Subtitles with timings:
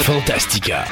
[0.00, 0.86] Fantastica.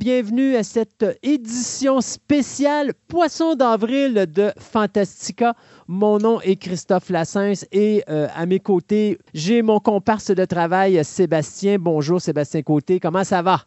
[0.00, 5.54] Bienvenue à cette édition spéciale Poisson d'avril de Fantastica.
[5.88, 11.04] Mon nom est Christophe Lassens et euh, à mes côtés, j'ai mon comparse de travail
[11.04, 11.76] Sébastien.
[11.78, 13.60] Bonjour Sébastien Côté, comment ça va?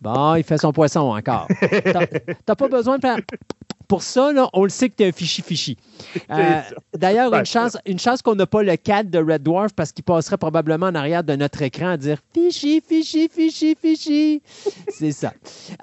[0.00, 1.46] Bon, il fait son poisson encore.
[1.60, 2.06] T'as-
[2.44, 3.18] T'as pas besoin de faire...
[3.88, 5.76] Pour ça, là, on le sait que tu es un fichi-fichi.
[6.30, 6.60] Euh,
[6.96, 10.04] D'ailleurs, une chance, une chance qu'on n'a pas le cadre de Red Dwarf parce qu'il
[10.04, 14.42] passerait probablement en arrière de notre écran à dire fichi, fichi, fichi, fichi.
[14.88, 15.32] C'est ça.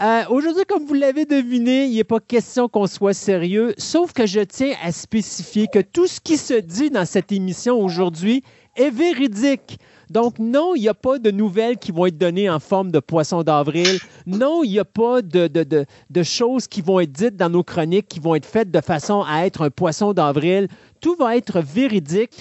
[0.02, 4.25] Euh, Aujourd'hui, comme vous l'avez deviné, il n'est pas question qu'on soit sérieux, sauf que
[4.25, 8.44] je tiens à spécifier que tout ce qui se dit dans cette émission aujourd'hui
[8.75, 9.80] est véridique.
[10.12, 13.00] Donc, non, il n'y a pas de nouvelles qui vont être données en forme de
[13.00, 14.00] poisson d'avril.
[14.26, 17.50] Non, il n'y a pas de, de, de, de choses qui vont être dites dans
[17.50, 20.68] nos chroniques qui vont être faites de façon à être un poisson d'avril.
[21.00, 22.31] Tout va être véridique.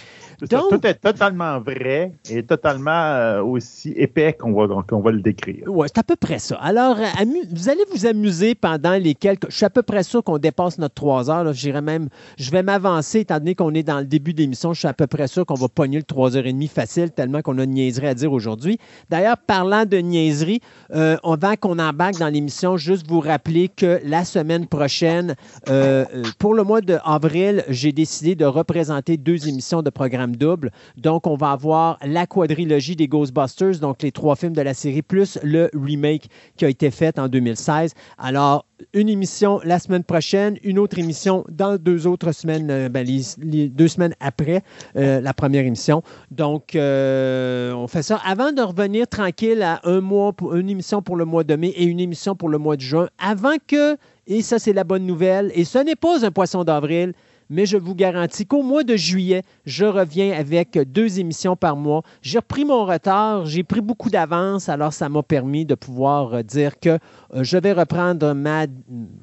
[0.47, 5.21] Donc- tout est totalement vrai et totalement euh, aussi épais qu'on va, qu'on va le
[5.21, 5.65] décrire.
[5.69, 6.57] Ouais, c'est à peu près ça.
[6.57, 9.51] Alors, euh, vous allez vous amuser pendant les quelques.
[9.51, 11.45] Je suis à peu près sûr qu'on dépasse notre trois heures.
[11.45, 11.53] là.
[11.53, 12.09] J'irais même.
[12.39, 14.73] Je vais m'avancer, étant donné qu'on est dans le début de l'émission.
[14.73, 17.67] Je suis à peu près sûr qu'on va pogner le 3h30 facile, tellement qu'on a
[17.67, 18.79] de niaiseries à dire aujourd'hui.
[19.09, 20.61] D'ailleurs, parlant de niaiseries,
[20.95, 25.35] euh, avant qu'on embarque dans l'émission, juste vous rappeler que la semaine prochaine,
[25.69, 26.05] euh,
[26.39, 30.70] pour le mois d'avril, j'ai décidé de représenter deux émissions de programme double.
[30.97, 35.03] Donc, on va avoir la quadrilogie des Ghostbusters, donc les trois films de la série,
[35.03, 37.94] plus le remake qui a été fait en 2016.
[38.19, 43.06] Alors, une émission la semaine prochaine, une autre émission dans deux autres semaines, euh, ben,
[43.06, 44.62] les, deux semaines après
[44.97, 46.03] euh, la première émission.
[46.31, 51.16] Donc, euh, on fait ça avant de revenir tranquille à un mois, une émission pour
[51.16, 54.43] le mois de mai et une émission pour le mois de juin, avant que, et
[54.43, 57.12] ça c'est la bonne nouvelle, et ce n'est pas un poisson d'avril,
[57.50, 62.03] mais je vous garantis qu'au mois de juillet, je reviens avec deux émissions par mois.
[62.22, 66.43] J'ai repris mon retard, j'ai pris beaucoup d'avance, alors ça m'a permis de pouvoir euh,
[66.43, 66.91] dire que
[67.34, 68.66] euh, je vais reprendre ma,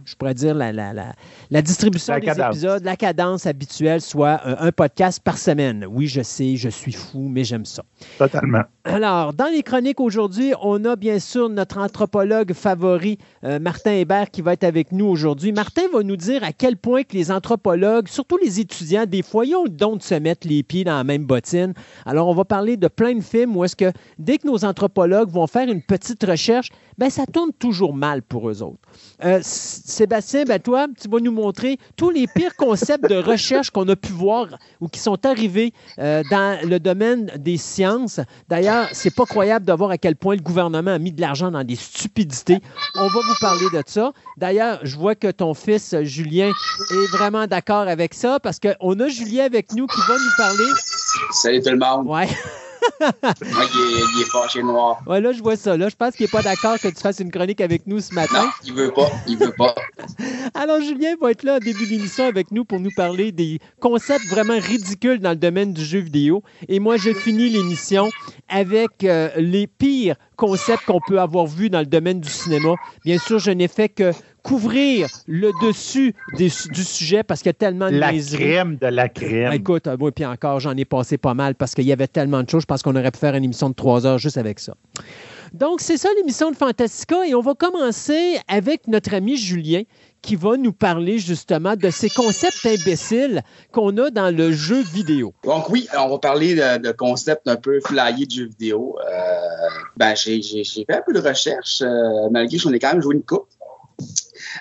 [0.06, 1.14] je pourrais dire, la, la, la,
[1.50, 2.56] la distribution La des cadence.
[2.56, 5.86] épisodes, la cadence habituelle, soit euh, un podcast par semaine.
[5.90, 7.84] Oui, je sais, je suis fou, mais j'aime ça.
[8.18, 8.64] Totalement.
[8.84, 14.32] Alors, dans les chroniques aujourd'hui, on a bien sûr notre anthropologue favori, euh, Martin Hébert,
[14.32, 15.52] qui va être avec nous aujourd'hui.
[15.52, 19.46] Martin va nous dire à quel point que les anthropologues, surtout les étudiants, des fois,
[19.46, 21.74] ils ont le don de se mettre les pieds dans la même bottine.
[22.06, 25.30] Alors, on va parler de plein de films où est-ce que dès que nos anthropologues
[25.30, 28.80] vont faire une petite recherche, ben ça tourne toujours mal pour eux autres.
[29.24, 33.88] Euh, Sébastien, ben toi, tu vas nous montrer tous les pires concepts de recherche qu'on
[33.88, 34.48] a pu voir
[34.82, 38.20] ou qui sont arrivés euh, dans le domaine des sciences.
[38.50, 41.52] D'ailleurs, c'est pas croyable de voir à quel point le gouvernement a mis de l'argent
[41.52, 42.60] dans des stupidités.
[42.96, 44.12] On va vous parler de ça.
[44.38, 46.52] D'ailleurs, je vois que ton fils euh, Julien
[46.92, 50.72] est vraiment d'accord avec ça parce qu'on a Julien avec nous qui va nous parler.
[51.32, 52.08] Salut tout le monde.
[52.08, 52.28] Ouais.
[53.02, 55.02] Il est, il est fâché noir.
[55.08, 55.78] Ouais, là, je vois ça.
[55.78, 58.14] Là, je pense qu'il n'est pas d'accord que tu fasses une chronique avec nous ce
[58.14, 58.44] matin.
[58.44, 59.10] Non, il veut pas.
[59.28, 59.76] Il veut pas.
[60.54, 64.26] Alors, Julien va être là au début d'émission avec nous pour nous parler des concepts
[64.28, 66.44] vraiment ridicules dans le domaine du jeu vidéo.
[66.68, 68.10] Et moi, je finis l'émission
[68.50, 72.76] avec euh, les pires concepts qu'on peut avoir vus dans le domaine du cinéma.
[73.04, 74.12] Bien sûr, je n'ai fait que
[74.44, 78.44] couvrir le dessus des- du sujet parce qu'il y a tellement de La niaiseries.
[78.46, 79.52] crème de la crème.
[79.52, 82.44] Écoute, euh, moi, puis encore, j'en ai passé pas mal parce qu'il y avait tellement
[82.44, 82.62] de choses.
[82.62, 84.74] Je pense qu'on aurait pu faire une émission de trois heures juste avec ça.
[85.54, 89.82] Donc, c'est ça l'émission de Fantastica et on va commencer avec notre ami Julien
[90.28, 95.34] qui va nous parler justement de ces concepts imbéciles qu'on a dans le jeu vidéo.
[95.46, 98.98] Donc oui, on va parler de, de concepts un peu flyés de jeux vidéo.
[99.10, 99.38] Euh,
[99.96, 102.92] ben, j'ai j'ai- j'ai fait un peu de recherche, euh, malgré que j'en ai quand
[102.92, 103.48] même joué une coupe.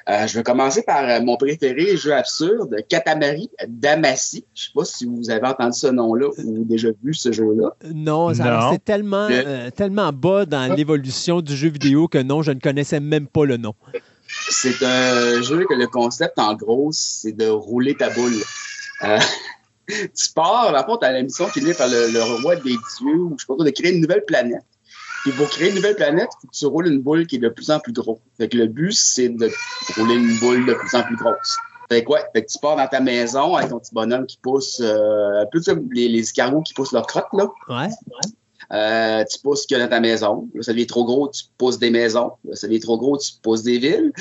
[0.09, 4.45] Euh, je vais commencer par euh, mon préféré, jeu absurde, Katamari Damacy.
[4.55, 7.75] Je sais pas si vous avez entendu ce nom-là ou déjà vu ce jeu-là.
[7.93, 8.71] Non, ça- Non.
[8.73, 12.61] c'est tellement, Le- euh, tellement bas dans l'évolution du jeu vidéo que non, je ne
[12.61, 13.75] connaissais même pas le nom.
[14.29, 18.43] C'est un jeu que le concept, en gros, c'est de rouler ta boule.
[19.05, 19.19] Euh,
[19.89, 23.45] tu pars, fond, t'as la mission qui est par le, roi des dieux, ou je
[23.45, 24.65] sais pas de créer une nouvelle planète.
[25.23, 27.49] Puis pour créer une nouvelle planète, faut que tu roules une boule qui est de
[27.49, 28.21] plus en plus grosse.
[28.39, 29.51] Fait que le but, c'est de
[29.97, 31.57] rouler une boule de plus en plus grosse.
[31.89, 34.39] Fait que, ouais, fait que tu pars dans ta maison avec ton petit bonhomme qui
[34.39, 37.49] pousse, euh, un peu comme les, les escargots qui poussent leur crotte, là.
[37.69, 37.89] Ouais.
[38.73, 40.49] Euh, tu pousses ce qu'il y a dans ta maison.
[40.55, 42.33] Là, ça devient trop gros, tu pousses des maisons.
[42.45, 44.13] Là, ça devient trop gros, tu pousses des villes.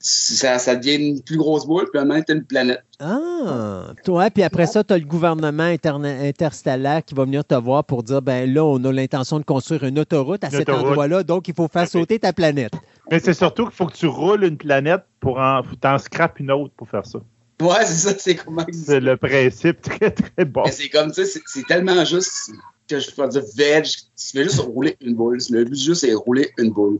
[0.00, 2.82] Ça, ça devient une plus grosse boule, puis maintenant, tu une planète.
[3.00, 7.56] Ah, toi, puis après ça, tu as le gouvernement interne- interstellaire qui va venir te
[7.56, 10.68] voir pour dire ben là, on a l'intention de construire une autoroute à Une cet
[10.68, 10.86] autoroute.
[10.90, 12.72] endroit-là, donc il faut faire sauter ta planète.
[13.10, 15.62] Mais c'est surtout qu'il faut que tu roules une planète pour en.
[15.80, 17.18] t'en scrapes une autre pour faire ça.
[17.60, 20.62] Ouais, c'est ça, c'est comment C'est le principe très, très bon.
[20.64, 22.52] Mais c'est comme, tu sais, c'est- c'est tellement juste
[22.88, 23.98] que je peux dire veg, tu
[24.32, 25.38] fais juste rouler une boule.
[25.50, 26.98] Le but du jeu, c'est rouler une boule.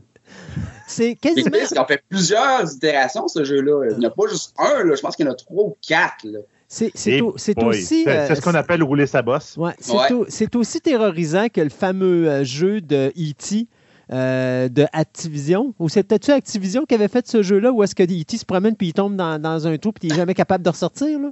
[0.86, 1.50] C'est quasiment.
[1.76, 3.88] qu'on fait plusieurs itérations, ce jeu-là.
[3.90, 4.94] Il n'y en a pas juste un, là.
[4.94, 6.38] Je pense qu'il y en a trois ou quatre, là.
[6.70, 8.04] C'est c'est au- c'est boy, aussi.
[8.04, 9.56] C'est euh, c'est ce qu'on appelle rouler sa bosse.
[9.56, 10.12] Ouais, c'est Ouais.
[10.12, 13.66] au- c'est aussi terrorisant que le fameux euh, jeu de E.T.
[14.12, 15.74] euh, de Activision?
[15.78, 18.36] Ou c'est peut-être Activision qui avait fait ce jeu-là où est-ce que E.T.
[18.38, 20.70] se promène puis il tombe dans, dans un trou puis il n'est jamais capable de
[20.70, 21.18] ressortir?
[21.18, 21.30] Là?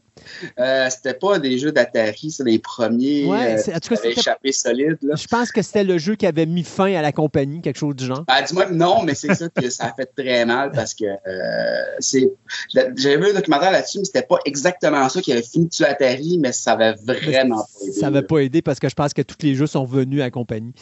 [0.58, 3.24] Euh, c'était pas des jeux d'Atari, c'est les premiers.
[3.26, 5.14] Ouais, euh, c'est- en tout cas, qui avaient c'était- échappé solide, là.
[5.16, 7.94] Je pense que c'était le jeu qui avait mis fin à la compagnie, quelque chose
[7.96, 8.24] du genre.
[8.28, 11.04] Ah, dis-moi que non, mais c'est ça que ça a fait très mal parce que
[11.04, 12.30] euh, c'est.
[12.74, 15.86] J'avais vu un documentaire là-dessus, mais c'était pas exactement ça qui avait fini de tuer
[15.86, 17.92] Atari, mais ça avait vraiment pas aidé.
[17.92, 20.24] Ça n'avait pas aidé parce que je pense que tous les jeux sont revenus à
[20.24, 20.72] la compagnie.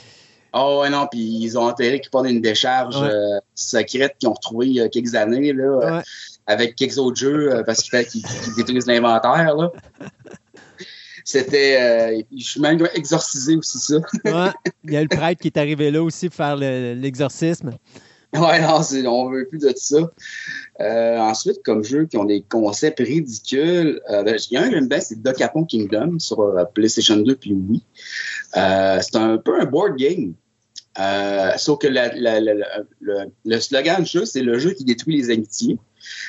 [0.56, 3.08] Oh ouais, non, puis ils ont enterré qu'ils prennent une décharge Ouais.
[3.08, 5.64] euh, secrète qu'ils ont retrouvée il y a quelques années, là,
[5.98, 6.02] euh,
[6.46, 9.72] avec quelques autres jeux, euh, parce qu'il fallait qu'ils qu'ils détruisent l'inventaire, là.
[11.24, 11.80] C'était.
[11.80, 13.96] euh, je suis même exorcisé aussi, ça.
[14.24, 14.50] Ouais.
[14.84, 17.72] Il y a le prêtre qui est arrivé là aussi pour faire le- l'exorcisme.
[18.34, 19.98] Ouais, non, on veut plus de ça.
[20.80, 24.88] Ensuite, comme jeux qui ont des concepts ridicules, ben, il y a un que j'aime
[24.88, 27.82] bien, c'est Docapon Kingdom sur PlayStation 2 puis Wii.
[28.54, 30.34] C'est un peu un board game.
[30.99, 32.55] Euh, sauf que la- la- la-
[33.00, 33.14] le,
[33.44, 35.79] le slogan du jeu, c'est le jeu qui détruit les amitiés.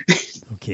[0.54, 0.70] OK.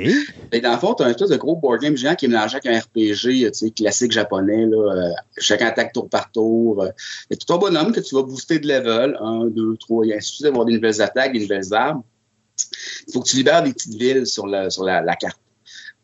[0.51, 2.27] Et dans le fond, tu as un espèce de gros board game géant qui est
[2.29, 4.65] mélangé avec un RPG tu sais, classique japonais.
[4.65, 6.83] Là, euh, chacun attaque tour par tour.
[6.83, 6.89] Euh,
[7.29, 9.17] et tout un bonhomme que tu vas booster de level.
[9.19, 12.03] 1, 2, 3, et ainsi de suite, avoir des nouvelles attaques, des nouvelles armes.
[13.07, 15.39] Il faut que tu libères des petites villes sur la, sur la, la carte.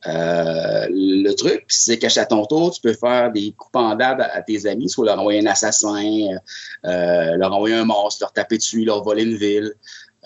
[0.06, 4.42] Euh, le truc, c'est qu'à ton tour, tu peux faire des coups pendables à, à
[4.42, 6.38] tes amis, soit leur envoyer un assassin,
[6.86, 9.74] euh, leur envoyer un monstre, leur taper dessus, leur voler une ville.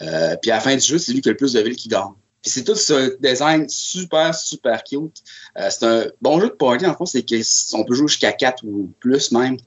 [0.01, 1.75] Euh, puis à la fin du jeu, c'est lui qui a le plus de villes
[1.75, 2.13] qui gagne.
[2.41, 5.17] Puis c'est tout ce design super, super cute.
[5.57, 8.63] Euh, c'est un bon jeu de party, en fond, c'est qu'on peut jouer jusqu'à 4
[8.65, 9.57] ou plus même.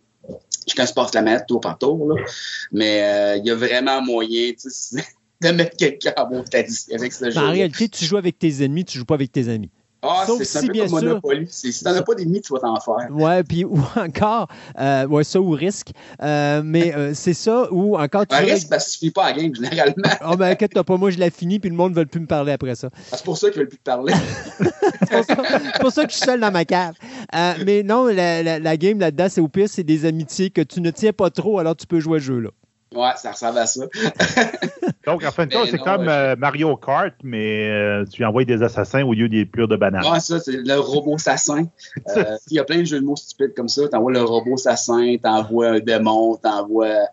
[0.66, 2.08] Chacun se passe la manette tour par tour.
[2.08, 2.24] Là.
[2.72, 4.52] Mais euh, il y a vraiment moyen
[5.40, 7.38] de mettre quelqu'un en mode avec ce jeu.
[7.38, 9.70] En réalité, tu joues avec tes ennemis, tu joues pas avec tes amis.
[10.06, 11.46] Ah, Sauf c'est c'est un si, peu bien comme sûr- Monopoly.
[11.50, 13.08] Si t'en as pas d'ennemis, tu vas t'en faire.
[13.10, 14.48] Ouais, puis ou encore,
[14.78, 15.92] euh, ouais, ça ou risque.
[16.22, 18.34] Euh, mais euh, c'est ça, ou encore tu.
[18.34, 19.94] Un avec- parce que tu finis pas à la game, généralement.
[20.20, 22.26] Ah, ben, inquiète-toi pas, moi, je l'ai fini, puis le monde ne veut plus me
[22.26, 22.90] parler après ça.
[23.12, 24.12] C'est pour ça qu'ils veulent plus te parler.
[25.08, 25.36] C'est pour ça,
[25.74, 26.94] c'est pour ça que je suis seul dans ma cave.
[27.34, 30.60] Euh, mais non, la, la- la game là-dedans, c'est au pire, c'est des amitiés que
[30.62, 32.50] tu ne tiens pas trop, alors tu peux jouer à ce jeu-là.
[32.94, 33.84] Ouais, ça ressemble à ça.
[35.06, 36.12] Donc, en fin de compte, c'est comme ouais.
[36.12, 40.04] euh, Mario Kart, mais euh, tu envoies des assassins au lieu des pures de bananes.
[40.10, 41.64] Ouais, ça, c'est le robot assassin.
[42.16, 43.88] Euh, Il y a plein de jeux de mots stupides comme ça.
[43.88, 47.08] T'envoies le robot assassin, t'envoies un démon, t'envoies.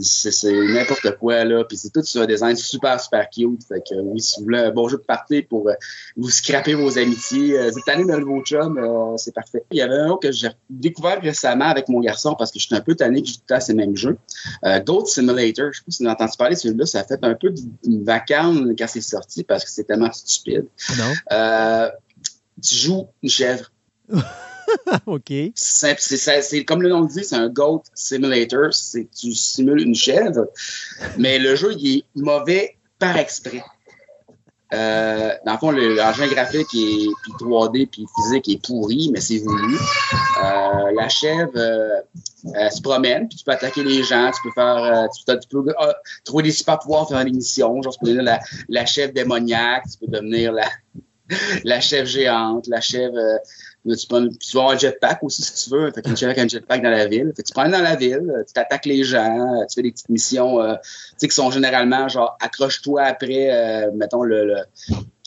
[0.00, 1.64] C'est n'importe quoi, là.
[1.64, 3.62] Puis c'est tout sur un design super, super cute.
[3.66, 5.74] Fait que oui, si vous voulez un bon jeu de party pour euh,
[6.16, 9.64] vous scraper vos amitiés, euh, cette année, d'un nouveau chum, euh, c'est parfait.
[9.70, 12.74] Il y avait un autre que j'ai découvert récemment avec mon garçon parce que j'étais
[12.74, 14.16] un peu tanné que je jouais à ces mêmes jeux.
[14.64, 17.22] Euh, Goat Simulator, je sais pas si vous avez entendu parler celui-là, ça a fait
[17.22, 20.66] un peu d'une vacane quand c'est sorti parce que c'est tellement stupide.
[20.98, 21.12] Non?
[21.32, 21.90] Euh,
[22.62, 23.70] tu joues une chèvre.
[25.06, 25.32] OK.
[25.54, 28.72] C'est comme le nom le dit, c'est un goat simulator.
[28.72, 30.46] C'est tu simules une chèvre,
[31.18, 33.62] mais le jeu il est mauvais par exprès.
[34.72, 39.38] Euh, dans le fond, le- l'engin graphique puis 3D puis physique est pourri, mais c'est
[39.38, 39.76] voulu.
[40.42, 42.00] Euh, la chèvre, euh,
[42.54, 45.72] elle se promène, puis tu peux attaquer les gens, tu peux faire, tu, peux-
[46.24, 47.80] trouver des super pouvoirs, faire des missions.
[47.82, 50.68] Genre, tu peux devenir la, la chèvre démoniaque, tu peux devenir la,
[51.64, 53.14] la chèvre géante, la chèvre.
[53.84, 55.90] Tu, peux, tu vas avoir un jetpack aussi si tu veux.
[55.92, 57.32] Fait chèvre avec un jetpack dans la ville.
[57.36, 59.82] Fait que tu prends dans la ville, euh, tu t'attaques les gens, euh, tu fais
[59.82, 64.46] des petites missions euh, tu sais, qui sont généralement genre accroche-toi après, euh, mettons, le,
[64.46, 64.56] le,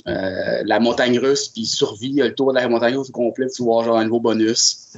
[0.07, 3.61] euh, la montagne russe, puis survie le tour de la montagne russe au complet, tu
[3.61, 4.93] avoir genre un nouveau bonus.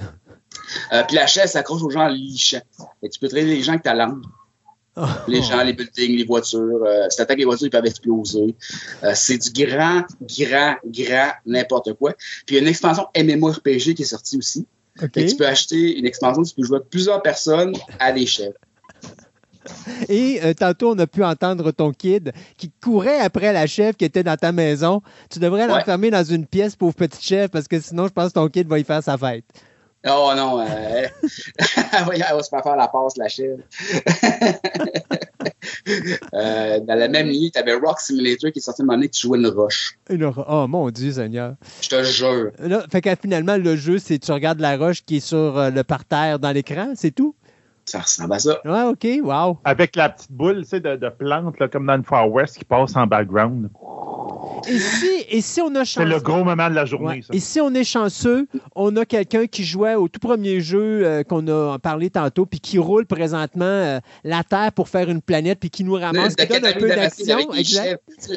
[0.94, 2.62] Euh, puis la chaise s'accroche aux gens en lichant.
[3.01, 4.22] Et tu peux traiter les gens avec ta langue.
[5.27, 6.84] Les gens, les buildings, les voitures.
[6.86, 8.56] Euh, si t'attaques les voitures, ils peuvent exploser.
[9.03, 10.03] Euh, c'est du grand,
[10.38, 12.13] grand, grand n'importe quoi.
[12.46, 14.65] Puis il y a une expansion MMORPG qui est sortie aussi.
[14.98, 18.53] Que tu peux acheter une expansion, tu peux jouer plusieurs personnes à chèvres.
[20.08, 24.06] Et euh, tantôt, on a pu entendre ton kid qui courait après la chef qui
[24.06, 25.01] était dans ta maison.
[25.29, 25.68] Tu devrais Ouais.
[25.68, 28.68] l'enfermer dans une pièce, pauvre petite chef, parce que sinon, je pense que ton kid
[28.68, 29.44] va y faire sa fête.
[30.08, 33.60] Oh non, euh, elle, va, elle va se faire faire la passe, la chèvre.
[36.34, 39.08] Euh, dans la même ligne, tu avais Rock Simulator qui est sorti un moment que
[39.08, 39.98] tu jouais une roche.
[40.10, 41.56] Une Oh mon Dieu, Seigneur.
[41.82, 42.51] Je te jure.
[42.60, 45.70] Là, fait que finalement, le jeu, c'est tu regardes la roche qui est sur euh,
[45.70, 47.36] le parterre dans l'écran, c'est tout?
[47.89, 48.60] Ça ressemble à ça.
[48.65, 49.58] Ouais, OK, wow.
[49.63, 52.58] Avec la petite boule tu sais, de, de plante, là, comme dans le Far West,
[52.58, 53.69] qui passe en background.
[54.67, 57.22] Et si, et si on a C'est le chanceux, gros moment de la journée, Ouais.
[57.22, 57.34] ça.
[57.34, 61.24] Et si on est chanceux, on a quelqu'un qui jouait au tout premier jeu euh,
[61.24, 65.60] qu'on a parlé tantôt, puis qui roule présentement euh, la Terre pour faire une planète,
[65.60, 67.38] puis qui nous ramasse, De qui donne un peu d'action.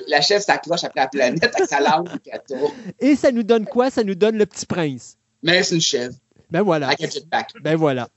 [0.08, 2.08] La chèvre s'accroche après la planète avec sa langue.
[3.00, 3.90] Et ça nous donne quoi?
[3.90, 5.16] Ça nous donne le petit prince.
[5.42, 6.14] Mais c'est une chèvre
[6.50, 6.86] Ben voilà.
[6.88, 7.50] avec un jetpack.
[7.62, 8.08] Ben voilà.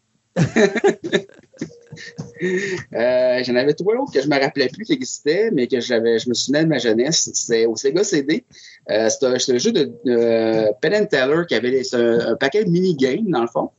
[2.94, 6.20] Euh, J'en avais trois autres que je me rappelais plus qui existaient, mais que j'avais,
[6.20, 7.30] je me souvenais de ma jeunesse.
[7.34, 8.44] C'est au Sega CD.
[8.90, 12.70] Euh, c'est un, jeu de euh, Penn and Teller qui avait un, un paquet de
[12.70, 13.72] mini-games, dans le fond.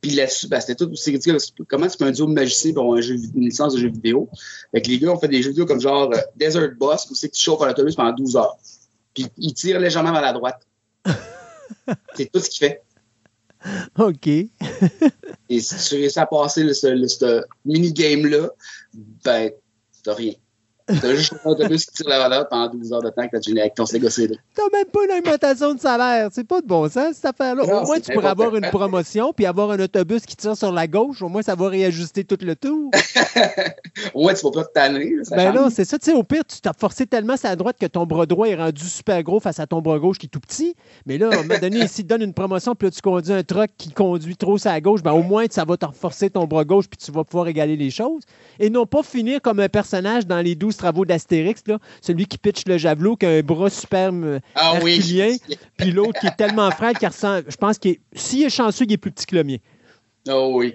[0.00, 1.38] Puis là-dessus, ben, c'était tout aussi ridicule.
[1.68, 4.28] Comment tu peux un duo de magiciens pour un jeu, une licence de jeu vidéo?
[4.72, 7.14] Fait que les gars ont fait des jeux vidéo comme genre euh, Desert Boss, où
[7.14, 8.56] c'est que tu chauffes un autobus pendant 12 heures.
[9.14, 10.60] Puis ils tirent légèrement vers la droite.
[12.14, 12.82] c'est tout ce qu'il fait.
[13.98, 14.26] OK.
[14.26, 18.50] Et si tu réussis à passer le, ce, ce mini-game-là,
[19.24, 19.50] ben,
[20.02, 20.32] t'as rien.
[20.86, 23.40] T'as juste un autobus qui tire la valeur pendant 12 heures de temps que t'as
[23.40, 24.38] gêné avec ton CD.
[24.54, 26.28] T'as même pas une augmentation de salaire.
[26.32, 27.62] C'est pas de bon sens, cette affaire-là.
[27.62, 30.86] Au moins, tu pourrais avoir une promotion, puis avoir un autobus qui tire sur la
[30.86, 31.22] gauche.
[31.22, 32.90] Au moins, ça va réajuster tout le tour.
[34.14, 35.14] Moins, tu vas pas te tanner.
[35.30, 35.98] Ben non, c'est ça.
[35.98, 38.56] Tu sais, au pire, tu t'as forcé tellement sa droite que ton bras droit est
[38.56, 40.74] rendu super gros face à ton bras gauche qui est tout petit.
[41.06, 43.32] Mais là, à un moment donné, s'il te donne une promotion, puis là, tu conduis
[43.32, 46.46] un truck qui conduit trop sa gauche, ben au moins, ça va te forcer ton
[46.46, 48.22] bras gauche, puis tu vas pouvoir égaler les choses.
[48.58, 52.38] Et non pas finir comme un personnage dans les 12 travaux d'Astérix, là, celui qui
[52.38, 55.00] pitch le javelot, qui a un bras super euh, ah oui.
[55.76, 57.44] puis l'autre qui est tellement frêle qu'il ressemble.
[57.48, 58.00] Je pense qu'il est.
[58.14, 59.56] S'il est chanceux, il est plus petit que le mien.
[60.28, 60.74] Oh oui.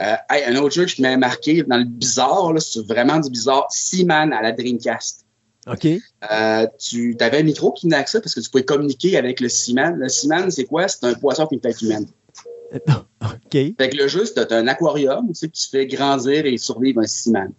[0.00, 3.18] Euh, hey, un autre jeu que je m'avais marqué dans le bizarre, là, c'est vraiment
[3.18, 5.24] du bizarre, Seaman à la Dreamcast.
[5.66, 5.86] OK?
[6.30, 9.40] Euh, tu avais un micro qui venait avec ça parce que tu pouvais communiquer avec
[9.40, 9.96] le Seaman.
[9.96, 10.88] Le Seaman, c'est quoi?
[10.88, 12.06] C'est un poisson qui est une tête humaine.
[12.74, 13.52] OK.
[13.52, 17.00] Fait que le jeu, c'est un aquarium, tu sais, que tu fais grandir et survivre
[17.00, 17.52] un Seaman.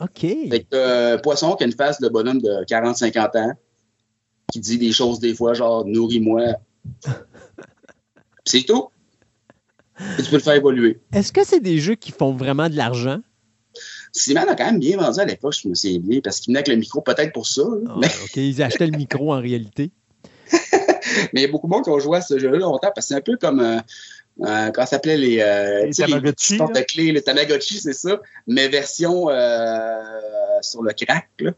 [0.00, 0.20] OK.
[0.20, 3.52] Fait que un poisson qui a une face de bonhomme de 40-50 ans,
[4.52, 6.54] qui dit des choses des fois, genre nourris-moi.
[8.44, 8.88] C'est tout.
[10.18, 10.98] Et tu peux le faire évoluer.
[11.12, 13.20] Est-ce que c'est des jeux qui font vraiment de l'argent?
[14.12, 16.58] Seaman a quand même bien vendu à l'époque, je me souviens bien, parce qu'il venait
[16.58, 17.62] avec le micro peut-être pour ça.
[17.86, 19.92] Ah, Mais, OK, ils achetaient le micro en réalité.
[21.32, 23.06] mais il y a beaucoup de monde qui ont joué à ce jeu-là longtemps, parce
[23.06, 23.60] que c'est un peu comme.
[23.60, 23.78] Euh,
[24.42, 25.40] euh, comment ça s'appelait les.
[25.40, 26.66] Euh, Les Tamagotchi, là.
[26.84, 29.98] clés, le Tamagotchi, c'est ça, mais version euh,
[30.62, 31.28] sur le crack.
[31.40, 31.52] Là.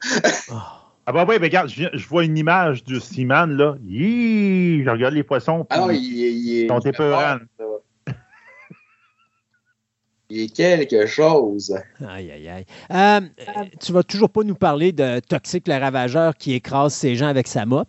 [0.51, 0.79] Ah.
[1.05, 3.75] Ah bah oui, mais regarde, je, viens- je vois une image du Seaman, là.
[3.85, 5.67] Yee, je regarde les poissons.
[5.69, 6.69] Ah non, puis- il, il est.
[6.85, 7.41] Il peur.
[10.31, 11.75] Il est quelque chose.
[12.09, 12.65] Aïe, aïe, aïe.
[12.91, 13.21] Euh,
[13.59, 17.27] euh, tu vas toujours pas nous parler de Toxic le Ravageur qui écrase ses gens
[17.27, 17.89] avec sa mop.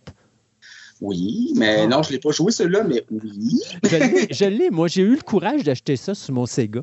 [1.01, 1.87] Oui, mais Ah.
[1.87, 3.59] non, je ne l'ai pas joué celui-là, mais oui.
[4.31, 4.87] Je l'ai- moi.
[4.87, 6.81] J'ai eu le courage d'acheter ça sur mon Sega.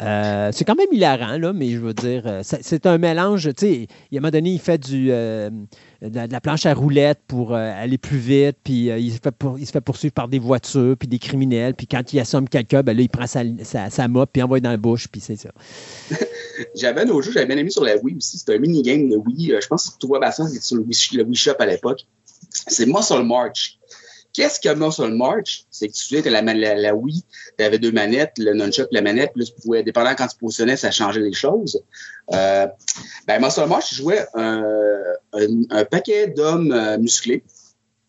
[0.00, 3.48] Euh, c'est quand même hilarant, là, mais je veux dire, euh, c'est un mélange.
[3.56, 5.50] Tu sais, a un moment donné, il fait du, euh,
[6.02, 9.58] de, la, planche à roulettes pour euh, aller plus vite, puis il, se fait pour-
[9.58, 12.82] il se fait poursuivre par des voitures, puis des criminels, puis quand il assomme quelqu'un,
[12.82, 15.36] ben là, il prend sa, sa, sa mop, puis envoie dans la bouche, puis c'est
[15.36, 15.50] ça.
[16.74, 18.38] J'avais un autre jeu, j'avais bien aimé sur la Wii aussi.
[18.38, 19.54] C'était un mini-game de Wii.
[19.60, 22.06] Je pense que toi, Bastien, c'était sur le Wii, le Wii Shop à l'époque.
[22.66, 23.78] C'est Muscle March.
[24.32, 25.64] Qu'est-ce que Muscle March?
[25.70, 27.24] C'est que tu sais, t'as la, la, la Wii,
[27.58, 30.76] tu avais deux manettes, le nunchuck, la manette, là, tu pouvais, dépendant quand tu positionnais,
[30.76, 31.82] ça changeait les choses.
[32.32, 32.66] Euh,
[33.26, 34.64] ben, Muscle March, tu jouais un,
[35.32, 37.42] un, un paquet d'hommes euh, musclés,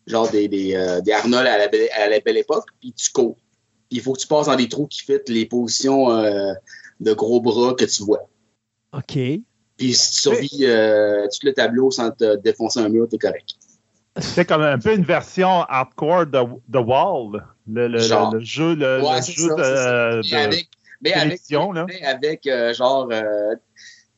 [0.06, 3.10] genre des, des, euh, des Arnold à la, belle, à la belle époque, puis tu
[3.10, 3.36] cours.
[3.88, 6.52] Puis il faut que tu passes dans des trous qui fitent les positions euh,
[7.00, 8.28] de gros bras que tu vois.
[8.92, 9.18] OK.
[9.76, 13.50] Puis si tu survis euh, tout le tableau sans te défoncer un mur, t'es correct.
[14.18, 16.38] C'est comme un peu une version hardcore de
[16.70, 18.34] The Wall, le, le- Genre.
[18.34, 20.68] le jeu, le, Ouais, le c'est jeu ça, de, de- Mais avec,
[21.00, 21.86] mais avec, télévision, là.
[21.88, 23.54] mais avec euh, genre euh,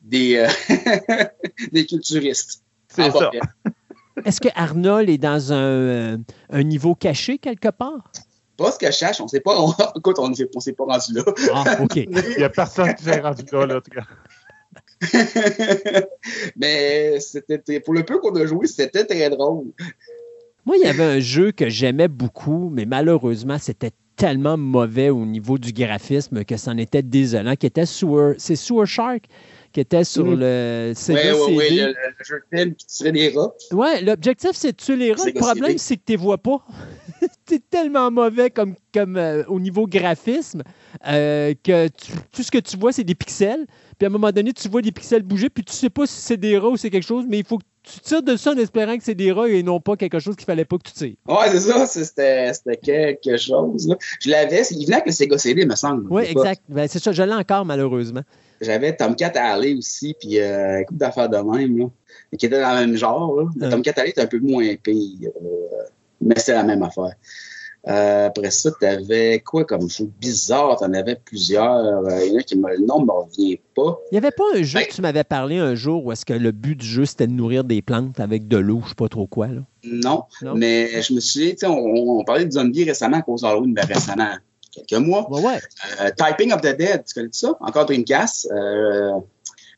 [0.01, 0.47] des, euh,
[1.71, 2.61] des culturistes.
[2.89, 3.31] C'est En ça.
[4.25, 6.17] Est-ce que Arnold est dans un, euh,
[6.49, 8.11] un niveau caché quelque part?
[8.57, 9.59] Pas ce que je cherche, on sait pas.
[9.59, 11.23] On, écoute, on ne s'est pas rendu là.
[11.53, 11.95] Ah, OK.
[11.97, 14.03] Il n'y a personne qui s'est rendu là, là, en tout cas.
[16.55, 19.67] mais c'était pour le peu qu'on a joué, c'était très drôle.
[20.65, 25.25] Moi, il y avait un jeu que j'aimais beaucoup, mais malheureusement, c'était tellement mauvais au
[25.25, 29.25] niveau du graphisme que c'en était désolant, qui était Sewer, c'est Sewer Shark?
[29.75, 30.39] Qui était sur Mhm.
[30.39, 31.81] le Oui, Sega oui, oui, CD.
[31.81, 33.53] le, le jeu de film qui tirait des rats.
[33.73, 35.25] Ouais, l'objectif, c'est de tuer les rats.
[35.25, 36.65] Le problème, c'est que tu les vois pas.
[37.45, 40.63] c'est tellement mauvais comme, comme euh, au niveau graphisme
[41.07, 43.65] euh, que tu- tout ce que tu vois, c'est des pixels.
[43.97, 46.21] Puis à un moment donné, tu vois des pixels bouger, puis tu sais pas si
[46.21, 48.51] c'est des rats ou c'est quelque chose, mais il faut que tu tires de ça
[48.51, 50.83] en espérant que c'est des rats et non pas quelque chose qu'il fallait pas que
[50.83, 51.15] tu tires.
[51.27, 53.87] Ouais, c'est ça, c'était quelque chose.
[53.87, 53.95] Là.
[54.21, 56.07] Je l'avais, il venait avec le Sega CD, me semble.
[56.09, 56.61] Oui, exact.
[56.69, 58.21] Ben, c'est ça, je l'ai encore, malheureusement.
[58.61, 61.85] J'avais Tomcat Alley aussi, puis euh, une couple d'affaires de même, là,
[62.37, 63.35] qui était dans le même genre.
[63.35, 63.43] Là.
[63.61, 63.69] Ouais.
[63.69, 65.83] Tomcat Alley était un peu moins pire, euh,
[66.21, 67.13] mais c'est la même affaire.
[67.87, 70.77] Euh, après ça, t'avais quoi comme jeu bizarre?
[70.79, 71.75] T'en avais plusieurs.
[72.07, 73.99] Euh, Il y en a qui me, le nom ne me revient pas.
[74.11, 76.25] Il n'y avait pas un jeu Ben- que tu m'avais parlé un jour où est-ce
[76.25, 78.95] que le but du jeu, c'était de nourrir des plantes avec de l'eau, je sais
[78.95, 79.47] pas trop quoi.
[79.47, 79.61] Là?
[79.83, 80.55] Non, Non?
[80.55, 81.77] mais je me tu sais, on,
[82.19, 84.31] on parlait de zombies récemment à cause d'Halloween, ben récemment,
[84.71, 85.29] quelques mois.
[85.31, 85.59] Ouais, ouais.
[86.01, 87.55] Euh, Typing of the Dead, tu connais ça?
[87.59, 88.49] Encore Dreamcast.
[88.51, 89.11] Euh,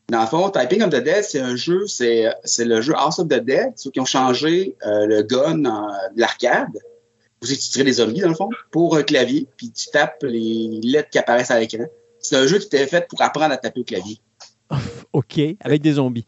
[0.08, 2.24] dans le fond, Typing of the Dead, c'est un jeu, c'est
[2.64, 6.20] le jeu House of the Dead, ceux qui ont changé euh, le gun en- de
[6.20, 6.70] l'arcade.
[7.40, 10.80] Vous tu tires des zombies, dans le fond, pour un clavier, puis tu tapes les
[10.82, 11.84] lettres qui apparaissent à l'écran.
[12.20, 14.18] C'est un jeu qui était fait pour apprendre à taper au clavier.
[15.12, 16.26] OK, avec des zombies.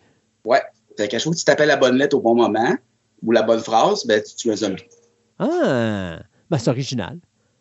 [0.97, 2.77] Fait qu'à chaque fois que tu tapais la bonne lettre au bon moment,
[3.23, 4.85] ou la bonne phrase, ben, tu tues un zombie.
[5.39, 6.19] Ah,
[6.51, 7.19] ben, c'est original.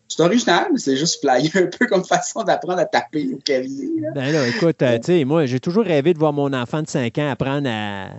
[0.08, 3.90] C'est original, mais c'est juste flyé un peu comme façon d'apprendre à taper au clavier.
[4.02, 4.12] là.
[4.14, 6.88] Ben là, écoute, euh, tu sais, moi, j'ai toujours rêvé de voir mon enfant de
[6.88, 8.10] 5 ans apprendre à,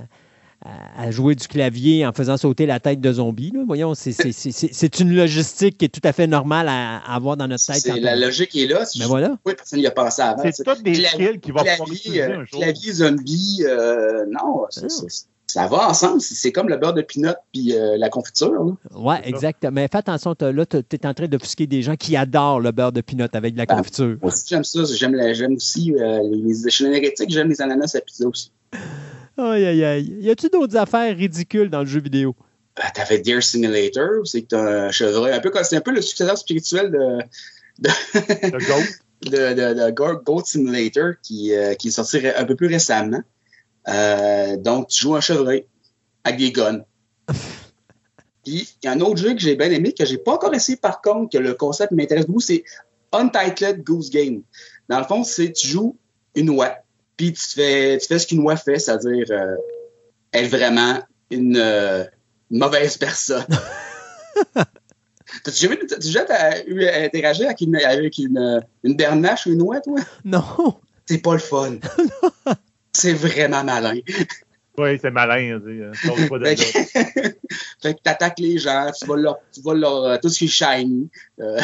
[0.64, 3.50] à- à jouer du clavier en faisant sauter la tête de zombie.
[3.54, 3.60] là.
[3.66, 6.98] Voyons, c'est- c'est- c'est c'est- c'est une logistique qui est tout à fait normale à,
[6.98, 7.86] à avoir dans notre tête.
[8.00, 8.84] La on- logique est là.
[8.84, 9.28] c'est Ben voilà.
[9.30, 10.42] pourquoi personne n'y a pensé avant.
[10.52, 12.60] C'est tous des skills qui vont pouvoir clavier, utiliser euh, un jour.
[12.60, 16.20] clavier zombie, euh, non, c'est- c'est- ça va ensemble.
[16.20, 18.76] C'est comme le beurre de pinot puis euh, la confiture.
[19.20, 19.28] ça.
[19.28, 19.66] exact.
[19.72, 22.92] Mais fais attention, là, tu es en train d'offusquer des gens qui adorent le beurre
[22.92, 24.16] de pinot avec de la Ben, confiture.
[24.22, 24.80] Moi aussi, j'aime ça.
[24.84, 27.30] J'aime aussi euh, les énergétiques.
[27.30, 28.52] J'aime les ananas à pizza aussi.
[29.36, 30.16] Aïe, aïe, aïe.
[30.20, 32.34] Y a-tu d'autres affaires ridicules dans le jeu vidéo?
[32.78, 35.32] Euh, T'avais Deer Simulator, c'est que t'as un chevreuil.
[35.32, 37.18] Un peu c'est un peu le successeur spirituel de,
[38.58, 38.84] goat.
[39.22, 42.68] de, de, de Go- Goat Simulator qui, euh, qui est sorti ré- un peu plus
[42.68, 43.20] récemment.
[43.88, 45.66] Euh, donc, tu joues un chevreuil
[46.24, 46.82] avec des guns.
[48.44, 50.54] Puis, il y a un autre jeu que j'ai bien aimé, que j'ai pas encore
[50.54, 52.64] essayé par contre, que le concept m'intéresse beaucoup, c'est
[53.12, 54.42] Untitled Goose Game.
[54.88, 55.96] Dans le fond, c'est tu joues
[56.34, 56.76] une oie,
[57.16, 59.56] puis tu fais, tu fais ce qu'une oie fait, c'est-à-dire euh,
[60.32, 60.98] être vraiment
[61.30, 62.04] une, euh,
[62.50, 63.46] mauvaise personne.
[65.44, 66.24] T'as-tu jamais, déjà
[66.66, 70.00] eu à interagir avec une, avec une, une bernache ou une oie, toi?
[70.24, 70.80] Non.
[71.06, 71.76] C'est pas le fun.
[72.92, 73.98] c'est vraiment malin.
[74.78, 75.58] Oui, c'est malin.
[75.60, 76.62] tu sais, euh, sors pas de Fait que,
[77.82, 80.44] fait que t'attaques les gens, tu vas leur, tu vas leur euh, tout ce qui
[80.46, 81.10] est shiny.
[81.40, 81.60] Euh,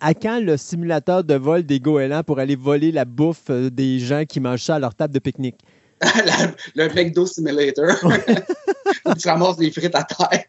[0.00, 3.98] À quand le simulateur de vol des goélands pour aller voler la bouffe euh, des
[3.98, 5.58] gens qui mangent ça à leur table de pique-nique?
[6.02, 7.86] la- le McDo Simulator.
[9.20, 10.44] tu ramasses des frites à terre.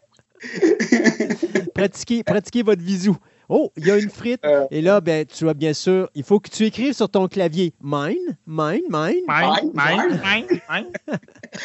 [1.74, 3.16] Pratiquez, pratiquez votre visou.
[3.48, 4.40] Oh, il y a une frite.
[4.44, 4.66] Euh.
[4.70, 7.74] Et là, ben, tu vois, bien sûr, il faut que tu écrives sur ton clavier
[7.82, 9.22] mine, mine, mine.
[9.28, 10.86] Mine, Mine, mine, mine, mine.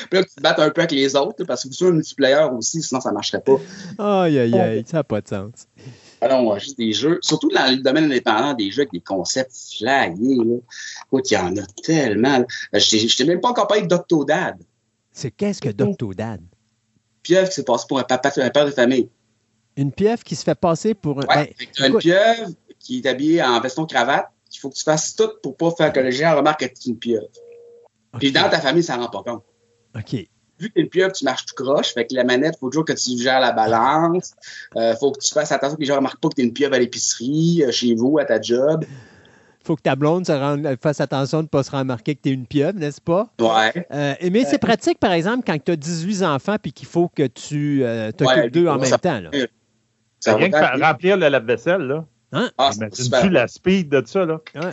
[0.09, 2.47] Puis là, tu te battes un peu avec les autres, parce que vous un multiplayer
[2.57, 3.57] aussi, sinon ça marcherait pas.
[4.23, 5.67] Aïe, aïe, aïe, ça n'a pas de sens.
[6.21, 9.55] Alors, ouais, juste des jeux, surtout dans le domaine indépendant, des jeux avec des concepts
[9.77, 9.87] flyés.
[9.89, 10.57] Là.
[11.07, 12.39] Écoute, il y en a tellement.
[12.39, 12.45] là.
[12.79, 14.57] Je t'ai- même pas encore parlé de Doctodad.
[15.13, 16.41] C'est qu'est-ce que Doctodad?
[17.23, 19.07] Pieuvre qui s'est passé pour un papa, un père de famille.
[19.81, 21.25] Une pieuvre qui se fait passer pour un.
[21.27, 24.27] Ouais, ben, t'as une pieuvre qui est habillée en veston-cravate.
[24.53, 26.89] Il faut que tu fasses tout pour pas faire que les gens remarquent que tu
[26.89, 27.27] es une pieuvre.
[28.19, 29.43] Puis dans ta famille, ça rend pas compte.
[29.95, 30.13] OK.
[30.59, 31.93] Vu que t'es une pieuvre, tu marches tout croche.
[31.93, 34.31] Fait que la manette, faut toujours que tu gères la balance.
[34.75, 36.73] Euh, faut que tu fasses attention que les gens remarquent pas que t'es une pieuvre
[36.75, 38.83] à l'épicerie, euh, chez vous, à ta job.
[39.63, 42.29] faut que ta blonde se rende- fasse attention de ne pas se remarquer que tu
[42.29, 43.29] es une pieuvre, n'est-ce pas?
[43.39, 43.87] Ouais.
[43.93, 47.27] Euh, mais c'est pratique, par exemple, quand tu as 18 enfants puis qu'il faut que
[47.27, 49.19] tu euh, t'occupes Ouais, d'eux en même temps.
[49.21, 49.29] Là.
[50.19, 52.05] Ça Rien que fa- remplir le lave-vaisselle, là.
[52.31, 53.31] Ah, c'est Imagine-tu super.
[53.31, 54.39] la speed de ça, là?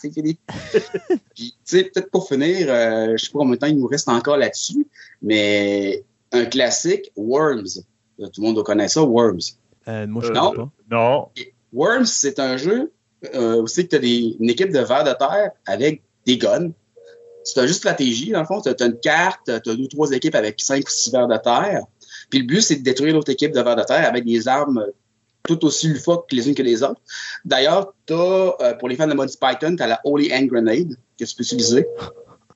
[0.00, 0.38] C'est fini.
[1.34, 3.86] Puis, tu sais, peut-être pour finir, euh, je sais pas combien de temps il nous
[3.88, 4.86] reste encore là-dessus,
[5.22, 7.82] mais un classique, Worms.
[8.18, 9.40] Tout le monde doit connaître ça, Worms.
[9.88, 10.68] Euh, moi, je ne Euh, pas.
[10.90, 11.28] Non.
[11.72, 12.92] Worms, c'est un jeu
[13.34, 14.08] euh, aussi que tu as
[14.40, 16.70] une équipe de vers de terre avec des guns.
[17.42, 18.60] C'est un jeu de stratégie, dans le fond.
[18.60, 21.26] Tu as, une carte, tu as deux ou trois équipes avec cinq ou six vers
[21.26, 21.82] de terre.
[22.30, 24.86] Puis le but, c'est de détruire l'autre équipe de vers de terre avec des armes
[25.42, 27.00] tout aussi loufoques que les unes que les autres.
[27.44, 30.96] D'ailleurs, tu as, pour les fans de Monty Python, tu as la Holy Hand Grenade
[31.18, 31.86] que tu peux utiliser.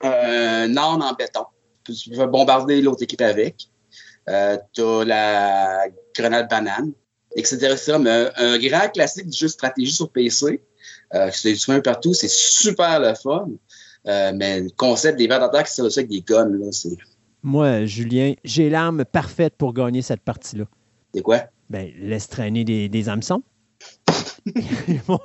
[0.03, 1.45] Euh, un arme en béton.
[1.83, 3.67] Tu peux bombarder l'autre équipe avec.
[4.29, 5.85] Euh, tu la
[6.15, 6.93] grenade banane.
[7.35, 7.75] etc.
[7.99, 10.61] Mais un, grand classique du jeu stratégie sur PC,
[11.13, 13.49] euh, c'est disponible partout, c'est super le fun.
[14.07, 16.97] Euh, mais le concept des vers d'attaque, c'est ça avec des guns, là, c'est...
[17.45, 20.65] Moi, Julien, j'ai l'arme parfaite pour gagner cette partie-là.
[21.13, 21.43] C'est quoi?
[21.69, 23.43] Ben, laisse traîner des, des hameçons.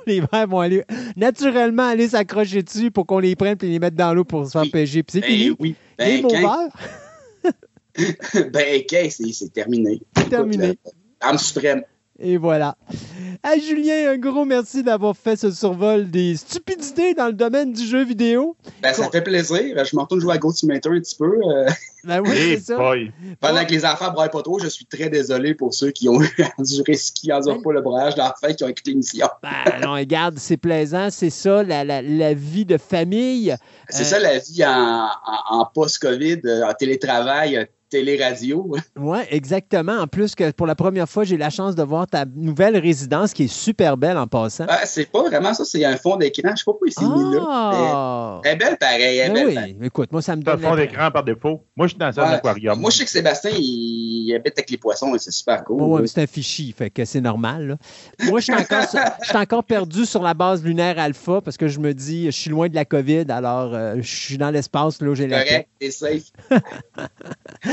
[0.05, 0.83] les verres vont aller
[1.15, 4.51] naturellement aller s'accrocher dessus pour qu'on les prenne et les mette dans l'eau pour se
[4.51, 4.69] faire Oui.
[4.69, 5.01] péger.
[5.01, 5.55] Puis c'est Ben fini.
[5.59, 5.75] oui.
[5.97, 6.21] Ben,
[8.53, 9.99] ben, quand, c'est c'est terminé.
[10.29, 10.65] terminé.
[10.69, 10.89] Écoute, euh,
[11.21, 11.83] Arme suprême.
[12.21, 12.75] Et voilà.
[13.43, 17.83] À Julien, un gros merci d'avoir fait ce survol des stupidités dans le domaine du
[17.83, 18.55] jeu vidéo.
[18.83, 19.83] Ben, ça fait plaisir.
[19.83, 21.39] Je m'en retourne jouer à Simulator un petit peu.
[21.49, 21.67] euh,
[22.03, 22.77] Ben oui, Hey c'est ça.
[22.77, 23.11] boy.
[23.39, 26.21] pendant que les enfants braillent pas trop, je suis très désolé pour ceux qui ont
[26.21, 26.29] eu
[26.59, 29.27] enduré ce qui endurent pas le braillage d'enfants qui ont écouté l'émission.
[29.41, 33.55] Ben non, regarde, c'est plaisant, c'est ça, la, la- la vie de famille.
[33.89, 38.71] C'est Euh, ça la vie en, en, en post-COVID, euh, en télétravail, euh, télé-radio.
[38.97, 39.99] Oui, exactement.
[39.99, 43.33] En plus que pour la première fois, j'ai la chance de voir ta nouvelle résidence
[43.33, 44.65] qui est super belle en passant.
[44.67, 46.49] Ah, c'est pas vraiment ça, c'est un fond d'écran.
[46.53, 47.45] Je sais pas pourquoi il s'est mis là.
[47.47, 48.41] Ah!
[48.45, 49.75] Elle est belle pareil, elle Ben belle pareil.
[49.79, 51.63] oui, écoute, moi, ça me C'est un donne fond la- d'écran par défaut.
[51.75, 52.33] Moi, je suis dans un Ouais.
[52.35, 52.79] aquarium.
[52.79, 56.01] Moi, je sais que Sébastien, il, il habite avec les poissons et c'est super cool.
[56.01, 57.67] Mais c'est un fichier, fait que c'est normal.
[57.67, 57.77] là.
[58.29, 61.57] Moi, je suis encore, sur- je suis encore perdu sur la base lunaire alpha parce
[61.57, 64.49] que je me dis, je suis loin de la COVID, alors euh, je suis dans
[64.51, 66.23] l'espace, là où j'ai la correct, c'est safe.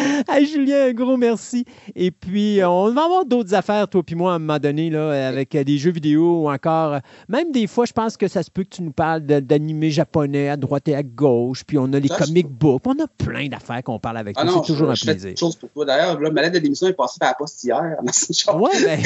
[0.28, 1.64] Hey, Julien, un gros merci.
[1.94, 4.90] Et puis, euh, on va avoir d'autres affaires, toi puis moi, à un moment donné,
[4.90, 6.94] là, avec euh, des jeux vidéo ou encore.
[6.94, 9.90] euh, Même des fois, je pense que ça se peut que tu nous parles d'animés
[9.90, 11.64] japonais à droite et à gauche.
[11.64, 12.82] Puis on a les Ça, je- comic books.
[12.86, 14.52] On a plein d'affaires qu'on parle avec Ah toi.
[14.62, 15.32] C'est toujours je, un je plaisir.
[15.36, 15.84] chose pour toi.
[15.84, 17.80] D'ailleurs, là, ma lettre de démission est passée par la poste hier.
[18.54, 19.00] Ouais, ben,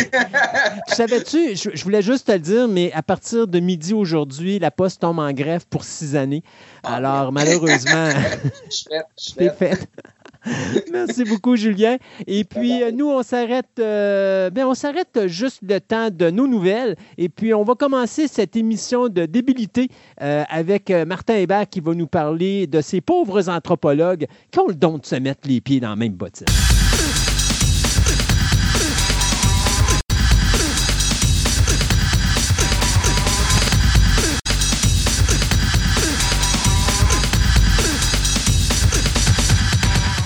[0.89, 4.71] tu savais-tu, je, voulais juste te le dire, mais à partir de midi aujourd'hui, la
[4.71, 6.43] poste tombe en grève pour six années.
[6.83, 8.09] Ah, Alors, malheureusement,
[8.71, 8.77] Je
[9.17, 9.89] suis fait,
[10.93, 11.99] Merci beaucoup, Julien.
[12.27, 16.97] Et puis, nous, on s'arrête euh, ben, on s'arrête juste le temps de nos nouvelles.
[17.19, 19.89] Et puis, on va commencer cette émission de débilité
[20.21, 24.69] euh, avec euh, Martin Hébert qui va nous parler de ces pauvres anthropologues qui ont
[24.69, 26.47] le don de se mettre les pieds dans la même bottine.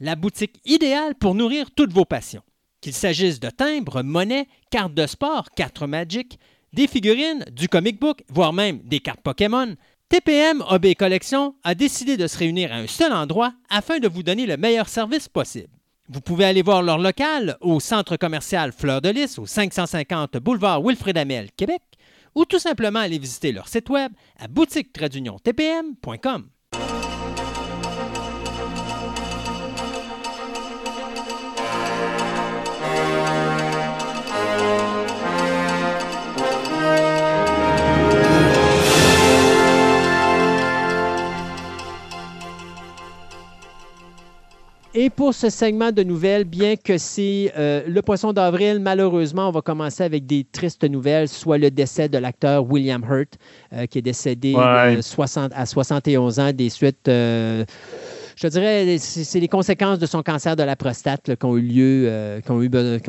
[0.00, 2.42] la boutique idéale pour nourrir toutes vos passions.
[2.80, 6.38] Qu'il s'agisse de timbres, monnaies, cartes de sport, cartes Magic,
[6.72, 9.74] des figurines, du comic book, voire même des cartes Pokémon,
[10.08, 14.22] TPM et Collection a décidé de se réunir à un seul endroit afin de vous
[14.22, 15.68] donner le meilleur service possible.
[16.08, 20.82] Vous pouvez aller voir leur local au centre commercial Fleur de Lys au 550 boulevard
[20.82, 21.82] Wilfrid Amel, Québec,
[22.34, 26.48] ou tout simplement aller visiter leur site web à boutique-tpm.com.
[45.00, 49.52] Et pour ce segment de nouvelles, bien que c'est euh, le poisson d'avril, malheureusement, on
[49.52, 53.38] va commencer avec des tristes nouvelles, soit le décès de l'acteur William Hurt,
[53.72, 54.96] euh, qui est décédé Ouais.
[54.96, 57.08] euh, 60 à 71 ans des suites.
[58.38, 61.56] Euh, je te dirais, c'est les conséquences de son cancer de la prostate qui ont
[61.56, 62.50] eu lieu, euh, qui,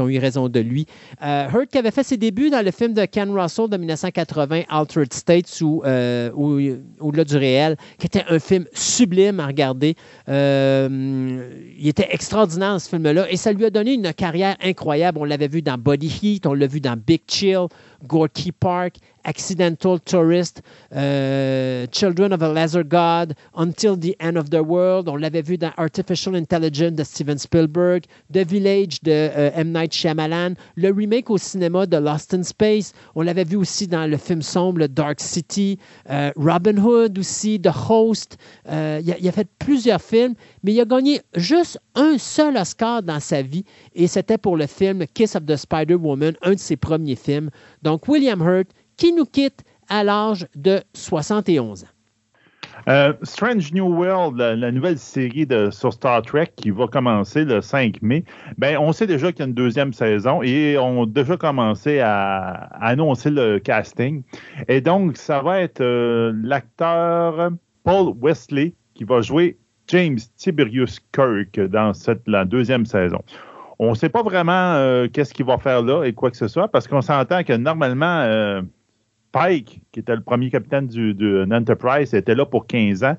[0.02, 0.86] ont eu, raison de lui.
[1.24, 4.64] Euh, Hurt qui avait fait ses débuts dans le film de Ken Russell de 1980,
[4.70, 6.60] Altered States, ou euh, ou-
[7.00, 9.96] au-delà du réel, qui était un film sublime à regarder.
[10.28, 15.20] Euh, il était extraordinaire ce film-là et ça lui a donné une carrière incroyable.
[15.20, 17.68] On l'avait vu dans Body Heat, on l'a vu dans Big Chill,
[18.08, 20.62] Gorky Park, Accidental Tourist,
[20.96, 25.08] euh, Children of a Lesser God, Until the End of the World.
[25.10, 29.72] On l'avait vu dans Artificial Intelligence de Steven Spielberg, The Village de euh, M.
[29.72, 32.94] Night Shyamalan, le remake au cinéma de Lost in Space.
[33.16, 35.78] On l'avait vu aussi dans le film sombre Dark City,
[36.10, 38.38] euh, Robin Hood aussi, The Host.
[38.66, 40.34] Il, a, a fait plusieurs films,
[40.64, 44.68] mais il a gagné juste un seul Oscar dans sa vie et c'était pour le
[44.68, 47.50] film Kiss of the Spider-Woman, un de ses premiers films.
[47.82, 51.88] Donc, William Hurt qui nous quitte à l'âge de 71 ans.
[52.88, 58.02] Euh, Strange New World, la, nouvelle série sur Star Trek qui va commencer le 5
[58.02, 58.24] mai,
[58.58, 62.00] ben, on sait déjà qu'il y a une deuxième saison et on a déjà commencé
[62.00, 64.24] à, annoncer le casting.
[64.68, 67.52] Et donc, ça va être euh, l'acteur
[67.84, 69.58] Paul Wesley qui va jouer
[69.90, 71.92] James Tiberius Kirk dans
[72.28, 73.22] la deuxième saison.
[73.80, 76.48] On ne sait pas vraiment euh, qu'est-ce qu'il va faire là et quoi que ce
[76.48, 78.62] soit, parce qu'on s'entend que normalement, euh,
[79.32, 81.48] Pike, qui était le premier capitaine du, de
[82.16, 83.18] était là pour 15 ans.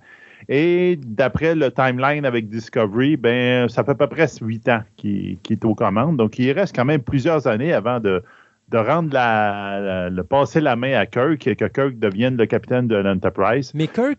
[0.48, 5.38] Et d'après le timeline avec Discovery, ben, ça fait à peu près 8 ans qu'il
[5.48, 6.16] est aux commandes.
[6.16, 8.22] Donc, il reste quand même plusieurs années avant de,
[8.70, 12.86] de rendre la, le passer la main à Kirk et que Kirk devienne le capitaine
[12.86, 13.72] de l'Enterprise.
[13.74, 14.18] Mais Kirk,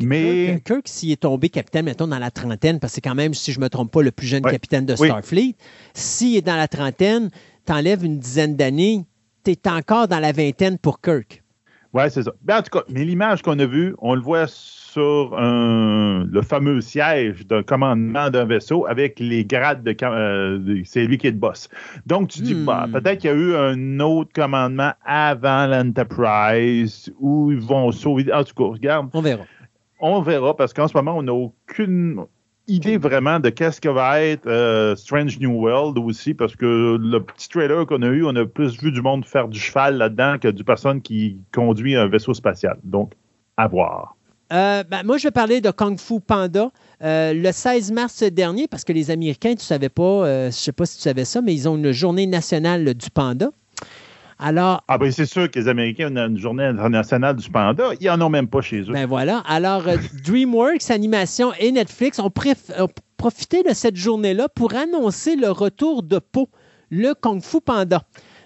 [0.66, 3.54] Kirk, s'il est tombé capitaine, mettons, dans la trentaine, parce que c'est quand même, si
[3.54, 5.56] je ne me trompe pas, le plus jeune capitaine de Starfleet,
[5.94, 7.30] s'il est dans la trentaine,
[7.66, 9.06] t'enlèves une dizaine d'années,
[9.46, 11.44] tu es encore dans la vingtaine pour Kirk.
[11.94, 12.32] Oui, c'est ça.
[12.42, 14.48] Ben, en tout cas, mais l'image qu'on a vue, on le voit
[14.92, 19.96] sur le fameux siège d'un commandement d'un vaisseau avec les grades de.
[20.04, 21.70] Euh, c'est lui qui est le boss.
[22.06, 22.92] Donc, tu dis, bah, hmm.
[22.94, 28.32] peut-être qu'il y a eu un autre commandement avant l'Enterprise où ils vont sauver.
[28.34, 29.10] En tout cas, regarde.
[29.14, 29.44] On verra.
[30.00, 32.26] On verra parce qu'en ce moment, on n'a aucune
[32.68, 37.20] idée vraiment de qu'est-ce que va être euh, Strange New World aussi, parce que le
[37.20, 40.38] petit trailer qu'on a eu, on a plus vu du monde faire du cheval là-dedans
[40.40, 42.78] que du personne qui conduit un vaisseau spatial.
[42.84, 43.14] Donc,
[43.58, 44.16] à voir.
[44.52, 46.72] Euh, ben, moi, je vais parler de Kung Fu Panda.
[47.04, 50.52] Euh, le 16 mars dernier, parce que les Américains, tu ne savais pas, je ne
[50.52, 53.50] sais pas si tu savais ça, mais ils ont une journée nationale du panda.
[54.44, 57.92] Alors, ah ben c'est sûr que les Américains ont une journée internationale du panda.
[58.00, 58.92] Ils n'en ont même pas chez eux.
[58.92, 59.44] Ben voilà.
[59.48, 62.32] Alors, euh, DreamWorks Animation et Netflix ont,
[63.18, 66.50] profité de cette journée-là pour annoncer le retour de Po,
[66.90, 68.02] le Kung Fu Panda.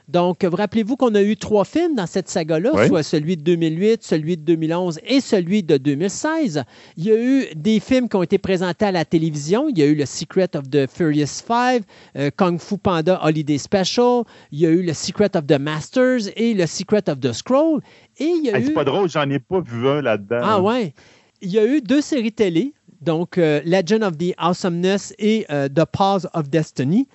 [0.07, 4.03] Donc, vous rappelez-vous qu'on a eu trois films dans cette saga-là, soit celui de 2008,
[4.03, 6.63] celui de 2011 et celui de 2016.
[6.97, 9.67] Il y a eu des films qui ont été présentés à la télévision.
[9.69, 11.83] Il y a eu le Secret of the Furious Five,
[12.17, 14.23] euh, Kung Fu Panda Holiday Special.
[14.51, 17.81] Il y a eu le Secret of the Masters et le Secret of the Scroll.
[18.17, 18.65] Et il y a eu...
[18.65, 20.39] C'est pas drôle, j'en ai pas vu un là-dedans.
[20.43, 20.93] Ah ouais.
[21.41, 25.67] Il y a eu deux séries télé, donc euh, Legend of the Awesomeness et euh,
[25.67, 27.07] The Pause of Destiny.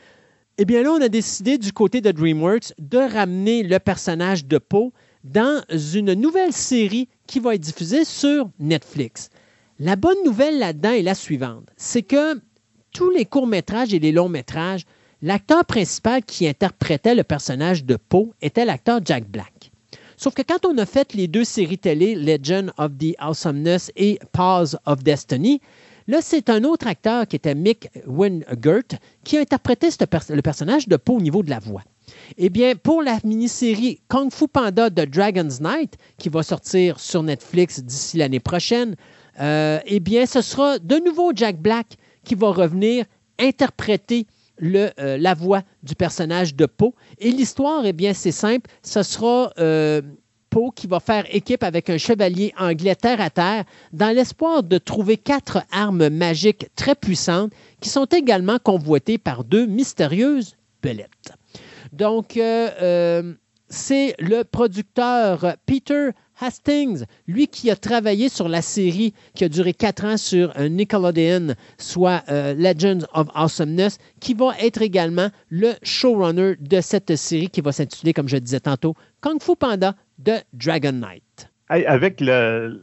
[0.63, 4.59] Eh bien là, on a décidé du côté de DreamWorks de ramener le personnage de
[4.59, 4.93] Poe
[5.25, 9.31] dans une nouvelle série qui va être diffusée sur Netflix.
[9.79, 12.39] La bonne nouvelle là-dedans est la suivante, c'est que
[12.93, 14.85] tous les courts-métrages et les longs-métrages,
[15.23, 19.73] l'acteur principal qui interprétait le personnage de Poe était l'acteur Jack Black.
[20.19, 24.19] Sauf que quand on a fait les deux séries télé, Legend of the Awesomeness et
[24.33, 25.63] Pause of Destiny,
[26.11, 30.97] Là, c'est un autre acteur qui était Mick Wingert qui a interprété le personnage de
[30.97, 31.85] Poe au niveau de la voix.
[32.37, 37.23] Eh bien, pour la mini-série Kung Fu Panda de Dragon's Night, qui va sortir sur
[37.23, 38.97] Netflix d'ici l'année prochaine,
[39.39, 43.05] euh, eh bien, ce sera de nouveau Jack Black qui va revenir
[43.39, 44.27] interpréter
[44.65, 46.93] euh, la voix du personnage de Poe.
[47.19, 48.69] Et l'histoire, eh bien, c'est simple.
[48.83, 50.03] Ce sera euh,
[50.75, 55.17] Qui va faire équipe avec un chevalier anglais terre à terre dans l'espoir de trouver
[55.17, 61.33] quatre armes magiques très puissantes qui sont également convoitées par deux mystérieuses belettes.
[61.93, 63.35] Donc, euh, euh,
[63.69, 66.11] c'est le producteur Peter
[66.41, 71.55] Hastings, lui qui a travaillé sur la série qui a duré quatre ans sur Nickelodeon,
[71.79, 77.61] soit euh, Legends of Awesomeness, qui va être également le showrunner de cette série qui
[77.61, 81.51] va s'intituler, comme je disais tantôt, Kung Fu Panda de Dragon Knight.
[81.69, 82.83] avec le,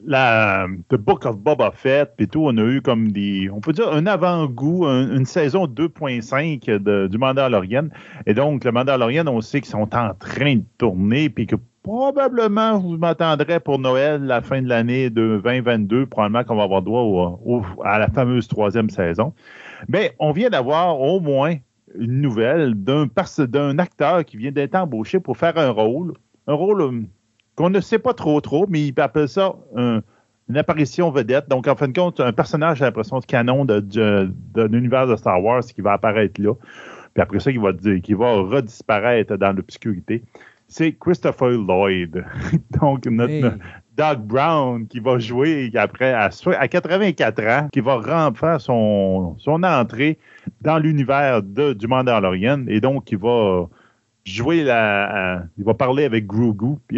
[0.89, 3.91] The Book of Boba Fett et tout, on a eu comme des, on peut dire
[3.91, 7.89] un avant-goût, une saison 2.5 du Mandalorian.
[8.25, 12.79] Et donc, le Mandalorian, on sait qu'ils sont en train de tourner, puis que probablement,
[12.79, 17.39] vous m'attendrez pour Noël, la fin de l'année de 2022, probablement qu'on va avoir droit
[17.85, 19.33] à la fameuse troisième saison.
[19.87, 21.55] Mais on vient d'avoir au moins
[21.97, 23.07] une nouvelle d'un,
[23.39, 26.13] d'un acteur qui vient d'être embauché pour faire un rôle,
[26.47, 27.07] un rôle hum,
[27.57, 29.55] qu'on ne sait pas trop trop, mais il appelle ça
[30.49, 31.49] une apparition vedette.
[31.49, 35.15] Donc, en fin de compte, un personnage à l'impression de canon de, de, l'univers de
[35.15, 36.53] Star Wars qui va apparaître là.
[37.13, 40.23] Puis après ça, qui va, qui va redisparaître dans l'obscurité.
[40.69, 42.23] C'est Christopher Lloyd.
[42.81, 43.57] Donc, notre,
[43.97, 47.99] Doug Brown qui va jouer après à, à 84 ans, qui va
[48.35, 50.19] faire son, son entrée
[50.61, 53.67] dans l'univers du Mandalorian et donc qui va
[54.27, 55.43] jouer la.
[55.57, 56.75] il va parler avec Grogu.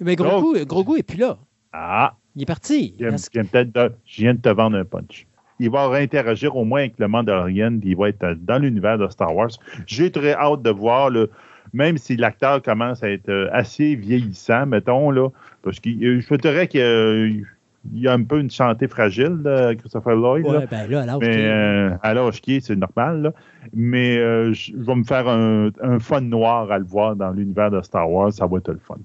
[0.00, 1.38] Mais Grogu, Grogu est plus là.
[1.72, 2.14] Ah.
[2.36, 2.94] Il est parti.
[2.98, 3.06] Je
[4.18, 5.26] viens de te vendre un punch.
[5.58, 9.34] Il va réinteragir au moins avec le Mandalorian, il va être dans l'univers de Star
[9.34, 9.48] Wars.
[9.86, 11.30] J'ai très hâte de voir, le,
[11.72, 15.30] même si l'acteur commence à être euh, assez vieillissant, mettons, là,
[15.62, 17.46] parce que euh, je dirais qu'il
[17.94, 19.38] il y a un peu une chantée fragile,
[19.78, 20.46] Christopher Lloyd.
[20.46, 20.66] Ouais, là.
[20.70, 23.22] ben là, à l'âge Mais euh, à l'âge qui est, c'est normal.
[23.22, 23.32] là.
[23.74, 27.70] Mais euh, je vais me faire un, un fun noir à le voir dans l'univers
[27.70, 28.32] de Star Wars.
[28.32, 28.96] Ça va être le fun.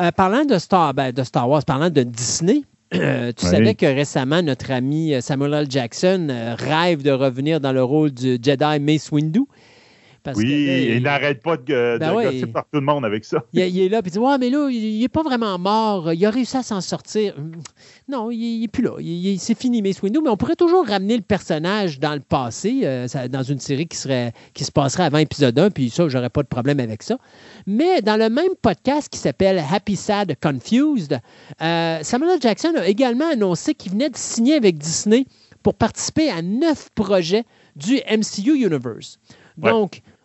[0.00, 2.62] Euh, parlant de Star, ben, de Star Wars, parlant de Disney,
[2.94, 3.50] euh, tu Oui.
[3.50, 5.66] savais que récemment, notre ami Samuel L.
[5.68, 9.40] Jackson euh, rêve de revenir dans le rôle du Jedi Mace Windu.
[10.22, 12.46] Parce oui, que là, il, il- n'arrête pas de, de Ben ouais.
[12.46, 13.44] par tout le monde avec ça.
[13.52, 16.12] Il, il est là, puis il dit Ouais, mais là, il n'est pas vraiment mort.
[16.12, 17.34] Il a réussi à s'en sortir.
[17.38, 17.52] Hum,
[18.08, 18.92] Non, il n'est plus là.
[19.38, 20.18] C'est fini, Mace Windu.
[20.22, 23.86] Mais on pourrait toujours ramener le personnage dans le passé, euh, ça- dans une série
[23.86, 27.02] qui, serait, qui se passerait avant épisode 1, puis ça, j'aurais pas de problème avec
[27.02, 27.18] ça.
[27.66, 31.20] Mais dans le même podcast qui s'appelle Happy Sad Confused,
[31.62, 32.38] euh, Samuel L.
[32.40, 35.24] Jackson a également annoncé qu'il venait de signer avec Disney
[35.62, 37.44] pour participer à neuf projets
[37.76, 39.18] du MCU Universe.
[39.60, 39.70] Ouais.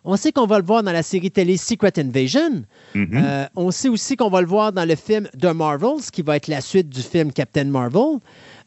[0.04, 2.64] On sait qu'on va le voir dans la série télé Secret Invasion.
[2.94, 3.08] Mhm.
[3.14, 6.36] Euh, on sait aussi qu'on va le voir dans le film The Marvels, qui va
[6.36, 8.18] être la suite du film Captain Marvel.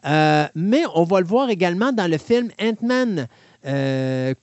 [0.06, 3.28] Euh, mais on va le voir également dans le film Ant-Man
[3.66, 4.34] euh,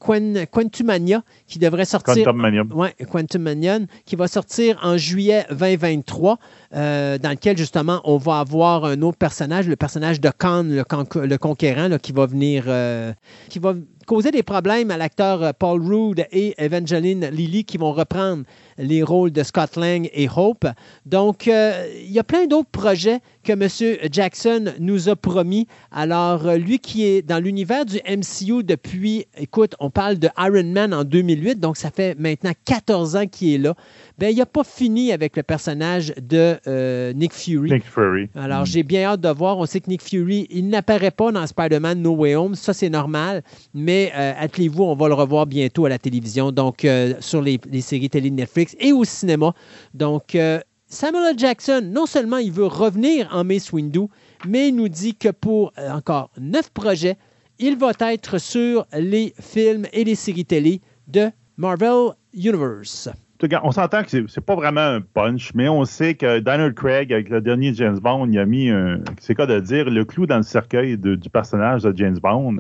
[0.51, 2.15] Quantumania, qui devrait sortir.
[2.25, 2.63] Quantum Mania.
[2.75, 6.39] Oui, Quantum Mania, qui va sortir en juillet 2023,
[6.75, 10.85] euh, dans lequel justement on va avoir un autre personnage, le personnage de Khan, le,
[10.85, 13.13] con- le conquérant, là, qui va venir, euh,
[13.49, 17.93] qui va causer des problèmes à l'acteur euh, Paul Rudd et Evangeline Lilly qui vont
[17.93, 18.45] reprendre
[18.79, 20.67] les rôles de Scott Lang et Hope.
[21.07, 24.09] Donc, euh, il y a plein d'autres projets que M.
[24.11, 25.69] Jackson nous a promis.
[25.93, 30.65] Alors, euh, lui qui est dans l'univers du MCU depuis, écoute, on parle de Iron
[30.65, 33.75] Man en 2008, donc ça fait maintenant 14 ans qu'il est là.
[34.19, 37.71] Ben, il n'a pas fini avec le personnage de euh, Nick Fury.
[37.71, 38.29] Nick Fury.
[38.35, 38.67] Alors, Mm.
[38.67, 39.59] j'ai bien hâte de voir.
[39.59, 42.55] On sait que Nick Fury, il n'apparaît pas dans Spider-Man No Way Home.
[42.55, 43.43] Ça, c'est normal.
[43.75, 47.61] Mais euh, attelez-vous, on va le revoir bientôt à la télévision, donc euh, sur les,
[47.71, 49.53] les séries télé de Netflix et au cinéma.
[49.93, 50.37] Donc,
[50.95, 51.37] Samuel L.
[51.39, 54.07] Jackson, non seulement il veut revenir en Mace Windu,
[54.47, 57.17] mais il nous dit que pour euh, encore neuf projets,
[57.59, 63.09] il va être sur les films et les séries télé de Marvel Universe.
[63.09, 66.39] En tout cas, on s'entend que c'est- pas vraiment un punch, mais on sait que
[66.39, 69.91] Daniel Craig, avec le dernier James Bond, il a mis, un- c'est quoi de dire,
[69.91, 72.57] le clou dans le cercueil de- du personnage de James Bond.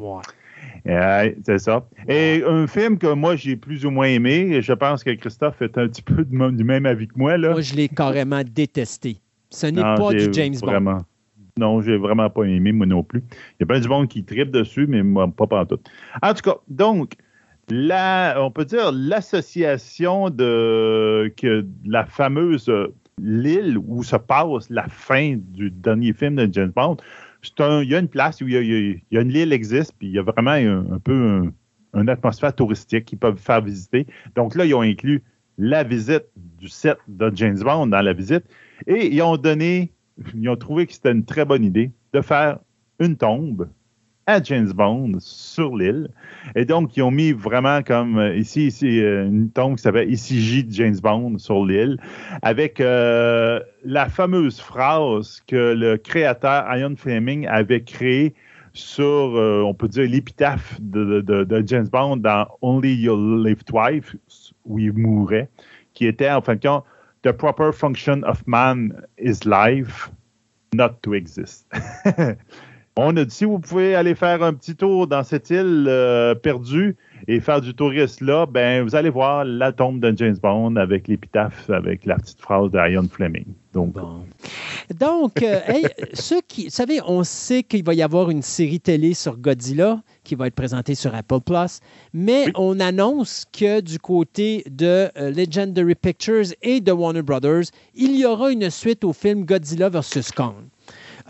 [0.87, 1.87] C'est ça.
[2.09, 5.63] Et un film que moi j'ai plus ou moins aimé, et je pense que Christophe
[5.63, 7.39] est un petit peu du même- avis que moi.
[7.39, 7.51] Là.
[7.51, 9.17] Moi, je l'ai carrément détesté.
[9.49, 10.67] Ce n'est pas du James Bond.
[10.67, 10.99] vraiment,
[11.59, 13.23] Non, j'ai vraiment pas aimé, moi non plus.
[13.31, 15.79] Il y a plein du monde qui tripe dessus, mais moi, pas partout.
[16.21, 17.13] En tout cas, donc,
[17.71, 22.93] la, on peut dire l'association de que la fameuse euh,
[23.23, 26.97] l'île où se passe la fin du dernier film de James Bond.
[27.59, 29.53] Un- il y a une place où il y a, il y a- une île
[29.53, 31.53] existe, puis il y a vraiment un, un peu un-
[32.01, 34.07] une atmosphère touristique qu'ils peuvent faire visiter.
[34.35, 35.23] Donc là, ils ont inclus
[35.59, 36.25] la visite
[36.59, 38.45] du set de James Bond dans la visite
[38.89, 39.93] et ils ont donné,
[40.35, 42.59] ils ont trouvé que c'était une très bonne idée de faire
[42.99, 43.69] une tombe
[44.27, 46.09] à James Bond sur l'île.
[46.55, 50.11] Et donc, ils ont mis vraiment comme euh, ici, ici euh, une tombe qui s'appelle
[50.11, 51.99] ICJ de James Bond sur l'île,
[52.43, 58.35] avec euh, la fameuse phrase que le créateur Ian Fleming avait créée
[58.73, 64.53] sur, on peut dire, l'épitaphe de, de- de James Bond dans Only You'll Live Twice,
[64.65, 65.49] où il mourait,
[65.93, 66.85] qui était en fin de compte
[67.23, 70.11] The proper function of man is life,
[70.75, 71.67] not to exist.
[72.97, 76.37] On a dit, si vous pouvez aller faire un petit tour dans cette île euh,
[76.37, 80.77] perdue et faire du tourisme là, ben vous allez voir la tombe de James Bond
[80.77, 83.47] avec l'épitaphe, avec la petite phrase de Ian Fleming.
[83.73, 84.21] Donc, Bon.
[85.01, 86.65] Donc, euh, hey, ceux qui.
[86.65, 90.47] Vous savez, on sait qu'il va y avoir une série télé sur Godzilla qui va
[90.47, 91.81] être présentée sur Apple Plus,
[92.13, 92.53] mais Oui.
[92.55, 97.65] on annonce que du côté de euh, Legendary Pictures et de Warner Brothers,
[97.97, 100.31] il y aura une suite au film Godzilla vs.
[100.37, 100.55] Kong.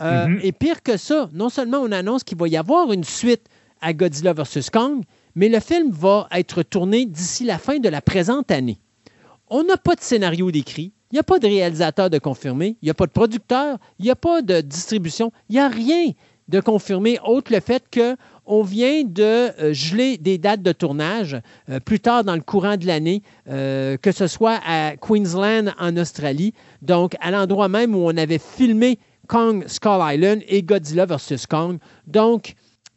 [0.00, 0.40] Euh, Mhm.
[0.42, 3.46] Et pire que ça, non seulement on annonce qu'il va y avoir une suite
[3.80, 4.70] à Godzilla vs.
[4.72, 5.02] Kong,
[5.34, 8.78] mais le film va être tourné d'ici la fin de la présente année.
[9.48, 12.86] On n'a pas de scénario décrit, il n'y a pas de réalisateur de confirmé, il
[12.86, 16.10] n'y a pas de producteur, il n'y a pas de distribution, il n'y a rien
[16.48, 21.80] de confirmé, autre le fait qu'on vient de euh, geler des dates de tournage euh,
[21.80, 26.52] plus tard dans le courant de l'année, euh, que ce soit à Queensland en Australie,
[26.82, 31.46] donc à l'endroit même où on avait filmé Kong Skull Island et Godzilla vs.
[31.48, 31.78] Kong.
[32.06, 32.54] Donc,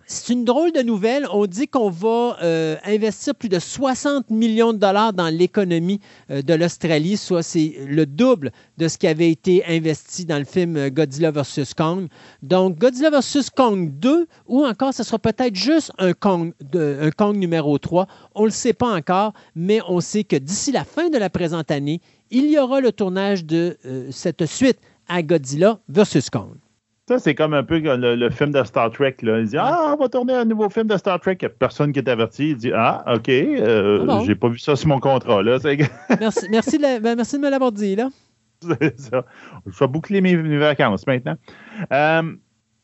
[0.10, 1.28] c'est une drôle de nouvelle.
[1.34, 6.00] On dit qu'on va euh, investir plus de 60 millions de dollars dans l'économie
[6.32, 10.46] euh, de l'Australie, soit c'est le double de ce qui avait été investi dans le
[10.46, 11.74] film euh, Godzilla vs.
[11.76, 12.08] Kong.
[12.42, 13.50] Donc, Godzilla vs.
[13.54, 18.08] Kong 2, ou encore, ce sera peut-être juste un Kong, un Kong numéro 3.
[18.34, 21.30] On ne le sait pas encore, mais on sait que d'ici la fin de la
[21.30, 22.00] présente année,
[22.32, 23.78] il y aura le tournage de
[24.12, 24.80] cette suite
[25.10, 26.30] à Godzilla vs.
[26.32, 26.56] Kong.
[27.10, 29.16] Ça, c'est comme un peu le, le film de Star Trek.
[29.22, 29.40] Là.
[29.40, 31.38] Il dit Ah, on va tourner un nouveau film de Star Trek.
[31.42, 32.50] Il n'y a personne qui est averti.
[32.50, 34.20] Il dit Ah, OK, euh, Ah bon?
[34.26, 35.42] j'ai pas vu ça sur mon contrat.
[35.42, 35.58] Là.
[36.20, 38.10] Merci, merci, de, la- ben, merci de me l'avoir dit, là.
[38.62, 39.24] c'est ça.
[39.66, 41.36] Je vais boucler mes, mes vacances maintenant.
[41.94, 42.24] Euh,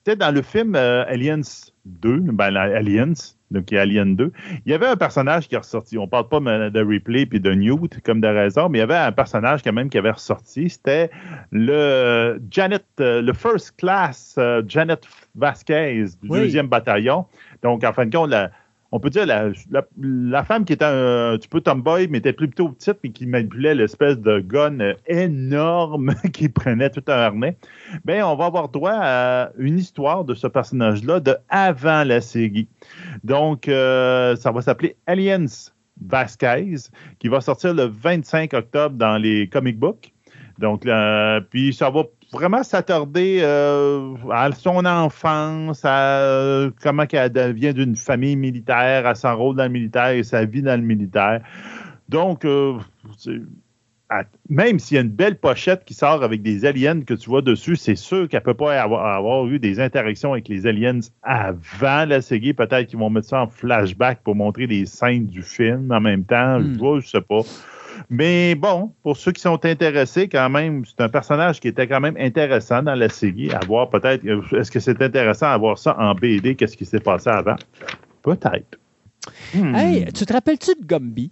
[0.06, 1.42] tu sais, dans le film euh, Aliens
[1.86, 3.14] 2, ben, Aliens,
[3.54, 4.32] donc qui est Alien 2,
[4.66, 5.98] il y avait un personnage qui est ressorti.
[5.98, 8.84] On parle pas de de Ripley puis de Newt comme de raison, mais il y
[8.84, 10.70] avait un personnage quand même qui avait ressorti.
[10.70, 11.10] C'était
[11.52, 16.40] le Janet, euh, le First Class euh, Janet Vasquez du Oui.
[16.40, 17.26] deuxième bataillon.
[17.62, 18.50] Donc, en fin de compte, la-
[18.94, 23.00] on peut dire la, femme qui était un, petit peu tomboy, mais était plutôt petite
[23.04, 27.58] et qui manipulait l'espèce de gun euh, énorme qui prenait tout un harnais.
[28.06, 32.68] Ben, on va avoir droit à une histoire de ce personnage-là de avant la série.
[33.24, 35.48] Donc, euh, ça va s'appeler Aliens
[36.00, 36.76] Vasquez,
[37.18, 40.14] qui va sortir le 25 octobre dans les comic books.
[40.60, 42.04] Donc, là, puis ça va
[42.34, 49.16] vraiment s'attarder euh, à son enfance, à euh, comment elle devient d'une famille militaire, à
[49.16, 51.42] son rôle dans le militaire et sa vie dans le militaire.
[52.10, 52.74] Donc, euh,
[54.10, 57.30] à- même s'il y a une belle pochette qui sort avec des aliens que tu
[57.30, 61.00] vois dessus, c'est sûr qu'elle peut pas avoir, avoir eu des interactions avec les aliens
[61.24, 62.54] avant la série.
[62.54, 66.24] Peut-être qu'ils vont mettre ça en flashback pour montrer les scènes du film en même
[66.26, 66.60] temps.
[66.60, 66.74] Hmm.
[66.78, 67.42] Je je sais pas.
[68.10, 72.00] Mais bon, pour ceux qui sont intéressés, quand même, c'est un personnage qui était quand
[72.00, 73.52] même intéressant dans la série.
[73.52, 76.56] À voir peut-être, euh, est-ce que c'est intéressant à voir ça en BD?
[76.56, 77.56] Qu'est-ce qui s'est passé avant?
[78.22, 78.80] Peut-être.
[79.54, 79.76] Hmm.
[79.76, 81.32] Hey, tu te rappelles-tu de Gumby?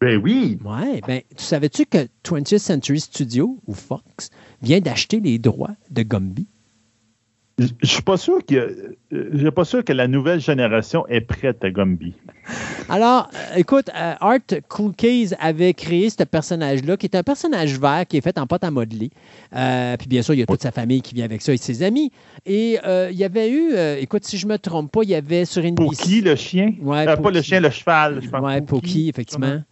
[0.00, 0.58] Ben oui.
[0.64, 4.30] Ouais, ben, tu savais-tu que 20th Century Studio ou Fox
[4.62, 6.46] vient d'acheter les droits de Gumby?
[7.58, 11.64] Je suis pas sûr que je suis pas sûr que la nouvelle génération est prête
[11.64, 12.14] à Gumby.
[12.88, 14.38] Alors, écoute, euh, Art
[14.68, 18.64] Cookies avait créé ce personnage-là, qui est un personnage vert qui est fait en pâte
[18.64, 19.10] à modeler.
[19.56, 21.56] Euh, puis bien sûr, il y a toute sa famille qui vient avec ça et
[21.56, 22.12] ses amis.
[22.46, 25.14] Et euh, il y avait eu, euh, écoute, si je me trompe pas, il y
[25.14, 25.74] avait sur NBC...
[25.76, 26.74] Pookie, le chien?
[26.80, 28.20] Ouais, pas le chien, le cheval.
[28.22, 28.40] je pense.
[28.40, 29.62] Ouais, Pookie, effectivement.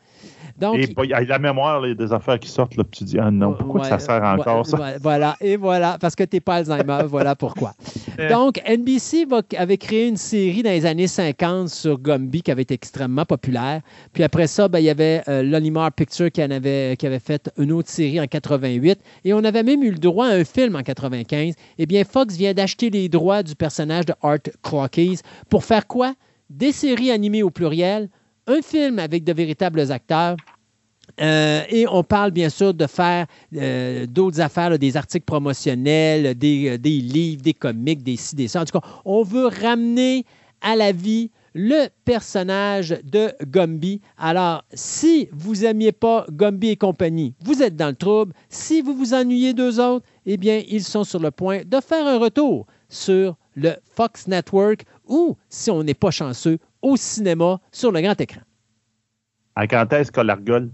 [0.59, 3.05] Donc, Et il y a la mémoire, là, des affaires qui sortent, là, puis tu
[3.05, 4.79] dis, ah non, pourquoi ça sert encore, ouais, ça?
[4.79, 7.75] ouais, Voilà, et voilà, parce que tu n'es pas Alzheimer, voilà pourquoi.
[8.31, 12.63] Donc, NBC va- avait créé une série dans les années 50 sur Gumby qui avait
[12.63, 13.83] été extrêmement populaire.
[14.15, 17.19] Puis après ça, ben, il y avait euh, Lolimar Pictures qui, en avait, qui avait
[17.19, 18.99] fait une autre série en 88.
[19.25, 21.55] Et on avait même eu le droit à un film en 95.
[21.79, 26.15] Eh bien, Fox vient d'acheter les droits du personnage de Art Clockies pour faire quoi?
[26.49, 28.09] Des séries animées au pluriel,
[28.47, 30.37] un film avec de véritables acteurs.
[31.21, 36.71] Euh, et on parle bien sûr de faire euh, d'autres affaires, des articles promotionnels, des,
[36.71, 38.61] euh, des livres, des comics, des ci, des ça.
[38.61, 40.25] En tout cas, on veut ramener
[40.61, 44.03] à la vie le personnage de Gumby.
[44.19, 48.35] Alors, si vous n'aimiez pas Gumby et compagnie, vous êtes dans le trouble.
[48.51, 52.07] Si vous vous ennuyez d'eux autres, eh bien, ils sont sur le point de faire
[52.07, 57.93] un retour sur le Fox Network ou, si on n'est pas chanceux, au cinéma sur
[57.93, 58.41] le grand écran.
[59.55, 60.71] À quand est-ce qu'on la rigole?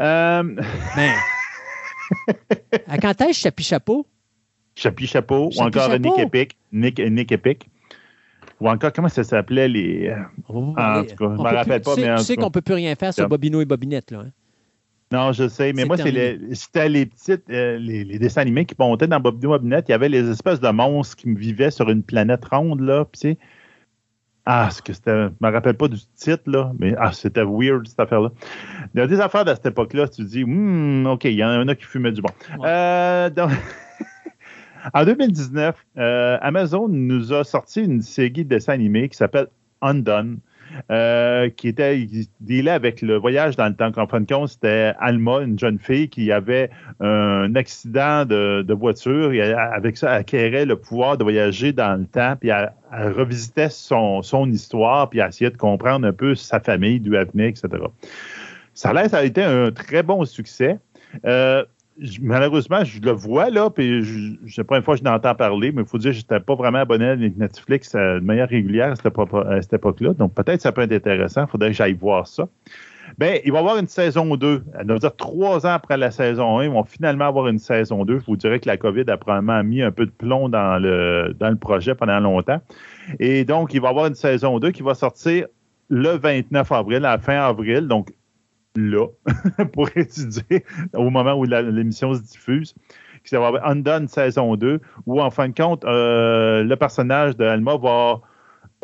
[0.00, 1.12] Euh, Ben,
[2.86, 4.06] à quand est-ce Chapi Chapeau?
[4.74, 5.98] Chapi Chapeau, ou encore Chapeau.
[5.98, 6.56] Nick Epic.
[6.72, 7.68] Nick, Nick Epic.
[8.60, 10.08] Ou encore, comment ça s'appelait les.
[10.08, 10.16] euh,
[10.48, 12.46] En tout cas, je on me rappelle plus- pas, tu sais- mais Tu sais qu'on
[12.46, 13.28] ne peut plus rien faire sur.
[13.28, 14.10] Bobino et Bobinette.
[14.10, 14.30] Là, hein?
[15.12, 19.06] Non, je sais, mais moi, c'était les petites, euh, les, les dessins animés qui montaient
[19.06, 19.84] dans Bob Bobinette.
[19.88, 23.04] Il y avait les espèces de monstres qui vivaient sur une planète ronde, là.
[23.04, 23.38] Puis,
[24.46, 27.86] ah, ce que c'était, je me rappelle pas du titre, là, mais ah, c'était weird,
[27.88, 28.30] cette affaire-là.
[28.94, 31.44] Il y a des affaires de cette époque-là, tu te dis, Hmm, OK, il y
[31.44, 32.30] en a qui fumaient du bon.
[32.58, 32.68] Ouais.
[32.68, 33.50] Euh, donc-
[34.94, 39.48] en 2019, euh, Amazon nous a sorti une série de dessins animés qui s'appelle
[39.82, 40.38] Undone.
[40.90, 43.90] euh, qui était il dealait avec le voyage dans le temps.
[43.96, 46.70] En fin de compte, c'était Alma, une jeune fille qui avait
[47.00, 51.98] un accident de, de voiture et avec ça, elle acquérait le pouvoir de voyager dans
[51.98, 52.72] le temps, puis elle,
[53.70, 57.68] son, histoire, puis elle essayait de comprendre un peu sa famille, d'où elle etc.
[58.74, 60.78] Ça a ça a été un très bon succès.
[61.24, 61.64] Euh,
[62.20, 65.72] malheureusement, je le vois là, puis je, je pas une fois que je n'entends parler,
[65.72, 68.48] mais il faut dire que je n'étais pas vraiment abonné à Netflix euh, de manière
[68.48, 70.12] régulière à cette époque-là.
[70.14, 71.44] Donc peut-être que ça peut être intéressant.
[71.44, 72.48] Il faudrait que j'aille voir ça.
[73.18, 74.64] Ben, il va y avoir une saison 2.
[74.72, 78.04] Ça veut dire trois ans après la saison 1, ils vont finalement avoir une saison
[78.04, 78.18] 2.
[78.20, 81.34] Je vous dirais que la COVID a probablement mis un peu de plomb dans le,
[81.38, 82.60] dans le projet pendant longtemps.
[83.20, 85.46] Et donc, il va y avoir une saison 2 qui va sortir
[85.88, 87.88] le 29 avril, à la fin avril.
[87.88, 88.12] Donc,
[88.74, 89.06] là,
[89.72, 92.74] pour étudier au moment où l'émission se diffuse,
[93.24, 97.44] qui va avoir Undone saison 2, où en fin de compte, euh, le personnage de
[97.44, 98.20] Alma va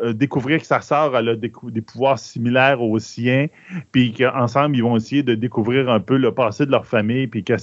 [0.01, 1.51] euh, découvrir que sa sœur a des,
[1.83, 3.47] pouvoirs similaires aux siens,
[3.93, 7.45] puis qu'ensemble, ils vont essayer de découvrir un peu le passé de leur famille, puis
[7.45, 7.57] qu'en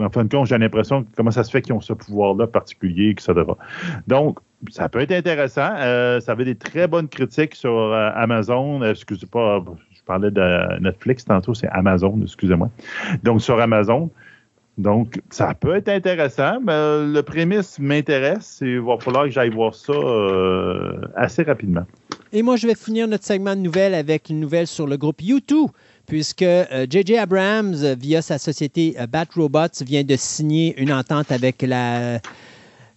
[0.00, 3.10] en fin de compte, j'ai l'impression comment ça se fait qu'ils ont ce pouvoir-là particulier,
[3.10, 3.34] etc.
[4.08, 5.74] Donc, ça peut être intéressant.
[5.78, 8.82] Euh, ça avait des très bonnes critiques sur euh, Amazon.
[8.82, 9.62] Excusez pas,
[9.94, 12.68] je parlais de Netflix tantôt, c'est Amazon, excusez-moi.
[13.22, 14.10] Donc, sur Amazon.
[14.78, 19.50] Donc, ça peut être intéressant, mais le prémisse m'intéresse et il va falloir que j'aille
[19.50, 21.84] voir ça euh, assez rapidement.
[22.32, 25.22] Et moi, je vais finir notre segment de nouvelles avec une nouvelle sur le groupe
[25.22, 25.68] U2,
[26.06, 26.44] puisque
[26.90, 27.16] J.J.
[27.16, 32.20] Euh, Abrams, via sa société euh, Bat Robots, vient de signer une entente avec la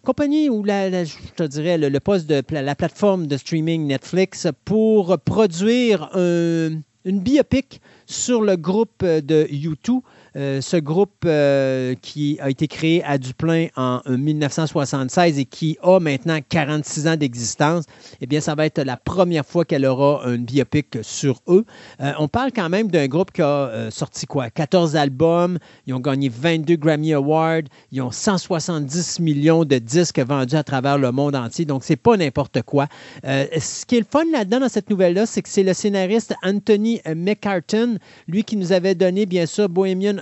[0.04, 5.18] compagnie ou la, je te dirais le, poste de la plateforme de streaming Netflix pour
[5.20, 10.02] produire une biopic sur le groupe de U2.
[10.36, 16.00] Euh, ce groupe euh, qui a été créé à Duplain en 1976 et qui a
[16.00, 17.86] maintenant 46 ans d'existence,
[18.22, 21.66] eh bien, ça va être la première fois qu'elle aura un biopic sur eux.
[22.02, 24.50] Euh, on parle quand même d'un groupe qui a sorti quoi?
[24.50, 25.58] 14 albums,
[25.88, 30.98] ils ont gagné 22 Grammy Awards, ils ont 170 millions de disques vendus à travers
[30.98, 32.88] le monde entier, donc c'est pas n'importe quoi.
[33.24, 37.02] ce qui est le fun là-dedans dans cette nouvelle-là, c'est que c'est le scénariste Anthony
[37.16, 37.96] McCartan,
[38.28, 40.19] lui qui nous avait donné, bien sûr, Bohemian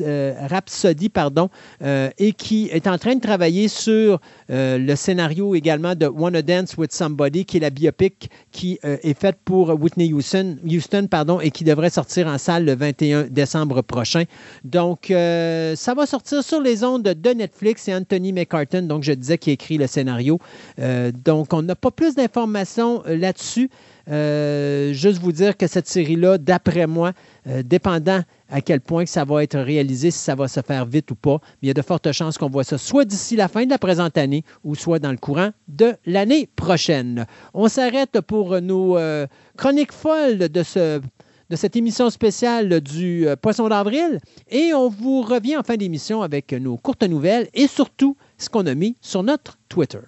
[0.00, 1.50] euh, Rhapsody, pardon,
[1.82, 6.42] euh, et qui est en train de travailler sur euh, le scénario également de Wanna
[6.42, 11.50] Dance with Somebody, qui est la biopic qui est faite pour Whitney Houston, pardon, et
[11.50, 14.24] qui devrait sortir en salle le 21 décembre prochain.
[14.64, 19.38] Donc, ça va sortir sur les ondes de Netflix et Anthony McCartan, donc je disais,
[19.38, 20.38] qui écrit le scénario.
[21.24, 23.70] donc, on n'a pas plus d'informations là-dessus.
[24.08, 27.12] juste vous dire que cette série-là, d'après moi,
[27.46, 31.14] dépendant à quel point ça va être réalisé, si ça va se faire vite ou
[31.14, 31.38] pas.
[31.40, 33.70] Mais il y a de fortes chances qu'on voit ça soit d'ici la fin de
[33.70, 37.26] la présente année ou soit dans le courant de l'année prochaine.
[37.54, 39.26] On s'arrête pour nos euh,
[39.56, 41.00] chroniques folles de ce
[41.50, 44.20] de cette émission spéciale du euh, Poisson d'avril.
[44.48, 48.66] Et on vous revient en fin d'émission avec nos courtes nouvelles et surtout ce qu'on
[48.66, 49.98] a mis sur notre Twitter.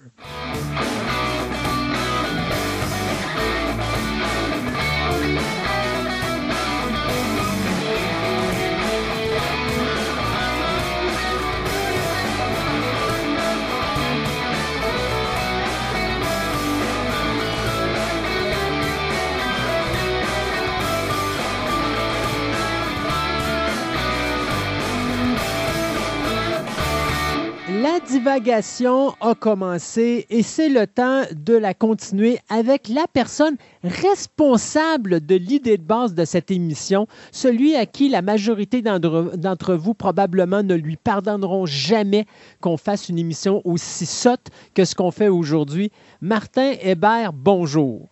[27.83, 35.19] La divagation a commencé et c'est le temps de la continuer avec la personne responsable
[35.25, 40.63] de l'idée de base de cette émission, celui à qui la majorité d'entre vous probablement
[40.63, 42.25] ne lui pardonneront jamais
[42.61, 45.91] qu'on fasse une émission aussi sotte que ce qu'on fait aujourd'hui.
[46.21, 48.07] Martin Hébert, bonjour.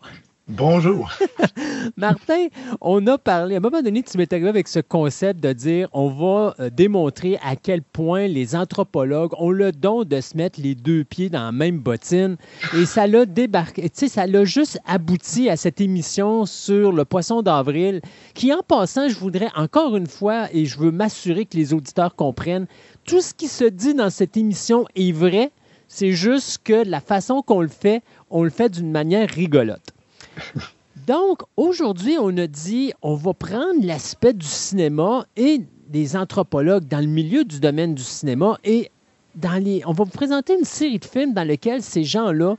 [0.47, 1.09] Bonjour.
[1.97, 2.47] Martin,
[2.81, 6.09] on a parlé, à un moment donné, tu m'es avec ce concept de dire on
[6.09, 10.73] va euh, démontrer à quel point les anthropologues ont le don de se mettre les
[10.73, 12.37] deux pieds dans la même bottine.
[12.75, 17.05] Et ça l'a débarqué, tu sais, ça l'a juste abouti à cette émission sur le
[17.05, 18.01] poisson d'avril,
[18.33, 22.15] qui en passant, je voudrais encore une fois, et je veux m'assurer que les auditeurs
[22.15, 22.67] comprennent,
[23.05, 25.51] tout ce qui se dit dans cette émission est vrai.
[25.87, 29.93] C'est juste que la façon qu'on le fait, on le fait d'une manière rigolote.
[31.07, 36.99] Donc, aujourd'hui, on a dit, on va prendre l'aspect du cinéma et des anthropologues dans
[36.99, 38.91] le milieu du domaine du cinéma et
[39.35, 42.55] dans les, on va vous présenter une série de films dans lesquels ces gens-là,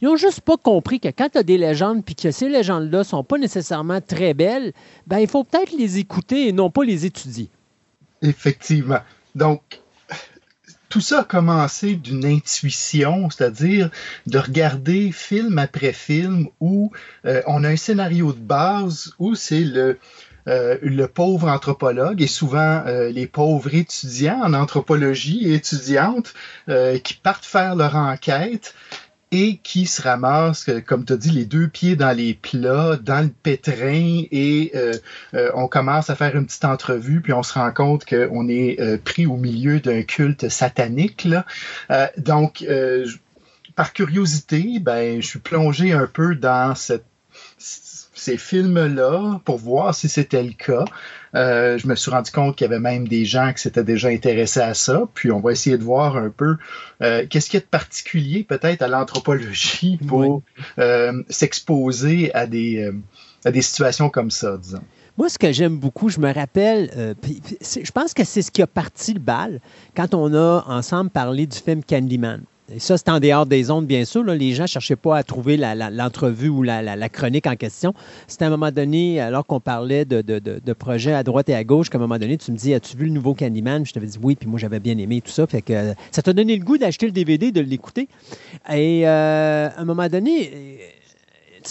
[0.00, 2.98] ils n'ont juste pas compris que quand tu as des légendes puis que ces légendes-là
[2.98, 4.72] ne sont pas nécessairement très belles,
[5.06, 7.48] ben il faut peut-être les écouter et non pas les étudier.
[8.20, 9.00] Effectivement.
[9.34, 9.80] Donc,
[10.94, 13.90] tout ça a commencé d'une intuition, c'est-à-dire
[14.28, 16.92] de regarder film après film où
[17.26, 19.98] euh, on a un scénario de base où c'est le,
[20.46, 26.32] euh, pauvre anthropologue et souvent euh, les pauvres étudiants en anthropologie étudiantes
[27.02, 28.72] qui partent faire leur enquête
[29.30, 33.20] et qui se ramasse, comme tu as dit, les deux pieds dans les plats, dans
[33.20, 34.92] le pétrin, et euh,
[35.34, 38.80] euh, on commence à faire une petite entrevue, puis on se rend compte qu'on est
[38.80, 41.24] euh, pris au milieu d'un culte satanique.
[41.24, 41.44] Là.
[42.16, 42.64] donc,
[43.74, 47.04] par curiosité, ben, je suis plongé un peu dans cette
[48.24, 50.84] ces films-là pour voir si c'était le cas.
[51.34, 54.08] Euh, je me suis rendu compte qu'il y avait même des gens qui s'étaient déjà
[54.08, 55.02] intéressés à ça.
[55.14, 56.56] Puis on va essayer de voir un peu
[57.02, 60.42] euh, qu'est-ce qu'il y a de particulier peut-être à l'anthropologie pour
[60.78, 62.90] euh, s'exposer à des,
[63.44, 64.82] à des situations comme ça, disons.
[65.16, 67.14] Moi, ce que j'aime beaucoup, je me rappelle,
[67.62, 69.60] je pense que c'est ce qui a parti le bal
[69.96, 72.42] quand on a ensemble parlé du film Candyman.
[72.72, 74.24] Et ça, c'est en dehors des ondes, bien sûr.
[74.24, 77.92] Les gens ne cherchaient pas à trouver l'entrevue ou la, chronique en question.
[78.26, 81.90] C'était à un moment donné, alors qu'on parlait de, projets à droite et à gauche,
[81.90, 83.84] qu'à un moment donné, tu me dis As-tu vu le nouveau Candyman?
[83.84, 85.46] Je t'avais dit oui, puis moi, j'avais bien aimé tout ça.
[85.46, 88.08] Fait que ça t'a donné le goût d'acheter le DVD, de l'écouter.
[88.72, 90.78] Et euh, à un moment donné,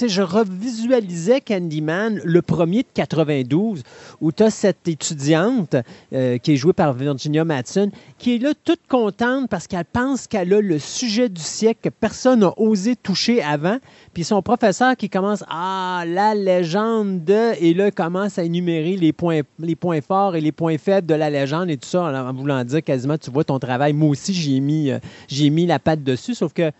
[0.01, 3.83] je revisualisais Candyman, le premier de 92,
[4.21, 5.75] où tu as cette étudiante
[6.13, 10.27] euh, qui est jouée par Virginia Madsen, qui est là toute contente parce qu'elle pense
[10.27, 13.77] qu'elle a le sujet du siècle que personne n'a osé toucher avant.
[14.13, 17.53] Puis son professeur qui commence Ah, la légende de.
[17.61, 21.15] Et là, commence à énumérer les points, les points forts et les points faibles de
[21.15, 23.93] la légende et tout ça, en, voulant dire quasiment, tu vois ton travail.
[23.93, 26.71] Moi aussi, j'ai mis, euh, j'ai mis la patte dessus, sauf que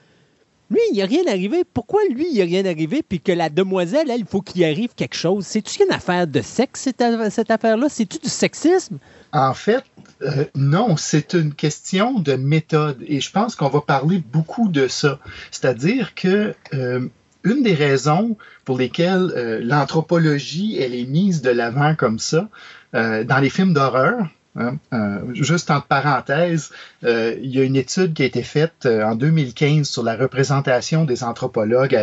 [0.74, 1.64] lui, il n'y a rien arrivé.
[1.74, 4.64] Pourquoi lui, il n'y a rien arrivé, puis que la demoiselle, elle, il faut qu'il
[4.64, 5.46] arrive quelque chose?
[5.46, 7.88] C'est-tu une affaire de sexe, cette, affaire-là?
[7.90, 8.98] C'est-tu du sexisme?
[9.32, 9.84] En fait,
[10.24, 13.04] euh, non, c'est une question de méthode.
[13.08, 15.20] Et je pense qu'on va parler beaucoup de ça.
[15.52, 17.08] C'est-à-dire que euh,
[17.44, 22.50] une des raisons pour lesquelles euh, l'anthropologie, elle est mise de l'avant comme ça,
[22.94, 24.78] dans les films d'horreur, Hein?
[24.94, 26.72] Euh, juste entre parenthèses,
[27.04, 30.16] euh, il y a une étude qui a été faite euh, en 2015 sur la
[30.16, 31.98] représentation des anthropologues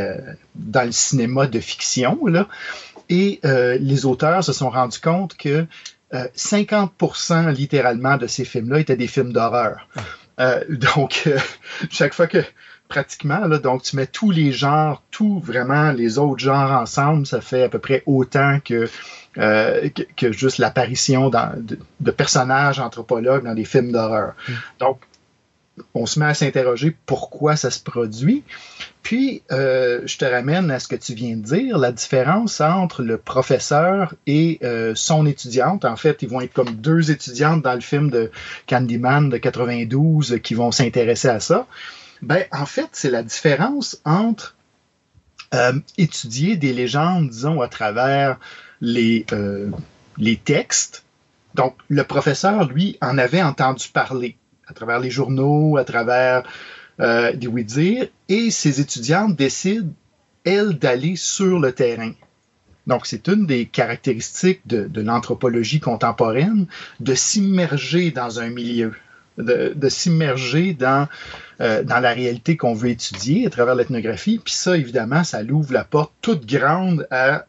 [0.56, 2.18] dans le cinéma de fiction.
[2.26, 2.48] Là,
[3.08, 5.66] et les auteurs se sont rendus compte que
[6.12, 9.88] 50% littéralement de ces films-là étaient des films d'horreur.
[10.68, 11.28] donc,
[11.90, 12.44] chaque fois que
[12.88, 17.40] pratiquement, là, donc tu mets tous les genres, tous vraiment les autres genres ensemble, ça
[17.40, 18.88] fait à peu près autant que
[19.38, 24.34] euh, que, juste l'apparition de, personnages anthropologues dans des films d'horreur.
[24.48, 24.52] Mm.
[24.80, 25.00] Donc,
[25.94, 28.42] on se met à s'interroger pourquoi ça se produit.
[29.04, 33.04] Puis, euh, je te ramène à ce que tu viens de dire, la différence entre
[33.04, 35.84] le professeur et euh, son étudiante.
[35.84, 38.32] En fait, ils vont être comme deux étudiantes dans le film de
[38.66, 41.66] Candyman de 92 qui vont s'intéresser à ça.
[42.20, 44.56] Ben, en fait, c'est la différence entre
[45.98, 48.38] étudier des légendes, disons, à travers
[48.80, 49.70] les, euh,
[50.18, 51.04] les textes.
[51.54, 56.44] Donc, le professeur, lui, en avait entendu parler à travers les journaux, à travers
[57.00, 59.92] euh, des oui-dire, et ses étudiantes décident,
[60.44, 62.12] elles, d'aller sur le terrain.
[62.86, 66.66] Donc, c'est une des caractéristiques de, de l'anthropologie contemporaine,
[67.00, 68.94] de s'immerger dans un milieu,
[69.38, 71.08] de, de s'immerger dans,
[71.60, 74.40] euh, dans la réalité qu'on veut étudier à travers l'ethnographie.
[74.42, 77.46] Puis ça, évidemment, ça l'ouvre la porte toute grande à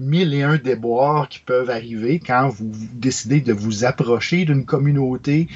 [0.00, 5.46] mille et un déboires qui peuvent arriver quand vous décidez de vous approcher d'une communauté,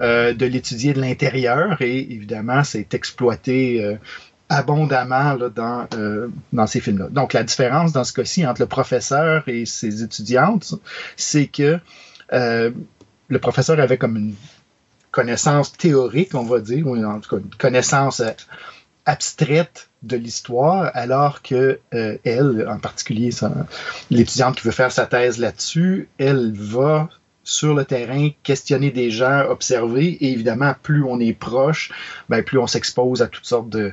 [0.00, 3.96] euh, de l'étudier de l'intérieur et évidemment, c'est exploité euh,
[4.48, 7.08] abondamment là, dans, euh, dans ces films-là.
[7.10, 10.74] Donc, la différence dans ce cas-ci entre le professeur et ses étudiantes,
[11.16, 11.78] c'est que
[12.32, 14.34] le professeur avait comme une
[15.10, 18.22] connaissance théorique, on va dire, ou en tout cas une connaissance
[19.04, 23.30] abstraite de l'histoire, alors que euh, elle, en particulier
[24.10, 27.08] l'étudiante qui veut faire sa thèse là-dessus, elle va
[27.44, 31.90] sur le terrain questionner des gens, observer, et évidemment, plus on est proche,
[32.28, 33.92] ben, plus on s'expose à toutes sortes de,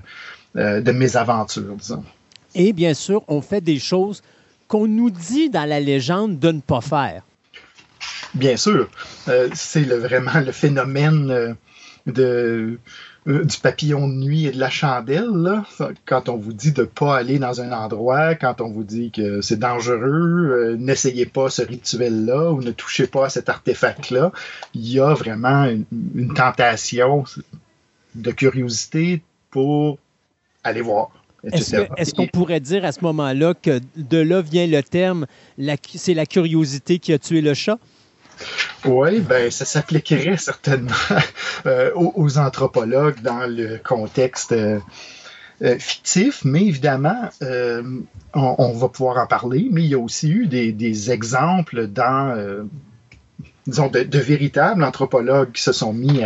[0.56, 2.04] euh, de mésaventures, disons.
[2.56, 4.22] Et bien sûr, on fait des choses
[4.68, 7.24] qu'on nous dit dans la légende de ne pas faire.
[8.34, 8.90] Bien sûr,
[9.28, 11.56] euh, c'est vraiment le phénomène
[12.06, 12.80] de
[13.28, 15.66] euh, du papillon de nuit et de la chandelle, là,
[16.06, 19.12] quand on vous dit de ne pas aller dans un endroit, quand on vous dit
[19.12, 24.32] que c'est dangereux, euh, n'essayez pas ce rituel-là ou ne touchez pas à cet artefact-là,
[24.74, 27.26] il y a vraiment une, tentation
[28.16, 29.22] de curiosité
[29.52, 29.98] pour
[30.64, 31.10] aller voir.
[31.44, 35.26] Est-ce qu'on pourrait dire à ce moment-là que de là vient le terme,
[35.96, 37.78] c'est la curiosité qui a tué le chat?
[38.86, 40.94] Oui, ben ça s'appliquerait certainement
[41.66, 44.80] euh, aux, anthropologues dans le contexte euh,
[45.62, 47.30] euh, fictif, mais évidemment,
[48.34, 52.68] on, va pouvoir en parler, mais il y a aussi eu des, exemples dans
[53.66, 56.22] disons, de, véritables anthropologues qui se sont mis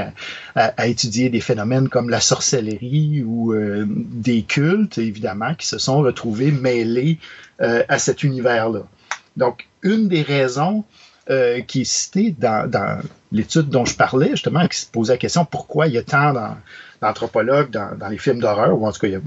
[0.56, 3.54] à, étudier des phénomènes comme la sorcellerie ou
[3.88, 7.18] des cultes, évidemment, qui se sont retrouvés mêlés
[7.60, 8.84] à cet univers-là.
[9.38, 10.84] Donc, une des raisons
[11.32, 13.02] euh, qui est cité dans,
[13.32, 16.34] l'étude dont je parlais, justement, qui se posait la question pourquoi il y a tant
[17.02, 19.22] d'anthropologues dans, les films d'horreur, ou en tout cas, il y a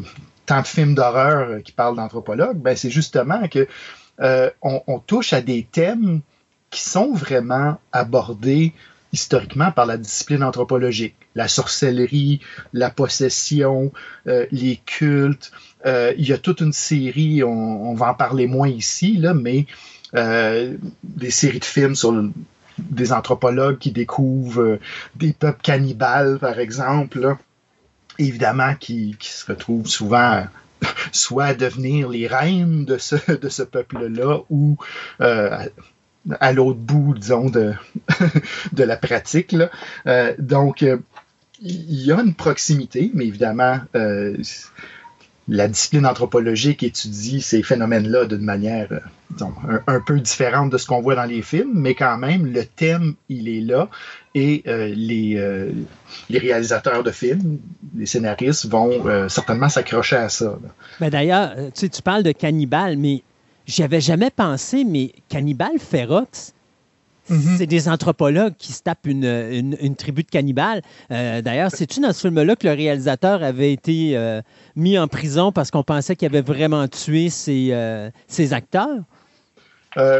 [0.44, 3.66] tant de films d'horreur euh, qui parlent d'anthropologues, ben, c'est justement que
[4.20, 6.20] euh, on, touche à des thèmes
[6.68, 8.74] qui sont vraiment abordés
[9.14, 11.14] historiquement par la discipline anthropologique.
[11.34, 12.40] La sorcellerie,
[12.74, 13.92] la possession,
[14.26, 15.52] les cultes.
[15.86, 19.66] il y a toute une série, on, on, va en parler moins ici, là, mais
[20.14, 22.14] euh, des séries de films sur
[22.78, 24.80] des anthropologues qui découvrent euh,
[25.16, 27.36] des peuples cannibales, par exemple.
[28.18, 30.44] évidemment, qui, se retrouvent souvent
[31.12, 34.76] soit à devenir les reines de ce, peuple-là ou
[36.40, 37.74] à l'autre bout, disons, de,
[38.72, 39.54] de la pratique.
[40.38, 40.82] donc,
[41.60, 43.80] il y a une proximité, mais évidemment,
[45.48, 51.02] la discipline anthropologique étudie ces phénomènes-là d'une manière euh, un, peu différente de ce qu'on
[51.02, 53.88] voit dans les films, mais quand même, le thème, il est là
[54.34, 55.70] et euh, les, euh,
[56.30, 57.58] les, réalisateurs de films,
[57.94, 60.58] les scénaristes vont certainement s'accrocher à ça.
[61.00, 63.22] Ben D'ailleurs, tu, tu parles de cannibale, mais
[63.66, 65.78] j'y avais jamais pensé, mais cannibale
[67.28, 67.56] Mhm.
[67.56, 70.82] C'est des anthropologues qui se tapent une, une, tribu de cannibales.
[71.10, 74.42] Euh, d'ailleurs, c'est-tu dans ce film-là que le réalisateur avait été euh,
[74.76, 78.10] mis en prison parce qu'on pensait qu'il avait vraiment tué ses, euh,
[78.50, 78.98] acteurs?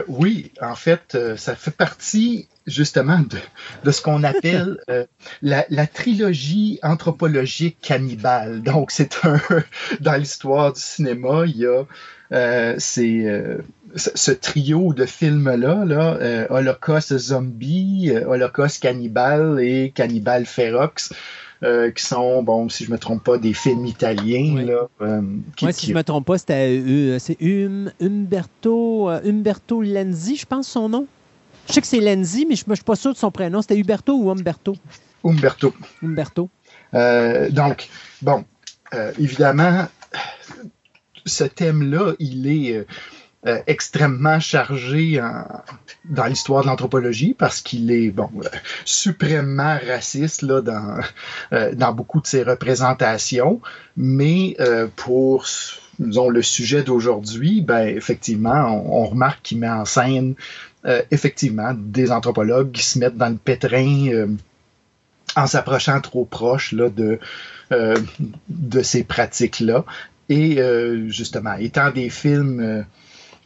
[0.06, 3.38] oui, en fait, ça fait partie justement de,
[3.82, 4.78] de ce qu'on appelle
[5.42, 8.62] la, la, trilogie anthropologique cannibale.
[8.62, 9.40] Donc, c'est un
[10.00, 13.58] dans l'histoire du cinéma, il y a c'est
[13.96, 21.12] ce trio de films-là, là, euh, Holocauste Zombie, euh, Holocauste Cannibal et Cannibal Ferox,
[21.62, 24.64] euh, qui sont, bon, si je ne me trompe pas, des films italiens.
[24.64, 24.88] Là,
[25.72, 27.38] si je ne me trompe pas, c'était c'est
[28.00, 31.06] Umberto, Umberto Lenzi, je pense son nom.
[31.68, 33.62] Je sais que c'est Lenzi, mais je ne suis pas sûr de son prénom.
[33.62, 34.76] C'était Huberto ou Umberto?
[35.24, 35.72] Umberto.
[36.02, 36.50] Umberto.
[36.92, 37.88] donc,
[38.20, 38.44] bon,
[39.18, 39.86] évidemment,
[41.24, 42.86] ce thème-là, il est
[43.46, 45.20] euh, extrêmement chargé
[46.06, 48.48] dans l'histoire de l'anthropologie parce qu'il est bon euh,
[48.86, 50.98] suprêmement raciste dans,
[51.52, 53.60] euh, beaucoup de ses représentations,
[53.98, 54.56] mais
[54.96, 55.44] pour
[55.98, 60.34] le sujet d'aujourd'hui, ben, effectivement, on, remarque qu'il met en scène
[61.10, 64.26] effectivement des anthropologues qui se mettent dans le pétrin
[65.36, 67.18] en s'approchant trop proche de,
[67.70, 69.84] de ces pratiques-là.
[70.30, 70.58] Et
[71.08, 72.84] justement, étant des films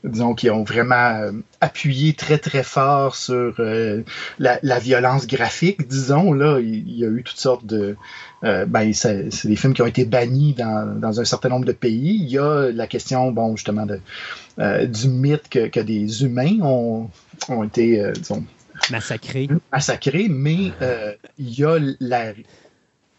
[0.09, 4.03] disons, qui ont vraiment euh, appuyé très, très fort sur euh,
[4.39, 6.33] la, violence graphique, disons.
[6.33, 7.97] Là, il, y a eu toutes sortes de...
[8.45, 11.73] Euh, ben, c'est des films qui ont été bannis dans, dans, un certain nombre de
[11.73, 12.19] pays.
[12.21, 14.01] Il y a la question, bon, justement, de,
[14.87, 17.11] du mythe que, que, des humains ont,
[17.49, 18.45] ont été, disons...
[18.91, 19.49] Massacrés.
[19.73, 20.73] Massacrés, mais
[21.39, 22.33] il y a la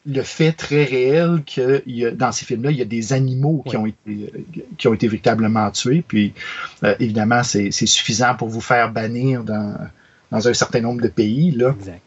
[0.06, 3.86] le fait très réel que dans ces films-là, il y a des animaux qui, ont
[3.86, 4.32] été,
[4.78, 6.04] qui ont été véritablement tués.
[6.08, 6.34] Puis,
[6.84, 9.76] euh, évidemment, c'est suffisant pour vous faire bannir dans,
[10.32, 11.52] dans un certain nombre de pays.
[11.52, 11.76] Là.
[11.78, 12.02] Exact.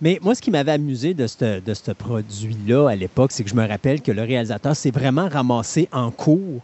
[0.00, 3.50] Mais moi, ce qui m'avait amusé de ce de ce produit-là à l'époque, c'est que
[3.50, 6.62] je me rappelle que le réalisateur s'est vraiment ramassé en cours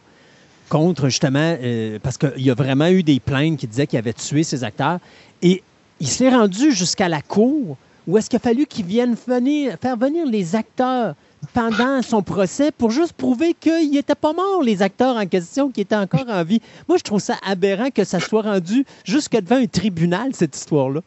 [0.69, 4.13] contre justement, euh, parce qu'il y a vraiment eu des plaintes qui disaient qu'il avait
[4.13, 4.99] tué ses acteurs.
[5.43, 5.63] Et
[6.01, 7.77] il s'est rendu jusqu'à la cour
[8.07, 11.15] ou est-ce qu'il a fallu qu'il vienne faire venir les acteurs
[11.53, 15.81] pendant son procès pour juste prouver qu'ils n'étaient pas morts, les acteurs en question, qui
[15.81, 16.61] étaient encore en vie?
[16.89, 21.01] Moi, je trouve ça aberrant que ça soit rendu jusque devant un tribunal, cette histoire-là.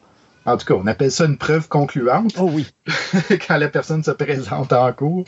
[0.48, 2.32] En tout cas, on appelle ça une preuve concluante.
[2.38, 2.66] Oh oui.
[3.46, 5.24] quand la personne se présente en cours.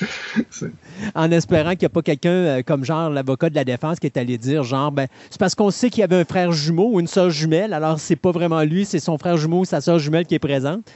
[1.14, 4.06] En espérant qu'il n'y a pas quelqu'un euh, comme genre l'avocat de la défense qui
[4.06, 6.90] est allé dire genre ben c'est parce qu'on sait qu'il y avait un frère jumeau
[6.94, 9.82] ou une soeur jumelle, alors c'est pas vraiment lui, c'est son frère jumeau ou sa
[9.82, 10.90] soeur jumelle qui est présente.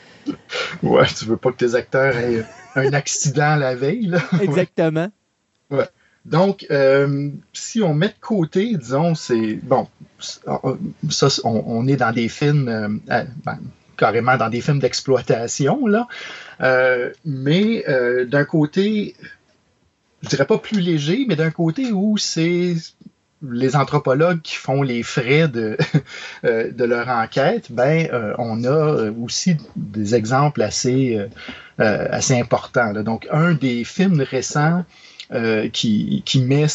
[0.82, 2.44] Ouais, tu veux pas que tes acteurs aient
[2.76, 4.20] un accident la veille, là?
[4.40, 5.08] Exactement.
[5.70, 5.88] Ouais.
[6.24, 9.86] Donc, euh, si on met de côté, disons, c'est bon,
[10.18, 12.88] ça, on, est dans des films, euh,
[13.44, 13.58] ben,
[13.96, 15.80] carrément dans des films d'exploitation.
[16.60, 19.14] Euh, mais euh, d'un côté,
[20.22, 22.74] je dirais pas plus léger, mais d'un côté où c'est
[23.46, 25.76] les anthropologues qui font les frais de,
[26.44, 31.20] euh, de leur enquête, ben, on a aussi des exemples assez,
[31.78, 32.94] assez importants.
[33.02, 34.84] Donc, un des films récents
[35.72, 36.66] qui, met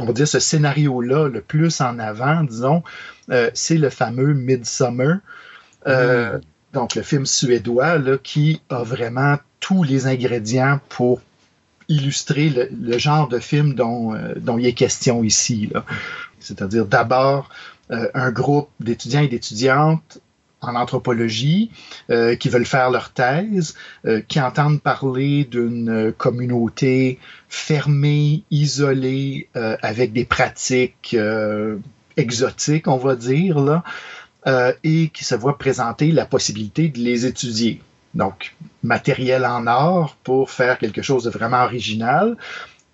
[0.00, 2.82] on va ce scénario-là le plus en avant, disons,
[3.52, 5.18] c'est le fameux Midsummer
[5.86, 6.38] euh,
[6.72, 11.20] donc, le film suédois là, qui a vraiment tous les ingrédients pour
[11.88, 15.70] illustrer le, genre de film dont, euh, dont, il est question ici.
[16.40, 17.48] C'est-à-dire d'abord
[17.90, 20.18] euh, un groupe d'étudiants et d'étudiantes
[20.60, 21.70] en anthropologie
[22.40, 23.74] qui veulent faire leur thèse,
[24.28, 27.18] qui entendent parler d'une communauté
[27.50, 31.14] fermée, isolée, avec des pratiques
[32.16, 33.84] exotiques, on va dire, là,
[34.46, 37.80] et qui se voit présenter la possibilité de les étudier.
[38.14, 42.36] Donc, matériel en or pour faire quelque chose de vraiment original,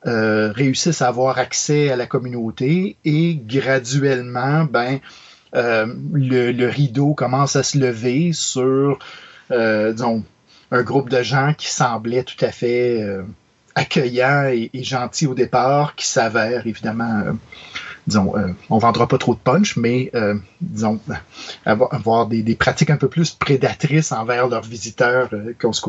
[0.07, 4.99] euh, réussissent à avoir accès à la communauté et graduellement, ben,
[5.55, 8.99] euh, le, rideau commence à se lever sur,
[9.51, 13.05] un groupe de gens qui semblaient tout à fait
[13.75, 17.37] accueillant et, gentil au départ, qui s'avère évidemment,
[18.07, 18.33] disons,
[18.69, 20.11] on vendra pas trop de punch, mais
[20.61, 21.01] disons,
[21.65, 25.31] avoir, des, pratiques un peu plus prédatrices envers leurs visiteurs
[25.61, 25.87] qu'on se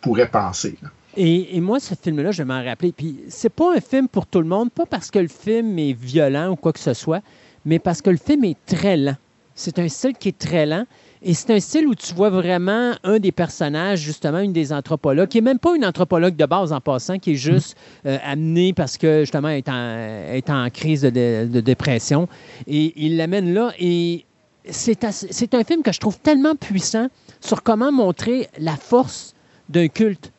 [0.00, 0.76] pourrait penser.
[1.16, 2.92] Et, moi, ce film-là, je vais m'en rappeler.
[2.92, 5.92] Puis, c'est pas un film pour tout le monde, pas parce que le film est
[5.92, 7.22] violent ou quoi que ce soit,
[7.64, 9.16] mais parce que le film est très lent.
[9.54, 10.84] C'est un style qui est très lent.
[11.22, 15.28] Et c'est un style où tu vois vraiment un des personnages, justement, une des anthropologues,
[15.28, 18.72] qui n'est même pas une anthropologue de base en passant, qui est juste euh, amenée
[18.72, 22.28] parce que, justement, elle est en, est en crise de, de, dépression.
[22.66, 23.72] Et il l'amène là.
[23.78, 24.24] Et
[24.70, 27.08] c'est un film que je trouve tellement puissant
[27.40, 29.34] sur comment montrer la force
[29.68, 30.32] d'un culte.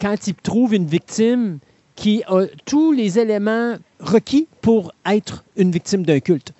[0.00, 1.58] Quand il trouve une victime
[1.96, 6.52] qui a tous les éléments requis pour être une victime d'un culte.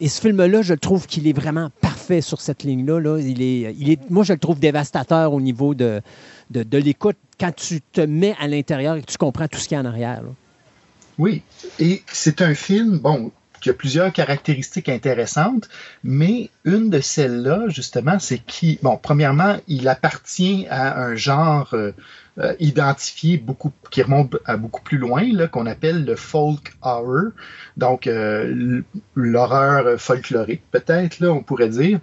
[0.00, 3.00] Et ce film-là, je trouve qu'il est vraiment parfait sur cette ligne-là.
[3.00, 3.18] Là.
[3.18, 6.00] Il est, moi, je le trouve dévastateur au niveau de,
[6.50, 9.76] de, l'écoute quand tu te mets à l'intérieur et que tu comprends tout ce qu'il
[9.76, 10.22] y a en arrière.
[11.18, 11.42] Oui,
[11.78, 13.30] et c'est un film, bon,
[13.60, 15.68] qui a plusieurs caractéristiques intéressantes,
[16.02, 21.92] mais une de celles-là, justement, c'est qui, bon, premièrement, il appartient à un genre euh,
[22.38, 27.30] euh, identifié beaucoup, qui remonte à beaucoup plus loin, qu'on appelle le folk horror,
[27.76, 28.82] donc euh,
[29.14, 32.00] l'horreur folklorique, peut-être, on pourrait dire.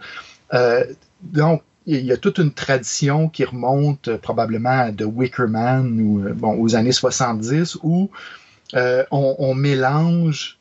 [1.21, 6.75] donc, il y a toute une tradition qui remonte probablement de Wickerman ou bon, aux
[6.75, 8.09] années 70 où
[8.73, 10.56] on, on, mélange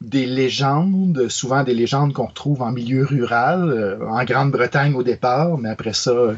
[0.00, 5.58] des légendes, souvent des légendes qu'on retrouve en milieu rural, euh, en Grande-Bretagne au départ,
[5.58, 6.34] mais après ça,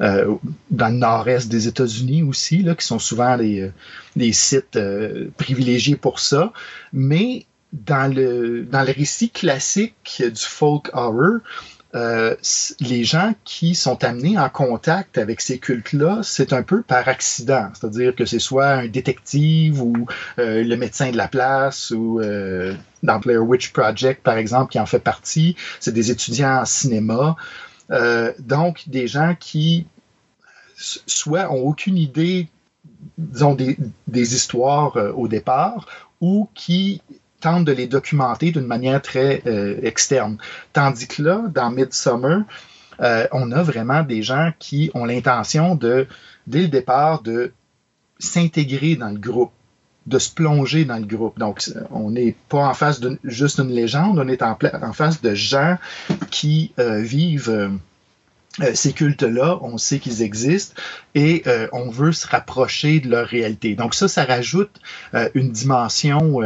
[0.00, 0.34] euh,
[0.70, 3.70] dans le nord-est des États-Unis aussi, là, qui sont souvent des,
[4.16, 6.52] des sites euh, privilégiés pour ça.
[6.94, 11.40] Mais dans le, dans le récit classique du folk horror,
[11.94, 12.34] euh,
[12.80, 17.68] les gens qui sont amenés en contact avec ces cultes-là, c'est un peu par accident.
[17.74, 20.06] C'est-à-dire que c'est soit un détective ou
[20.38, 24.80] euh, le médecin de la place ou euh, dans Blair Witch Project, par exemple, qui
[24.80, 25.54] en fait partie.
[25.80, 27.36] C'est des étudiants en cinéma.
[28.38, 29.86] donc, des gens qui
[30.76, 32.48] soit ont aucune idée,
[33.18, 35.86] disons, des histoires au départ
[36.22, 37.02] ou qui
[37.42, 40.38] tente de les documenter d'une manière très euh, externe.
[40.72, 42.44] Tandis que là, dans Midsummer,
[43.00, 46.06] euh, on a vraiment des gens qui ont l'intention de,
[46.46, 47.52] dès le départ, de
[48.18, 49.52] s'intégrer dans le groupe,
[50.06, 51.38] de se plonger dans le groupe.
[51.38, 54.56] Donc, on n'est pas en face de juste une légende, on est en,
[54.92, 55.76] face de gens
[56.30, 57.70] qui euh, vivent
[58.74, 60.74] ces cultes-là, on sait qu'ils existent
[61.14, 63.74] et on veut se rapprocher de leur réalité.
[63.74, 64.78] Donc ça, ça rajoute
[65.32, 66.38] une dimension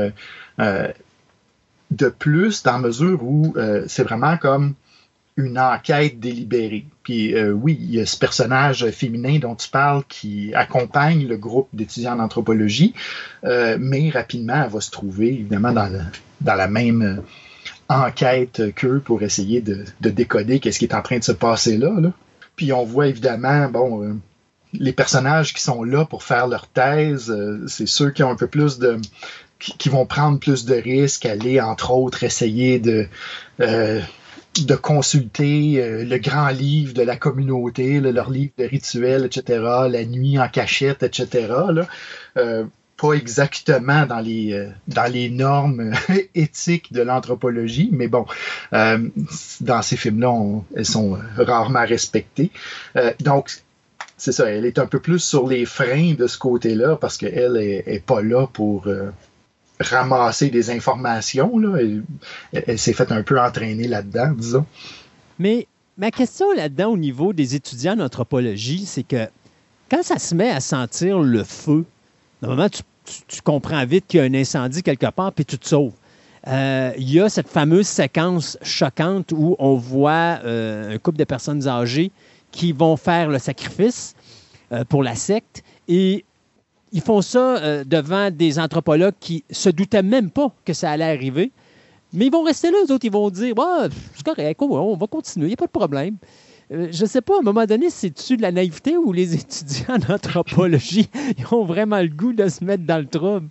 [1.91, 4.75] de plus, dans mesure où euh, c'est vraiment comme
[5.37, 6.87] une enquête délibérée.
[7.03, 11.37] Puis euh, oui, il y a ce personnage féminin dont tu parles qui accompagne le
[11.37, 12.95] groupe d'étudiants en anthropologie,
[13.45, 17.23] mais rapidement, elle va se trouver évidemment dans, la même
[17.89, 21.93] enquête qu'eux pour essayer de, décoder qu'est-ce qui est en train de se passer là.
[22.01, 22.13] là.
[22.57, 24.19] Puis on voit évidemment, bon,
[24.73, 27.31] les personnages qui sont là pour faire leur thèse,
[27.67, 28.99] c'est ceux qui ont un peu plus de,
[29.59, 33.07] qui, vont prendre plus de risques, aller entre autres essayer de
[33.61, 34.01] euh,
[34.65, 40.05] de consulter euh, le grand livre de la communauté, leur livre de rituels, etc., la
[40.05, 41.49] nuit en cachette, etc.
[42.37, 42.65] Euh,
[42.97, 45.93] pas exactement dans les dans les normes
[46.35, 48.25] éthiques de l'anthropologie, mais bon,
[48.73, 52.51] dans ces films-là, elles sont rarement respectées.
[53.21, 53.51] donc,
[54.17, 57.59] c'est ça, elle est un peu plus sur les freins de ce côté-là parce qu'elle
[57.59, 58.89] est, est, pas là pour
[59.81, 61.59] ramasser des informations.
[61.59, 61.79] Là.
[62.53, 64.67] Elle, s'est fait un peu entraîner là-dedans, disons.
[65.39, 65.67] Mais
[65.99, 69.29] ma question là-dedans au niveau des étudiants en anthropologie, c'est que
[69.91, 71.85] quand ça se met à sentir le feu,
[72.43, 75.93] normalement, tu, comprends vite qu'il y a un incendie quelque part, puis tu te sauves.
[76.49, 81.25] Euh, il y a cette fameuse séquence choquante où on voit euh, un couple de
[81.25, 82.11] personnes âgées
[82.53, 84.15] qui vont faire le sacrifice
[84.73, 86.25] euh, pour la secte et
[86.93, 91.05] ils font ça euh, devant des anthropologues qui se doutaient même pas que ça allait
[91.05, 91.53] arriver.
[92.13, 93.55] Mais ils vont rester là, eux autres, ils vont dire
[94.15, 96.17] c'est correct, on va continuer, il n'y a pas de problème.
[96.73, 99.35] Euh, je ne sais pas, à un moment donné, c'est-tu de la naïveté ou les
[99.41, 101.09] étudiants en anthropologie
[101.53, 103.49] ont vraiment le goût de se mettre dans le trouble?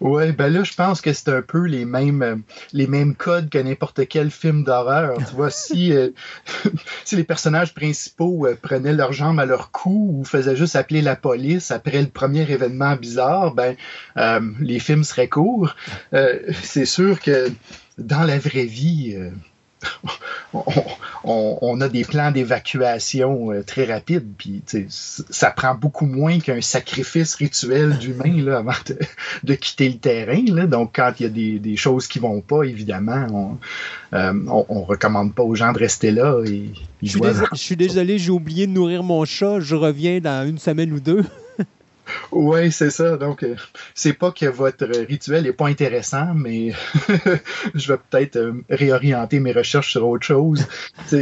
[0.00, 2.36] Ouais, ben là, je pense que c'est un peu les mêmes, euh,
[2.72, 5.16] les mêmes codes que n'importe quel film d'horreur.
[5.18, 6.10] Tu vois, si, euh,
[7.04, 11.00] si les personnages principaux euh, prenaient leurs jambes à leur cou ou faisaient juste appeler
[11.00, 13.76] la police après le premier événement bizarre, ben,
[14.60, 15.74] les films seraient courts.
[16.62, 17.50] c'est sûr que
[17.98, 19.16] dans la vraie vie,
[21.24, 27.34] on, a des plans d'évacuation euh, très rapides, puis ça prend beaucoup moins qu'un sacrifice
[27.34, 28.72] rituel d'humain avant
[29.44, 30.42] de, quitter le terrain.
[30.66, 33.58] Donc, quand il y a des, choses qui vont pas, évidemment,
[34.12, 36.42] on, ne recommande pas aux gens de rester là.
[36.46, 36.70] Et,
[37.02, 37.18] je,
[37.54, 39.60] suis désolé, j'ai oublié de nourrir mon chat.
[39.60, 41.24] Je reviens dans une semaine ou deux.
[42.32, 43.16] Oui, c'est ça.
[43.16, 43.56] Donc, euh,
[43.94, 46.72] c'est pas que votre rituel n'est pas intéressant, mais
[47.74, 50.66] je vais peut-être euh, réorienter mes recherches sur autre chose.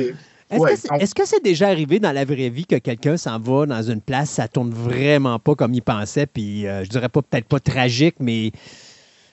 [0.51, 4.01] Est-ce que c'est déjà arrivé dans la vraie vie que quelqu'un s'en va dans une
[4.01, 7.59] place, ça tourne vraiment pas comme il pensait, puis euh, je dirais pas peut-être pas
[7.59, 8.53] tragique, mais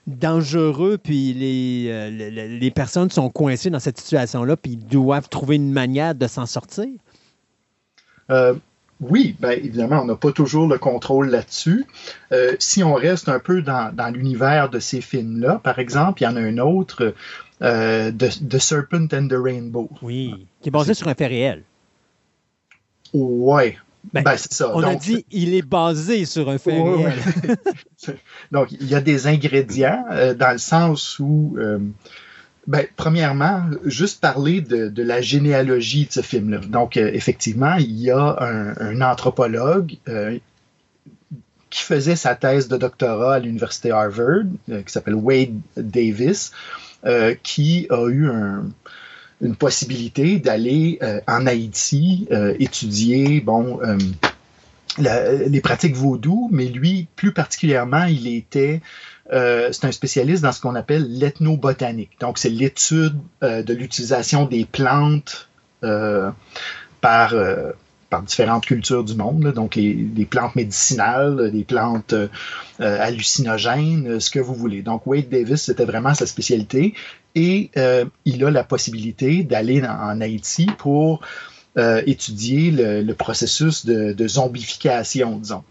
[0.07, 5.71] dangereux, puis les, les personnes sont coincées dans cette situation-là, puis ils doivent trouver une
[5.71, 6.87] manière de s'en sortir?
[9.01, 11.85] Oui, bien évidemment, on n'a pas toujours le contrôle là-dessus.
[12.31, 16.27] Euh, si on reste un peu dans, l'univers de ces films-là, par exemple, il y
[16.27, 17.15] en a un autre,
[17.63, 19.89] euh, The, Serpent and the Rainbow.
[20.03, 21.63] Oui, qui est basé sur un fait réel.
[23.13, 23.75] Oui,
[24.13, 24.71] ben, ben, c'est ça.
[24.75, 27.13] On a dit il est basé sur un fait réel.
[28.51, 31.57] Donc, il y a des ingrédients euh, dans le sens où
[32.67, 36.59] ben, premièrement, juste parler de, la généalogie de ce film-là.
[36.59, 40.37] Donc, euh, effectivement, il y a un, anthropologue euh,
[41.71, 46.51] qui faisait sa thèse de doctorat à l'université Harvard, euh, qui s'appelle Wade Davis,
[47.41, 48.29] qui a eu
[49.41, 52.27] une possibilité d'aller en Haïti
[52.59, 53.79] étudier, bon,
[54.99, 58.81] les pratiques vaudou, mais lui, plus particulièrement, il était
[59.33, 62.11] euh, c'est un spécialiste dans ce qu'on appelle l'ethnobotanique.
[62.19, 65.49] Donc, c'est l'étude euh, de l'utilisation des plantes
[65.83, 66.31] euh,
[66.99, 67.33] par,
[68.25, 69.53] différentes cultures du monde.
[69.53, 72.13] Donc, des plantes médicinales, des plantes
[72.79, 74.81] hallucinogènes, ce que vous voulez.
[74.81, 76.93] Donc, Wade Davis, c'était vraiment sa spécialité.
[77.35, 77.71] Et
[78.25, 81.21] il a la possibilité d'aller en, Haïti pour
[81.77, 85.63] étudier le, processus de, de, zombification, disons.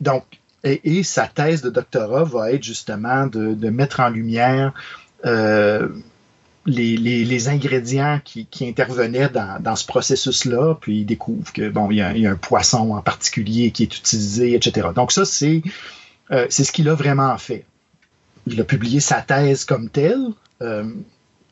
[0.00, 0.24] donc,
[0.64, 4.74] et, sa thèse de doctorat va être justement de, mettre en lumière
[5.24, 5.88] euh,
[6.66, 12.30] les, ingrédients qui, intervenaient dans, ce processus-là, puis il découvre que bon, il y, a,
[12.30, 14.88] un poisson en particulier qui est utilisé, etc.
[14.94, 15.62] Donc ça, c'est
[16.30, 17.64] euh, c'est ce qu'il a vraiment fait.
[18.46, 20.28] Il a publié sa thèse comme telle.
[20.62, 20.84] Euh,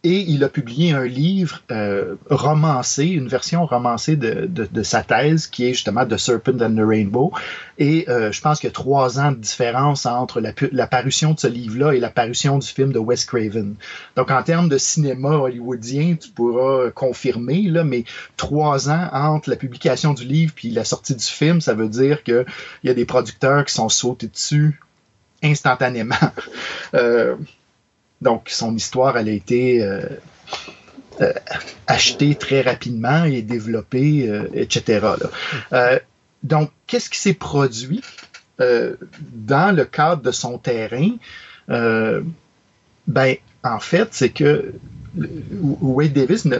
[0.04, 5.66] et il a publié un livre euh, romancé, une version romancée de, sa thèse, qui
[5.66, 7.32] est justement The Serpent and the Rainbow.
[7.78, 11.40] Et euh, je pense qu'il y a trois ans de différence entre la, parution de
[11.40, 13.74] ce livre-là et la parution du film de Wes Craven.
[14.16, 18.04] Donc, en termes de cinéma hollywoodien, tu pourras confirmer, là, mais
[18.36, 22.22] trois ans entre la publication du livre puis la sortie du film, ça veut dire
[22.22, 22.46] qu'il
[22.84, 24.80] y a des producteurs qui sont sautés dessus
[25.42, 26.14] instantanément.
[26.94, 27.36] Euh,
[28.20, 30.00] donc, son histoire, elle a été euh,
[31.20, 31.32] euh,
[31.86, 35.06] achetée très rapidement et développée, euh, etc.
[36.42, 38.02] donc, qu'est-ce qui s'est produit
[38.58, 41.10] dans le cadre de son terrain?
[41.68, 44.74] ben, en fait, c'est que
[45.60, 46.58] Wade Davis n'a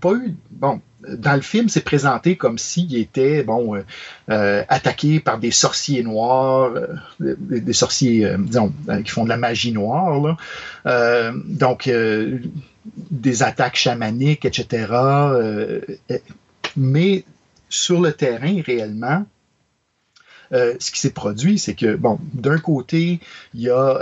[0.00, 0.34] pas eu.
[0.50, 3.82] Bon, dans le film, c'est présenté comme s'il était bon euh,
[4.30, 6.74] euh, attaqué par des sorciers noirs,
[7.20, 8.28] euh, des, sorciers,
[9.04, 10.36] qui font de la magie noire.
[10.84, 11.90] donc,
[13.10, 14.86] des attaques chamaniques, etc.
[16.76, 17.24] mais
[17.68, 19.26] sur le terrain, réellement,
[20.52, 23.20] ce qui s'est produit, c'est que, bon, d'un côté,
[23.54, 23.98] il y a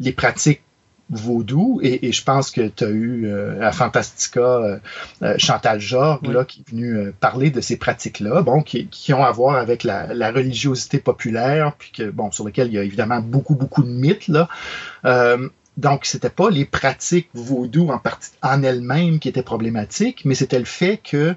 [0.00, 0.62] les pratiques
[1.14, 4.78] vaudou et, je pense que tu as eu euh, à Fantastica euh,
[5.22, 9.30] euh, Chantal Jorg là, qui est venu parler de ces pratiques-là, bon, qui, ont à
[9.30, 13.54] voir avec la, religiosité populaire, puis que, bon, sur lesquelles il y a évidemment beaucoup,
[13.54, 14.28] beaucoup de mythes.
[14.28, 14.48] Là.
[15.76, 18.00] donc, c'était pas les pratiques vaudou en,
[18.42, 21.34] en elles-mêmes qui étaient problématiques, mais c'était le fait que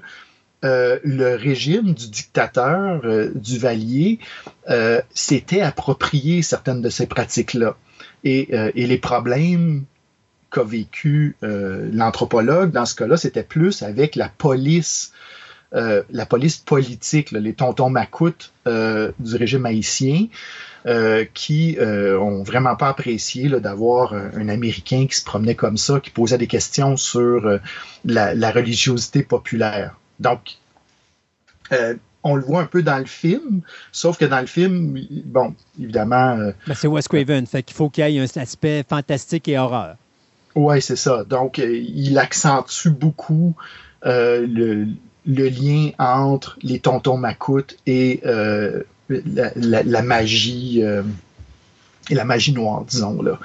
[0.62, 3.02] le régime du dictateur
[3.34, 4.18] Duvalier
[5.14, 7.76] s'était approprié certaines de ces pratiques-là.
[8.26, 9.84] Euh, et, les problèmes
[10.50, 15.12] qu'a vécu euh, l'anthropologue dans ce cas-là, c'était plus avec la police,
[15.74, 20.26] euh, la police politique, les tontons macoutes du régime haïtien,
[21.34, 26.38] qui ont vraiment pas apprécié d'avoir un, Américain qui se promenait comme ça, qui posait
[26.38, 27.60] des questions sur
[28.04, 29.96] la, la, religiosité populaire.
[30.18, 30.56] Donc,
[32.28, 33.62] on le voit un peu dans le film,
[33.92, 36.36] sauf que dans le film, bon, évidemment.
[36.38, 39.58] Euh, ben, c'est Wes Craven, fait qu'il faut qu'il y ait un aspect fantastique et
[39.58, 39.96] horreur.
[40.54, 41.24] Oui, c'est ça.
[41.24, 43.54] Donc, euh, il accentue beaucoup
[44.04, 44.86] euh, le,
[45.26, 50.82] lien entre les tontons macoutes et la, magie
[52.10, 53.22] la magie noire, disons.
[53.22, 53.38] Là.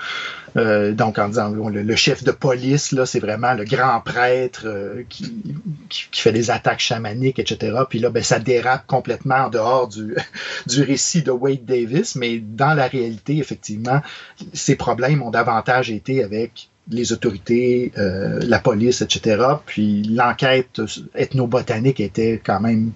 [0.55, 5.03] Euh, donc, en disant, le, chef de police, là, c'est vraiment le grand prêtre euh,
[5.09, 5.33] qui,
[5.89, 7.77] qui, fait des attaques chamaniques, etc.
[7.89, 10.15] Puis là, ben, ça dérape complètement en dehors du,
[10.67, 14.01] du récit de Wade Davis, mais dans la réalité, effectivement,
[14.53, 19.41] ces problèmes ont davantage été avec les autorités, euh, la police, etc.
[19.65, 20.81] Puis l'enquête
[21.15, 22.91] ethnobotanique était quand même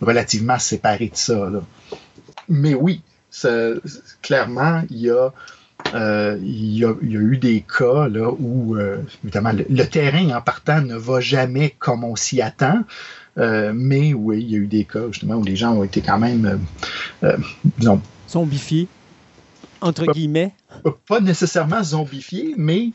[0.00, 1.50] relativement séparée de ça.
[1.50, 1.60] Là.
[2.48, 3.02] Mais oui,
[4.22, 5.32] clairement, il y a
[5.94, 10.80] euh, il, y a, eu des cas là, où, euh, évidemment, le, terrain en partant
[10.80, 12.84] ne va jamais comme on s'y attend.
[13.38, 16.00] Euh, mais oui, il y a eu des cas justement où les gens ont été
[16.00, 16.60] quand même,
[17.78, 18.00] disons.
[18.28, 18.86] Zombifiés,
[19.80, 20.52] entre guillemets.
[21.08, 22.90] Pas nécessairement zombifiés, mais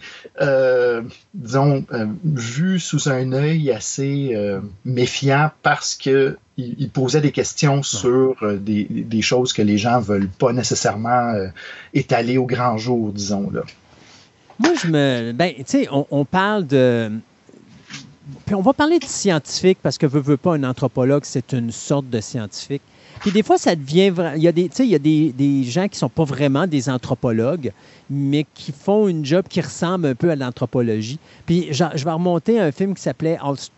[1.34, 1.86] disons,
[2.24, 4.36] vus sous un œil assez
[4.84, 10.30] méfiant parce que il, posait des questions sur euh, des, choses que les gens veulent
[10.30, 11.48] pas nécessairement euh,
[11.94, 13.50] étaler au grand jour, disons.
[13.52, 13.62] Là.
[14.60, 15.32] Moi, je me.
[15.34, 17.12] Ben, tu sais, on, parle de.
[18.46, 21.72] Puis on va parler de scientifique parce que veut, veut pas un anthropologue, c'est une
[21.72, 22.82] sorte de scientifique.
[23.22, 24.14] Puis des fois, ça devient.
[24.36, 26.90] Il y a des, il y a des, des gens qui sont pas vraiment des
[26.90, 27.72] anthropologues,
[28.10, 31.20] mais qui font une job qui ressemble un peu à l'anthropologie.
[31.46, 33.38] Puis je vais remonter à un film qui s'appelait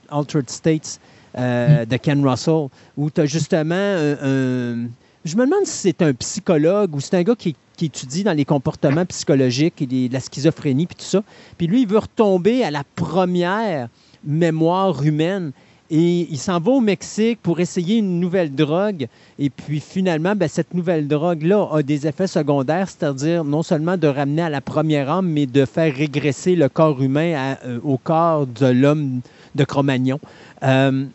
[0.09, 0.99] Altered States
[1.37, 4.87] euh, de Ken Russell, où tu as justement un,
[5.23, 8.45] Je me demande si c'est un psychologue ou c'est un gars qui, étudie dans les
[8.45, 11.21] comportements psychologiques et la schizophrénie, puis tout ça.
[11.59, 13.89] Puis lui, il veut retomber à la première
[14.23, 15.51] mémoire humaine.
[15.89, 19.07] Et il s'en va au Mexique pour essayer une nouvelle drogue.
[19.39, 24.07] Et puis finalement, ben, cette nouvelle drogue-là a des effets secondaires, c'est-à-dire non seulement de
[24.07, 28.47] ramener à la première âme, mais de faire régresser le corps humain euh, au corps
[28.47, 29.21] de l'homme
[29.55, 30.19] de Cro-Magnon.
[30.63, 31.05] Euh,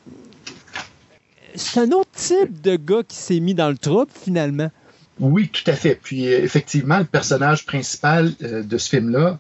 [1.54, 4.70] c'est un autre type de gars qui s'est mis dans le trouble, finalement.
[5.20, 5.98] Oui, tout à fait.
[6.02, 9.38] Puis effectivement, le personnage principal euh, de ce film-là,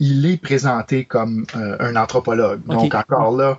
[0.00, 2.60] il est présenté comme un anthropologue.
[2.66, 3.58] Donc encore là,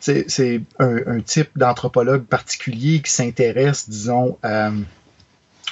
[0.00, 4.84] c'est un, type d'anthropologue particulier qui s'intéresse, disons, ben,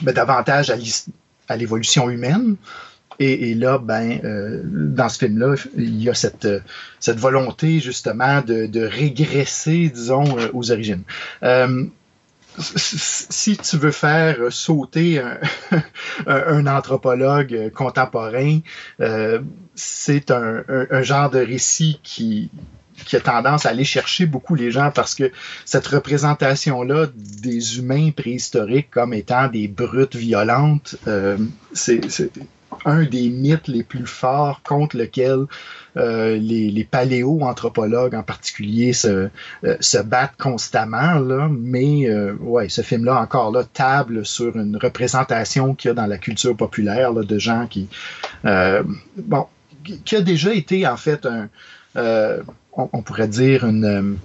[0.03, 0.73] davantage
[1.49, 2.57] à l'évolution humaine.
[3.19, 6.47] Et, là, ben, euh, dans ce film-là, il y a cette,
[7.01, 11.03] cette volonté justement de, de régresser, disons, euh, aux origines.
[11.43, 11.85] Euh,
[12.59, 15.21] si tu veux faire sauter
[16.27, 18.61] un, anthropologue contemporain,
[19.75, 22.51] c'est un, genre de récit qui,
[23.05, 25.31] qui a tendance à aller chercher beaucoup les gens parce que
[25.65, 31.37] cette représentation-là des humains préhistoriques comme étant des brutes violentes, euh,
[31.73, 32.01] c'est
[32.85, 35.47] un des mythes les plus forts contre lequel
[35.97, 39.29] euh, les, paléo-anthropologues en particulier se,
[39.65, 41.19] euh, battent constamment.
[41.19, 45.95] Là, mais euh, ouais, ce film-là, encore là, table sur une représentation qu'il y a
[45.95, 47.89] dans la culture populaire de gens qui.
[48.45, 49.47] bon,
[50.05, 51.49] qui a déjà été en fait un.
[52.75, 54.19] on, pourrait dire une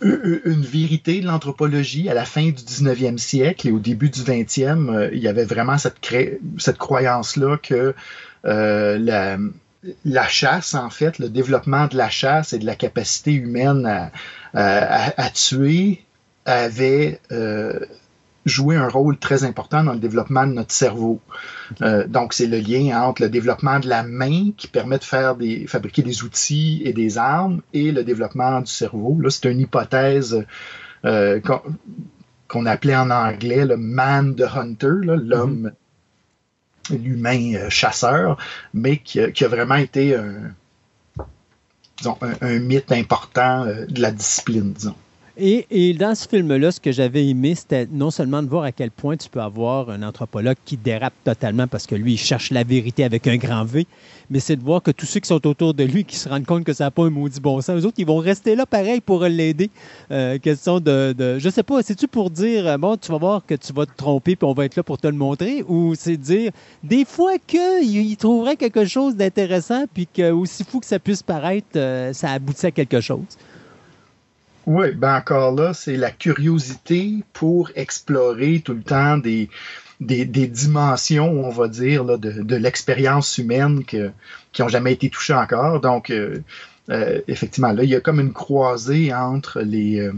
[0.00, 4.94] une vérité de l'anthropologie à la fin du 19e siècle et au début du 20e,
[4.94, 5.96] euh, il y avait vraiment cette,
[6.58, 7.94] cette croyance-là que
[8.44, 9.38] la,
[10.04, 14.10] la, chasse, en fait, le développement de la chasse et de la capacité humaine à,
[14.54, 16.04] à, à tuer
[16.44, 17.78] avait euh,
[18.46, 21.20] jouer un rôle très important dans le développement de notre cerveau.
[21.82, 25.36] Euh, donc, c'est le lien entre le développement de la main qui permet de faire
[25.36, 29.18] des, fabriquer des outils et des armes et le développement du cerveau.
[29.20, 30.44] Là, c'est une hypothèse
[31.04, 31.40] euh,
[32.48, 35.72] qu'on appelait en anglais le man de hunter, l'homme, mm-hmm.
[36.90, 38.36] L'humain euh, chasseur,
[38.74, 40.54] mais qui, a vraiment été un,
[42.40, 44.94] un mythe important de la discipline, disons.
[45.40, 48.90] Et, dans ce film-là, ce que j'avais aimé, c'était non seulement de voir à quel
[48.90, 52.64] point tu peux avoir un anthropologue qui dérape totalement parce que lui, il cherche la
[52.64, 53.86] vérité avec un grand V,
[54.30, 56.44] mais c'est de voir que tous ceux qui sont autour de lui, qui se rendent
[56.44, 58.66] compte que ça n'a pas un maudit bon sens, eux autres, ils vont rester là
[58.66, 59.70] pareil pour l'aider.
[60.10, 63.46] Euh, question de, de, Je sais pas, c'est-tu pour dire, euh, bon, tu vas voir
[63.46, 65.94] que tu vas te tromper puis on va être là pour te le montrer, ou
[65.94, 66.50] c'est dire,
[66.82, 71.68] des fois qu'il trouverait quelque chose d'intéressant puis que, aussi fou que ça puisse paraître,
[71.76, 73.38] euh, ça aboutit à quelque chose?
[74.68, 79.48] Oui, ben encore là, c'est la curiosité pour explorer tout le temps des,
[79.98, 83.98] dimensions, on va dire, de, l'expérience humaine qui
[84.58, 85.80] n'ont jamais été touchées encore.
[85.80, 86.42] Donc, euh,
[86.90, 90.12] euh, effectivement, là, il y a comme une croisée entre les, euh,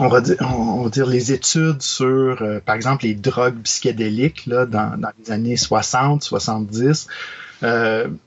[0.00, 4.66] on, va dire, on va dire, les études sur, par exemple, les drogues psychédéliques là,
[4.66, 7.06] dans, les années 60, 70,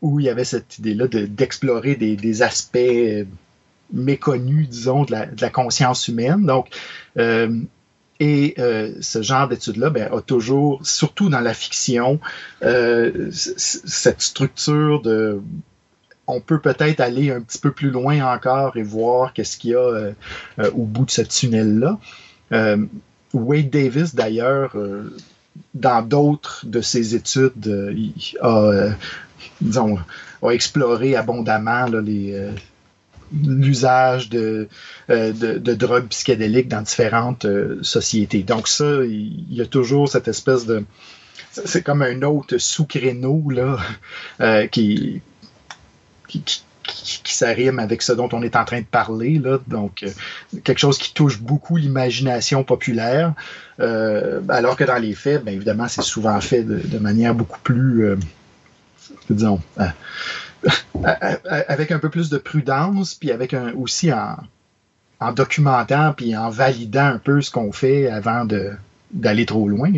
[0.02, 3.26] où il y avait cette idée-là d'explorer des aspects
[3.94, 6.46] méconnu, disons, de la, conscience humaine.
[6.46, 6.68] Donc,
[7.18, 7.62] euh,
[8.20, 12.20] Et ce genre d'études-là ben, a toujours, surtout dans la fiction,
[12.62, 15.42] cette structure de
[16.30, 19.76] on peut peut-être aller un petit peu plus loin encore et voir qu'est-ce qu'il y
[19.76, 20.12] a
[20.74, 22.00] au bout de ce tunnel-là.
[23.34, 24.76] Wade Davis, d'ailleurs,
[25.74, 27.96] dans d'autres de ses études,
[28.42, 28.90] a,
[29.62, 30.00] disons,
[30.42, 32.50] a exploré abondamment les,
[33.32, 34.68] l'usage de,
[35.10, 38.44] euh, de, drogues psychédéliques dans différentes euh, sociétés.
[38.44, 40.84] Donc ça, il y a toujours cette espèce de...
[41.52, 43.78] C'est comme un autre sous-créneau là,
[44.42, 45.22] euh, qui,
[46.28, 46.64] qui, qui,
[47.24, 49.40] qui s'arrime avec ce dont on est en train de parler.
[49.40, 49.60] Là.
[49.68, 50.06] Donc,
[50.64, 53.34] quelque chose qui touche beaucoup l'imagination populaire,
[53.80, 58.16] alors que dans les faits, bien évidemment, c'est souvent fait de, manière beaucoup plus,
[59.30, 59.60] disons,
[61.04, 64.38] avec un peu plus de prudence, puis avec aussi en,
[65.20, 68.46] en documentant, puis en validant un peu ce qu'on fait avant
[69.12, 69.92] d'aller trop loin.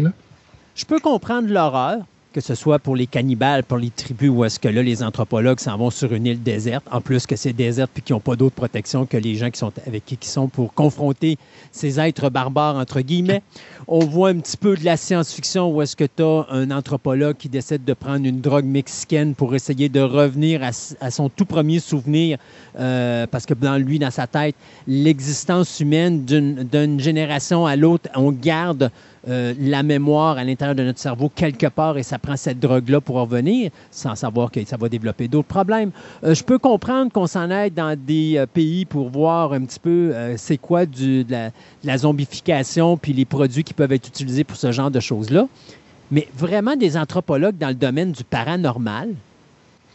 [0.75, 1.99] Je peux comprendre l'horreur,
[2.31, 5.59] que ce soit pour les cannibales, pour les tribus, ou est-ce que là, les anthropologues
[5.59, 8.35] s'en vont sur une île déserte, en plus que c'est déserte puis qu'ils n'ont pas
[8.35, 11.37] d'autre protection que les gens qui sont avec qui sont pour confronter
[11.71, 13.41] ces êtres barbares, entre guillemets.
[13.87, 17.37] On voit un petit peu de la science-fiction où est-ce que tu as un anthropologue
[17.37, 21.79] qui décide de prendre une drogue mexicaine pour essayer de revenir à, son tout premier
[21.79, 22.37] souvenir,
[22.77, 24.55] euh, parce que dans lui, dans sa tête,
[24.87, 28.91] l'existence humaine d'une génération à l'autre, on garde
[29.27, 33.01] euh, la mémoire à l'intérieur de notre cerveau quelque part et ça prend cette drogue-là
[33.01, 35.91] pour revenir, sans savoir que ça va développer d'autres problèmes.
[36.23, 39.79] Euh, je peux comprendre qu'on s'en aide dans des euh, pays pour voir un petit
[39.79, 41.49] peu c'est quoi du, de,
[41.83, 45.47] la, zombification puis les produits qui peuvent être utilisés pour ce genre de choses-là.
[46.11, 49.09] Mais vraiment des anthropologues dans le domaine du paranormal,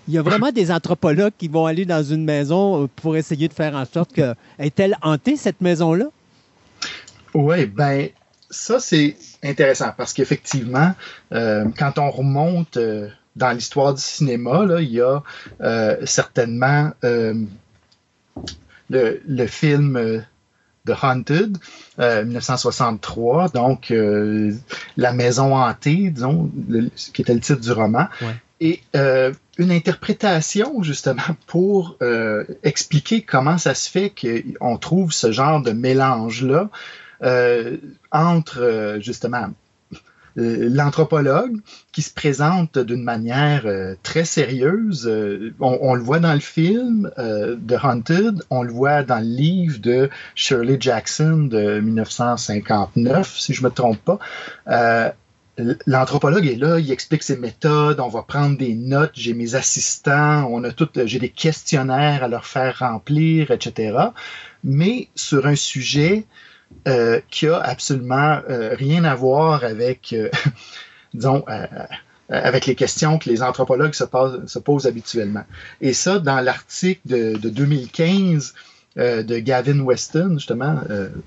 [0.07, 3.55] il y a vraiment des anthropologues qui vont aller dans une maison pour essayer de
[3.55, 6.07] faire en sorte que est-elle hantée cette maison-là?
[7.33, 8.11] Oui, ben
[8.55, 10.95] ça, c'est intéressant parce qu'effectivement,
[11.33, 15.23] euh, quand on remonte euh, dans l'histoire du cinéma, là, il y a
[15.61, 16.93] euh, certainement
[18.91, 20.25] le, film
[20.87, 21.59] The Haunted,
[21.99, 23.93] 1963, donc
[24.97, 26.51] La maison hantée, disons,
[27.13, 28.07] qui était le titre du roman.
[28.61, 31.99] Et une interprétation, justement, pour
[32.63, 36.71] expliquer comment ça se fait qu'on trouve ce genre de mélange-là
[38.11, 39.49] entre euh, justement
[40.37, 41.61] euh, l'anthropologue
[41.93, 43.67] qui se présente d'une manière
[44.03, 45.09] très sérieuse.
[45.61, 50.11] On, le voit dans le film de Haunted, on le voit dans le livre de
[50.35, 55.15] Shirley Jackson de 1959, si je me trompe pas.
[55.87, 60.49] L'anthropologue est là, il explique ses méthodes, on va prendre des notes, j'ai mes assistants,
[60.51, 63.97] on a tout, j'ai des questionnaires à leur faire remplir, etc.
[64.65, 66.25] Mais sur un sujet
[66.87, 70.29] euh, qui a absolument euh, rien à voir avec, euh,
[71.15, 71.43] disons,
[72.29, 75.45] avec les questions que les anthropologues se, posent, habituellement.
[75.81, 78.55] Et ça, dans l'article de, 2015
[78.97, 80.79] de Gavin Weston, justement,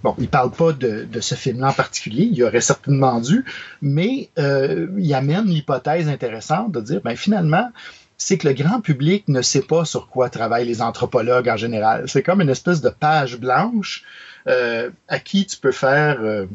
[0.04, 3.46] bon, il parle pas de, ce film-là en particulier, il aurait certainement dû,
[3.82, 7.70] mais il amène l'hypothèse intéressante de dire, ben finalement,
[8.18, 12.06] c'est que le grand public ne sait pas sur quoi travaillent les anthropologues en général.
[12.08, 14.04] C'est comme une espèce de page blanche
[14.48, 16.46] euh, à qui tu peux faire euh,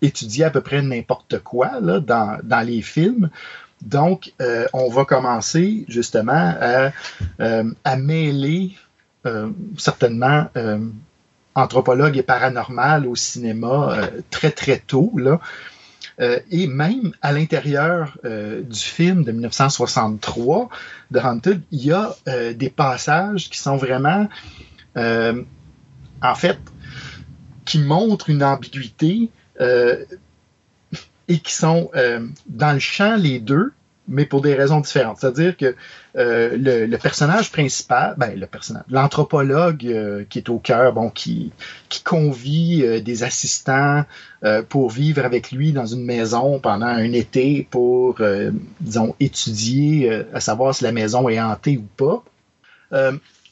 [0.00, 3.28] étudier à peu près n'importe quoi dans, dans, les films.
[3.82, 6.54] Donc, euh, on va commencer justement
[7.84, 8.72] à, mêler
[9.76, 10.48] certainement
[11.54, 15.12] anthropologue et paranormal au cinéma très très tôt.
[16.18, 20.68] Et même à l'intérieur du film de 1963
[21.10, 22.16] de Haunted, il y a
[22.54, 24.28] des passages qui sont vraiment,
[24.96, 26.58] en fait,
[27.64, 29.30] qui montrent une ambiguïté
[29.60, 30.04] euh,
[31.28, 33.72] et qui sont euh, dans le champ les deux,
[34.08, 35.18] mais pour des raisons différentes.
[35.20, 35.76] C'est-à-dire que
[36.16, 41.52] euh, le, personnage principal, ben, le personnage, l'anthropologue qui est au cœur, bon, qui,
[41.88, 44.04] qui convie des assistants
[44.68, 48.20] pour vivre avec lui dans une maison pendant un été pour,
[48.80, 52.24] disons, étudier à savoir si la maison est hantée ou pas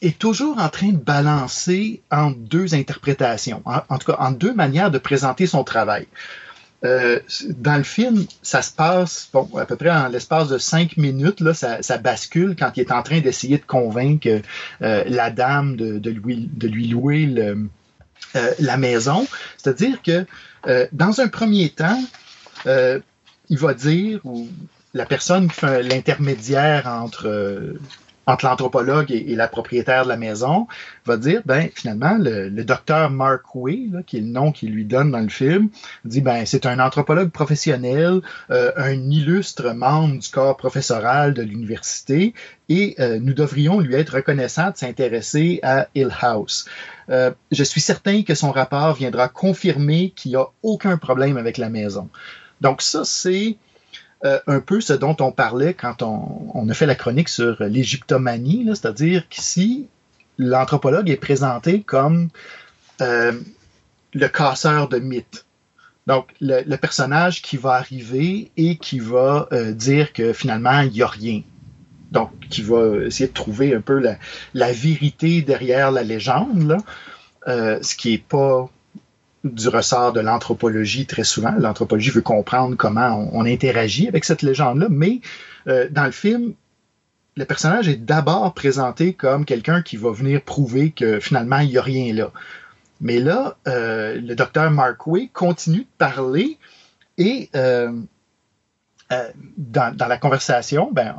[0.02, 4.90] est toujours en train de balancer entre deux interprétations, en, tout cas en deux manières
[4.90, 6.06] de présenter son travail.
[6.82, 7.20] Euh,
[7.50, 11.40] dans le film, ça se passe bon, à peu près en l'espace de cinq minutes,
[11.40, 14.40] là, ça, bascule quand il est en train d'essayer de convaincre
[14.80, 19.26] euh, la dame de, lui, louer euh, la maison.
[19.58, 20.26] C'est-à-dire que
[20.92, 22.02] dans un premier temps,
[22.64, 24.48] il va dire, ou
[24.94, 27.76] la personne qui fait l'intermédiaire entre
[28.30, 30.66] entre l'anthropologue et, la propriétaire de la maison,
[31.04, 35.10] va dire, ben finalement, le, docteur Mark Way, qui est le nom qu'il lui donne
[35.10, 35.68] dans le film,
[36.04, 38.20] dit, ben c'est un anthropologue professionnel,
[38.50, 42.34] euh, un illustre membre du corps professoral de l'université,
[42.68, 46.66] et euh, nous devrions lui être reconnaissants de s'intéresser à Hill House.
[47.10, 51.58] Euh, je suis certain que son rapport viendra confirmer qu'il n'y a aucun problème avec
[51.58, 52.08] la maison.
[52.60, 53.56] Donc ça, c'est
[54.22, 58.66] euh, un peu ce dont on parlait quand on, a fait la chronique sur l'égyptomanie,
[58.66, 59.88] c'est-à-dire qu'ici,
[60.36, 62.28] l'anthropologue est présenté comme
[63.00, 63.32] euh,
[64.12, 65.46] le casseur de mythes.
[66.06, 71.02] Donc, le, personnage qui va arriver et qui va euh, dire que finalement, il n'y
[71.02, 71.42] a rien.
[72.10, 74.02] Donc, qui va essayer de trouver un peu
[74.52, 76.76] la, vérité derrière la légende,
[77.46, 78.68] ce qui n'est pas
[79.44, 81.52] du ressort de l'anthropologie très souvent.
[81.58, 85.20] L'anthropologie veut comprendre comment on, interagit avec cette légende-là, mais
[85.66, 86.52] euh, dans le film,
[87.36, 91.78] le personnage est d'abord présenté comme quelqu'un qui va venir prouver que finalement, il n'y
[91.78, 92.32] a rien là.
[93.00, 96.58] Mais là, euh, le docteur Mark Way continue de parler
[97.16, 97.92] et euh,
[99.56, 101.16] dans, la conversation, ben,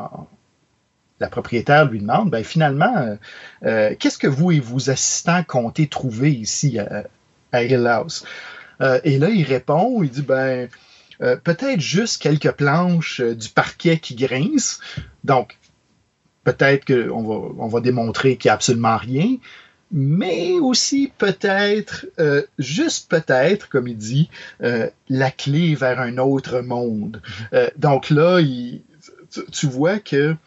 [1.20, 3.18] la propriétaire lui demande, ben, finalement,
[3.62, 6.80] qu'est-ce que vous et vos assistants comptez trouver ici
[7.52, 8.26] à Hill House.
[8.82, 10.68] Euh, et là, il répond, il dit, ben,
[11.22, 14.80] euh, peut-être juste quelques planches euh, du parquet qui grincent.
[15.24, 15.58] Donc,
[16.44, 19.38] peut-être qu'on va, on va démontrer qu'il n'y a absolument rien,
[19.92, 22.06] mais aussi peut-être,
[22.58, 24.30] juste peut-être, comme il dit,
[25.10, 27.22] la clé vers un autre monde.
[27.76, 28.40] donc là,
[29.52, 30.38] tu, vois que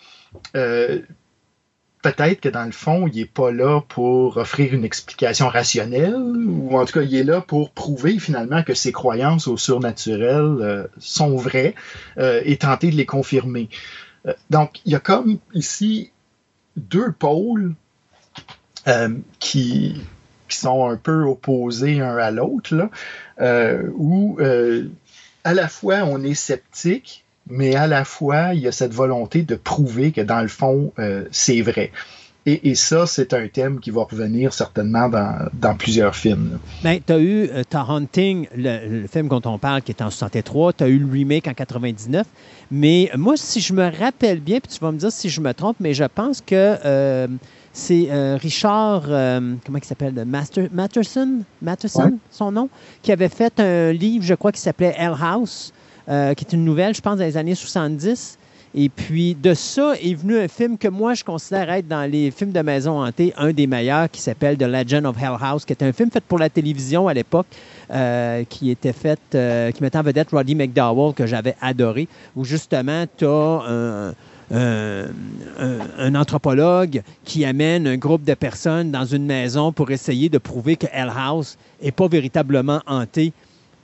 [2.05, 6.77] peut-être que dans le fond, il n'est pas là pour offrir une explication rationnelle, ou
[6.77, 10.87] en tout cas, il est là pour prouver finalement que ses croyances au surnaturel euh,
[10.99, 11.75] sont vraies
[12.19, 13.71] euh, et tenter de les confirmer.
[14.27, 16.11] Euh, donc, il y a comme ici
[16.77, 17.75] deux pôles
[19.39, 20.05] qui,
[20.49, 22.91] qui, sont un peu opposés un à l'autre,
[23.97, 24.39] où
[25.43, 29.43] à la fois on est sceptique, mais à la fois, il y a cette volonté
[29.43, 31.91] de prouver que dans le fond, euh, c'est vrai.
[32.47, 36.59] Et, ça, c'est un thème qui va revenir certainement dans, plusieurs films.
[36.83, 40.75] Ben, tu as eu euh, Hunting, le, film dont on parle, qui est en 63.
[40.75, 42.27] Tu as eu le remake en 99.
[42.71, 45.55] Mais moi, si je me rappelle bien, puis tu vas me dire si je me
[45.55, 47.29] trompe, mais je pense que euh,
[47.73, 49.05] c'est Richard,
[49.65, 52.69] comment il s'appelle, Master, Matterson, Matterson son nom,
[53.01, 55.73] qui avait fait un livre, je crois, qui s'appelait Hell House.
[56.09, 58.39] Euh, qui est une nouvelle, je pense, des années 70.
[58.75, 62.33] Et puis de ça est venu un film que moi je considère être dans les
[62.33, 65.73] films de maison hantée un des meilleurs qui s'appelle The Legend of Hell House, qui
[65.73, 67.47] est un film fait pour la télévision à l'époque,
[67.91, 72.07] euh, qui était fait, euh, qui mettait en vedette Roddy McDowell que j'avais adoré,
[72.37, 74.15] où justement tu as un,
[74.51, 80.77] un, anthropologue qui amène un groupe de personnes dans une maison pour essayer de prouver
[80.77, 83.33] que Hell House n'est pas véritablement hantée,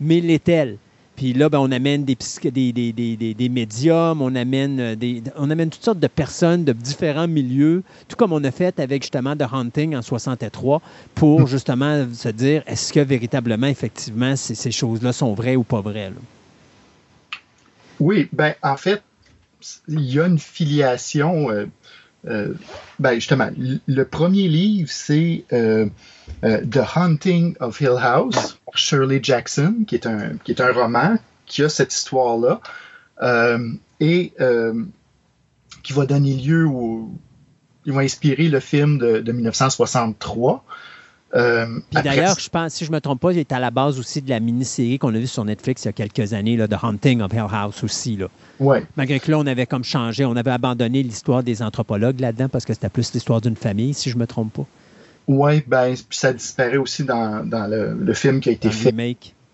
[0.00, 0.76] mais l'est-elle.
[1.20, 5.50] Puis là, ben, on amène des, des, des, des, médiums, on amène, euh, des, on
[5.50, 9.36] amène toutes sortes de personnes de différents milieux, tout comme on a fait avec justement
[9.36, 10.80] The Hunting en 63,
[11.14, 11.46] pour hmm.
[11.46, 16.10] justement se dire est-ce que véritablement, effectivement, ces, choses-là sont vraies ou pas vraies.
[17.98, 19.02] Oui, ben en fait,
[19.88, 21.50] il y a une filiation.
[21.50, 21.66] Euh,
[22.28, 22.54] euh,
[22.98, 25.44] ben justement, le premier livre, c'est
[26.42, 31.16] The Hunting of Hill House Shirley Jackson, qui est un, qui est un roman
[31.46, 32.60] qui a cette histoire-là
[33.22, 34.84] euh, et euh,
[35.82, 37.10] qui va donner lieu au.
[37.86, 40.64] Il va inspirer le film de, 1963.
[41.34, 43.98] Euh, d'ailleurs, je pense, si je ne me trompe pas, il est à la base
[43.98, 46.68] aussi de la mini-série qu'on a vue sur Netflix il y a quelques années, là,
[46.68, 48.16] The Haunting of Hill House aussi.
[48.16, 48.26] Là.
[48.58, 48.84] Ouais.
[48.96, 52.64] Malgré que là, on avait comme changé, on avait abandonné l'histoire des anthropologues là-dedans parce
[52.64, 54.66] que c'était plus l'histoire d'une famille, si je ne me trompe pas.
[55.32, 58.92] Oui, ben, ça disparaît aussi dans, le, film qui a été fait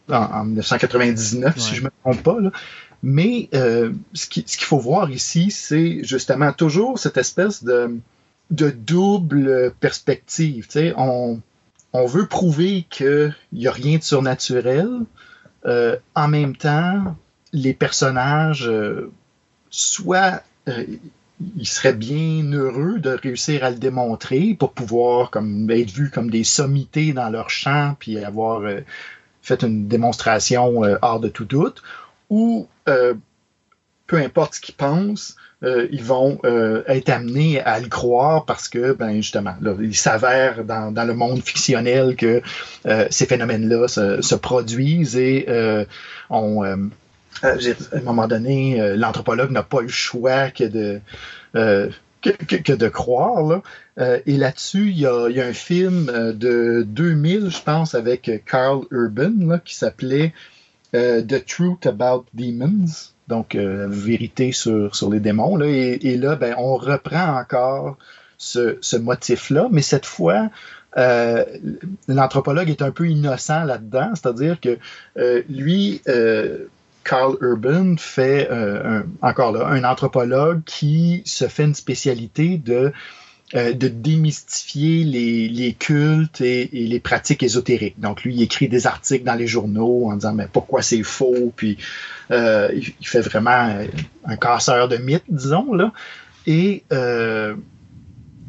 [0.08, 2.38] en, 1999, si je ne me trompe pas.
[3.02, 8.00] Mais euh, ce qu'il faut voir ici, c'est justement toujours cette espèce de,
[8.50, 10.66] double perspective.
[10.96, 11.40] On,
[11.92, 14.88] on veut prouver qu'il n'y a rien de surnaturel.
[15.66, 17.18] Euh, en même temps,
[17.52, 19.12] les personnages, euh,
[19.68, 20.42] soit
[21.56, 26.30] il serait bien heureux de réussir à le démontrer pour pouvoir comme, être vu comme
[26.30, 28.80] des sommités dans leur champ puis avoir euh,
[29.42, 31.82] fait une démonstration euh, hors de tout doute,
[32.30, 33.14] ou euh,
[34.06, 36.38] peu importe ce qu'ils pensent, ils vont
[36.86, 42.14] être amenés à le croire parce que, ben justement, il s'avère dans, le monde fictionnel
[42.14, 42.40] que
[43.10, 45.48] ces phénomènes-là se, se, produisent et
[46.30, 46.62] on
[47.42, 51.00] à un moment donné, euh, l'anthropologue n'a pas le choix que de,
[51.54, 51.88] euh,
[52.22, 53.42] que, de croire.
[53.42, 53.62] Là.
[53.98, 58.82] Euh, et là-dessus, il y, a, un film euh, de 2000, je pense, avec Carl
[58.90, 60.32] Urban qui s'appelait
[60.92, 62.86] The Truth About Demons.
[63.28, 65.56] Donc, vérité sur, sur les démons.
[65.56, 65.66] Là.
[65.66, 67.98] Et, là, ben, on reprend encore
[68.38, 70.48] ce, motif-là, mais cette fois,
[70.96, 71.44] euh,
[72.08, 74.78] l'anthropologue est un peu innocent là-dedans, c'est-à-dire que
[75.18, 76.66] euh, lui, euh,
[77.08, 78.48] Carl Urban fait
[79.22, 82.92] encore là un anthropologue qui se fait une spécialité de
[83.54, 88.00] de démystifier les, cultes et, les pratiques ésotériques.
[88.00, 91.52] Donc, lui, il écrit des articles dans les journaux en disant mais pourquoi c'est faux,
[91.54, 91.78] puis
[92.30, 93.78] il, fait vraiment
[94.24, 95.92] un casseur de mythes, disons là.
[96.48, 96.82] Et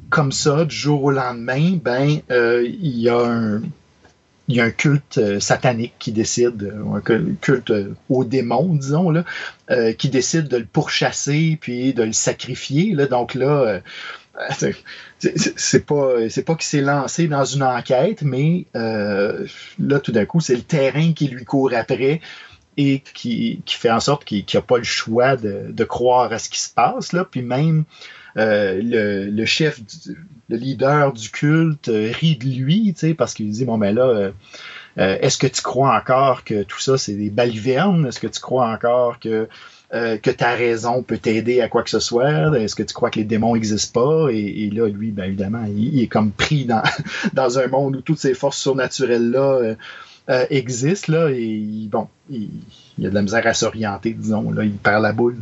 [0.09, 3.61] comme ça, du jour au lendemain, ben, euh, il y a un
[4.47, 7.01] il y a un culte euh, satanique qui décide, euh, un
[7.41, 7.73] culte
[8.09, 9.23] au démon, disons, là,
[9.97, 12.93] qui décide de le pourchasser puis de le sacrifier.
[12.93, 13.05] Là.
[13.05, 13.81] Donc là,
[15.19, 20.39] c'est pas c'est pas qu'il s'est lancé dans une enquête, mais là, tout d'un coup,
[20.39, 22.21] c'est le terrain qui lui court après
[22.77, 26.39] et qui, qui fait en sorte qu'il n'a pas le choix de, de, croire à
[26.39, 27.11] ce qui se passe.
[27.11, 27.25] Là.
[27.29, 27.83] Puis même
[28.37, 29.81] euh, le, chef,
[30.49, 34.31] le leader du culte euh, rit de lui, parce qu'il dit, bon, ben là,
[34.99, 38.05] euh, est-ce que tu crois encore que tout ça, c'est des balivernes?
[38.05, 39.47] Est-ce que tu crois encore que,
[39.91, 42.55] ta raison peut t'aider à quoi que ce soit?
[42.57, 44.31] Est-ce que tu crois que les démons n'existent pas?
[44.31, 46.67] Et, là, lui, ben évidemment, il, est comme pris
[47.33, 49.75] dans, un monde où toutes ces forces surnaturelles-là
[50.49, 52.49] existent, là, et bon, il,
[53.03, 55.37] a de la misère à s'orienter, disons, là, il perd la boule.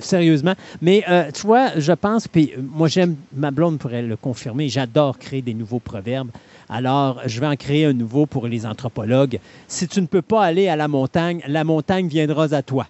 [0.00, 0.54] Sérieusement.
[0.80, 4.68] Mais euh, tu vois, je pense, puis euh, moi j'aime, ma blonde pourrait le confirmer,
[4.68, 6.30] j'adore créer des nouveaux proverbes.
[6.68, 9.40] Alors, je vais en créer un nouveau pour les anthropologues.
[9.68, 12.86] Si tu ne peux pas aller à la montagne, la montagne viendra à toi.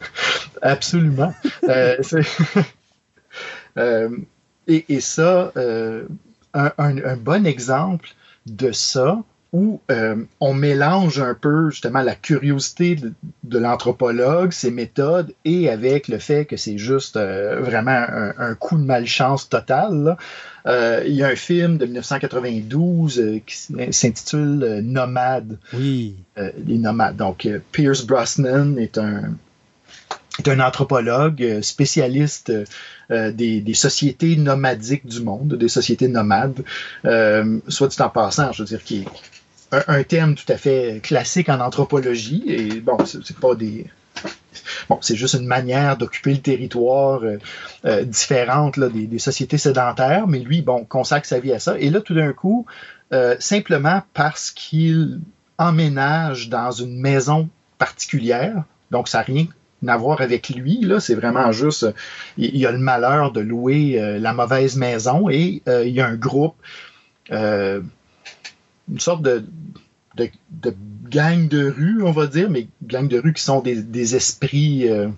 [0.62, 1.32] Absolument.
[4.66, 5.52] et, ça,
[6.54, 8.08] un, bon exemple
[8.46, 9.22] de ça,
[9.52, 12.96] où euh, on mélange un peu justement la curiosité
[13.44, 18.06] de, l'anthropologue, ses méthodes, et avec le fait que c'est juste euh, vraiment
[18.38, 20.16] un, coup de malchance total.
[20.66, 25.58] Euh, il y a un film de 1992 qui s'intitule Nomade.
[25.74, 26.16] Oui.
[26.36, 27.16] les nomades.
[27.16, 29.34] Donc, Pierce Brosnan est un,
[30.38, 32.50] est un anthropologue spécialiste
[33.10, 36.62] des, des, sociétés nomadiques du monde, des sociétés nomades.
[37.68, 39.04] soit dit en passant, je veux dire, qui
[39.72, 42.44] un, terme tout à fait classique en anthropologie.
[42.46, 43.86] Et bon, c'est pas des.
[44.88, 47.38] Bon, c'est juste une manière d'occuper le territoire euh,
[47.84, 51.78] euh, différente là, des, sociétés sédentaires, mais lui, bon, consacre sa vie à ça.
[51.78, 52.66] Et là, tout d'un coup,
[53.12, 55.20] euh, simplement parce qu'il
[55.58, 59.46] emménage dans une maison particulière, donc ça n'a rien
[59.88, 61.86] à voir avec lui, là, c'est vraiment juste,
[62.36, 66.14] il, il, a le malheur de louer la mauvaise maison et il y a un
[66.14, 66.54] groupe
[68.90, 69.44] une sorte de,
[71.08, 75.08] gang de rue, on va dire, mais gang de rue qui sont des, esprits euh,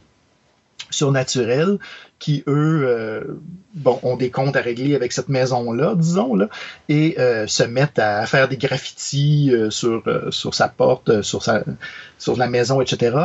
[0.91, 1.79] surnaturels
[2.19, 3.25] qui, eux, euh,
[4.03, 6.49] ont des comptes à régler avec cette maison-là, disons, là,
[6.89, 10.03] et euh, se mettent à faire des graffitis sur,
[10.53, 11.65] sa porte, sur, sa,
[12.37, 13.17] la maison, etc.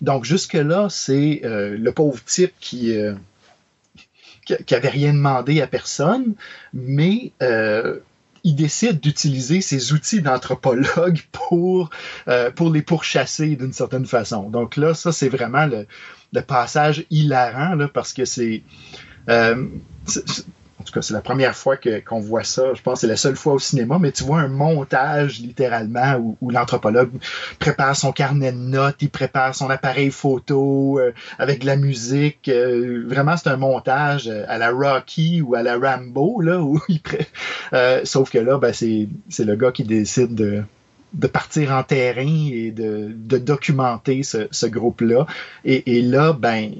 [0.00, 2.96] Donc, jusque-là, c'est le pauvre type qui
[4.64, 6.32] qui avait rien demandé à personne,
[6.72, 7.32] mais
[8.48, 11.90] il décide d'utiliser ses outils d'anthropologue pour,
[12.28, 14.48] euh, pour les pourchasser d'une certaine façon.
[14.48, 15.86] Donc là, ça, c'est vraiment le,
[16.42, 18.62] passage hilarant, parce que c'est...
[19.28, 19.66] Euh,
[20.80, 22.72] en tout cas, c'est la première fois qu'on voit ça.
[22.74, 26.16] Je pense que c'est la seule fois au cinéma, mais tu vois un montage littéralement
[26.40, 27.10] où, l'anthropologue
[27.58, 32.48] prépare son carnet de notes, il prépare son appareil photo euh, avec de la musique.
[32.48, 36.80] Euh, vraiment, c'est un montage euh, à la Rocky ou à la Rambo, là, où
[36.88, 37.00] il
[38.04, 39.08] sauf que là, ben, c'est
[39.44, 40.62] le gars qui décide de,
[41.12, 45.26] de partir en terrain et de, documenter ce, groupe-là.
[45.64, 46.72] Et, et, là, ben,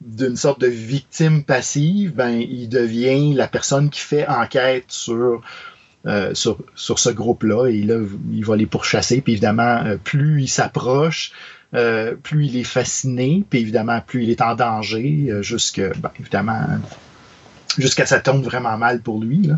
[0.00, 5.42] d'une sorte de victime passive, ben, il devient la personne qui fait enquête sur,
[6.06, 8.00] euh, ce groupe-là et là,
[8.30, 9.20] il va les pourchasser.
[9.20, 11.32] Puis évidemment, euh, plus il s'approche,
[11.74, 16.60] euh, plus il est fasciné, puis évidemment, plus il est en danger, jusque, ben, évidemment,
[17.76, 19.50] jusqu'à ça tombe vraiment mal pour lui.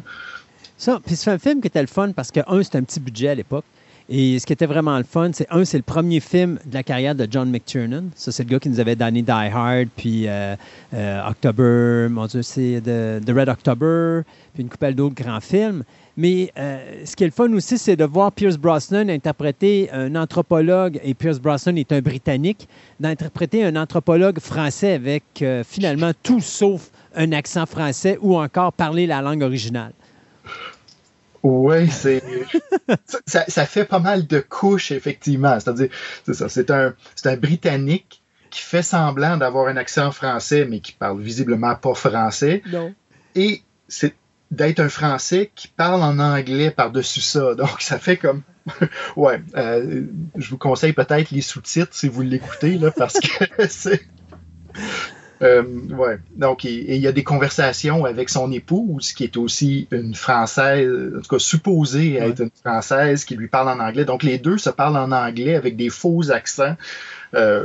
[0.79, 3.01] Ça, puis c'est un film qui était le fun parce que, un, c'était un petit
[3.01, 3.67] budget à l'époque.
[4.13, 6.83] Et ce qui était vraiment le fun, c'est un, c'est le premier film de la
[6.83, 8.11] carrière de John McTiernan.
[8.17, 10.57] Ça, c'est le gars qui nous avait donné Die Hard, puis euh,
[10.95, 14.23] euh, October, mon Dieu, c'est The, Red October,
[14.53, 15.85] puis une couple d'autres grands films.
[16.17, 20.17] Mais euh, ce qui est le fun aussi, c'est de voir Pierce Brosnan interpréter un
[20.17, 22.69] anthropologue, et Pierce Brosnan est un Britannique,
[22.99, 29.23] d'interpréter un anthropologue français avec finalement tout sauf un accent français ou encore parler la
[29.23, 29.93] langue originale.
[31.43, 32.23] Oui, c'est
[33.27, 35.59] ça, ça, fait pas mal de couches, effectivement.
[35.59, 35.89] C'est-à-dire,
[36.27, 36.95] c'est ça, c'est un,
[37.25, 42.63] un Britannique qui fait semblant d'avoir un accent français, mais qui parle visiblement pas français.
[42.71, 42.95] Non.
[43.35, 44.15] Et c'est
[44.51, 47.55] d'être un Français qui parle en anglais par-dessus ça.
[47.55, 48.43] Donc, ça fait comme...
[49.17, 50.03] ouais, euh,
[50.37, 54.03] je vous conseille peut-être les sous-titres si vous l'écoutez, là, parce que c'est...
[55.43, 56.19] Euh, ouais.
[56.37, 61.21] Donc, il y a des conversations avec son épouse, qui est aussi une Française, en
[61.21, 64.05] tout cas supposée être une Française, qui lui parle en anglais.
[64.05, 66.77] Donc, les deux se parlent en anglais avec des faux accents.
[67.35, 67.65] Euh,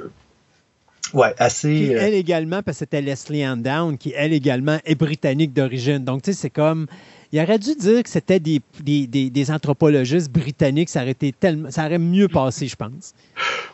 [1.14, 1.96] Ouais, assez.
[1.98, 6.00] elle également, parce que c'était Leslie Ann Down, qui elle également est britannique d'origine.
[6.00, 6.88] Donc, tu sais, c'est comme.
[7.36, 10.88] Il aurait dû dire que c'était des, des, des, anthropologistes britanniques.
[10.88, 13.14] Ça aurait, été tellement, ça aurait mieux passé, je pense.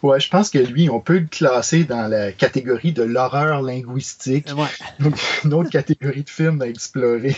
[0.01, 4.47] Ouais, je pense que lui, on peut le classer dans la catégorie de l'horreur linguistique.
[4.57, 4.65] Ouais.
[4.99, 5.13] Donc,
[5.43, 7.35] une autre catégorie de films à explorer.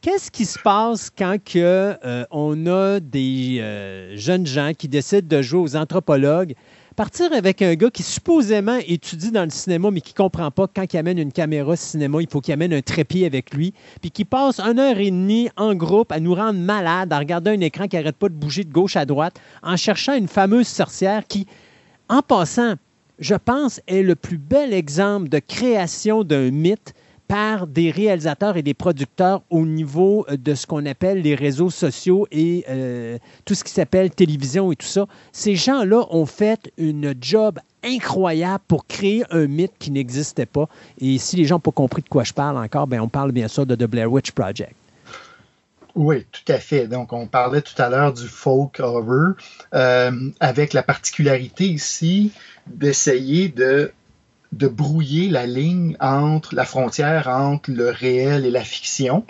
[0.00, 5.28] Qu'est-ce qui se passe quand que, euh, on a des euh, jeunes gens qui décident
[5.28, 6.54] de jouer aux anthropologues
[6.98, 10.92] partir avec un gars qui supposément étudie dans le cinéma, mais qui comprend pas quand
[10.92, 14.24] il amène une caméra cinéma, il faut qu'il amène un trépied avec lui, puis qui
[14.24, 17.86] passe une heure et demie en groupe à nous rendre malades, à regarder un écran
[17.86, 21.46] qui n'arrête pas de bouger de gauche à droite, en cherchant une fameuse sorcière qui,
[22.08, 22.74] en passant,
[23.20, 26.94] je pense, est le plus bel exemple de création d'un mythe
[27.28, 31.70] par des réalisateurs et des producteurs au niveau euh, de ce qu'on appelle les réseaux
[31.70, 35.06] sociaux et euh, tout ce qui s'appelle télévision et tout ça.
[35.32, 40.68] Ces gens-là ont fait une job incroyable pour créer un mythe qui n'existait pas.
[41.00, 43.30] Et si les gens n'ont pas compris de quoi je parle encore, ben on parle
[43.32, 44.74] bien sûr de The Blair Witch Project.
[45.94, 46.86] Oui, tout à fait.
[46.86, 49.34] Donc, on parlait tout à l'heure du folk horror,
[49.74, 52.30] euh, avec la particularité ici
[52.68, 53.92] d'essayer de
[54.52, 59.24] de brouiller la ligne entre la frontière entre le réel et la fiction.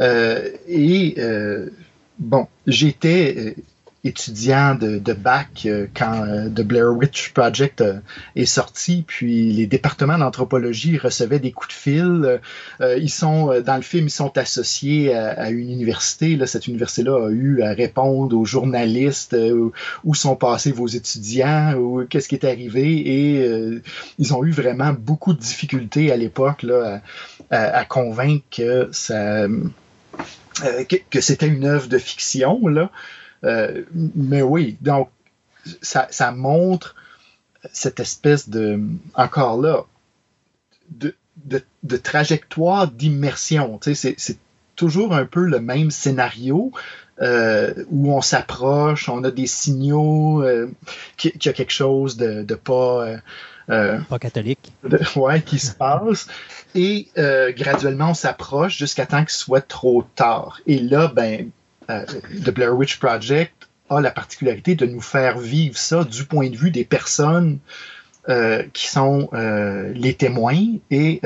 [0.00, 1.70] Euh, et euh,
[2.18, 3.54] bon, j'étais euh,
[4.04, 8.00] étudiant de, bac euh, quand euh, The Blair Witch Project euh,
[8.36, 12.40] est sorti, puis les départements d'anthropologie recevaient des coups de fil.
[12.80, 16.36] ils sont dans le film, ils sont associés à, une université.
[16.36, 19.36] Là, cette université-là a eu à répondre aux journalistes
[20.04, 23.80] où sont passés vos étudiants, ou qu'est-ce qui est arrivé, et
[24.18, 27.00] ils ont eu vraiment beaucoup de difficultés à l'époque là,
[27.50, 29.46] à, convaincre que ça
[30.88, 32.90] que, que c'était une œuvre de fiction là.
[33.44, 35.10] Euh, mais oui, donc
[35.82, 36.94] ça, montre
[37.72, 38.80] cette espèce de,
[39.14, 39.84] encore là,
[40.90, 41.14] de,
[41.82, 43.78] de, trajectoire d'immersion.
[43.78, 44.38] Tu sais, c'est
[44.76, 46.72] toujours un peu le même scénario.
[47.22, 50.68] Euh, où on s'approche, on a des signaux euh,
[51.16, 53.06] qu'il y a quelque chose de, de pas...
[53.68, 54.72] pas catholique.
[55.14, 56.26] ouais, qui se passe.
[56.74, 57.08] Et
[57.56, 60.60] graduellement, on s'approche jusqu'à temps qu'il soit trop tard.
[60.66, 61.50] Et là, ben,
[61.88, 66.56] The Blair Witch Project a la particularité de nous faire vivre ça du point de
[66.56, 67.58] vue des personnes
[68.28, 70.78] euh, qui sont euh, les témoins.
[70.90, 71.20] Et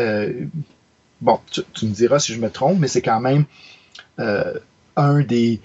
[1.20, 3.44] bon, tu, me diras si je me trompe, mais c'est quand même
[4.18, 5.60] un des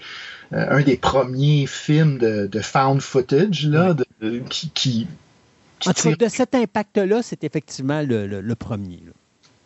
[0.52, 3.96] un des premiers films de, found footage là,
[4.48, 5.08] qui, qui,
[5.80, 9.02] de cet impact-là, c'est effectivement le, premier.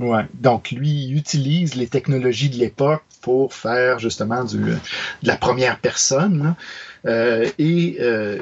[0.00, 0.24] Ouais.
[0.34, 4.78] Donc, lui, il utilise les technologies de l'époque pour faire justement du, de
[5.22, 6.54] la première personne.
[7.06, 8.38] Euh, et euh,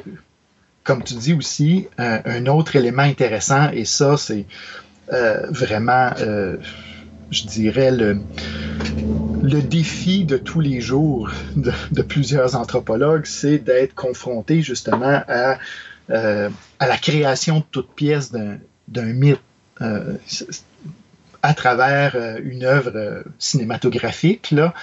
[0.85, 4.47] comme tu dis aussi, un, autre élément intéressant, et ça, c'est
[5.13, 6.11] euh, vraiment,
[7.31, 8.21] je dirais, le,
[9.43, 15.59] le défi de tous les jours de, de plusieurs anthropologues, c'est d'être confronté justement à,
[16.09, 19.41] à la création de toute pièce d'un mythe
[21.47, 24.51] à travers euh, une œuvre euh, cinématographique.
[24.51, 24.75] Là.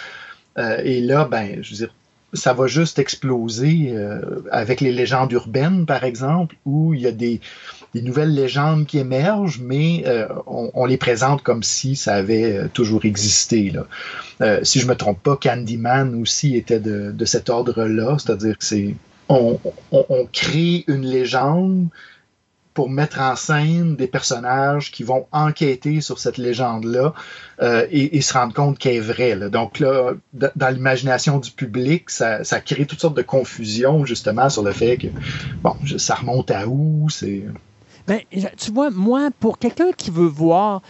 [0.58, 1.94] Euh, et là, ben, je veux dire,
[2.34, 3.94] ça va juste exploser
[4.50, 7.40] avec les légendes urbaines, par exemple, où il y a des,
[7.94, 10.04] nouvelles légendes qui émergent, mais
[10.48, 13.72] on, les présente comme si ça avait toujours existé.
[13.72, 14.58] Là.
[14.64, 18.96] si je me trompe pas, Candyman aussi était de, cet ordre-là, c'est-à-dire que c'est
[19.30, 19.60] on,
[20.32, 21.90] crée une légende
[22.74, 27.14] pour mettre en scène des personnages qui vont enquêter sur cette légende-là
[27.62, 29.50] euh, et, se rendre compte qu'elle est vraie.
[29.50, 34.72] Donc là, dans l'imagination du public, ça, crée toutes sortes de confusions justement sur le
[34.72, 35.08] fait que,
[35.62, 37.44] bon, ça remonte à où, c'est...
[38.08, 38.20] Ben,
[38.58, 40.82] tu vois, moi, pour quelqu'un qui veut voir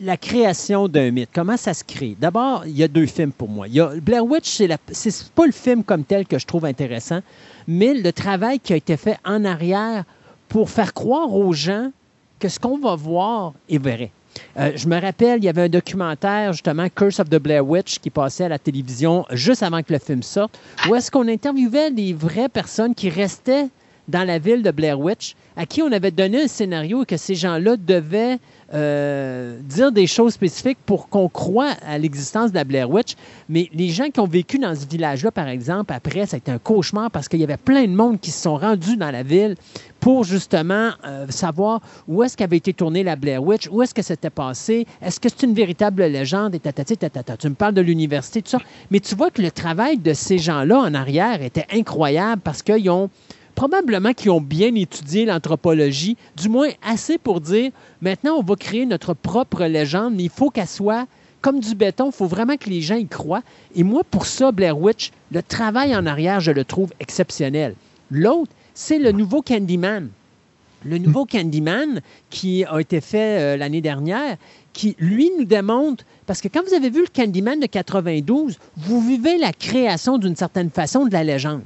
[0.00, 2.16] la création d'un mythe, comment ça se crée?
[2.18, 3.66] D'abord, il y a deux films pour moi.
[3.68, 4.60] Il y a, Blair Witch,
[4.92, 7.20] c'est, pas le film comme tel que je trouve intéressant,
[7.66, 10.04] mais le travail qui a été fait en arrière
[10.50, 11.90] pour faire croire aux gens
[12.38, 14.10] que ce qu'on va voir est vrai.
[14.58, 17.98] Euh, je me rappelle, il y avait un documentaire, justement, Curse of the Blair Witch,
[18.00, 20.58] qui passait à la télévision juste avant que le film sorte,
[20.88, 23.68] où est-ce qu'on interviewait des vraies personnes qui restaient
[24.08, 27.34] dans la ville de Blair Witch, à qui on avait donné un scénario que ces
[27.34, 28.38] gens-là devaient
[28.72, 33.14] euh, dire des choses spécifiques pour qu'on croie à l'existence de la Blair Witch.
[33.48, 36.52] Mais les gens qui ont vécu dans ce village-là, par exemple, après, ça a été
[36.52, 39.24] un cauchemar parce qu'il y avait plein de monde qui se sont rendus dans la
[39.24, 39.56] ville
[39.98, 44.02] pour justement euh, savoir où est-ce qu'avait été tournée la Blair Witch, où est-ce que
[44.02, 47.36] c'était passé, est-ce que c'est une véritable légende, et tatati, tatata.
[47.36, 48.58] Tu me parles de l'université, tout ça.
[48.90, 52.88] Mais tu vois que le travail de ces gens-là en arrière était incroyable parce qu'ils
[52.88, 53.10] ont
[53.60, 57.70] probablement qui ont bien étudié l'anthropologie, du moins assez pour dire
[58.00, 61.06] maintenant on va créer notre propre légende, mais il faut qu'elle soit
[61.42, 63.42] comme du béton, il faut vraiment que les gens y croient.
[63.74, 67.74] Et moi, pour ça, Blair Witch, le travail en arrière, je le trouve exceptionnel.
[68.10, 70.08] L'autre, c'est le nouveau Candyman.
[70.86, 72.00] Le nouveau Candyman
[72.30, 74.38] qui a été fait euh, l'année dernière,
[74.72, 79.00] qui, lui, nous démontre, parce que quand vous avez vu le Candyman de 92, vous
[79.02, 81.60] vivez la création d'une certaine façon de la légende.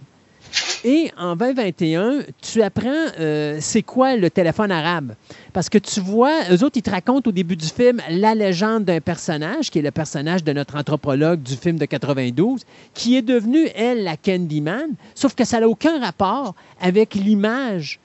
[0.87, 5.15] Et en 2021, tu apprends euh, c'est quoi le téléphone arabe?
[5.55, 8.85] Parce que tu vois, eux autres, ils te racontent au début du film la légende
[8.85, 13.23] d'un personnage, qui est le personnage de notre anthropologue du film de 92, qui est
[13.23, 17.99] devenue, elle, la Candyman, sauf que ça n'a aucun rapport avec l'image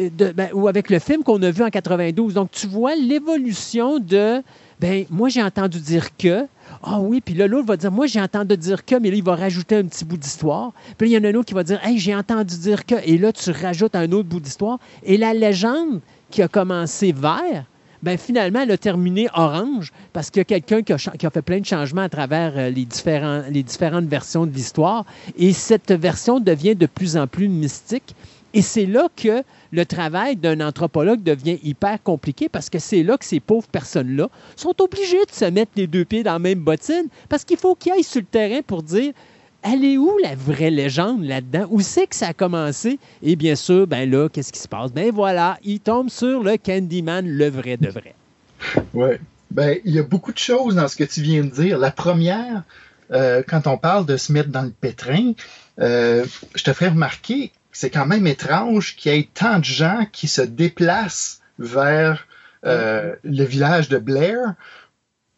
[0.00, 2.32] euh, ben, ou avec le film qu'on a vu en 92.
[2.32, 4.42] Donc, tu vois l'évolution de,
[4.80, 6.46] ben, moi, j'ai entendu dire que,
[6.82, 9.24] ah oui, puis là, l'autre va dire Moi, j'ai entendu dire que, mais là, il
[9.24, 10.72] va rajouter un petit bout d'histoire.
[10.96, 12.94] Puis il y en a un autre qui va dire Hey, j'ai entendu dire que.
[13.04, 14.78] Et là, tu rajoutes un autre bout d'histoire.
[15.02, 16.00] Et la légende
[16.30, 17.64] qui a commencé vert,
[18.02, 21.42] ben finalement, elle a terminé orange parce qu'il y a quelqu'un qui, qui a, fait
[21.42, 22.86] plein de changements à travers euh, les,
[23.50, 25.04] les différentes versions de l'histoire.
[25.36, 28.14] Et cette version devient de plus en plus mystique.
[28.54, 29.42] Et c'est là que
[29.72, 34.28] le travail d'un anthropologue devient hyper compliqué parce que c'est là que ces pauvres personnes-là
[34.56, 37.74] sont obligées de se mettre les deux pieds dans la même bottine parce qu'il faut
[37.74, 39.12] qu'ils aillent sur le terrain pour dire
[39.62, 41.66] elle est où la vraie légende là-dedans?
[41.70, 42.98] Où c'est que ça a commencé?
[43.22, 44.92] Et bien sûr, ben là, qu'est-ce qui se passe?
[44.92, 48.14] Ben voilà, il tombe sur le Candyman, le vrai de vrai.
[48.94, 49.10] Oui.
[49.50, 51.78] Ben, il y a beaucoup de choses dans ce que tu viens de dire.
[51.78, 52.62] La première,
[53.12, 55.32] euh, quand on parle de se mettre dans le pétrin,
[55.80, 56.24] euh,
[56.54, 60.26] je te ferai remarquer, c'est quand même étrange qu'il y ait tant de gens qui
[60.26, 62.26] se déplacent vers
[62.66, 64.54] euh, le village de Blair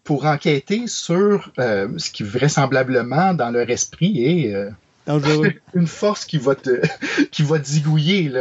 [0.04, 4.70] pour enquêter sur euh, ce qui vraisemblablement dans leur esprit est euh,
[5.74, 6.80] une force qui va te
[7.30, 8.32] qui va zigouiller.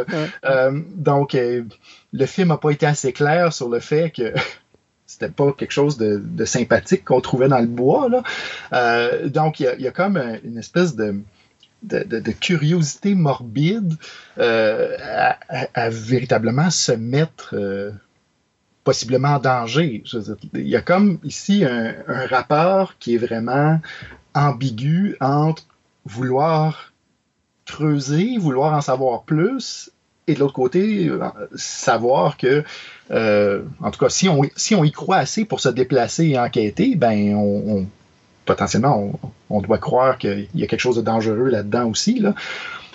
[0.95, 4.33] donc le film n'a pas été assez clair sur le fait que
[5.07, 8.07] c'était pas quelque chose de, sympathique qu'on trouvait dans le bois.
[9.25, 10.15] donc il y, a comme
[10.45, 11.21] une espèce de
[11.83, 13.95] de, curiosité morbide
[14.37, 14.95] euh,
[15.73, 17.91] à, véritablement se mettre euh,
[18.83, 20.03] possiblement en danger.
[20.53, 21.95] il y a comme ici un,
[22.27, 23.79] rapport qui est vraiment
[24.33, 25.65] ambigu entre
[26.05, 26.93] vouloir
[27.65, 29.91] creuser, vouloir en savoir plus,
[30.27, 31.09] et de l'autre côté,
[31.55, 32.63] savoir que,
[33.11, 36.39] euh, en tout cas, si on, si on y croit assez pour se déplacer et
[36.39, 37.87] enquêter, ben on
[38.49, 39.11] potentiellement,
[39.51, 42.25] on, doit croire qu'il y a quelque chose de dangereux là-dedans aussi.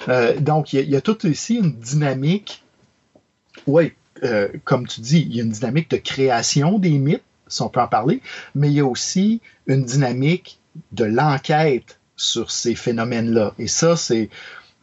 [0.08, 2.64] Euh, donc, il y, a, tout ici une dynamique,
[3.68, 3.92] oui,
[4.24, 7.68] euh, comme tu dis, il y a une dynamique de création des mythes, si on
[7.68, 8.20] peut en parler,
[8.56, 10.58] mais il y a aussi une dynamique
[10.90, 13.54] de l'enquête sur ces phénomènes-là.
[13.60, 14.30] Et ça, c'est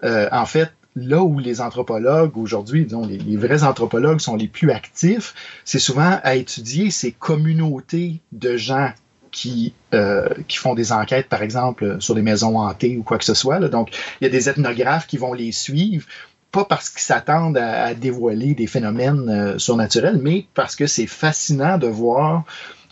[0.06, 4.48] euh, en fait là où les anthropologues aujourd'hui, disons, les, les, vrais anthropologues sont les
[4.48, 5.34] plus actifs,
[5.66, 8.94] c'est souvent à étudier ces communautés de gens
[9.32, 13.26] qui, euh, qui font des enquêtes, par exemple, sur des maisons hantées ou quoi que
[13.26, 13.60] ce soit.
[13.60, 13.90] Donc,
[14.20, 16.06] il y a des ethnographes qui vont les suivre,
[16.52, 21.78] pas parce qu'ils s'attendent à, dévoiler des phénomènes euh, surnaturels, mais parce que c'est fascinant
[21.78, 22.44] de voir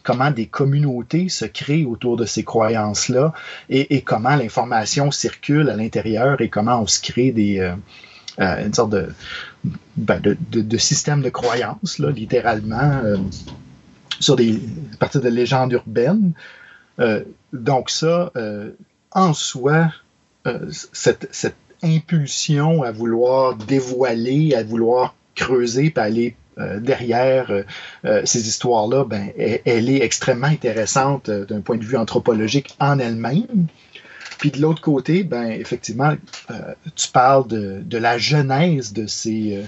[0.03, 3.33] comment des communautés se créent autour de ces croyances-là
[3.69, 7.59] et, comment l'information circule à l'intérieur et comment on se crée des,
[8.39, 9.09] euh, une sorte de,
[9.97, 13.01] ben, de, de, système de croyances, là, littéralement
[14.19, 14.59] sur des,
[14.93, 16.33] à partir de légendes urbaines.
[16.99, 17.23] Euh,
[17.53, 18.71] donc ça, euh,
[19.11, 19.91] en soi,
[20.47, 26.35] euh, cette, cette, impulsion à vouloir dévoiler, à vouloir creuser, puis aller
[26.81, 27.63] derrière
[28.25, 33.67] ces histoires-là, ben, elle, est extrêmement intéressante d'un point de vue anthropologique en elle-même.
[34.39, 36.15] Puis de l'autre côté, ben, effectivement,
[36.97, 39.63] tu parles de, de, la genèse de ces,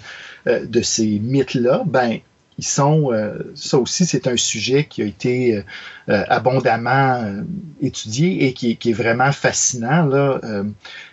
[0.46, 1.84] de ces mythes-là.
[1.86, 2.20] Ben,
[2.62, 3.10] ils sont,
[3.56, 5.64] ça aussi, c'est un sujet qui a été
[6.08, 7.26] abondamment
[7.82, 10.06] étudié et qui, est vraiment fascinant.
[10.06, 10.40] Là.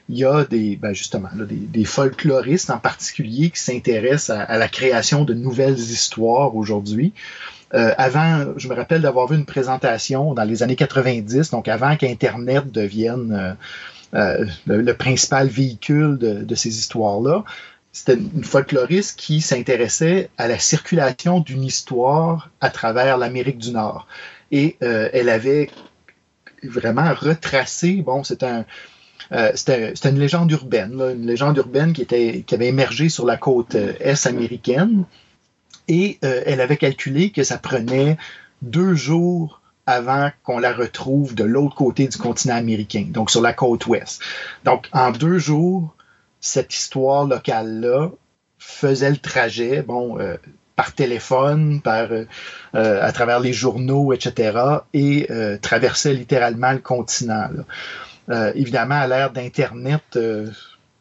[0.08, 4.68] il y a des, ben justement, des, folkloristes en particulier qui s'intéressent à, à, la
[4.68, 7.14] création de nouvelles histoires aujourd'hui.
[7.74, 11.96] Euh, avant, je me rappelle d'avoir vu une présentation dans les années 90, donc avant
[11.96, 13.56] qu'Internet devienne
[14.14, 17.44] euh, euh, le, principal véhicule de, ces histoires-là.
[17.98, 24.06] C'était une folkloriste qui s'intéressait à la circulation d'une histoire à travers l'Amérique du Nord.
[24.52, 25.68] Et elle avait
[26.62, 28.64] vraiment retracé, bon, c'est un,
[29.54, 32.06] c'était une légende urbaine, une légende urbaine qui,
[32.54, 35.04] avait émergé sur la côte est américaine,
[35.88, 38.16] et euh, elle avait calculé que ça prenait
[38.62, 43.54] deux jours avant qu'on la retrouve de l'autre côté du continent américain, donc sur la
[43.54, 44.20] côte ouest.
[44.64, 45.94] Donc, en deux jours,
[46.40, 48.10] cette histoire locale-là
[48.58, 50.36] faisait le trajet, bon, euh,
[50.76, 52.24] par téléphone, par, euh,
[52.72, 54.58] à travers les journaux, etc.,
[54.94, 55.28] et
[55.60, 57.48] traversait littéralement le continent.
[58.54, 60.16] évidemment, à l'ère d'Internet,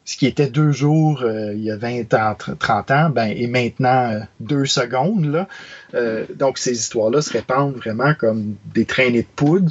[0.08, 3.46] ce qui était deux jours euh, il y a 20 ans, 30 ans, ben, est
[3.46, 5.26] maintenant euh, deux secondes.
[5.26, 5.48] Là.
[5.92, 9.70] Euh, donc, ces histoires-là se répandent vraiment comme des traînées de poudre.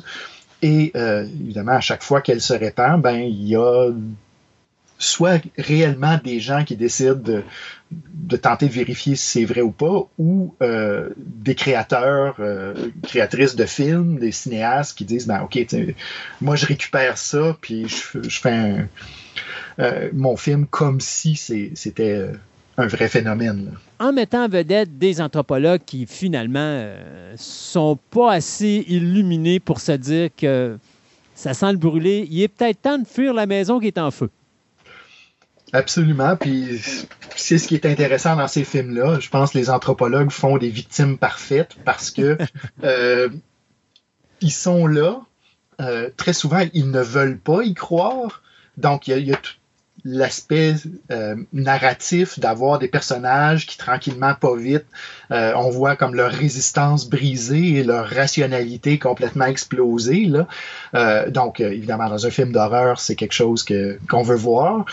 [0.61, 3.89] Et évidemment, à chaque fois qu'elles se répandent, ben, il y a
[4.97, 10.07] soit réellement des gens qui décident de, tenter de vérifier si c'est vrai ou pas,
[10.17, 10.55] ou
[11.17, 12.39] des créateurs,
[13.03, 15.59] créatrices de films, des cinéastes qui disent, ben ok,
[16.41, 18.87] moi je récupère ça, puis je, fais
[19.79, 22.33] euh, mon film comme si c'était euh,
[22.77, 23.73] un vrai phénomène.
[23.99, 29.91] En mettant en vedette des anthropologues qui finalement euh, sont pas assez illuminés pour se
[29.91, 30.77] dire que
[31.35, 34.09] ça sent le brûler, il est peut-être temps de fuir la maison qui est en
[34.09, 34.31] feu.
[35.73, 36.35] Absolument.
[36.35, 36.81] Puis
[37.35, 39.19] c'est ce qui est intéressant dans ces films-là.
[39.19, 42.37] Je pense que les anthropologues font des victimes parfaites parce que
[44.41, 45.21] ils sont là.
[46.15, 48.41] très souvent, ils ne veulent pas y croire.
[48.77, 49.53] Donc, il y a, tout,
[50.07, 50.75] l'aspect
[51.11, 54.85] euh, narratif d'avoir des personnages qui tranquillement pas vite
[55.31, 60.47] euh, on voit comme leur résistance brisée et leur rationalité complètement explosée là.
[60.93, 64.85] Euh, donc évidemment dans un film d'horreur c'est quelque chose que qu'on veut voir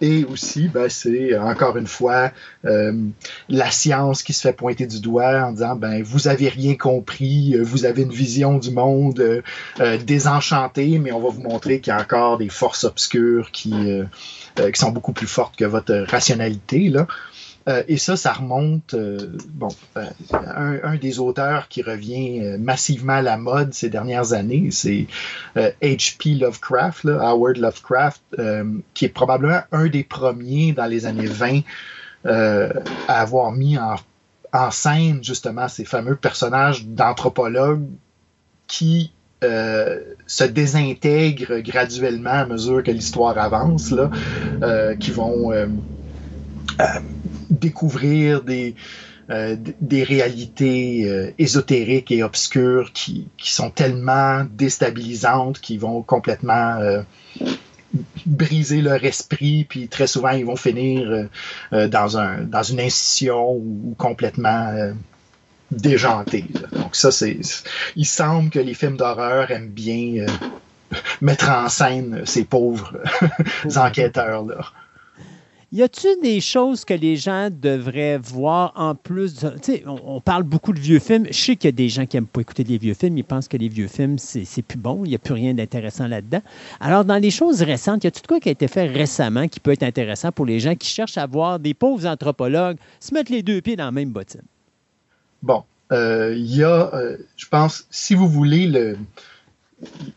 [0.00, 2.30] et aussi, ben, c'est encore une fois
[2.64, 7.56] la science qui se fait pointer du doigt en disant ben vous avez rien compris,
[7.60, 9.42] vous avez une vision du monde
[10.04, 13.72] désenchantée, mais on va vous montrer qu'il y a encore des forces obscures qui
[14.60, 16.88] euh, qui sont beaucoup plus fortes que votre rationalité.
[16.88, 17.06] Là.
[17.68, 19.68] Euh, et ça, ça remonte, euh, bon,
[20.32, 25.06] un, des auteurs qui revient massivement à la mode ces dernières années, c'est
[25.56, 26.34] H.P.
[26.34, 28.22] Lovecraft, Howard Lovecraft,
[28.94, 31.60] qui est probablement un des premiers dans les années 20
[32.24, 33.96] à avoir mis en,
[34.70, 37.86] scène justement ces fameux personnages d'anthropologues
[38.66, 39.12] qui
[39.44, 44.10] euh, se désintègrent graduellement à mesure que l'histoire avance, là,
[44.62, 45.66] euh, qui vont euh,
[47.50, 48.74] découvrir des,
[49.80, 56.78] des réalités ésotériques et obscures qui, qui, sont tellement déstabilisantes qu'ils vont complètement
[58.24, 61.28] briser leur esprit, puis très souvent ils vont finir
[61.72, 64.94] dans, un, dans une incision ou complètement
[65.70, 66.44] déjanté.
[66.72, 67.38] Donc ça, c'est.
[67.96, 72.98] Il semble que les films d'horreur aiment bien euh, mettre en scène ces pauvres
[73.76, 74.72] enquêteurs-là.
[75.70, 79.34] Y a-t-il des choses que les gens devraient voir en plus?
[79.34, 81.26] Tu sais, on, parle beaucoup de vieux films.
[81.26, 83.18] Je sais qu'il y a des gens qui n'aiment pas écouter des vieux films.
[83.18, 85.04] Ils pensent que les vieux films, c'est plus bon.
[85.04, 86.40] Il n'y a plus rien d'intéressant là-dedans.
[86.80, 89.60] Alors, dans les choses récentes, y a tout quoi qui a été fait récemment qui
[89.60, 93.30] peut être intéressant pour les gens qui cherchent à voir des pauvres anthropologues se mettre
[93.30, 94.40] les deux pieds dans la même bottine?
[95.42, 98.96] Bon, euh, il y a, euh, je pense, si vous voulez le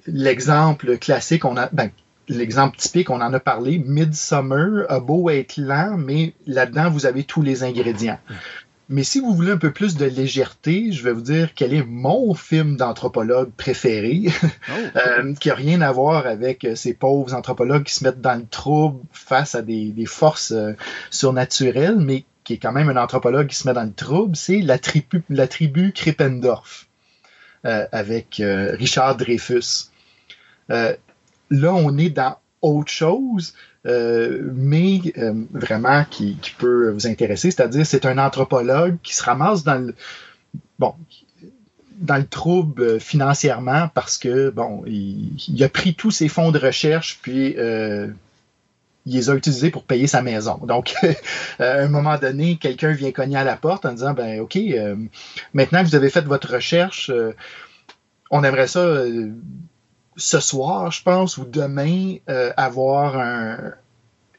[0.07, 1.91] l'exemple classique, on a, ben,
[2.31, 7.23] l'exemple typique, on en a parlé, Midsummer a beau être lent, mais là-dedans, vous avez
[7.23, 8.19] tous les ingrédients.
[8.89, 11.85] Mais si vous voulez un peu plus de légèreté, je vais vous dire quel est
[11.85, 14.73] mon film d'anthropologue préféré, oh.
[14.97, 18.45] euh, qui n'a rien à voir avec ces pauvres anthropologues qui se mettent dans le
[18.45, 20.53] trouble face à des, des forces
[21.09, 24.61] surnaturelles, mais qui est quand même un anthropologue qui se met dans le trouble, c'est
[24.61, 26.87] la tribu, la tribu Krippendorf
[27.65, 29.89] euh, avec euh, Richard Dreyfus.
[31.51, 33.53] Euh, là, on est dans autre chose,
[33.83, 35.01] mais
[35.51, 39.95] vraiment qui, peut vous intéresser, c'est-à-dire c'est un anthropologue qui se ramasse dans le
[40.77, 40.93] bon
[41.97, 47.19] dans le trouble financièrement parce que bon il, a pris tous ses fonds de recherche
[47.21, 48.13] puis il
[49.15, 50.59] les a utilisés pour payer sa maison.
[50.63, 50.93] Donc,
[51.59, 54.59] à un moment donné, quelqu'un vient cogner à la porte en disant, ben OK,
[55.55, 57.11] maintenant que vous avez fait votre recherche,
[58.29, 59.03] on aimerait ça
[60.21, 62.15] ce soir, je pense, ou demain,
[62.57, 63.73] avoir un,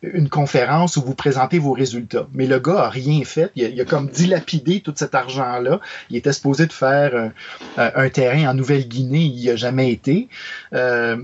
[0.02, 2.26] une conférence où vous présentez vos résultats.
[2.32, 3.50] Mais le gars a rien fait.
[3.54, 5.80] Il a, comme dilapidé tout cet argent-là.
[6.10, 7.28] Il était supposé de faire euh,
[7.76, 9.20] un terrain en Nouvelle-Guinée.
[9.20, 10.28] Il n'y a jamais été.
[10.74, 11.16] Euh,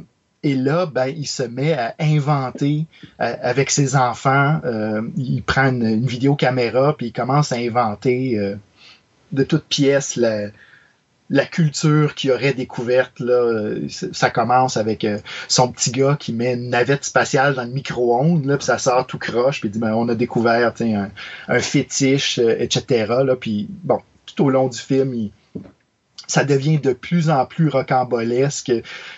[0.44, 2.86] et là, ben, il se met à inventer
[3.20, 4.60] euh, avec ses enfants.
[5.16, 8.38] il prend une, une, vidéocaméra puis il commence à inventer
[9.32, 10.48] de toutes pièces la,
[11.30, 13.20] la culture qu'il aurait découverte.
[13.20, 13.74] Là,
[14.12, 18.56] ça commence avec euh, son petit gars qui met une navette spatiale dans le micro-ondes,
[18.56, 21.10] puis ça sort tout croche, puis dit ben, on a découvert un,
[21.48, 23.12] un fétiche, euh, etc.
[23.38, 25.30] Puis bon, tout au long du film,
[26.26, 28.72] ça devient de plus en plus rocambolesque.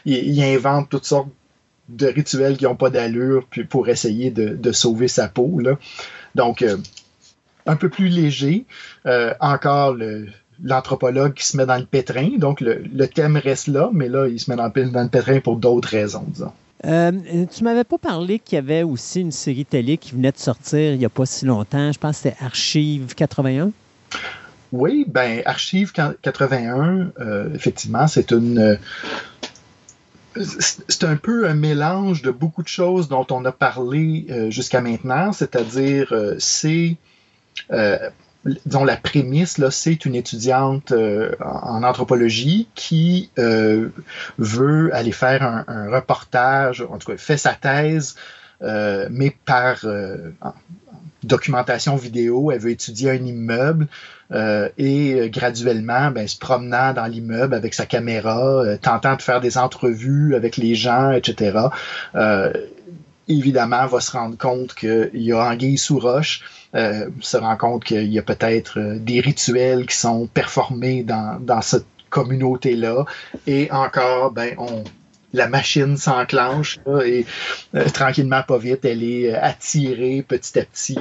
[0.05, 1.29] Il, invente toutes sortes
[1.89, 5.59] de rituels qui n'ont pas d'allure pour essayer de, sauver sa peau.
[5.59, 5.77] Là.
[6.37, 6.77] Donc, euh,
[7.67, 8.65] un peu plus léger.
[9.41, 10.29] encore le,
[10.63, 12.31] l'anthropologue qui se met dans le pétrin.
[12.39, 15.89] Donc, le, thème reste là, mais là, il se met dans, le pétrin pour d'autres
[15.89, 16.53] raisons, disons.
[16.87, 17.13] Euh,
[17.55, 20.95] tu m'avais pas parlé qu'il y avait aussi une série télé qui venait de sortir
[20.95, 21.93] il n'y a pas si longtemps.
[21.93, 23.71] Je pense que c'était Archive 81.
[24.73, 28.59] Oui, ben Archive 81, euh, effectivement, c'est une.
[28.59, 28.77] Euh,
[30.89, 35.33] c'est un peu un mélange de beaucoup de choses dont on a parlé jusqu'à maintenant,
[35.33, 36.97] c'est-à-dire c'est
[38.67, 43.91] dont la prémisse, là, c'est une étudiante euh, en anthropologie qui euh,
[44.39, 48.17] veut aller faire un, reportage, en tout cas, fait sa thèse,
[48.63, 49.85] euh, mais par
[51.23, 53.89] documentation vidéo, elle veut étudier un immeuble
[54.79, 60.35] et graduellement, ben, se promenant dans l'immeuble avec sa caméra, tentant de faire des entrevues
[60.35, 61.59] avec les gens, etc.
[63.29, 66.43] évidemment, va se rendre compte qu'il y a anguille sous roche
[66.77, 71.41] euh, se rend compte qu'il y a peut-être euh, des rituels qui sont performés dans,
[71.41, 73.07] dans cette communauté-là.
[73.49, 74.85] Et encore, ben, on,
[75.33, 77.27] la machine s'enclenche et
[77.75, 80.97] euh, tranquillement, pas vite, elle est attirée petit à petit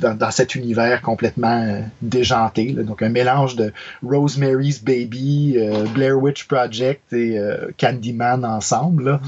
[0.00, 2.72] dans, dans, cet univers complètement déjanté.
[2.72, 3.70] Donc un mélange de
[4.02, 5.58] Rosemary's Baby,
[5.94, 7.38] Blair Witch Project et
[7.78, 9.20] Candyman ensemble.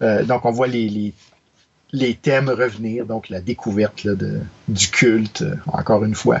[0.00, 1.12] donc on voit les, les,
[1.92, 6.40] les thèmes revenir, donc la découverte de, du culte, euh, encore une fois.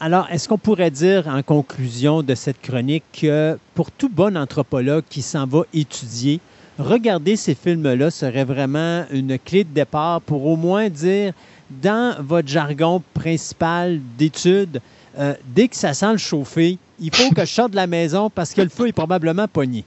[0.00, 5.04] Alors, est-ce qu'on pourrait dire en conclusion de cette chronique que pour tout bon anthropologue
[5.08, 6.40] qui s'en va étudier,
[6.78, 11.32] regarder ces films-là serait vraiment une clé de départ pour au moins dire
[11.70, 14.80] dans votre jargon principal d'études,
[15.18, 18.28] euh, dès que ça sent le chauffer, il faut que je sorte de la maison
[18.28, 19.84] parce que le feu est probablement pogné.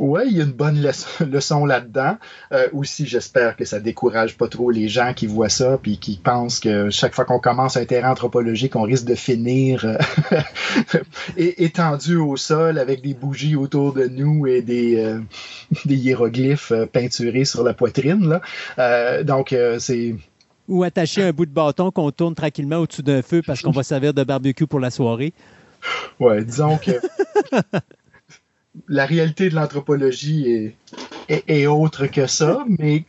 [0.00, 0.82] Oui, il y a une bonne
[1.20, 2.16] leçon, là-dedans.
[2.52, 6.16] Euh, aussi, j'espère que ça décourage pas trop les gens qui voient ça puis qui
[6.16, 10.40] pensent que chaque fois qu'on commence un terrain anthropologique, on risque de finir euh,
[11.36, 15.20] étendu au sol avec des bougies autour de nous et des, euh,
[15.84, 18.40] des hiéroglyphes peinturés sur la poitrine.
[18.78, 19.22] Là.
[19.22, 20.14] donc, c'est
[20.66, 23.82] ou attacher un bout de bâton qu'on tourne tranquillement au-dessus d'un feu parce qu'on va
[23.82, 25.34] servir de barbecue pour la soirée.
[26.20, 26.92] Ouais, disons que
[28.88, 30.74] la réalité de l'anthropologie
[31.28, 33.04] est, autre que ça, mais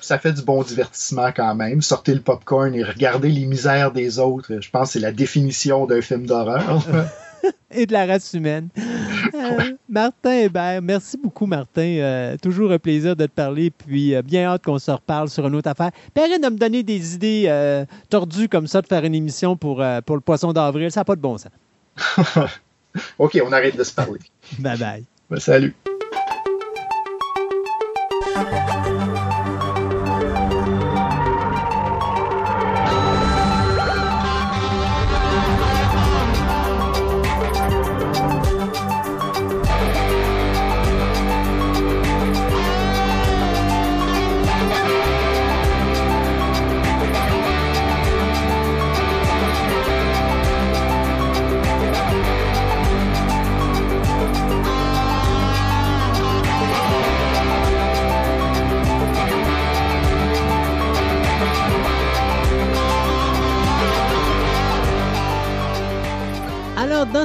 [0.00, 1.82] ça fait du bon divertissement quand même.
[1.82, 4.60] Sortez le popcorn et regardez les misères des autres.
[4.60, 6.84] Je pense que c'est la définition d'un film d'horreur.
[7.70, 8.68] et de la race humaine.
[9.34, 11.82] Euh, Martin Hébert, merci beaucoup, Martin.
[11.82, 15.46] Euh, toujours un plaisir de te parler, puis euh, bien hâte qu'on se reparle sur
[15.46, 15.90] une autre affaire.
[16.14, 20.16] Perrine de me donner des idées tordues comme ça de faire une émission pour, pour
[20.16, 20.90] le poisson d'avril.
[20.90, 21.52] Ça n'a pas de bon sens.
[23.18, 24.20] OK, on arrête de se parler.
[24.58, 25.04] Bye bye.
[25.28, 25.74] Bah, salut.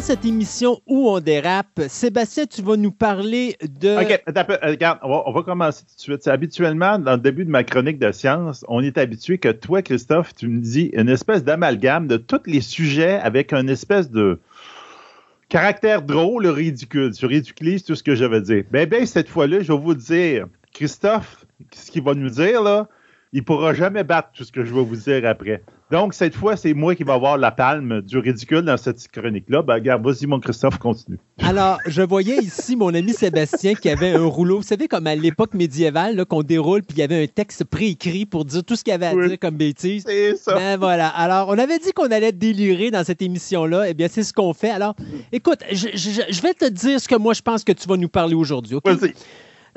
[0.01, 4.01] Cette émission où on dérape, Sébastien, tu vas nous parler de.
[4.01, 6.27] OK, euh, regarde, on va, commencer tout de suite.
[6.27, 10.33] Habituellement, dans le début de ma chronique de science, on est habitué que toi, Christophe,
[10.33, 14.39] tu me dis une espèce d'amalgame de tous les sujets avec une espèce de
[15.49, 17.13] caractère drôle, ridicule.
[17.13, 18.63] Tu ridiculises tout ce que je veux dire.
[18.71, 22.87] Ben, ben, cette fois-là, je vais vous dire, Christophe, ce qu'il va nous dire, là,
[23.33, 25.63] il pourra jamais battre tout ce que je vais vous dire après.
[25.89, 29.61] Donc, cette fois, c'est moi qui vais avoir la palme du ridicule dans cette chronique-là.
[29.61, 31.17] Ben, regarde, vas-y, mon Christophe, continue.
[31.43, 35.15] Alors, je voyais ici mon ami Sébastien qui avait un rouleau, vous savez, comme à
[35.15, 38.83] l'époque médiévale, qu'on déroule, puis il y avait un texte préécrit pour dire tout ce
[38.85, 39.27] qu'il y avait à Oui.
[39.29, 40.03] dire comme bêtise.
[40.05, 40.55] C'est ça.
[40.55, 41.09] Ben voilà.
[41.09, 43.89] Alors, on avait dit qu'on allait délirer dans cette émission-là.
[43.89, 44.69] Eh bien, c'est ce qu'on fait.
[44.71, 44.95] Alors,
[45.33, 47.97] écoute, je, je- je vais te dire ce que moi, je pense que tu vas
[47.97, 48.75] nous parler aujourd'hui.
[48.75, 48.87] OK?
[48.87, 49.13] Vas-y.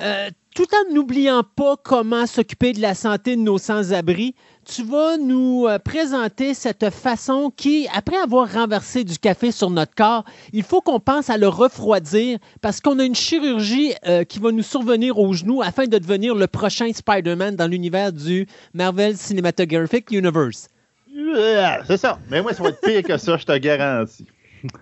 [0.00, 4.34] Euh, tout en n'oubliant pas comment s'occuper de la santé de nos sans-abri,
[4.64, 9.94] tu vas nous euh, présenter cette façon qui, après avoir renversé du café sur notre
[9.94, 14.38] corps, il faut qu'on pense à le refroidir parce qu'on a une chirurgie euh, qui
[14.38, 19.16] va nous survenir aux genoux afin de devenir le prochain Spider-Man dans l'univers du Marvel
[19.16, 20.68] Cinematographic Universe.
[21.12, 22.18] Yeah, C'est ça.
[22.30, 24.26] Mais moi, ça va être pire que ça, je te garantis.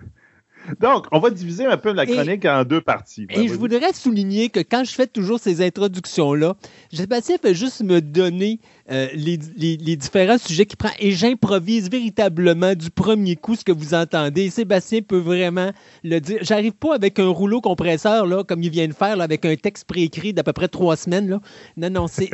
[0.79, 3.27] Donc, on va diviser un peu la Et- chronique en deux parties.
[3.29, 6.55] Et je voudrais souligner que quand je fais toujours ces introductions-là,
[6.91, 8.59] Sébastien fait juste me donner
[8.91, 13.63] euh, les, les- les différents sujets qu'il prend et j'improvise véritablement du premier coup ce
[13.63, 14.49] que vous entendez.
[14.49, 15.71] Sébastien peut vraiment
[16.03, 16.39] le dire.
[16.41, 19.55] J'arrive pas avec un rouleau compresseur, là, comme il vient de faire, là, avec un
[19.55, 21.29] texte préécrit d'à peu près trois semaines.
[21.29, 21.39] Là.
[21.77, 22.29] Non, non, c'est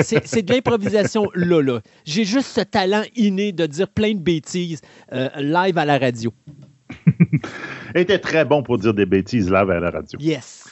[0.46, 1.82] de l'improvisation là, là.
[2.06, 4.82] J'ai juste ce talent inné de dire plein de bêtises
[5.14, 6.32] euh, live à la radio.
[7.96, 10.20] Était très bon pour dire des bêtises là à la radio.
[10.20, 10.66] Yes.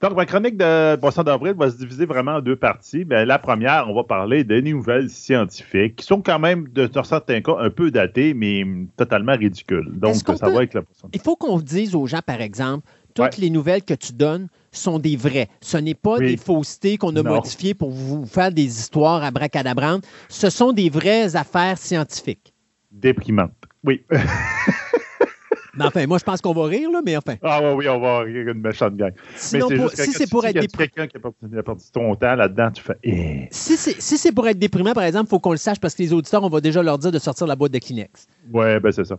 [0.00, 3.04] Donc, ma chronique de Poisson d'avril va se diviser vraiment en deux parties.
[3.04, 7.02] Ben, la première, on va parler des nouvelles scientifiques qui sont quand même, de- dans
[7.02, 8.64] certains cas, un peu datées, mais
[8.96, 9.90] totalement ridicules.
[9.98, 12.86] Donc, ça peut- va avec la Poisson Il faut qu'on dise aux gens, par exemple,
[13.12, 13.30] toutes Ouais.
[13.40, 15.48] les nouvelles que tu donnes sont des vraies.
[15.60, 16.26] Ce n'est pas Oui.
[16.28, 17.34] des faussetés qu'on a Non.
[17.34, 20.04] modifiées pour vous faire des histoires à bracadabrantes.
[20.28, 22.52] Ce sont des vraies affaires scientifiques.
[22.92, 23.52] déprimante.
[23.84, 24.02] Oui.
[25.78, 27.34] Mais enfin, moi, je pense qu'on va rire, là, mais enfin.
[27.42, 29.12] Ah oui, oui, on va rire une méchante gang.
[29.36, 32.14] Sinon, mais pour- juste que si c'est pour être déprimé, quelqu'un qui a perdu- ton
[32.14, 33.48] temps là-dedans, tu fais eh.
[33.50, 36.02] si c'est si pour être déprimant, par exemple, il faut qu'on le sache parce que
[36.02, 38.26] les auditeurs, on va déjà leur dire de sortir la boîte de Kleenex.
[38.52, 39.16] Ouais, ben c'est ça.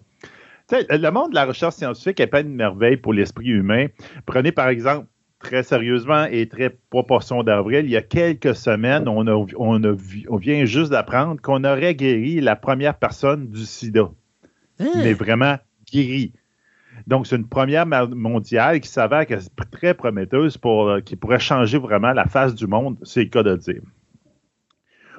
[0.72, 3.88] Le monde de la recherche scientifique est pas une merveille pour l'esprit humain.
[4.26, 5.08] Prenez par exemple,
[5.40, 9.92] très sérieusement et très proportion d'avril, il y a quelques semaines, on, a, on, a
[9.94, 14.10] vu- on vient juste d'apprendre qu'on aurait guéri la première personne du sida.
[14.80, 14.90] Hein?
[14.98, 15.56] Mais vraiment
[15.92, 16.34] guéri.
[17.10, 19.26] Donc, c'est une première mondiale qui s'avère
[19.72, 23.42] très prometteuse pour, euh, qui pourrait changer vraiment la face du monde, c'est le cas
[23.42, 23.82] de dire.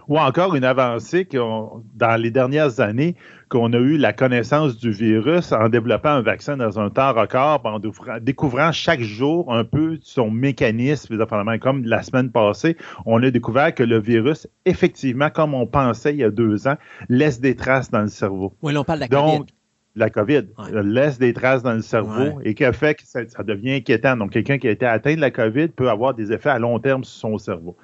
[0.06, 3.16] Ou encore une avancée dans les dernières années,
[3.48, 7.60] qu'on a eu la connaissance du virus en développant un vaccin dans un temps record,
[7.64, 7.80] en
[8.20, 11.16] découvrant- chaque jour un peu son mécanisme,
[11.60, 16.18] comme la semaine passée, on a découvert que le virus, effectivement, comme on pensait il
[16.18, 16.76] y a deux ans,
[17.08, 18.52] laisse des traces dans le cerveau.
[18.62, 19.52] Oui, on parle de la Donc, COVID.
[20.00, 20.82] La COVID Ouais.
[20.82, 22.42] laisse des traces dans le cerveau Ouais.
[22.44, 24.16] et qui a fait que ça, ça devient inquiétant.
[24.16, 26.78] Donc, quelqu'un qui a été atteint de la COVID peut avoir des effets à long
[26.78, 27.76] terme sur son cerveau.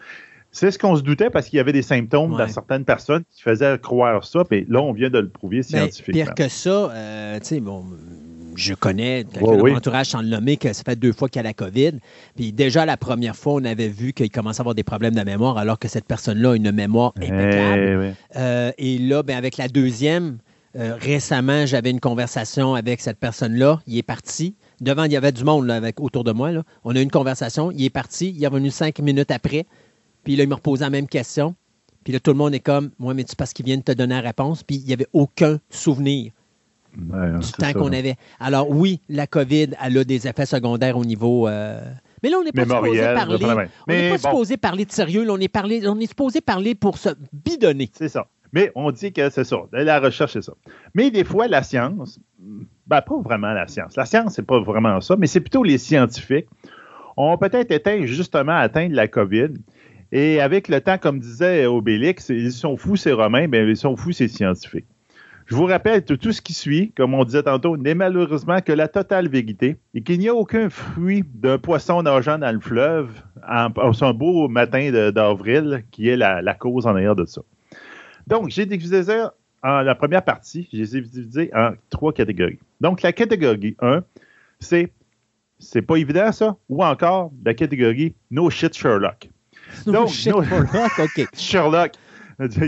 [0.53, 2.39] C'est ce qu'on se doutait parce qu'il y avait des symptômes Ouais.
[2.39, 4.43] dans certaines personnes qui faisaient croire ça.
[4.45, 6.25] Puis là, on vient de le prouver Ben, scientifiquement.
[6.25, 7.85] pire que ça, euh, tu sais, bon,
[8.55, 9.71] je connais quelqu'un Ouais, oui.
[9.73, 11.99] mon entourage sans le nommer que ça fait deux fois qu'il y a la COVID.
[12.37, 15.21] Puis déjà, la première fois, on avait vu qu'il commençait à avoir des problèmes de
[15.25, 18.15] mémoire alors que cette personne-là a une mémoire impeccable.
[18.15, 18.39] Eh.
[18.39, 20.39] Euh, et là, ben, avec la deuxième,
[20.77, 23.81] euh, récemment, j'avais une conversation avec cette personne-là.
[23.87, 24.55] Il est parti.
[24.81, 26.53] Devant, il y avait du monde là, avec, autour de moi.
[26.53, 26.63] là.
[26.85, 27.71] On a eu une conversation.
[27.71, 28.31] Il est parti.
[28.37, 29.67] Il est revenu cinq minutes après.
[30.25, 31.55] Puis là, il me reposait la même question.
[32.05, 33.93] Puis là, tout le monde est comme, moi, mais tu parce qu'il vient de te
[33.93, 34.63] donner la réponse.
[34.63, 36.33] Puis il n'y avait aucun souvenir
[37.11, 38.17] Ouais, du temps qu'on avait.
[38.41, 41.47] Alors oui, la COVID, elle a des effets secondaires au niveau...
[41.47, 41.79] euh,
[42.23, 43.39] Mais là, on n'est pas supposé parler...
[43.45, 44.23] On n'est Mais pas bon.
[44.31, 45.25] supposé parler de sérieux.
[45.25, 47.91] là, on, est parlé, on est supposé parler pour se bidonner.
[47.93, 48.29] C'est ça.
[48.53, 49.57] Mais on dit que c'est ça.
[49.73, 50.55] La recherche, c'est ça.
[50.95, 52.19] Mais des fois, la science,
[52.87, 53.97] ben pas vraiment la science.
[53.97, 56.47] La science, c'est pas vraiment ça, mais c'est plutôt les scientifiques
[57.17, 59.55] ont peut-être été justement atteints de la COVID.
[60.13, 63.97] Et avec le temps, comme disait Obélix, ils sont fous, ces Romains, mais ils sont
[63.97, 64.87] fous, ces scientifiques.
[65.47, 68.73] Je vous rappelle que tout ce qui suit, comme on disait tantôt, n'est malheureusement que
[68.73, 73.11] la totale vérité et qu'il n'y a aucun fruit d'un poisson nageant dans le fleuve
[73.49, 77.43] en, en beau matin d'avril qui est la, la cause en arrière de ça.
[78.27, 82.59] Donc, j'ai divisé ça en la première partie, je les ai divisés en trois catégories.
[82.81, 84.03] Donc, la catégorie 1,
[84.61, 84.93] c'est
[85.59, 89.29] c'est pas évident ça, ou encore la catégorie No shit Sherlock.
[89.87, 91.29] Donc, Shit, no- Sherlock, OK.
[91.35, 91.93] Sherlock.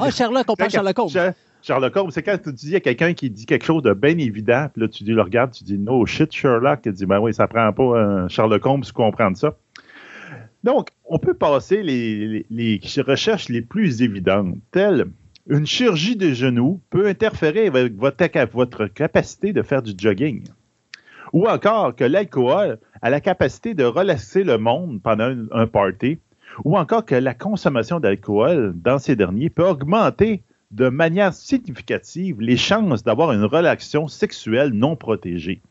[0.00, 1.08] Ah, Sherlock, on parle Sherlock Holmes.
[1.10, 4.16] Sher- Sherlock Holmes, c'est quand tu dis à quelqu'un qui dit quelque chose de bien
[4.16, 6.80] évident, puis là, tu dis, le regardes, tu dis, no shit, Sherlock.
[6.82, 9.54] Tu dis, ben oui, ça prend pas un Sherlock Holmes pour comprendre ça.
[10.64, 15.06] Donc, on peut passer les, les- les recherches les plus évidentes, telles
[15.48, 20.44] une chirurgie des genoux peut interférer avec votre, votre capacité de faire du jogging.
[21.32, 26.18] Ou encore que l'alcool a la capacité de relaxer le monde pendant un, un party.
[26.64, 32.56] ou encore que la consommation d'alcool dans ces derniers peut augmenter de manière significative les
[32.56, 35.62] chances d'avoir une relation sexuelle non protégée.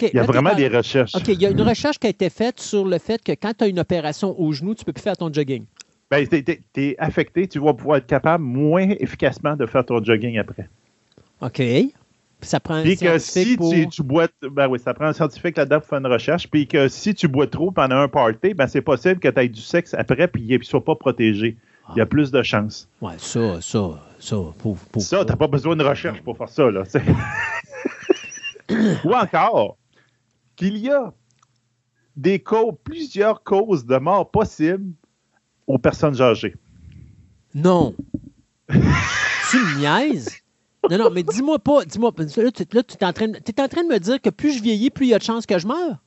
[0.00, 1.14] Il y a vraiment des recherches.
[1.14, 3.52] OK, il y a une recherche qui a été faite sur le fait que quand
[3.58, 5.66] tu as une opération au genou, tu peux plus faire ton jogging.
[6.14, 10.02] Ben, t'es, t'es- t'es affecté, tu vas pouvoir être capable moins efficacement de faire ton
[10.02, 10.68] jogging après.
[11.40, 11.56] OK.
[11.56, 13.72] Puis ça prend un Puis que scientifique si pour...
[13.72, 16.66] tu, tu bois, ben oui, ça prend un scientifique là-dedans pour faire une recherche, puis
[16.66, 19.60] que si tu bois trop pendant un party, ben c'est possible que tu aies du
[19.60, 21.56] sexe après puis qu'il ne soit pas protégé.
[21.94, 22.88] Il y a plus de chances.
[23.02, 25.04] Ouais, ça, ça, ça, pauvre, pauvre.
[25.04, 26.82] Ça, t'as pas besoin de recherche pour faire ça, là.
[29.04, 29.76] Ou encore,
[30.56, 31.12] qu'il y a
[32.16, 34.92] des causes, plusieurs causes de mort possibles
[35.66, 36.54] aux personnes âgées.
[37.54, 37.94] Non.
[38.70, 40.40] tu me niaises?
[40.90, 43.88] Non, non, mais dis-moi pas, dis-moi, là, tu, es, en train de, en train de
[43.88, 45.98] me dire que plus je vieillis, plus il y a de chances que je meure?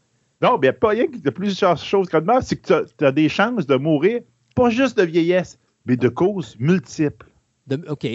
[0.41, 3.27] Non, mais pas rien que de plusieurs choses comme ça, c'est que tu as, des
[3.27, 4.21] chances de mourir,
[4.55, 7.27] pas juste de vieillesse, mais de causes multiples.
[7.65, 8.07] De- OK.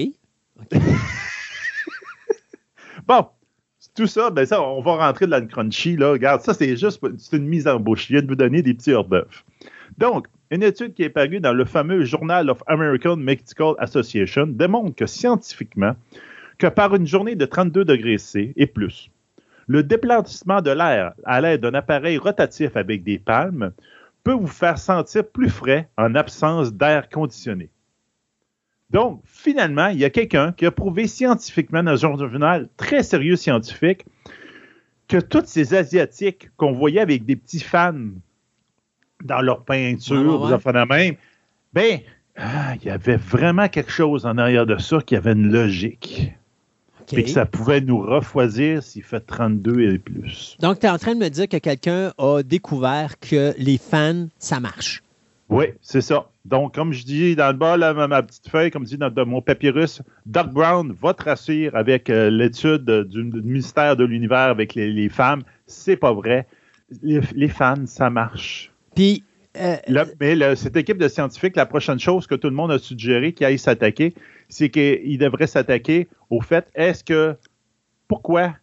[3.06, 3.26] Bon,
[3.94, 6.12] tout ça, ben ça, on va rentrer dans le crunchy, là.
[6.12, 8.06] Regarde, ça, c'est juste c'est une mise en bouche.
[8.06, 9.44] Je viens de vous donner des petits hors d'œuvre.
[9.98, 14.94] Donc, une étude qui est parue dans le fameux Journal of American Medical Association démontre
[14.94, 15.96] que scientifiquement,
[16.58, 19.10] que par une journée de 32 degrés C et plus,
[19.66, 23.72] le déplacement de l'air à l'aide d'un appareil rotatif avec des palmes
[24.24, 27.70] peut vous faire sentir plus frais en absence d'air conditionné.
[28.90, 33.36] Donc, finalement, il y a quelqu'un qui a prouvé scientifiquement dans un journal très sérieux
[33.36, 34.04] scientifique
[35.08, 38.10] que tous ces Asiatiques qu'on voyait avec des petits fans
[39.24, 41.14] dans leur peinture, affaires de même,
[41.72, 42.00] ben,
[42.36, 46.32] ah, il y avait vraiment quelque chose en arrière de ça qui avait une logique.
[47.02, 47.12] OK.
[47.14, 50.56] Et que ça pouvait nous refroidir s'il fait 32 et plus.
[50.60, 54.28] Donc, tu es en train de me dire que quelqu'un a découvert que les fans,
[54.38, 55.02] ça marche.
[55.48, 56.28] Oui, c'est ça.
[56.44, 59.10] Donc, comme je dis dans le bas, là, ma, petite feuille, comme je dis dans,
[59.10, 64.04] dans mon papyrus, Doc Brown va te rassurer avec euh, l'étude du, du mystère de
[64.04, 65.42] l'univers avec les, les femmes.
[65.66, 66.46] C'est pas vrai.
[67.02, 68.71] Les, les fans, ça marche.
[68.94, 69.24] Puis,
[69.56, 72.70] euh, Là, mais le- cette équipe de scientifiques, la prochaine chose que tout le monde
[72.72, 74.14] a suggéré qu'ils aillent s'attaquer,
[74.48, 77.36] c'est qu'ils devraient s'attaquer au fait, est-ce que,
[78.08, 78.54] pourquoi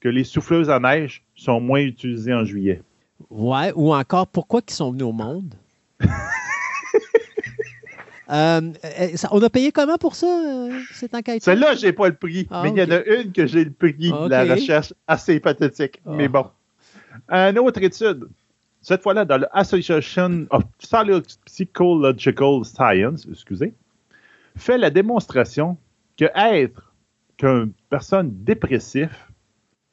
[0.00, 2.82] que les souffleuses à neige sont moins utilisées en juillet?
[3.30, 5.54] ouais, ou encore, pourquoi ils sont venus au monde?
[8.28, 10.26] Euh, euh, on a payé comment pour ça,
[10.92, 11.44] cette enquête?
[11.44, 13.70] Celle-là, j'ai pas le prix, Ah, mais il y en a une que j'ai le
[13.70, 16.00] prix Ah, de la recherche assez pathétique.
[16.04, 16.10] Ah.
[16.16, 16.44] Mais bon.
[17.28, 18.24] Une autre étude,
[18.86, 23.74] cette fois-là dans l'Association of Psychological Science, excusez,
[24.56, 25.76] fait la démonstration
[26.16, 26.94] que être
[27.36, 29.10] qu'une personne dépressive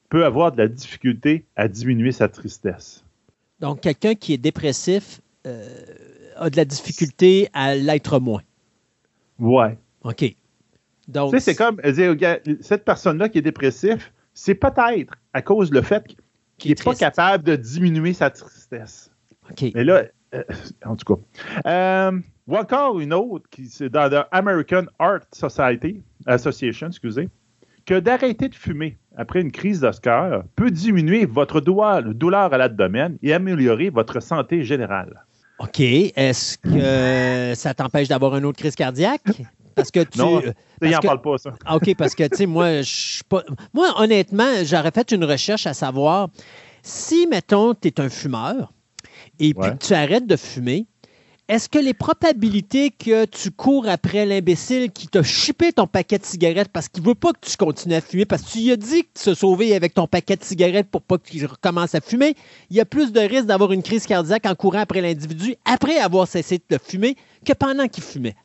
[0.10, 3.04] peut avoir de la difficulté à diminuer sa tristesse.
[3.60, 5.66] Donc, quelqu'un qui est dépressif euh,
[6.36, 8.44] a de la difficulté à l'être moins.
[9.40, 9.76] Ouais.
[10.04, 10.36] OK.
[11.08, 11.82] Donc, Tu sais, c'est comme
[12.62, 16.18] cette personne-là qui est dépressive, c'est peut-être à cause du fait qu'il
[16.64, 19.12] Qui est n'est pas capable de diminuer sa tristesse.
[19.52, 19.66] OK.
[19.76, 20.04] Mais là,
[20.34, 20.44] euh,
[20.86, 21.22] en tout cas.
[21.70, 27.28] Euh, ou encore une autre, qui c'est dans l'American Art Society, Association, excusez,
[27.86, 33.34] que d'arrêter de fumer après une crise d'Oscar peut diminuer votre douleur à l'abdomen et
[33.34, 35.26] améliorer votre santé générale.
[35.60, 35.82] OK.
[35.82, 39.42] Est-ce que ça t'empêche d'avoir une autre crise cardiaque?
[39.76, 40.18] Parce que tu.
[40.20, 40.42] Non,
[40.82, 41.54] Il n'en que- parle pas, ça.
[41.66, 43.44] Ah, OK, parce que, tu sais, moi, je suis pas.
[43.74, 46.30] Moi, honnêtement, j'aurais fait une recherche à savoir
[46.82, 48.74] si, mettons, tu es un fumeur
[49.40, 49.72] et puis Ouais.
[49.78, 50.86] que tu arrêtes de fumer,
[51.50, 56.26] est-ce que les probabilités que tu cours après l'imbécile qui t'a chipé ton paquet de
[56.26, 58.78] cigarettes parce qu'il veut pas que tu continues à fumer, parce que tu lui as
[58.78, 62.36] dit de se sauver avec ton paquet de cigarettes pour pas qu'il recommence à fumer,
[62.70, 65.98] il y a plus de risque d'avoir une crise cardiaque en courant après l'individu après
[66.00, 68.36] avoir cessé de fumer que pendant qu'il fumait?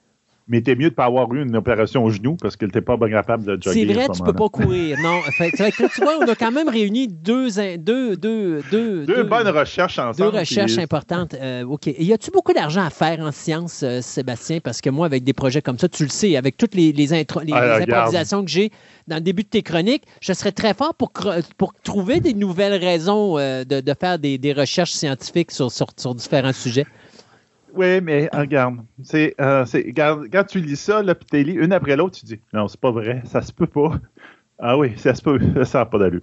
[0.51, 2.81] Mais t'es mieux de ne pas avoir eu une opération au genou parce que t'es
[2.81, 3.87] pas capable de jogger.
[3.87, 4.97] C'est vrai, tu peux pas courir.
[5.03, 9.05] Non, fait, fait que tu vois, on a quand même réuni deux, deux, deux, deux,
[9.05, 10.39] Deux bonnes recherches deux ensemble.
[10.39, 11.35] recherches puis- importantes.
[11.35, 11.89] Euh, OK.
[11.89, 14.61] Et y a-tu beaucoup d'argent à faire en sciences, euh, Sébastien?
[14.61, 17.13] Parce que moi, avec des projets comme ça, tu le sais, avec toutes les, les,
[17.13, 18.71] intro- les- Ah, les improvisations que j'ai
[19.07, 21.13] dans le début de tes chroniques, je serais très fort pour,
[21.85, 26.15] trouver des nouvelles raisons euh, de, de faire des, des recherches scientifiques sur, sur, sur
[26.15, 26.87] différents sujets.
[27.75, 29.65] Oui, mais euh, regarde, c'est, euh,
[29.97, 32.91] quand tu lis ça, puis tu lis une après l'autre, tu dis non, c'est pas
[32.91, 33.93] vrai, ça se peut pas.
[34.59, 36.23] Ah oui, ça se peut, ça n'a pas d'allure.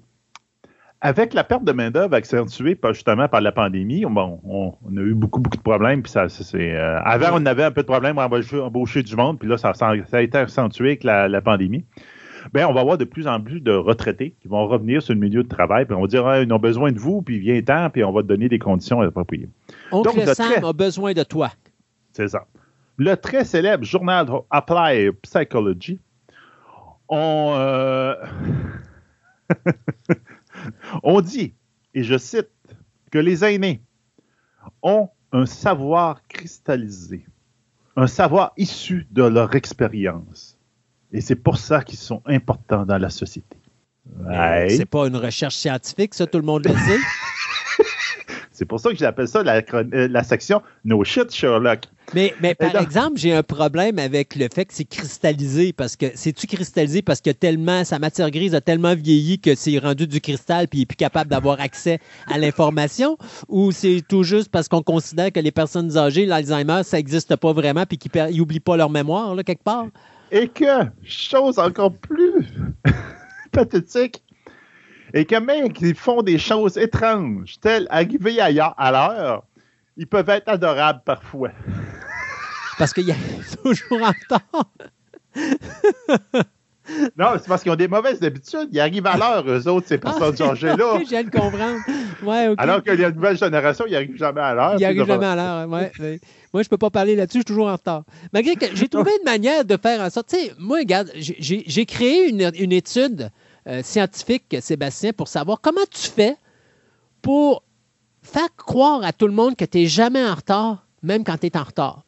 [1.02, 5.40] Avec la perte de main-d'œuvre accentuée justement par la pandémie, bon, on, a eu beaucoup,
[5.40, 6.02] beaucoup de problèmes.
[6.02, 9.38] Puis ça, c'est, euh, avant, on avait un peu de problèmes à embaucher, du monde,
[9.38, 11.86] puis là, ça, a été accentué avec la pandémie.
[12.54, 15.20] Ben, on va avoir de plus en plus de retraités qui vont revenir sur le
[15.20, 17.62] milieu de travail, puis on va dire, ah, ils ont besoin de vous, puis viens
[17.62, 19.50] temps, puis on va te donner des conditions appropriées.
[19.92, 21.52] Oncle Donc, Sam a besoin de toi.
[22.12, 22.46] C'est ça.
[22.98, 26.00] Le très célèbre journal Apply Psychology,
[27.10, 28.16] on, euh,
[31.04, 31.54] on dit,
[31.94, 32.50] et je cite,
[33.12, 33.82] que les aînés
[34.82, 37.26] ont un savoir cristallisé,
[37.96, 40.55] un savoir issu de leur expérience.
[41.16, 43.56] Et c'est pour ça qu'ils sont importants dans la société.
[44.68, 47.00] C'est pas une recherche scientifique, ça, tout le monde le sait.
[48.52, 51.82] C'est pour ça que j'appelle ça la, euh, la, section No shit Sherlock.
[52.14, 56.06] Mais, mais par exemple, j'ai un problème avec le fait que c'est cristallisé parce que
[56.16, 60.22] c'est-tu cristallisé parce que tellement sa matière grise a tellement vieilli que c'est rendu du
[60.22, 63.18] cristal puis il est plus capable d'avoir accès à l'information?
[63.50, 67.52] Ou c'est tout juste parce qu'on considère que les personnes âgées, l'Alzheimer, ça n'existe pas
[67.52, 69.88] vraiment puis qu'ils n'oublient pas leur mémoire là, quelque part?
[70.36, 72.46] Et que, chose encore plus
[73.54, 74.22] pathétique,
[75.14, 79.46] et que même qu'ils font des choses étranges, telles arriver ailleurs à l'heure,
[79.96, 81.52] ils peuvent être adorables parfois.
[82.78, 83.16] Parce qu'il y a
[83.64, 84.66] toujours en retard.
[87.18, 88.70] Non, c'est parce qu'ils ont des mauvaises habitudes.
[88.72, 91.00] Ils arrivent à l'heure, eux autres, ces personnes ah, âgées-là.
[91.04, 91.80] je viens de comprendre.
[92.24, 94.76] Ouais, Alors qu'il y a une nouvelle génération, ils n'arrivent jamais à l'heure.
[94.78, 96.20] Ils n'arrivent jamais à l'heure, ouais.
[96.54, 98.04] Moi, je ne peux pas parler là-dessus, je suis toujours en retard.
[98.32, 100.30] Malgré que j'ai trouvé une manière de faire en sorte.
[100.30, 103.30] Tu sais, moi, regarde, j'ai créé une, une étude
[103.68, 106.36] euh, scientifique, Sébastien, pour savoir comment tu fais
[107.22, 107.64] pour
[108.22, 111.48] faire croire à tout le monde que tu n'es jamais en retard, même quand tu
[111.48, 112.04] es en retard.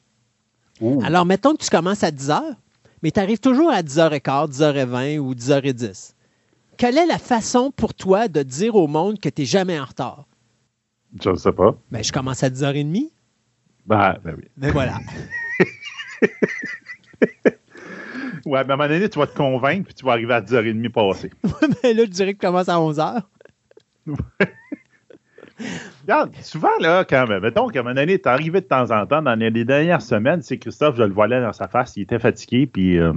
[1.01, 2.55] Alors, mettons que tu commences à 10 heures,
[3.01, 6.13] mais tu arrives toujours à 10h15, 10h20 ou 10h10.
[6.77, 9.85] Quelle est la façon pour toi de dire au monde que tu n'es jamais en
[9.85, 10.25] retard?
[11.21, 11.75] Je ne sais pas.
[11.91, 13.09] Ben, je commence à 10h30.
[13.85, 14.43] Ben, ben oui.
[14.57, 14.99] Ben voilà.
[18.47, 20.41] Ouais, mais à un moment donné, tu vas te convaincre, puis tu vas arriver à
[20.41, 21.31] 10h30 passées.
[21.83, 23.21] mais là, je dirais que tu commences à 11h.
[26.03, 29.05] Regarde, souvent, là, quand même, mettons qu'à un moment donné, tu arrivé de temps en
[29.05, 32.19] temps, dans les dernières semaines, c'est Christophe, je le voyais dans sa face, il était
[32.19, 33.13] fatigué, puis euh,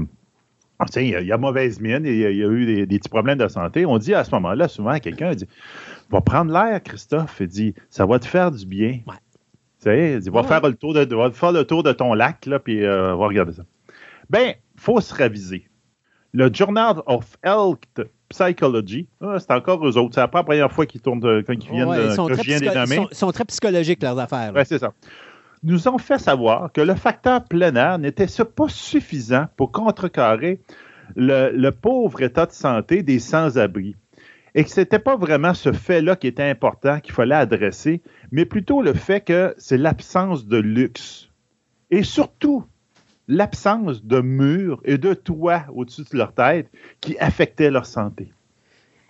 [0.96, 3.08] il, y a, il a mauvaise mine, il, il y a eu des, des, petits
[3.08, 3.84] problèmes de santé.
[3.86, 5.46] On dit à ce moment-là, souvent, quelqu'un dit
[6.10, 9.00] Va prendre l'air, Christophe, il dit Ça va te faire du bien.
[9.06, 9.14] Ouais.
[9.80, 12.14] Tu sais, il dit, va, faire le tour de, va faire le tour de ton
[12.14, 13.62] lac, là, puis euh, va regarder ça.
[14.28, 15.69] Ben, faut se raviser.
[16.32, 20.14] Le Journal of Health Psychology, ah, c'est encore eux autres.
[20.14, 23.06] C'est la première fois qu'ils tournent, quand ils viennent, ouais, que je viens nommer.
[23.10, 24.52] Ils sont, très psychologiques, leurs affaires.
[24.54, 24.92] Oui, c'est ça.
[25.62, 30.60] Nous ont fait savoir que le facteur plein air n'était pas suffisant pour contrecarrer
[31.16, 33.96] le, le, pauvre état de santé des sans-abri.
[34.54, 38.00] Et que ce n'était pas vraiment ce fait-là qui était important, qu'il fallait adresser,
[38.30, 41.28] mais plutôt le fait que c'est l'absence de luxe.
[41.90, 42.64] Et surtout,
[43.30, 46.68] l'absence de murs et de toits au-dessus de leur tête
[47.00, 48.32] qui affectaient leur santé.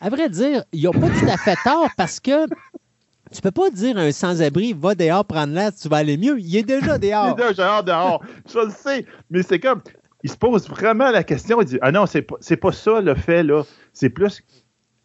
[0.01, 2.47] À vrai dire, ils n'ont pas tout à fait tort parce que
[3.33, 6.39] tu peux pas dire à un sans-abri, va dehors prendre l'air, tu vas aller mieux.
[6.39, 7.35] Il est déjà dehors.
[7.39, 8.23] il est déjà dehors.
[8.53, 9.07] Je le sais.
[9.31, 9.81] Mais c'est comme,
[10.23, 11.63] il se pose vraiment la question.
[11.63, 13.63] Il dit, ah non, c'est pas, pas ça le fait, là.
[13.95, 14.43] C'est plus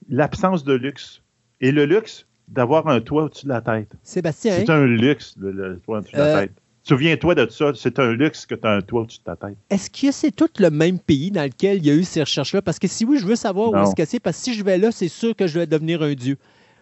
[0.10, 1.22] l'absence de luxe.
[1.62, 3.92] Et le luxe d'avoir un toit au-dessus de la tête.
[4.04, 4.58] Sébastien.
[4.58, 6.62] C'est un luxe, le, toit au-dessus de la euh, tête.
[6.88, 9.58] Souviens-toi de ça, c'est un luxe que tu as un toit au-dessus de ta tête.
[9.72, 12.62] Est-ce que c'est tout le même pays dans lequel il y a eu ces recherches-là?
[12.62, 14.64] Parce que si oui, je veux savoir où est-ce que c'est, parce que si je
[14.64, 16.38] vais là, c'est sûr que je vais devenir un dieu.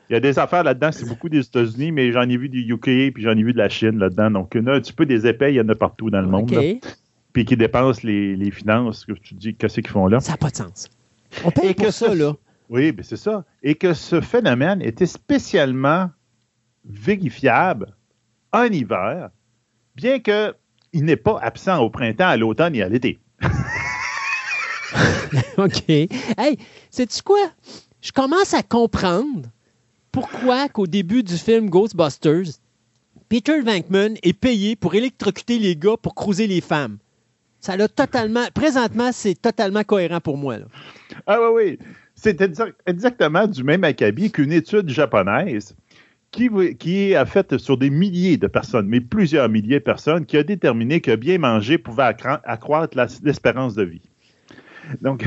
[0.09, 2.69] Il y a des affaires là-dedans, c'est beaucoup des États-Unis, mais j'en ai vu du
[2.69, 4.29] UK, puis j'en ai vu de la Chine là-dedans.
[4.29, 6.09] Donc, il y en a un petit peu des épais, il y en a partout
[6.09, 6.51] dans le monde.
[7.31, 10.19] Puis qui dépensent les, finances, que tu dis, qu'est-ce qu'ils font là?
[10.19, 10.89] Ça n'a pas de sens.
[11.45, 12.33] On paye pour ça, là.
[12.69, 13.45] Oui, ben c'est ça.
[13.61, 16.09] Et que ce phénomène était spécialement
[16.85, 17.95] vérifiable
[18.51, 19.29] en hiver,
[19.95, 20.53] bien que
[20.91, 23.19] il n'est pas absent au printemps, à l'automne et à l'été.
[25.57, 25.89] OK.
[25.89, 26.57] Hey,
[26.91, 27.49] sais-tu quoi?
[28.01, 29.49] Je commence à comprendre
[30.11, 32.59] pourquoi qu'au début du film Ghostbusters,
[33.29, 36.99] Peter Venkman est payé pour électrocuter les gars pour cruiser les femmes.
[37.59, 38.45] Ça l'a totalement.
[38.53, 40.57] Présentement, c'est totalement cohérent pour moi.
[40.59, 40.65] Là.
[41.25, 41.79] Ah oui, oui.
[42.13, 42.39] C'est
[42.85, 45.75] exactement du même acabit qu'une étude japonaise
[46.33, 50.43] qui, a fait sur des milliers de personnes, mais plusieurs milliers de personnes, qui a
[50.43, 54.01] déterminé que bien manger pouvait accroître l'espérance de vie.
[55.01, 55.25] Donc.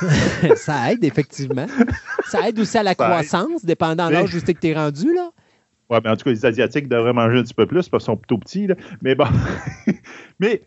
[0.56, 1.66] ça aide, effectivement.
[2.26, 5.30] Ça aide aussi à la croissance, dépendant de l'âge où tu es rendu, là.
[5.90, 8.12] Oui, mais en tout cas, les Asiatiques devraient manger un petit peu plus parce qu'ils
[8.12, 8.66] sont plutôt petits.
[8.66, 8.76] Là.
[9.02, 9.26] Mais bon.
[10.38, 10.62] mais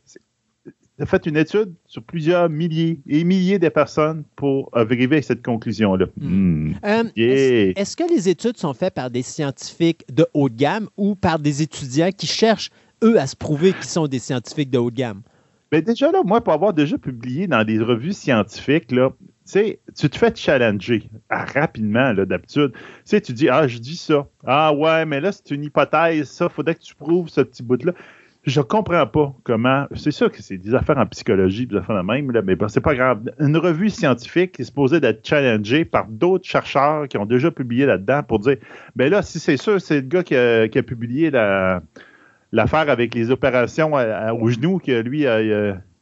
[1.00, 5.44] a fait une étude sur plusieurs milliers et milliers de personnes pour arriver à cette
[5.44, 6.06] conclusion-là.
[6.18, 6.70] Hmm.
[6.70, 7.10] Hmm.
[7.18, 11.16] Euh, est-ce que les études sont faites par des scientifiques de haut de gamme ou
[11.16, 12.70] par des étudiants qui cherchent,
[13.04, 15.22] eux, à se prouver qu'ils sont des scientifiques de haut de gamme?
[15.72, 19.12] Bien, déjà là, moi, pour avoir déjà publié dans des revues scientifiques, là,
[19.52, 22.72] tu te fais challenger ah, rapidement, d'habitude.
[22.74, 24.28] Tu sais, tu dis, ah, je dis ça.
[24.46, 27.94] Ah, ouais, mais là, c'est une hypothèse, ça, faudrait que tu prouves ce petit bout-là.
[28.46, 29.86] Je comprends pas comment.
[29.96, 32.80] C'est sûr que c'est des affaires en psychologie, des affaires de même, là, mais c'est
[32.82, 33.22] pas grave.
[33.40, 38.22] Une revue scientifique est supposée d'être challengée par d'autres chercheurs qui ont déjà publié là-dedans
[38.22, 38.58] pour dire,
[38.96, 41.82] ben là, si c'est sûr, c'est le gars qui a, qui a publié la,
[42.52, 45.42] l'affaire avec les opérations à- à- au genou, que lui, a-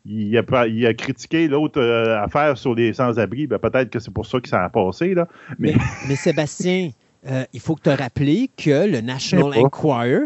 [0.05, 4.25] il a, il critiqué l'autre euh, affaire sur les sans-abri, ben peut-être que c'est pour
[4.25, 5.29] ça que ça a passé, là.
[5.59, 5.75] Mais,
[6.09, 6.89] Mais Sébastien,
[7.25, 9.45] euh, il faut que tu te rappelles que le National.
[9.63, 10.25] Enquirer,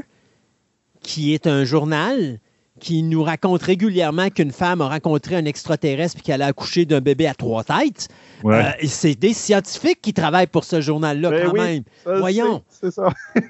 [1.07, 2.39] qui est un journal
[2.81, 6.99] qui nous raconte régulièrement qu'une femme a rencontré un extraterrestre puis qu'elle a accouché d'un
[6.99, 8.09] bébé à trois têtes,
[8.43, 8.55] ouais.
[8.55, 11.84] euh, c'est des scientifiques qui travaillent pour ce journal-là Ben quand oui, même.
[12.03, 12.61] Ça, voyons.
[12.69, 13.11] C'est ça.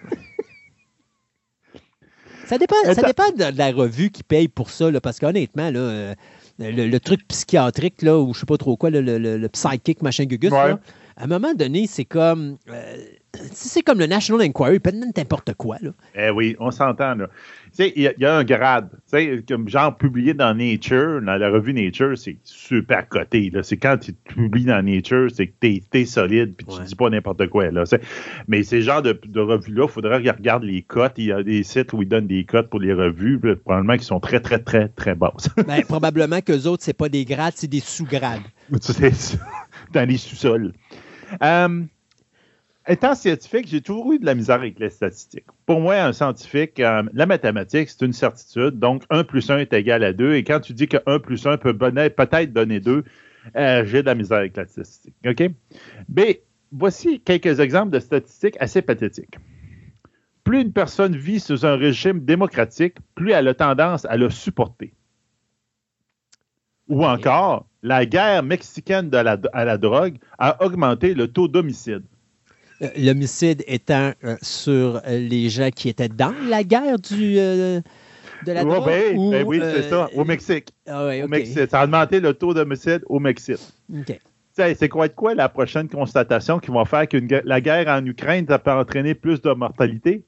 [2.45, 5.69] Ça dépend, ça dépend de, de la revue qui paye pour ça, là, parce qu'honnêtement,
[5.69, 6.15] là, euh,
[6.59, 9.49] le, le truc psychiatrique, là, ou je sais pas trop quoi, là, le, le- le
[9.49, 10.69] psychic, machin gugus, Ouais.
[10.69, 10.79] là,
[11.17, 12.57] à un moment donné, c'est comme.
[12.69, 12.95] euh,
[13.51, 15.77] c'est comme le National Enquiry, peut n'importe quoi.
[15.81, 15.91] Là.
[16.15, 17.27] Eh oui, on s'entend, là.
[17.75, 18.89] Tu sais, il y, a- il y a un grade.
[18.91, 23.51] Tu sais, comme genre publié dans Nature, dans la revue Nature, c'est super coté.
[23.61, 26.85] C'est quand tu publies dans Nature, c'est que t'es es solide puis tu Ouais.
[26.85, 27.69] dis pas n'importe quoi.
[27.71, 27.83] Là.
[28.47, 31.13] Mais ces genres de, de revues-là, il faudrait qu'ils regardent les cotes.
[31.17, 33.97] Il y a des sites où ils donnent des cotes pour les revues, puis probablement
[33.97, 35.49] qui sont très, très, très, très basses.
[35.67, 38.41] Ben, probablement qu'eux autres, c'est pas des grades, c'est des sous-grades.
[39.93, 40.73] Dans les sous-sols.
[41.43, 41.81] Euh,
[42.87, 45.45] étant scientifique, j'ai toujours eu de la misère avec les statistiques.
[45.65, 48.79] Pour moi, un scientifique, euh, la mathématique, c'est une certitude.
[48.79, 50.35] Donc, 1 plus 1 est égal à 2.
[50.35, 53.03] Et quand tu dis que 1 plus 1 peut peut-être donner 2,
[53.55, 55.15] euh, j'ai de la misère avec la statistique.
[55.25, 55.49] OK?
[56.13, 56.41] Mais
[56.71, 59.37] voici quelques exemples de statistiques assez pathétiques.
[60.43, 64.93] Plus une personne vit sous un régime démocratique, plus elle a tendance à le supporter.
[66.87, 72.03] Ou encore, la guerre mexicaine de la- à la drogue a augmenté le taux d'homicide.
[72.81, 77.81] Euh, L'homicide étant euh, sur euh, les gens qui étaient dans la guerre du, de
[78.45, 78.85] la Ouais, drogue.
[78.85, 80.69] ben, ou, ben oui, euh, c'est ça, au Mexique.
[80.87, 81.31] Ah ouais, Au OK.
[81.31, 81.69] Mexique.
[81.71, 83.57] Ça a augmenté le taux d'homicide au Mexique.
[84.53, 88.45] C'est quoi, être quoi la prochaine constatation qui va faire que la guerre en Ukraine,
[88.47, 90.23] ça peut entraîner plus de mortalité?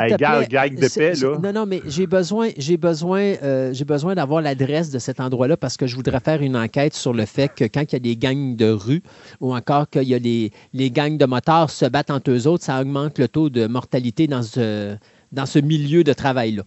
[0.00, 0.16] Hey, te
[0.50, 1.38] gang- de paix, là.
[1.40, 5.56] Non, non, mais j'ai besoin, j'ai besoin, euh, j'ai besoin d'avoir l'adresse de cet endroit-là
[5.56, 8.00] parce que je voudrais faire une enquête sur le fait que quand il y a
[8.00, 9.02] des gangs de rue
[9.40, 12.64] ou encore qu'il y a les, les gangs de motards se battent entre eux autres,
[12.64, 14.96] ça augmente le taux de mortalité dans ce,
[15.30, 16.64] dans ce milieu de travail-là.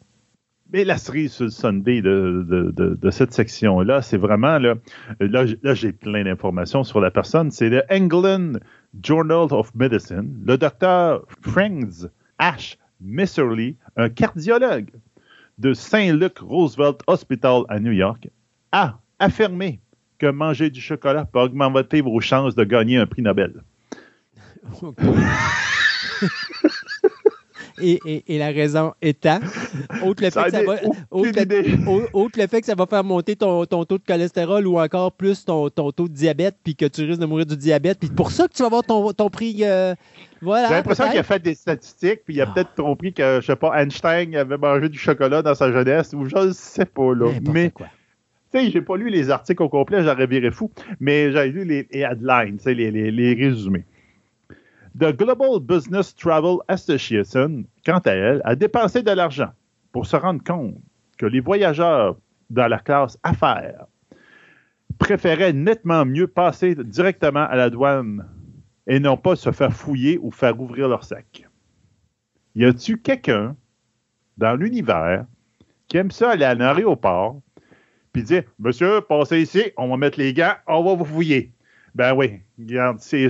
[0.72, 4.76] Mais la cerise sur le Sunday de, de- de- de cette section-là, c'est vraiment, là,
[5.20, 7.52] là, j'ai plein d'informations sur la personne.
[7.52, 8.54] C'est le England
[9.04, 10.34] Journal of Medicine.
[10.46, 12.08] Le docteur Franks
[12.38, 14.92] Ash Misserly, un cardiologue
[15.58, 18.30] de Saint Luke Roosevelt Hospital à New York,
[18.72, 19.80] a affirmé
[20.18, 23.64] que manger du chocolat peut augmenter vos chances de gagner un prix Nobel.
[27.82, 29.40] Et, et- et la raison étant,
[30.06, 30.76] autre le, fait que ça va,
[31.12, 31.76] autre le- idée.
[31.88, 34.80] au- autre le fait que ça va faire monter ton, ton taux de cholestérol ou
[34.80, 38.00] encore plus ton, ton taux de diabète, puis que tu risques de mourir du diabète.
[38.00, 39.58] Puis pour ça que tu vas avoir ton, ton prix.
[39.62, 39.96] euh,
[40.42, 40.68] voilà.
[40.70, 42.52] J'ai l'impression qu'il a fait des statistiques, puis il a Ah.
[42.54, 46.26] peut-être compris que, je sais pas, Einstein avait mangé du chocolat dans sa jeunesse, ou
[46.26, 47.28] je ne sais pas, là.
[47.52, 47.88] Mais, quoi.
[48.54, 51.64] tu sais, j'ai pas lu les articles au complet, j'aurais viré fou, mais j'ai lu
[51.64, 53.86] les, les headlines, les résumés.
[55.00, 59.52] The Global Business Travel Association, quant à elle, a dépensé de l'argent
[59.92, 60.76] pour se rendre compte
[61.18, 62.18] que les voyageurs
[62.50, 63.86] dans la classe affaires
[65.00, 68.28] préféraient nettement mieux passer directement à la douane
[68.88, 71.48] et non pas se faire fouiller ou faire ouvrir leur sac.
[72.56, 73.56] Y a-tu quelqu'un
[74.38, 75.26] dans l'univers
[75.88, 77.42] qui aime ça aller à l'aéroport
[78.12, 81.54] puis dire Monsieur, passez ici, on va mettre les gants, on va vous fouiller.
[81.96, 83.28] Ben oui, regarde, c'est.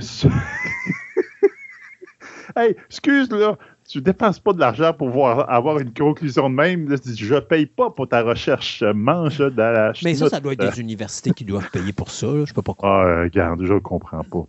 [2.56, 3.56] Hey, excuse là,
[3.88, 6.88] tu dépenses pas de l'argent pour voir, avoir une conclusion de même.
[6.88, 10.40] Là, tu dis, je paye pas pour ta recherche, mange dans la Mais ça, ça
[10.40, 12.26] doit être des universités qui doivent payer pour ça.
[12.26, 12.44] là.
[12.46, 13.06] Je peux pas croire.
[13.06, 14.46] Ah, regarde, je ne comprends pas.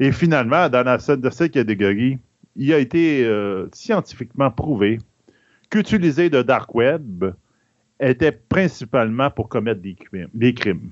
[0.00, 2.18] Et finalement, dans la scène de cette catégorie,
[2.56, 4.98] il a été euh, scientifiquement prouvé
[5.70, 7.24] qu'utiliser le dark web
[8.00, 10.28] était principalement pour commettre des crimes.
[10.34, 10.90] Des crimes.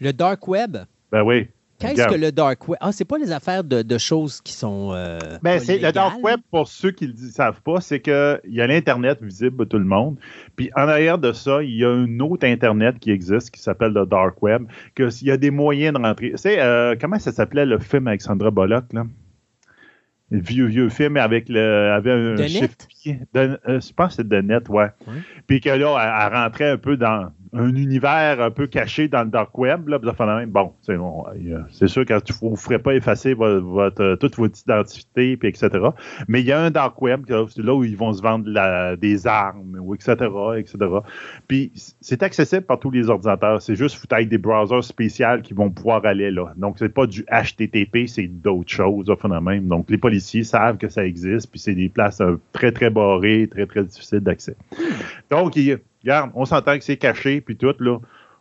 [0.00, 0.78] Le dark web?
[1.12, 1.48] Ben oui.
[1.78, 2.78] Qu'est-ce que le dark web?
[2.80, 4.90] Ah, c'est pas les affaires de, de choses qui sont.
[4.92, 8.40] euh, Ben, c'est le dark web, pour ceux qui ne le savent pas, c'est qu'il
[8.48, 10.16] y a l'Internet visible à tout le monde.
[10.56, 13.92] Puis en arrière de ça, il y a un autre Internet qui existe qui s'appelle
[13.92, 14.64] le dark web.
[14.94, 16.30] Que il y a des moyens de rentrer.
[16.32, 19.04] Tu sais, euh, comment ça s'appelait le film avec Sandra Bullock, là?
[20.30, 22.86] Le vieux, vieux film avec le, avait un De chiffre net?
[22.88, 23.18] pied.
[23.32, 24.88] De- euh, je pense que c'est de net, ouais.
[25.06, 25.14] Ouais.
[25.46, 29.22] Puis que là, elle, elle rentrait un peu dans, un univers un peu caché dans
[29.22, 29.88] le dark web.
[29.88, 29.98] Là,
[30.46, 30.72] bon,
[31.70, 35.70] c'est sûr que ne ferez pas effacer votre, toute votre identité, puis etc.
[36.28, 39.26] Mais il y a un dark web, c'est là où ils vont se vendre des
[39.26, 40.16] armes, ou etc.,
[40.56, 40.76] etc.
[41.46, 43.62] Puis c'est accessible par tous les ordinateurs.
[43.62, 46.52] C'est juste vous avec des browsers spéciaux qui vont pouvoir aller là.
[46.56, 49.06] Donc, c'est pas du HTTP, c'est d'autres choses,
[49.40, 49.68] même.
[49.68, 53.48] Donc, les policiers savent que ça existe, puis c'est des places euh, très, très barrées,
[53.50, 54.56] très, très difficiles d'accès.
[55.30, 57.98] Donc, il, regarde, on s'entend que c'est caché, puis tout, là,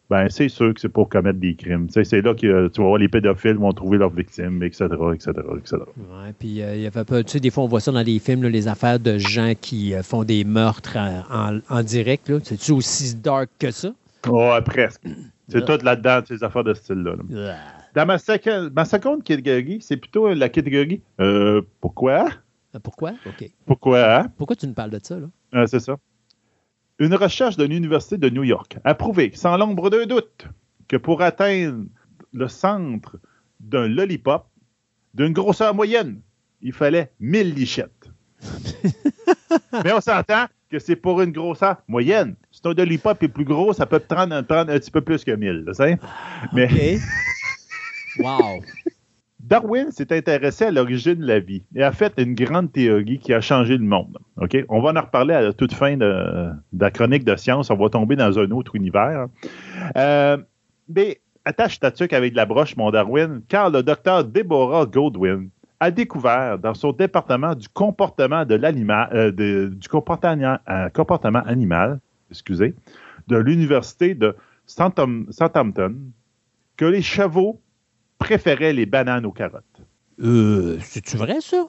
[0.09, 1.87] ben, c'est sûr que c'est pour commettre des crimes.
[1.89, 5.77] c'est là que tu vas voir, les pédophiles vont trouver leurs victimes, etc., etc., etc.
[5.97, 8.01] Ouais, puis euh, il y avait pas, tu sais, des fois, on voit ça dans
[8.01, 12.31] les films, les affaires de gens qui euh, font des meurtres en, en, direct.
[12.43, 13.89] C'est-tu aussi dark que ça?
[14.27, 15.03] Ouais, presque.
[15.49, 17.13] C'est tout là-dedans, ces affaires de style-là.
[17.95, 18.17] Dans ma,
[18.75, 22.27] ma, seconde catégorie, c'est plutôt la catégorie euh, pourquoi?
[22.83, 23.13] Pourquoi?
[23.25, 23.49] OK.
[23.65, 24.25] Pourquoi?
[24.37, 25.65] Pourquoi tu nous parles de ça, là?
[25.67, 25.95] c'est ça.
[26.99, 30.47] Une recherche de l'Université de New York a prouvé, sans l'ombre d'un doute,
[30.87, 31.85] que pour atteindre
[32.33, 33.17] le centre
[33.59, 34.47] d'un lollipop
[35.13, 36.21] d'une grosseur moyenne,
[36.61, 38.09] il fallait 1000 lichettes.
[39.83, 42.35] Mais on s'entend que c'est pour une grosseur moyenne.
[42.51, 45.65] Si ton lollipop est plus gros, ça peut prendre, un petit peu plus que 1000.
[45.73, 45.99] sais?
[46.51, 46.97] Mais...
[48.19, 48.59] wow!
[49.39, 53.33] Darwin s'est intéressé à l'origine de la vie et a fait une grande théorie qui
[53.33, 54.17] a changé le monde.
[54.69, 57.69] On va en reparler à la toute fin de, la chronique de science.
[57.69, 59.27] On va tomber dans un autre univers.
[59.95, 60.37] Euh,
[60.89, 65.49] mais attache ta tuque avec la broche, mon Darwin, car le docteur Deborah Goldwyn
[65.79, 71.99] a découvert dans son département du comportement de l'animal, euh, du euh, comportement, animal,
[72.31, 72.73] excusez,
[73.27, 74.35] de l'université de
[74.65, 75.95] Southampton,
[76.75, 77.61] que les chevaux
[78.17, 79.63] préférait les bananes aux carottes.
[80.19, 81.67] Euh, c'est-tu vrai, ça?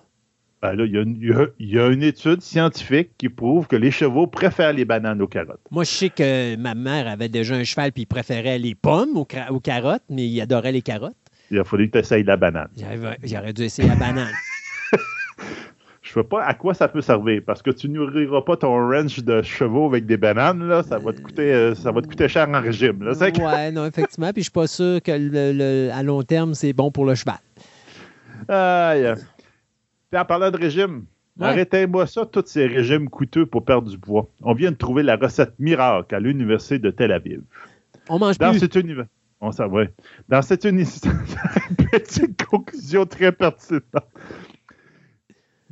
[0.61, 4.85] Ben là, il y, a une étude scientifique qui prouve que les chevaux préfèrent les
[4.85, 5.61] bananes aux carottes.
[5.71, 9.17] Moi, je sais que ma mère avait déjà un cheval puis il préférait les pommes
[9.17, 11.15] aux, carottes, mais il adorait les carottes.
[11.53, 12.71] Il a fallu que tu essayes la banane.
[13.23, 14.33] J'aurais dû essayer la banane.
[16.09, 18.89] je ne sais pas à quoi ça peut servir parce que tu nourriras pas ton
[18.89, 22.07] ranch de chevaux avec des bananes, là, ça va te coûter, euh, ça va te
[22.07, 23.03] coûter cher en régime.
[23.03, 24.33] Là, ouais, non, effectivement.
[24.33, 27.39] Puis je suis pas sûr que le, à long terme, c'est bon pour le cheval.
[28.49, 29.15] Aïe.
[30.11, 31.05] Puis en parlant de régime,
[31.39, 34.29] arrêtez-moi ça, tous ces régimes coûteux pour perdre du poids.
[34.41, 37.43] On vient de trouver la recette miracle à l'Université de Tel Aviv.
[38.09, 38.61] On mange Dans plus.
[38.61, 39.05] Cet univers...
[39.41, 39.69] On s'en
[40.29, 41.11] Dans cette université,
[41.93, 43.85] petite conclusion très pertinente.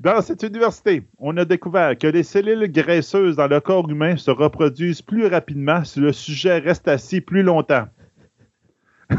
[0.06, 4.30] Dans cette université, on a découvert que les cellules graisseuses dans le corps humain se
[4.30, 7.88] reproduisent plus rapidement si le sujet reste assis plus longtemps.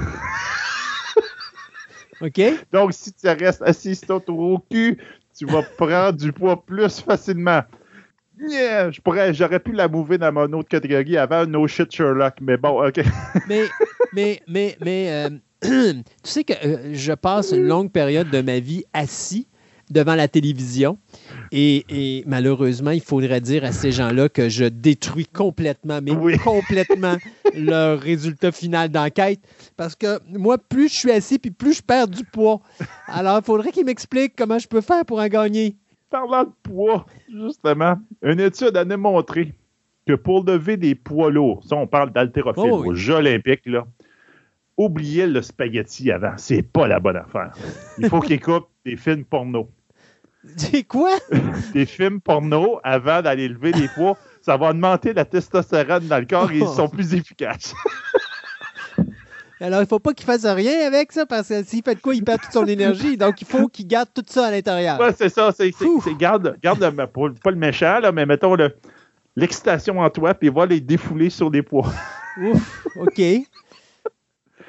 [2.22, 2.42] OK.
[2.72, 4.98] Donc, si tu restes assis sur ton cul,
[5.38, 7.64] tu vas prendre du poids plus facilement.
[8.40, 12.56] je pourrais, j'aurais pu la mouver dans mon autre catégorie avant No Shit Sherlock, mais
[12.56, 13.02] bon, OK.
[13.50, 13.66] mais,
[14.14, 15.30] mais, mais, mais, euh,
[15.62, 19.50] tu sais que euh, je passe une longue période de ma vie assis
[19.90, 20.98] devant la télévision.
[21.52, 27.16] Et, malheureusement, il faudrait dire à ces gens-là que je détruis complètement, mais complètement
[27.56, 29.40] leur résultat final d'enquête.
[29.78, 32.62] Parce que moi, plus je suis assis, puis plus je perds du poids.
[33.08, 35.76] Alors, il faudrait qu'ils m'expliquent comment je peux faire pour en gagner.
[36.10, 39.54] Parlant de poids, justement, une étude a démontré
[40.08, 43.86] que pour lever des poids lourds, ça, on parle d'haltérophile oh aux Jeux olympiques, là,
[44.78, 46.34] oubliez le spaghetti avant.
[46.38, 47.54] C'est pas la bonne affaire.
[47.98, 49.70] Il faut qu'ils coupent des films porno.
[50.56, 51.12] Dis quoi?
[51.74, 56.26] des films porno avant d'aller lever des poids, ça va augmenter la testostérone dans le
[56.26, 57.74] corps et ils sont plus efficaces.
[59.60, 62.00] Alors, il ne faut pas qu'il fasse rien avec ça parce que s'il fait de
[62.00, 63.18] quoi, il perd toute son énergie.
[63.18, 65.00] Donc, il faut qu'il garde tout ça à l'intérieur.
[65.00, 65.52] Oui, c'est ça.
[65.52, 65.72] C'est,
[66.20, 68.56] garde, garde pas le méchant, là, mais mettons
[69.36, 71.92] l'excitation en toi, puis va les défouler sur les poids.
[72.40, 73.20] Ouf, OK.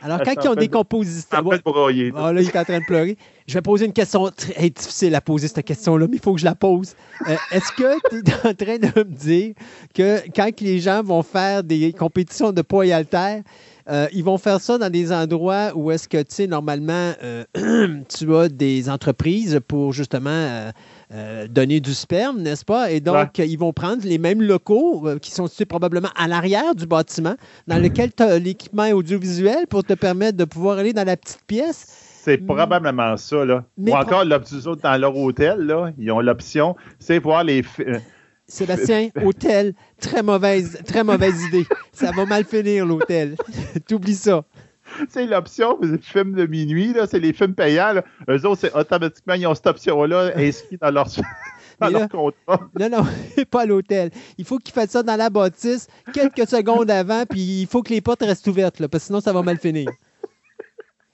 [0.03, 1.41] Alors, quand ils ont des compositeurs.
[1.47, 2.13] En broyer.
[2.17, 3.17] Ah, là, il est en train de pleurer.
[3.47, 6.41] Je vais poser une question très difficile à poser, cette question-là, mais il faut que
[6.41, 6.95] je la pose.
[7.29, 9.55] Euh, est-ce que tu es en train de me dire
[9.95, 13.43] que quand les gens vont faire des compétitions de poids et haltères,
[13.89, 17.45] euh, ils vont faire ça dans des endroits où est-ce que, tu sais, normalement, euh,
[18.09, 20.71] tu as des entreprises pour justement
[21.13, 22.91] euh, donner du sperme, n'est-ce pas?
[22.91, 26.87] Et donc, ils vont prendre les mêmes locaux qui sont situés probablement à l'arrière du
[26.87, 27.35] bâtiment,
[27.67, 31.43] dans lequel tu as l'équipement audiovisuel pour te permettre de pouvoir aller dans la petite
[31.47, 31.87] pièce.
[32.23, 33.65] C'est probablement ça, là.
[33.79, 37.65] Ou encore, l'option dans leur hôtel, là, ils ont l'option, c'est voir les...
[38.47, 41.67] Sébastien, hôtel, très mauvaise, très mauvaise idée.
[41.93, 43.37] Ça va mal finir, l'hôtel.
[43.87, 44.43] T'oublies ça.
[45.09, 48.03] C'est l'option, les films de minuit, c'est les films payants.
[48.29, 51.07] Eux autres, c'est automatiquement, ils ont cette option-là inscrite dans leur.
[51.81, 52.61] dans leur là- contrat.
[52.79, 53.07] Non, non,
[53.51, 54.11] pas à l'hôtel.
[54.39, 57.93] Il faut qu'il fasse ça dans la bâtisse quelques secondes avant, puis il faut que
[57.93, 59.91] les portes restent ouvertes, là, parce que sinon ça va mal finir.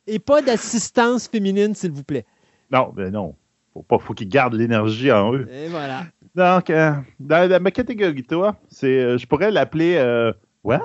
[0.06, 2.26] Et pas d'assistance féminine, s'il vous plaît.
[2.70, 3.34] Non, ben non.
[3.72, 5.48] Faut, pas, faut qu'ils gardent l'énergie en eux.
[5.50, 6.04] Et voilà.
[6.34, 10.32] Donc, euh, dans, dans ma catégorie, toi, c'est, euh, je pourrais l'appeler euh,
[10.62, 10.82] What?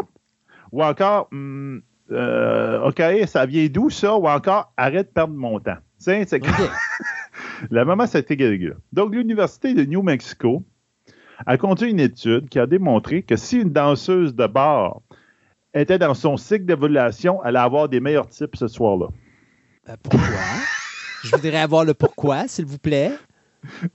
[0.72, 4.15] Ou encore, hum, euh, OK, ça vient d'où ça?
[4.15, 5.77] Ou encore, arrête de perdre mon temps.
[5.98, 6.48] C'est OK.
[7.72, 8.76] la maman, cette catégorie-là.
[8.94, 10.64] Donc, l'Université de New Mexico
[11.45, 15.02] a conduit une étude qui a démontré que si une danseuse de bar
[15.73, 19.07] était dans son cycle d'évaluation, elle allait avoir des meilleurs types ce soir-là.
[19.86, 20.27] Ben, pourquoi?
[21.23, 23.11] Je voudrais avoir le pourquoi, s'il vous plaît.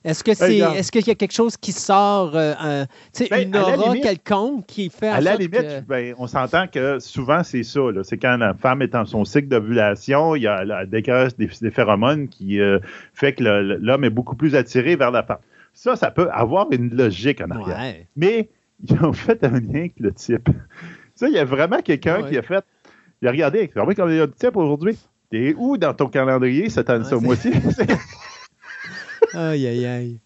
[0.05, 3.57] Est-ce que c'est, est-ce qu'il y a quelque chose qui sort, euh, sais, Ben, une
[3.57, 7.43] aura limite- quelconque qui fait en À la limite, que- ben, on s'entend que souvent,
[7.43, 7.81] c'est ça.
[7.91, 8.03] là.
[8.05, 11.49] C'est quand la femme est dans son cycle d'ovulation, il y a la décroche des,
[11.61, 12.79] des phéromones qui euh,
[13.15, 15.39] fait que l'homme est beaucoup plus attiré vers la femme.
[15.73, 17.79] Ça, ça peut avoir une logique en arrière.
[17.79, 18.07] Ouais.
[18.17, 18.49] Mais
[18.89, 20.49] ils ont fait un lien avec le type.
[21.15, 22.29] Ça, il y a vraiment quelqu'un Ouais.
[22.31, 22.63] qui a fait.
[23.23, 24.99] Il a regardé, regardez comme il y a du type aujourd'hui.
[25.31, 27.51] T'es où dans ton calendrier cette année, Ouais, ce mois-ci?
[29.35, 30.19] Aïe, aïe, aïe.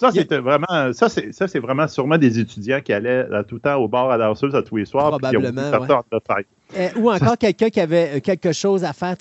[0.00, 3.56] Ça, c'était vraiment, ça, c'est, ça, c'est vraiment sûrement des étudiants qui allaient là, tout
[3.56, 5.18] le temps au bar à danseuse à tous les soirs.
[5.18, 5.86] puis qui ont Probablement,
[6.26, 6.44] faire.
[6.78, 9.16] Euh, ou encore quelqu'un qui avait euh, quelque chose à faire.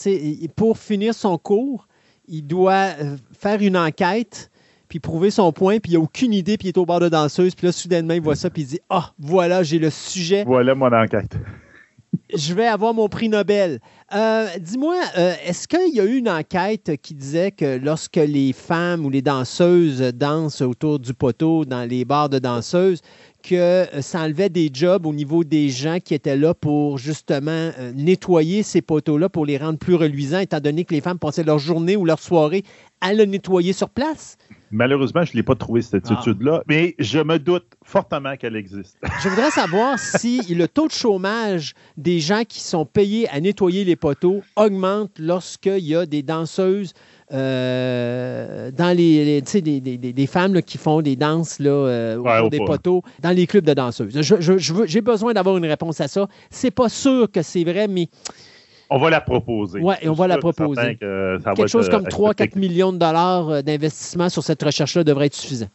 [0.56, 1.86] Pour finir son cours,
[2.30, 4.50] il doit euh, faire une enquête,
[4.88, 7.10] puis prouver son point, puis il n'a aucune idée, puis il est au bar de
[7.10, 10.46] danseuse, puis là, soudainement, il voit ça, puis il dit Ah, voilà, j'ai le sujet,
[10.46, 11.36] Voilà mon enquête.
[12.36, 13.80] Je vais avoir mon prix Nobel.
[14.14, 18.54] Euh, Dis-moi, euh, est-ce qu'il y a eu une enquête qui disait que lorsque les
[18.54, 23.02] femmes ou les danseuses dansent autour du poteau dans les bars de danseuses,
[23.42, 27.72] que euh, ça enlevait des jobs au niveau des gens qui étaient là pour justement
[27.96, 31.60] nettoyer ces poteaux-là pour les rendre plus reluisants, étant donné que les femmes passaient leur
[31.60, 32.64] journée ou leur soirée
[33.02, 34.38] à le nettoyer sur place?
[34.72, 36.18] Malheureusement, je ne l'ai pas trouvé, cette Ah.
[36.20, 38.98] étude-là, mais je me doute fortement qu'elle existe.
[39.24, 43.84] Je voudrais savoir si le taux de chômage des gens qui sont payés à nettoyer
[43.84, 46.94] les poteaux augmente lorsqu'il y a des danseuses
[47.32, 51.16] euh, dans les, les- tu sais, des, des- des- des femmes là, qui font des
[51.16, 52.66] danses là, euh, Ouais, au des pas.
[52.66, 54.20] poteaux dans les clubs de danseuses.
[54.22, 56.28] Je- je- je veux- J'ai besoin d'avoir une réponse à ça.
[56.50, 58.08] C'est pas sûr que c'est vrai, mais
[58.90, 59.80] On va la proposer.
[59.82, 60.96] Ouais, et on va la proposer.
[61.00, 62.60] que ça quelque chose euh, comme 3-4 accepté.
[62.60, 65.68] millions de dollars euh, d'investissement sur cette recherche-là devrait être suffisant.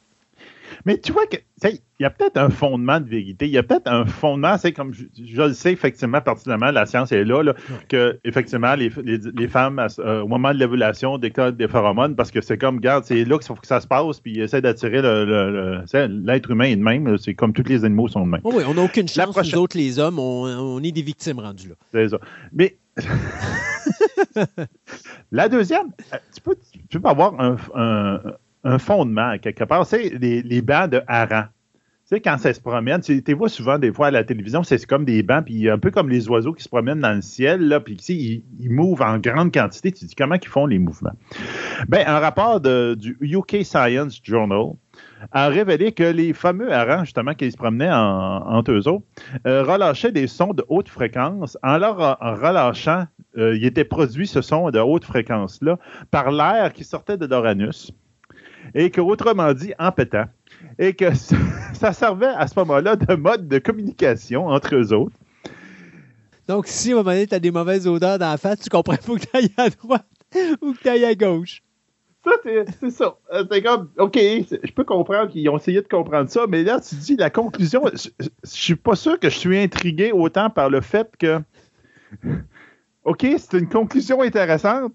[0.87, 3.47] Mais tu vois que il y a peut-être un fondement de vérité.
[3.47, 6.85] Il y a peut-être un fondement, c'est comme je, je le sais effectivement personnellement, la
[6.85, 7.55] science est là, là
[7.89, 12.31] que effectivement les, les, les femmes euh, au moment de l'évaluation décodent des phéromones parce
[12.33, 14.61] que c'est comme regarde, c'est là qu'il faut que ça se passe puis ils essaient
[14.61, 17.17] d'attirer le- le- le- l'être humain est de même.
[17.19, 18.41] C'est comme tous les animaux sont de même.
[18.45, 20.93] Oh oui, on n'a aucune La chance, prochaine- nous autres les hommes, on, on est
[20.93, 21.75] des victimes rendues là.
[21.93, 22.19] C'est ça.
[22.53, 22.77] Mais
[25.33, 26.19] la deuxième, euh,
[26.91, 29.87] tu peux, avoir un, fondement quelque part.
[29.87, 31.49] C'est les, les bancs de harangue.
[32.07, 34.85] Tu sais, quand ça se promène, tu vois souvent des fois à la télévision, c'est
[34.85, 37.67] comme des bancs, puis un peu comme les oiseaux qui se promènent dans le ciel,
[37.67, 39.91] là, puis tu ils, mouvent en grande quantité.
[39.91, 41.15] Tu te dis comment ils font les mouvements?
[41.89, 44.75] Ben, un rapport du UK Science Journal
[45.33, 49.05] a révélé que les fameux harengs, justement, qui se promenaient en, entre eux autres,
[49.47, 51.59] euh, relâchaient des sons de haute fréquence.
[51.63, 53.05] En leur en- relâchant,
[53.37, 55.79] euh, il était produit ce son de haute fréquence-là
[56.11, 57.91] par l'air qui sortait de leur anus.
[58.75, 59.91] Et que, autrement dit, en.
[60.79, 61.37] Et que ça,
[61.75, 65.17] ça servait à ce moment-là de mode de communication entre eux autres.
[66.47, 68.69] Donc, si à un moment donné, tu as des mauvaises odeurs dans la face, tu
[68.69, 70.07] comprends faut que tu ailles à droite
[70.63, 71.63] ou que tu ailles à gauche.
[72.25, 72.33] Ça,
[72.81, 73.19] c'est ça.
[73.33, 76.81] Euh, C'est comme, OK, je peux comprendre qu'ils ont essayé de comprendre ça, mais là,
[76.81, 80.81] tu dis la conclusion, je, suis pas sûr que je suis intrigué autant par le
[80.81, 81.41] fait que,
[83.05, 84.93] OK, c'est une conclusion intéressante,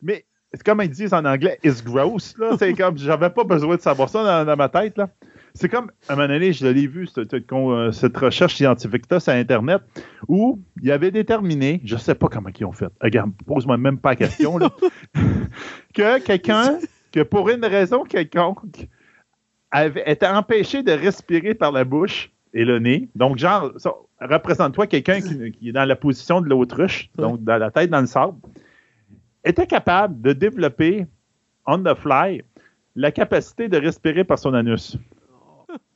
[0.00, 2.36] mais c'est comme ils disent en anglais, it's gross.
[2.58, 5.08] C'est comme, j'avais pas besoin de savoir ça dans, dans ma tête, là.
[5.54, 8.54] C'est comme, à un moment donné, je l'ai vu, cette, cette con- euh, cette recherche
[8.54, 9.82] scientifique-là sur Internet,
[10.28, 14.10] où il avait déterminé, je sais pas comment ils ont fait, regarde, pose-moi même pas
[14.10, 14.70] la question, là,
[15.94, 16.78] que quelqu'un,
[17.12, 18.88] que pour une raison quelconque,
[19.70, 23.08] avait, était empêché de respirer par la bouche et le nez.
[23.14, 23.72] Donc, genre,
[24.20, 28.00] représente-toi quelqu'un qui, qui est dans la position de l'autruche, donc dans la tête dans
[28.00, 28.34] le sable,
[29.44, 31.06] était capable de développer,
[31.66, 32.42] on the fly,
[32.96, 34.96] la capacité de respirer par son anus.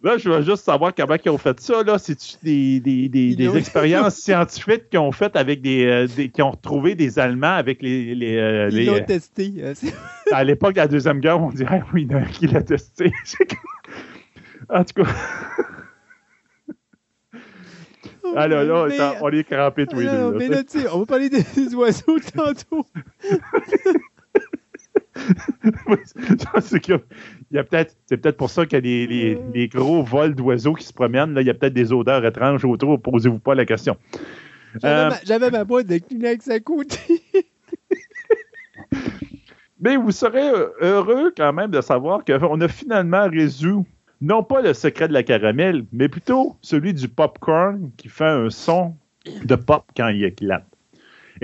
[0.03, 1.83] Là, je veux juste savoir comment ils ont fait ça.
[1.83, 6.43] Là, c'est des, des, des, expériences scientifiques qu'ils ont faites avec des, euh, des- qui
[6.43, 9.53] ont retrouvé des Allemands avec les, les, euh, Ils les, l'ont euh, testé.
[10.33, 12.47] à l'époque de la Deuxième Guerre, on dirait, oui, il y en a un qui
[12.47, 13.13] l'a testé.
[14.71, 15.11] En tout cas.
[18.35, 20.39] Ah là, là, Mais- on est crampés tous les Non, deux.
[20.39, 22.87] mais là, tu sais, on va parler des oiseaux tantôt.
[26.61, 27.01] C'est Il
[27.53, 30.75] y a peut-être, c'est peut-être pour ça qu'il y a les, les, gros vols d'oiseaux
[30.75, 31.35] qui se promènent.
[31.35, 33.01] Là, il y a peut-être des odeurs étranges autour.
[33.01, 33.97] Posez-vous pas la question.
[34.83, 36.99] J'avais, ma, boîte de Kleenex à côté.
[39.81, 40.51] Mais vous serez
[40.81, 43.85] heureux quand même de savoir qu'on a finalement résolu
[44.21, 48.49] non pas le secret de la caramel, mais plutôt celui du popcorn qui fait un
[48.49, 48.97] son
[49.45, 50.65] de pop quand il éclate.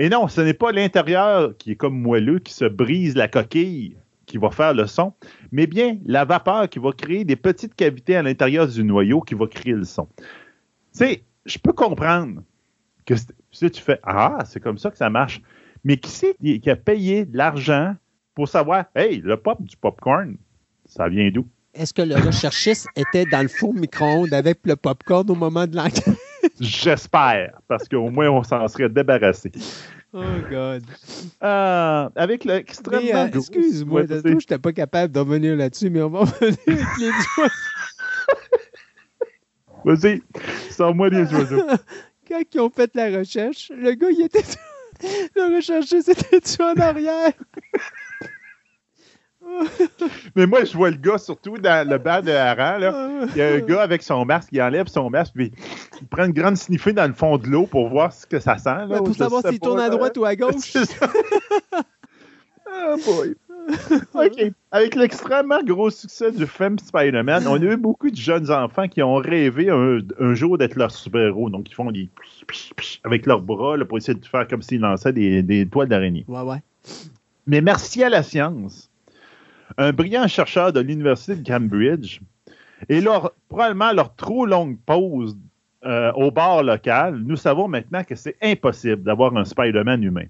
[0.01, 3.97] Et non, ce n'est pas l'intérieur qui est comme moelleux, qui se brise la coquille
[4.25, 5.13] qui va faire le son,
[5.51, 9.35] mais bien la vapeur qui va créer des petites cavités à l'intérieur du noyau qui
[9.35, 10.07] va créer le son.
[10.17, 10.23] Tu
[10.93, 12.41] sais, je peux comprendre
[13.05, 13.13] que
[13.51, 15.39] si tu fais Ah, c'est comme ça que ça marche.
[15.83, 17.95] Mais qui c'est qui a payé de l'argent
[18.33, 20.35] pour savoir Hey, le pop du popcorn,
[20.87, 21.45] ça vient d'où?
[21.75, 25.75] Est-ce que le recherchiste était dans le four micro-ondes avec le popcorn au moment de
[25.75, 26.17] l'enquête?
[26.59, 29.51] J'espère, parce qu'au moins on s'en serait débarrassé.
[30.13, 30.83] Oh God.
[31.41, 33.23] Euh, avec l'extrêmement.
[33.23, 37.11] Euh, excuse-moi, je n'étais pas capable de revenir là-dessus, mais on va revenir avec les
[37.37, 37.51] oiseaux.
[39.85, 40.21] Vas-y,
[40.69, 41.63] sors-moi les oiseaux.
[42.27, 44.43] Quand ils ont fait la recherche, le gars, il était.
[45.35, 47.31] Le recherchiste était-tu en arrière?
[50.35, 53.25] Mais moi, je vois le gars, surtout dans le bas de hareng, là.
[53.35, 55.51] Il y a un gars avec son masque, il enlève son masque, puis
[56.01, 58.57] il prend une grande sniffée dans le fond de l'eau pour voir ce que ça
[58.57, 58.87] sent.
[58.87, 60.75] Là, pour savoir s'il tourne à droite ou à gauche.
[62.67, 63.35] oh boy.
[64.15, 64.53] OK.
[64.71, 69.01] Avec l'extrêmement gros succès du film Spider-Man, on a eu beaucoup de jeunes enfants qui
[69.03, 71.49] ont rêvé un, jour d'être leur super-héros.
[71.49, 72.09] Donc, ils font des
[73.03, 76.25] avec leurs bras pour essayer de faire comme s'ils lançaient des, des toiles d'araignée.
[76.27, 76.57] Ouais, ouais.
[77.47, 78.90] Mais merci à la science,
[79.77, 82.19] un brillant chercheur de l'Université de Cambridge,
[82.89, 85.37] et leur, probablement leur trop longue pause
[85.85, 90.25] euh, au bar local, nous savons maintenant que c'est impossible d'avoir un Spider-Man humain.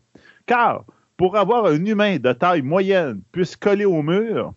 [0.46, 0.86] Car
[1.18, 4.54] pour avoir un humain de taille moyenne puisse coller au mur,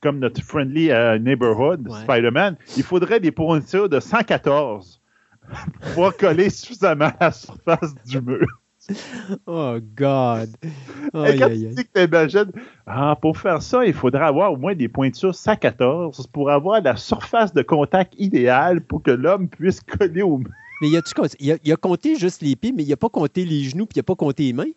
[0.00, 5.00] comme notre friendly euh, neighborhood Spider-Man, il faudrait des pourcentures de 114
[5.48, 8.46] pour pouvoir coller suffisamment à la surface du mur.
[9.46, 10.56] Oh God!
[11.14, 12.46] Et quand tu dis que
[12.86, 16.96] ah, pour faire ça, il faudrait avoir au moins des pointures 114 pour avoir la
[16.96, 20.50] surface de contact idéale pour que l'homme puisse coller au mur.
[20.80, 21.02] Mais il a,
[21.38, 23.86] il, a, il a compté juste les pieds, mais il n'a pas compté les genoux,
[23.86, 24.72] puis il n'a pas compté les mains?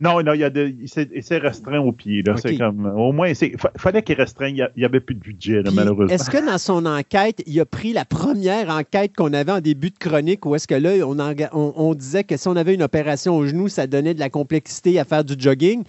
[0.00, 2.22] Non, non, il, s'est restreint au pied.
[2.22, 2.34] Là.
[2.58, 4.66] Comme, au moins, il fallait qu'il restreigne.
[4.74, 6.14] Il n'y avait plus de budget, malheureusement.
[6.14, 9.90] Est-ce que dans son enquête, il a pris la première enquête qu'on avait en début
[9.90, 13.36] de chronique où est-ce que là, on, on, disait que si on avait une opération
[13.36, 15.84] au genou, ça donnait de la complexité à faire du jogging?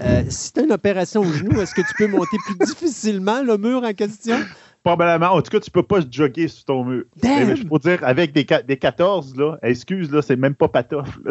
[0.00, 3.42] Euh, si tu as une opération au genou, est-ce que tu peux monter plus difficilement
[3.42, 4.36] le mur en question?
[4.84, 5.32] Probablement.
[5.32, 7.02] En tout cas, tu peux pas jogger sur ton mur.
[7.24, 11.18] Mais, je peux dire, avec des, des 14, là, excuse, là, c'est même pas patoff.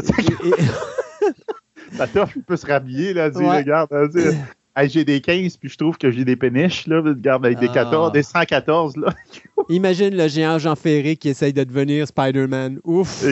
[1.98, 3.90] Patoff, il peut se rhabiller, là, dire, regarde,
[4.88, 8.10] j'ai des 15, puis je trouve que j'ai des péniches, là, regarde, avec des 14,
[8.10, 8.14] ah.
[8.14, 9.14] des 114, là.
[9.70, 12.80] Imagine le géant Jean Ferré qui essaye de devenir Spider-Man.
[12.84, 13.26] Ouf!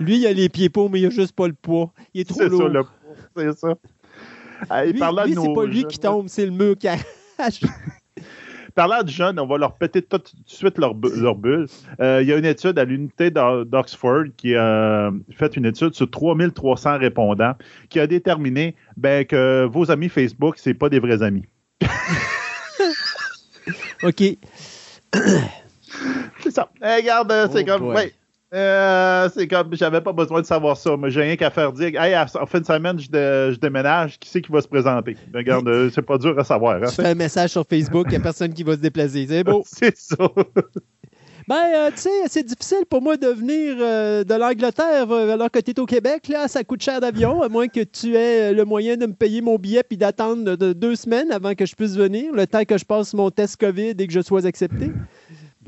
[0.00, 1.92] Lui, il a les pieds pauvres, mais il a juste pas le poids.
[2.12, 2.58] Il est trop lourd.
[2.58, 2.94] C'est ça, le poids,
[3.36, 4.84] c'est ça.
[4.84, 7.60] lui, lui c'est pas lui qui tombe, c'est le mur qui arrache.
[8.76, 11.66] Parlant de jeunes, on va leur péter tout de suite leur, leur bulle.
[11.98, 16.08] Euh, il y a une étude à l'unité d'Oxford qui a fait une étude sur
[16.08, 17.54] 3300 répondants
[17.88, 21.46] qui a déterminé ben, que vos amis Facebook, c'est pas des vrais amis.
[24.04, 24.22] OK.
[26.40, 26.68] c'est ça.
[26.80, 27.96] regarde, c'est oh comme.
[28.56, 30.96] Euh, c'est comme, j'avais pas besoin de savoir ça.
[30.96, 34.40] Mais j'ai rien qu'à faire dire, hey, en fin de semaine, je, déménage, qui c'est
[34.40, 35.16] qui va se présenter?
[35.34, 36.76] Regarde, euh, c'est pas dur à savoir.
[36.76, 36.88] Hein?
[36.88, 39.26] Tu fais un message sur Facebook, il n'y a personne qui va se déplacer.
[39.28, 39.62] C'est beau.
[39.66, 40.16] c'est ça.
[41.48, 45.72] Ben, euh, tu sais, c'est difficile pour moi de venir de l'Angleterre alors que tu
[45.72, 46.26] es au Québec.
[46.28, 49.42] Là, ça coûte cher d'avion, à moins que tu aies le moyen de me payer
[49.42, 52.84] mon billet puis d'attendre deux semaines avant que je puisse venir, le temps que je
[52.84, 54.90] passe mon test COVID et que je sois accepté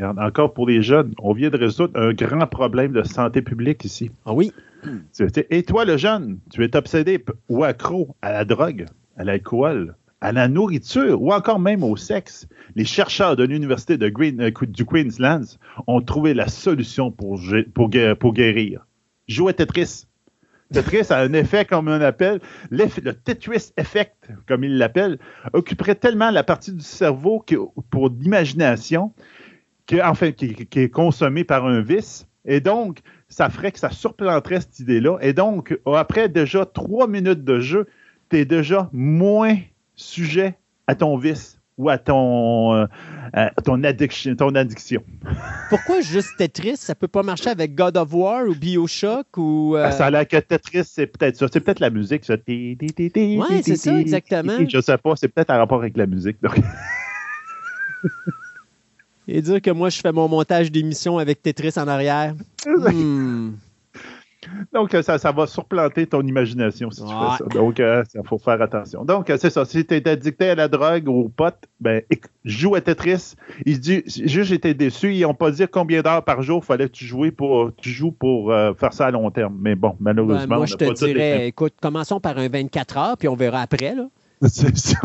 [0.02, 4.10] encore pour les jeunes, on vient de résoudre un grand problème de santé publique ici.
[4.24, 4.52] Ah oui?
[5.50, 8.86] Et toi, le jeune, tu es obsédé ou accro à la drogue,
[9.16, 12.48] à l'alcool, à la nourriture ou encore même au sexe.
[12.74, 15.44] Les chercheurs de l'Université de Green, euh, du Queensland
[15.86, 17.40] ont trouvé la solution pour,
[17.74, 18.86] pour, pour guérir.
[19.26, 20.06] Jouer Tetris.
[20.72, 25.18] Tetris a un effet, comme on appelle, le Tetris Effect, comme il l'appelle,
[25.54, 27.56] occuperait tellement la partie du cerveau que,
[27.90, 29.12] pour l'imagination
[29.88, 32.28] qui, enfin, qui, est consommé par un vice.
[32.44, 35.18] Et donc, ça ferait que ça surplanterait cette idée-là.
[35.20, 37.88] Et donc, après déjà trois minutes de jeu,
[38.30, 39.56] tu es déjà moins
[39.96, 40.54] sujet
[40.86, 42.86] à ton vice ou à ton, euh,
[43.64, 45.02] ton, addiction, ton addiction.
[45.70, 46.76] Pourquoi juste Tetris?
[46.76, 49.76] Ça peut pas marcher avec God of War ou Bioshock ou...
[49.76, 49.90] Euh?
[49.92, 51.46] Ça a l'air que Tetris, c'est peut-être ça.
[51.52, 52.34] C'est peut-être la musique, ça.
[52.46, 52.76] Oui,
[53.62, 54.58] c'est ça, exactement.
[54.68, 56.38] Je sais pas, c'est peut-être en rapport avec la musique.
[59.28, 62.34] Et dire que moi, je fais mon montage d'émission avec Tetris en arrière.
[62.66, 63.50] Hmm.
[64.72, 67.12] Donc, euh, ça, ça va surplanter ton imagination si tu Ouais.
[67.36, 67.50] fais ça.
[67.52, 69.04] Donc, il faut faire attention.
[69.04, 69.66] Donc, euh, c'est ça.
[69.66, 72.00] Si tu es addicté à la drogue ou aux potes, ben,
[72.44, 73.34] joue à Tetris.
[73.66, 75.12] Il dit, juste j'étais déçu.
[75.12, 78.12] Ils n'ont pas dit combien d'heures par jour fallait que tu, joues pour, tu joues
[78.12, 79.58] pour euh, faire ça à long terme.
[79.60, 82.96] Mais bon, Ben, malheureusement, moi, on je te pas dirais, écoute, commençons par un 24
[82.96, 83.94] heures, puis on verra après.
[83.94, 84.06] Là.
[84.48, 84.98] C'est ça.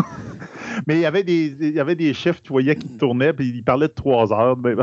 [0.87, 3.47] Mais il y avait des, il y avait des chiffres, tu voyais, qui tournaient, puis
[3.47, 4.57] ils parlaient de trois heures.
[4.57, 4.75] Mais,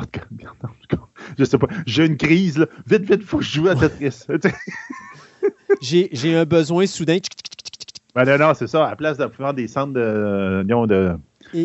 [1.39, 1.69] je sais pas.
[1.86, 2.67] J'ai une crise, là.
[2.86, 4.27] Vite, vite, faut que je joue à Tetris.
[5.81, 7.19] J'ai j'ai un besoin soudain.
[8.15, 8.86] ben non, non, c'est ça.
[8.86, 11.12] À la place de des centres de, disons, de,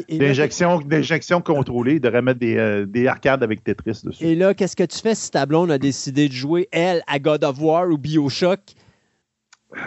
[0.09, 4.23] d'injection, d'injection contrôlée, de remettre des, euh, des arcades avec Tetris dessus.
[4.23, 7.19] et là, qu'est-ce que tu fais si ta blonde a décidé de jouer, elle, à
[7.19, 8.59] God of War ou Bioshock?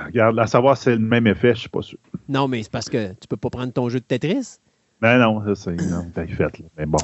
[0.07, 1.99] Regarde, à savoir si c'est le même effet, je suis pas sûr.
[2.29, 4.59] Non, mais c'est parce que tu peux pas prendre ton jeu de Tetris.
[5.01, 6.59] Ben non, ça c'est fait.
[6.59, 6.67] là.
[6.77, 6.99] Mais bon.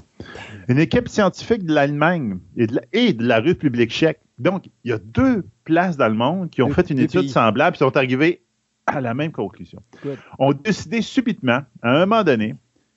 [0.69, 4.21] Une équipe scientifique de l'Allemagne et de la, et de la République tchèque.
[4.39, 7.29] Donc, il y a deux places dans le monde qui ont fait une étude pays.
[7.29, 8.43] semblable et sont arrivés
[8.87, 9.81] à la même conclusion.
[10.03, 10.19] Good.
[10.41, 12.57] Ont décidé subitement, à un moment donné,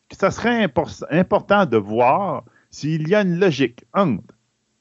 [0.10, 4.24] que ça serait impor- important de voir s'il y a une logique entre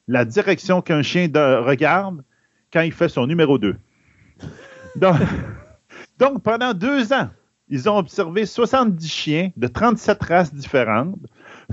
[0.08, 2.22] la direction qu'un chien de- regarde
[2.72, 3.76] quand il fait son numéro 2.
[4.96, 5.16] Donc,
[6.18, 7.28] donc, pendant deux ans,
[7.68, 11.18] ils ont observé 70 chiens de 37 races différentes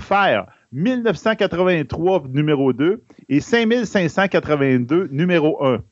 [0.00, 5.82] faire 1983 numéro 2 et 5582 numéro 1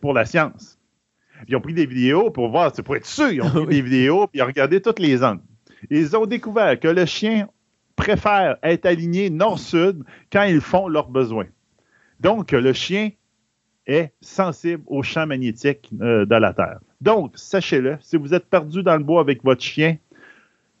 [0.00, 0.78] pour la science.
[1.46, 3.82] Ils ont pris des vidéos pour voir, c'est pour être sûr, ils ont pris des
[3.82, 5.42] vidéos puis ils ont regardé toutes les angles.
[5.90, 7.48] Ils ont découvert que le chien
[7.96, 11.46] préfère être aligné nord-sud quand ils font leurs besoins.
[12.20, 13.10] Donc, le chien
[13.88, 16.78] est sensible au champ magnétique euh, de la Terre.
[17.00, 19.96] Donc, sachez-le, si vous êtes perdu dans le bois avec votre chien,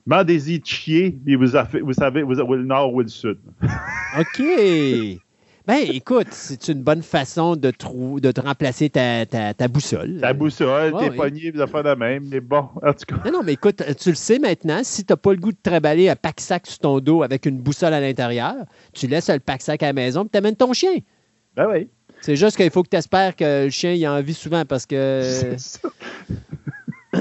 [0.06, 3.38] demandez-y de chier, puis vous, avez- vous savez vous avez le nord ou le sud.
[4.18, 4.42] OK.
[5.66, 10.18] Ben, écoute, c'est une bonne façon de, trou- de te remplacer ta, ta- ta boussole.
[10.18, 11.16] Ta boussole, tes oui.
[11.16, 13.16] poignées, vous affaires de même, mais bon, en tout cas.
[13.26, 15.58] Non, non, mais écoute, tu le sais maintenant, si tu n'as pas le goût de
[15.62, 18.54] travailler un pack-sac sur ton dos avec une boussole à l'intérieur,
[18.94, 20.94] tu laisses le pack-sac à la maison et tu amènes ton chien.
[21.54, 21.88] Ben oui.
[22.20, 24.86] C'est juste qu'il faut que tu espères que le chien il a envie souvent parce
[24.86, 25.20] que.
[25.24, 25.88] C'est ça.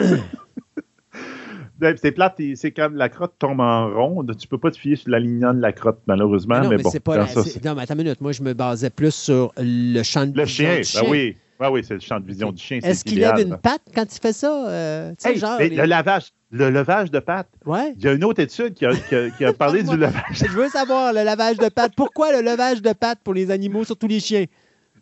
[1.80, 4.95] Ben, C'est plate, c'est quand la crotte tombe en ronde, tu peux pas te fier
[4.95, 6.90] sur l'alignement de la crotte, malheureusement, Ah non, mais, mais bon.
[6.90, 8.19] c'est pas la- ça, non, mais attends une minute.
[8.19, 11.38] Moi, je me basais plus sur le champ de le vision chien, du ben oui.
[11.59, 12.80] Ben oui, c'est le champ de vision du chien.
[12.82, 14.67] Est-ce qu'il lève une patte quand il fait ça?
[14.69, 15.58] Euh, Hey, genre.
[15.59, 17.50] mais les- le lavage, le lavage de pattes.
[17.67, 17.93] Ouais.
[17.98, 20.24] Il y a une autre étude qui a, qui a- qui a parlé du lavage.
[20.32, 21.93] Je veux savoir le lavage de pattes.
[21.95, 24.45] Pourquoi le lavage de pattes pour les animaux, surtout les chiens?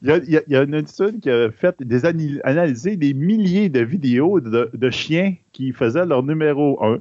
[0.01, 2.05] Il y, a, il y une étude qui a fait des
[2.43, 6.99] analysé des milliers de vidéos de, de chiens qui faisaient leur numéro 1.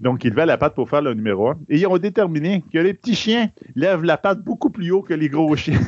[0.00, 1.58] Donc, ils levaient la patte pour faire leur numéro 1.
[1.68, 5.14] Et ils ont déterminé que les petits chiens lèvent la patte beaucoup plus haut que
[5.14, 5.80] les gros chiens.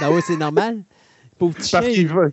[0.00, 0.84] Ben oui, c'est normal.
[1.38, 1.72] Pauvre petit.
[1.72, 2.32] Parce qu'ils veulent,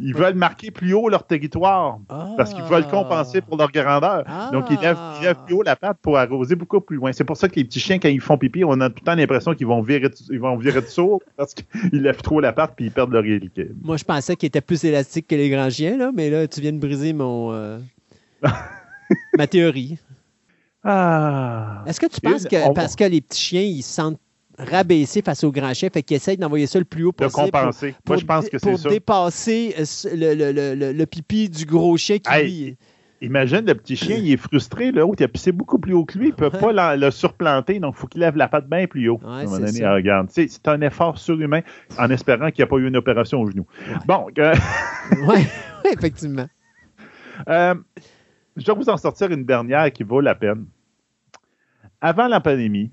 [0.00, 1.98] ils veulent marquer plus haut leur territoire.
[2.36, 4.24] Parce qu'ils veulent compenser pour leur grandeur.
[4.26, 4.50] Ah.
[4.52, 7.12] Donc, ils lèvent, ils lèvent plus haut la patte pour arroser beaucoup plus loin.
[7.12, 9.04] C'est pour ça que les petits chiens, quand ils font pipi, on a tout le
[9.04, 12.40] temps l'impression qu'ils vont virer, de- ils vont virer de sourd parce qu'ils lèvent trop
[12.40, 13.74] la patte puis ils perdent leur équilibre.
[13.82, 16.60] Moi, je pensais qu'il était plus élastique que les grands chiens, là, mais là, tu
[16.60, 17.52] viens de briser mon.
[17.52, 17.78] euh,
[19.38, 19.98] ma théorie.
[20.84, 21.82] Ah!
[21.86, 24.20] Est-ce que tu penses que on- parce que les petits chiens, ils se sentent
[24.58, 27.50] rabaissés face aux grands chiens, fait qu'ils essayent d'envoyer ça le plus haut De possible
[27.50, 27.94] pour- compenser.
[28.04, 28.88] pour, Moi, je pense que c'est pour ça.
[28.88, 32.76] dépasser euh, le, le- le- le- le pipi du gros chien qui, Hey, lui,
[33.22, 36.18] Imagine le petit chien, il est frustré, là, il a pissé beaucoup plus haut que
[36.18, 36.72] lui, il peut Ouais.
[36.74, 39.18] pas le surplanter, donc il faut qu'il lève la patte bien plus haut.
[39.24, 39.94] Ouais, à un moment c'est donné, ça.
[39.94, 40.28] regarde.
[40.30, 41.60] C'est un effort surhumain
[41.98, 43.66] en espérant qu'il n'y a pas eu une opération au genou.
[44.06, 44.54] Bon, euh,
[45.26, 45.46] Oui,
[45.96, 46.46] effectivement.
[47.48, 47.74] euh,
[48.54, 50.66] je dois vous en sortir une dernière qui vaut la peine.
[52.02, 52.90] Avant la pandémie,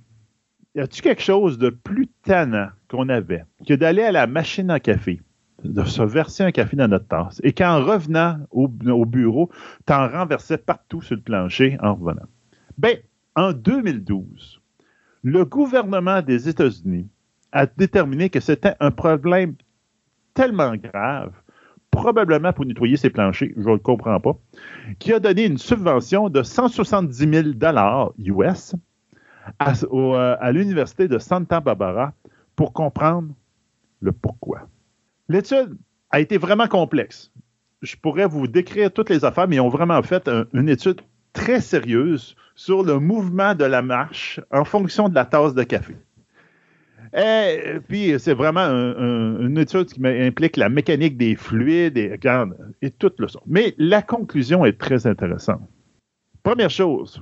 [0.75, 4.79] y a-tu quelque chose de plus tannant qu'on avait que d'aller à la machine à
[4.79, 5.21] café,
[5.63, 9.49] de se verser un café dans notre tasse, et qu'en revenant au, au bureau,
[9.85, 12.27] t'en renversais partout sur le plancher en revenant?
[12.77, 12.97] Ben,
[13.35, 14.61] en 2012,
[15.23, 17.07] le gouvernement des États-Unis
[17.51, 19.55] a déterminé que c'était un problème
[20.33, 21.31] tellement grave,
[21.91, 24.35] probablement pour nettoyer ses planchers, je ne le comprends pas,
[24.97, 27.49] qui a donné une subvention de 170 000
[28.17, 28.75] US
[29.61, 32.13] euh, à l'Université de Santa Barbara
[32.55, 33.33] pour comprendre
[34.01, 34.67] le pourquoi.
[35.29, 35.77] L'étude
[36.11, 37.31] a été vraiment complexe.
[37.81, 41.01] Je pourrais vous décrire toutes les affaires, mais ils ont vraiment fait un- une étude
[41.33, 45.95] très sérieuse sur le mouvement de la marche en fonction de la tasse de café.
[47.15, 52.19] Et puis, c'est vraiment un- un- une étude qui implique la mécanique des fluides et,
[52.81, 53.41] et tout le son.
[53.45, 55.61] Mais la conclusion est très intéressante.
[56.41, 57.21] Première chose,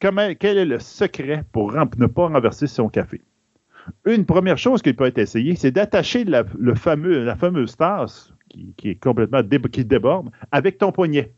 [0.00, 3.20] quel est le secret pour ne pas renverser son café?
[4.04, 6.44] Une première chose qui peut être essayée, c'est d'attacher la,
[6.74, 11.32] fameuse tasse qui, est complètement déborde avec ton poignet.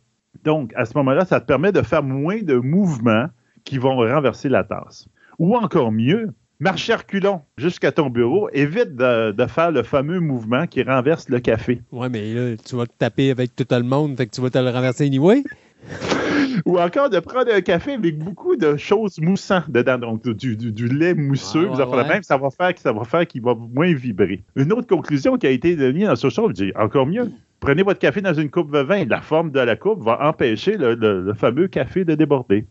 [0.44, 3.26] Donc, à ce moment-là, ça te permet de faire moins de mouvements
[3.64, 5.08] qui vont renverser la tasse.
[5.38, 6.30] Ou encore mieux,
[6.60, 11.82] marcher reculons jusqu'à ton bureau, évite de, faire le fameux mouvement qui renverse le café.
[11.92, 14.70] Ouais, mais là, tu vas te taper avec tout le monde, tu vas te le
[14.70, 15.42] renverser anyway.
[16.66, 21.14] Ou encore de prendre un café avec beaucoup de choses moussantes dedans, donc du, lait
[21.14, 21.68] mousseux,
[22.08, 24.42] même, ça va faire, ça va faire qu'il va moins vibrer.
[24.56, 27.82] Une autre conclusion qui a été donnée dans ce show, je dis encore mieux, prenez
[27.82, 31.32] votre café dans une coupe de vin, la forme de la coupe va empêcher le,
[31.34, 32.66] fameux café de déborder.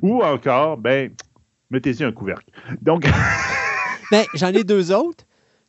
[0.00, 1.10] Ou encore, ben,
[1.70, 2.46] mettez-y un couvercle.
[2.80, 3.04] Donc.
[4.10, 5.24] ben, j'en ai deux autres.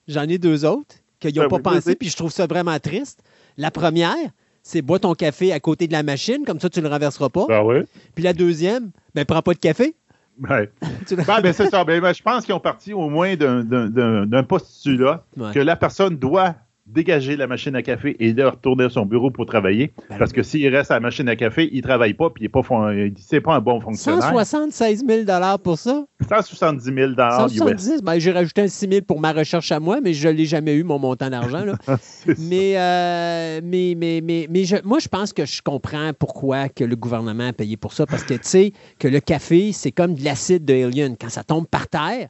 [0.07, 3.23] J'en ai deux autres qu'ils n'ont ben pas pensé, puis je trouve ça vraiment triste.
[3.57, 4.29] La première,
[4.63, 7.29] c'est bois ton café à côté de la machine, comme ça tu ne le renverseras
[7.29, 7.63] pas.
[7.63, 7.83] Oui.
[8.15, 9.95] Puis la deuxième, ben prends pas de café.
[10.41, 10.71] Ouais.
[11.27, 11.83] ben, ben c'est ça.
[11.83, 16.55] Ben, ben, je pense qu'ils ont parti au moins d'un postulat que la personne doit
[16.85, 19.93] dégager la machine à café et de retourner à son bureau pour travailler.
[20.09, 22.43] Ben parce que s'il reste à la machine à café, il ne travaille pas puis
[22.43, 24.23] il n'est pas, pas un bon fonctionnaire.
[24.23, 25.23] 176 000
[25.63, 26.05] pour ça?
[26.29, 30.13] 170 000 170 ben, J'ai rajouté un 6 000 pour ma recherche à moi, mais
[30.13, 31.63] je ne l'ai jamais eu, mon montant d'argent.
[32.39, 36.95] mais, euh, mais, mais, mais, mais moi, je pense que je comprends pourquoi que le
[36.95, 38.05] gouvernement a payé pour ça.
[38.05, 41.15] Parce que tu sais que le café, c'est comme de l'acide de Alien.
[41.19, 42.29] Quand ça tombe par terre,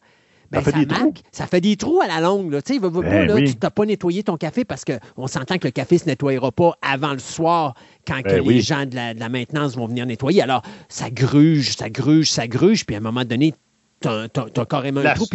[0.54, 1.14] ben, ça, fait des trous.
[1.32, 2.52] ça fait des trous à la longue.
[2.52, 2.62] Là.
[2.62, 6.06] Tu ben n'as pas nettoyé ton café parce qu'on s'entend que le café ne se
[6.06, 7.74] nettoyera pas avant le soir
[8.08, 10.42] quand ben les gens de la, maintenance vont venir nettoyer.
[10.42, 13.54] Alors, ça gruge, ça gruge, ça gruge, puis à un moment donné,
[14.02, 15.26] tu as, carrément un trou.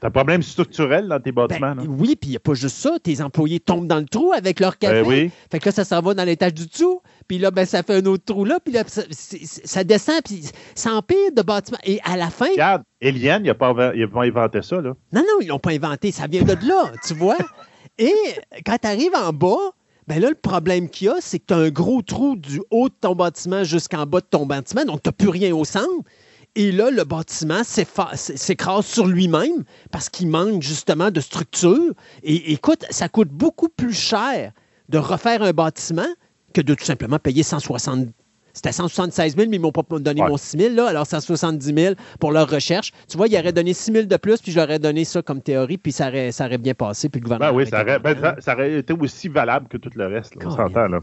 [0.00, 2.76] T'as un problème structurel dans tes bâtiments, ben, Oui, puis il n'y a pas juste
[2.76, 2.98] ça.
[3.02, 5.02] Tes employés tombent dans le trou avec leur café.
[5.02, 5.30] oui.
[5.52, 7.02] Fait que là, ça s'en va dans l'étage du dessous.
[7.28, 8.58] Puis là, ben, ça fait un autre trou là.
[8.64, 10.42] Puis là, ça, descend, puis
[10.74, 11.78] ça empire de bâtiments.
[11.84, 12.50] Et à la fin.
[12.50, 13.92] Regarde, Eliane, il n'a pas, pas,
[14.24, 14.94] inventé ça, là.
[15.12, 16.12] Non, non, ils l'ont pas inventé.
[16.12, 17.38] Ça vient de là, tu vois.
[17.98, 18.14] Et
[18.64, 19.74] quand tu arrives en bas,
[20.08, 22.60] ben là, le problème qu'il y a, c'est que tu as un gros trou du
[22.70, 24.84] haut de ton bâtiment jusqu'en bas de ton bâtiment.
[24.84, 25.86] Donc, tu n'as plus rien au centre.
[26.56, 31.92] Et là, le bâtiment s'écrase sur lui-même parce qu'il manque justement de structure.
[32.22, 34.52] Et écoute, ça coûte beaucoup plus cher
[34.88, 36.08] de refaire un bâtiment
[36.52, 38.08] que de tout simplement payer 160
[38.52, 41.94] c'était 176 000, mais ils m'ont pas donné mon 6 000, là, alors 170 000
[42.18, 42.92] pour leur recherche.
[43.08, 45.78] Tu vois, ils auraient donné 6 000 de plus, puis j'aurais donné ça comme théorie,
[45.78, 47.52] puis ça aurait, ça aurait bien passé, puis le gouvernement...
[47.52, 50.50] Ben oui, ça aurait, ben, ça aurait, été aussi valable que tout le reste, on
[50.50, 51.00] s'entend, là.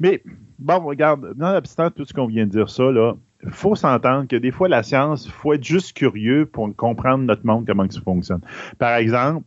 [0.00, 0.22] Mais,
[0.58, 3.14] bon, regarde, non-obstant tout ce qu'on vient de dire ça, là,
[3.50, 7.46] faut s'entendre que des fois, la science, il faut être juste curieux pour comprendre notre
[7.46, 8.40] monde, comment ça fonctionne.
[8.78, 9.44] Par exemple,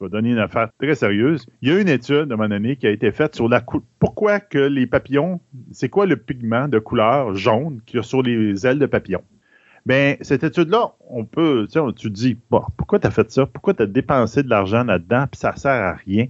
[0.00, 1.46] je vais donner une affaire très sérieuse.
[1.60, 3.64] Il y a une étude, à un moment qui a été faite sur la
[3.98, 5.40] pourquoi que les papillons,
[5.72, 9.24] c'est quoi le pigment de couleur jaune qu'il y a sur les ailes de papillons.
[9.86, 13.46] Bien, cette étude-là, on peut, tu sais, tu dis, bon, pourquoi tu as fait ça?
[13.46, 15.24] Pourquoi tu as dépensé de l'argent là-dedans?
[15.30, 16.26] Puis ça sert à rien.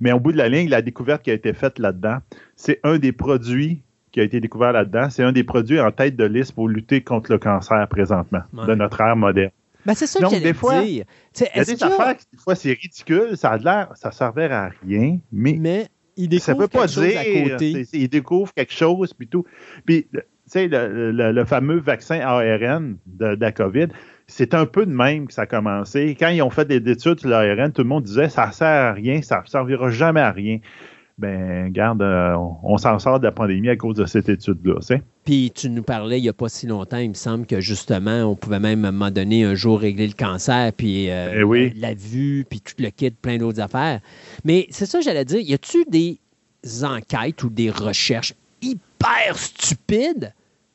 [0.00, 2.18] Mais au bout de la ligne, la découverte qui a été faite là-dedans,
[2.56, 3.82] c'est un des produits
[4.12, 5.08] qui a été découvert là-dedans.
[5.10, 8.74] C'est un des produits en tête de liste pour lutter contre le cancer présentement de
[8.74, 9.50] notre ère moderne.
[9.84, 11.04] Ben, c'est ça que des fois, dire.
[11.40, 14.50] Il y a des affaires qui, des fois, c'est ridicule, ça a l'air, ça servait
[14.50, 17.86] à rien, mais, mais il découvre ça peut pas dire, à côté.
[17.92, 19.44] il découvre quelque chose, puis tout.
[19.84, 23.88] Puis, tu sais, le, fameux vaccin ARN de, la COVID,
[24.28, 26.16] c'est un peu de même que ça a commencé.
[26.18, 28.92] Quand ils ont fait des études sur l'ARN, tout le monde disait ça sert à
[28.92, 30.58] rien, ça ne servira jamais à rien
[31.18, 34.74] ben, garde, euh, on, s'en sort de la pandémie à cause de cette étude-là.
[35.24, 38.24] Puis tu nous parlais il n'y a pas si longtemps, il me semble que justement,
[38.24, 41.72] on pouvait même à un moment donné un jour régler le cancer, puis euh, eh
[41.78, 44.00] la vue, puis tout le kit, plein d'autres affaires.
[44.44, 46.18] Mais c'est ça, j'allais dire, y a-tu des
[46.82, 50.32] enquêtes ou des recherches hyper stupides,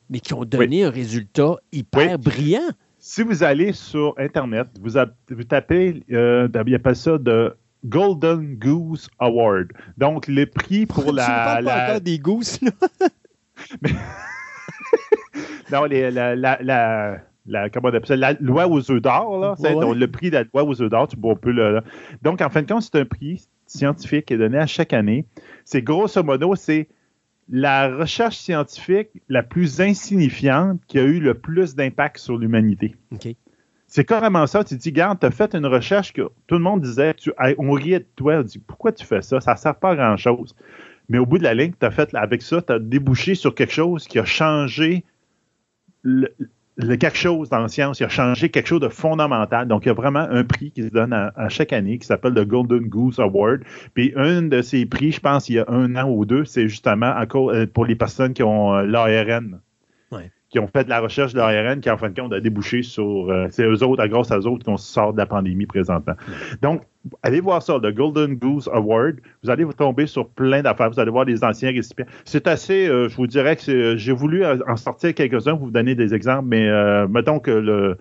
[0.10, 2.70] mais qui ont donné un résultat hyper brillant?
[3.00, 9.72] Si vous allez sur Internet, vous, tapez, euh, il appelle ça de Golden Goose Award.
[9.98, 11.26] Donc, le prix pour la.
[11.26, 11.74] Tu la...
[11.74, 12.72] pas encore des gousses, là?
[15.72, 18.16] non, la, la, la, comment on appelle ça?
[18.16, 19.56] La loi aux œufs d'or, là.
[19.60, 21.82] Donc, le prix de la loi aux œufs d'or, tu bois un peu là.
[22.22, 25.26] Donc, en fin de compte, c'est un prix scientifique qui est donné à chaque année.
[25.66, 26.88] C'est grosso modo, c'est
[27.50, 32.96] la recherche scientifique la plus insignifiante qui a eu le plus d'impact sur l'humanité.
[33.12, 33.36] OK.
[33.98, 34.64] C'est carrément ça.
[34.64, 37.72] Tu dis, garde, tu as fait une recherche que tout le monde disait, tu, on
[37.72, 39.42] riait de toi, on dit, pourquoi tu fais ça?
[39.42, 40.56] Ça ne sert pas à grand-chose.
[41.10, 43.74] Mais au bout de la ligne, as fait avec ça, tu as débouché sur quelque
[43.74, 45.04] chose qui a changé
[46.04, 49.68] quelque chose dans la science, il a changé quelque chose de fondamental.
[49.68, 52.34] Donc, il y a vraiment un prix qui se donne à, chaque année qui s'appelle
[52.34, 53.64] le Golden Goose Award.
[53.96, 56.68] Puis, un de ces prix, je pense, il y a un an ou deux, c'est
[56.68, 59.60] justement euh, pour les personnes qui ont euh, l'ARN
[60.50, 62.82] qui ont fait de la recherche de l'ARN qui, en fin de compte, a débouché
[62.82, 63.30] sur.
[63.30, 66.14] Euh, c'est eux autres, grâce à eux autres, qu'on sort de la pandémie présentement.
[66.62, 66.84] Donc,
[67.22, 69.18] allez voir ça, le Golden Goose Award.
[69.44, 70.90] Vous allez vous tomber sur plein d'affaires.
[70.90, 72.06] Vous allez voir les anciens récipients.
[72.24, 72.88] C'est assez.
[72.88, 76.48] Euh, je vous dirais que j'ai voulu en sortir quelques-uns pour vous donner des exemples,
[76.48, 77.98] mais euh, mettons que le.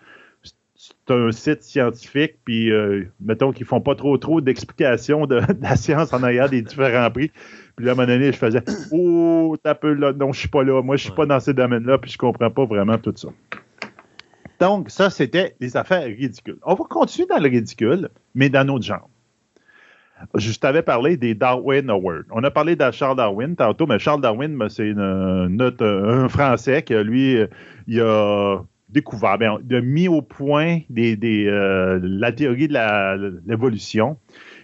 [0.79, 2.71] C'est un site scientifique, puis
[3.19, 7.11] mettons qu'ils font pas trop trop d'explications de, de, la science en arrière des différents
[7.11, 7.33] prix.
[7.77, 10.49] Puis là, à un moment donné, je faisais Oh, t'as peu là, non, je suis
[10.49, 10.83] pas là.
[10.83, 13.29] Moi, je suis pas dans ces domaines-là, puis je comprends pas vraiment tout ça.
[14.59, 16.59] Donc, ça, c'était les affaires ridicules.
[16.65, 19.09] On va continuer dans le ridicule, mais dans notre genre.
[20.35, 22.25] Je t'avais parlé des Darwin Awards.
[22.31, 26.95] On a parlé de Charles Darwin tantôt, mais Charles Darwin, ben, c'est un Français qui,
[26.95, 27.37] lui,
[27.87, 34.17] il a découvert, bien, il a mis au point des, euh, la théorie de l'évolution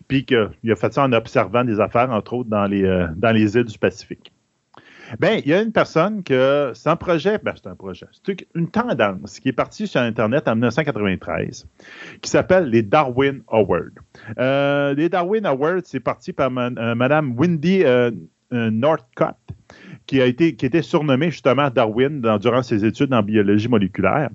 [0.09, 3.33] puis qu'il a fait ça en observant des affaires, entre autres, dans les, euh, dans
[3.33, 4.33] les îles du Pacifique.
[5.21, 8.71] Bien, il y a une personne que c'est projet, ben c'est un projet, c'est une
[8.71, 11.67] tendance qui est partie sur Internet en 1993,
[12.23, 13.91] qui s'appelle les Darwin Awards.
[14.39, 17.85] Euh, les Darwin Awards, c'est parti par Mme euh, Wendy
[18.51, 19.37] Northcott,
[20.07, 24.31] qui a été, qui était surnommée justement Darwin durant ses études en biologie moléculaire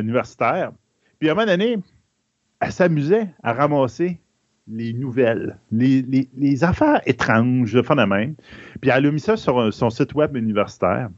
[0.00, 0.72] universitaire.
[1.20, 1.78] Puis à un moment donné,
[2.60, 4.18] elle s'amusait à ramasser
[4.68, 8.34] les nouvelles, les, affaires étranges, le phénomène.
[8.80, 11.08] Puis elle a mis ça sur son site web universitaire.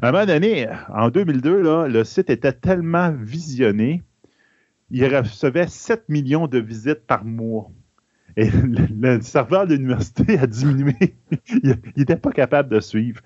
[0.00, 4.02] À un moment donné, en 2002, là, le site était tellement visionné,
[4.90, 7.70] il recevait 7 millions de visites par mois.
[8.36, 10.94] Et le, serveur de l'université a diminué.
[11.62, 13.20] il n'était pas capable de suivre.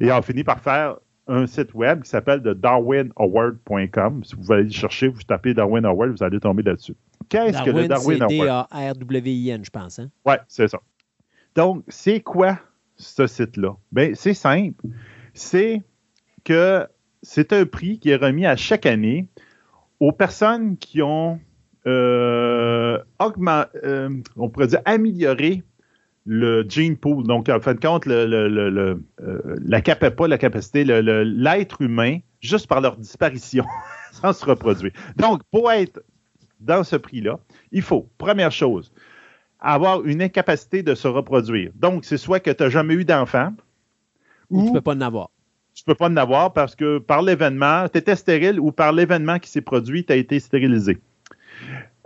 [0.00, 4.24] Et on a fini par faire un site web qui s'appelle darwinaward.com.
[4.24, 6.94] Si vous voulez aller chercher, vous tapez Darwin Award, vous allez tomber là-dessus.
[7.28, 8.30] Qu'est-ce que le Darwin Award?
[8.30, 9.98] D-A-R-W-I-N, je pense.
[9.98, 10.10] Hein?
[10.24, 10.78] Oui, c'est ça.
[11.54, 12.58] Donc, c'est quoi
[12.96, 13.76] ce site-là?
[13.92, 14.86] Bien, c'est simple.
[15.34, 15.82] C'est
[16.44, 16.86] que
[17.22, 19.28] c'est un prix qui est remis à chaque année
[20.00, 21.40] aux personnes qui ont
[21.86, 25.62] euh, euh on pourrait dire amélioré
[26.28, 27.24] le gene pool.
[27.26, 32.66] Donc, en fin de compte, le, le, euh, la, pas la capacité, l'être humain, juste
[32.66, 33.64] par leur disparition,
[34.12, 34.92] sans se reproduire.
[35.16, 36.02] Donc, pour être
[36.60, 37.38] dans ce prix-là,
[37.72, 38.92] il faut, première chose,
[39.60, 41.72] avoir une incapacité de se reproduire.
[41.74, 43.52] Donc, c'est soit que tu n'as jamais eu d'enfant,
[44.50, 45.30] ou tu ne peux pas en avoir.
[45.74, 48.92] Tu ne peux pas en avoir parce que par l'événement, tu étais stérile ou par
[48.92, 50.98] l'événement qui s'est produit, tu as été stérilisé.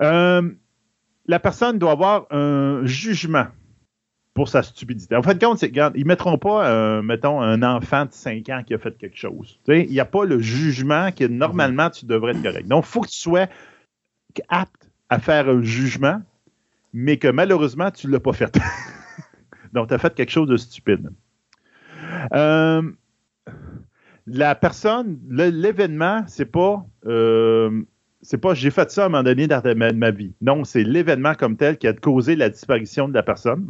[0.00, 0.50] Euh,
[1.26, 3.46] la personne doit avoir un jugement
[4.34, 5.14] pour sa stupidité.
[5.14, 8.12] En fin de compte, c'est, regarde, ils ne mettront pas, euh, mettons, un enfant de
[8.12, 9.58] 5 ans qui a fait quelque chose.
[9.68, 12.66] Il n'y a pas le jugement que normalement tu devrais être correct.
[12.66, 13.46] Donc, il faut que tu sois
[14.48, 16.22] apte à faire un jugement,
[16.92, 18.58] mais que malheureusement, tu ne l'as pas fait.
[19.72, 21.10] Donc, tu as fait quelque chose de stupide.
[22.34, 22.82] Euh,
[24.26, 26.84] la personne, l'événement, c'est pas.
[27.06, 27.82] Euh,
[28.24, 30.32] c'est pas j'ai fait ça à un moment donné dans ma, ma vie.
[30.40, 33.68] Non, c'est l'événement comme tel qui a causé la disparition de la personne.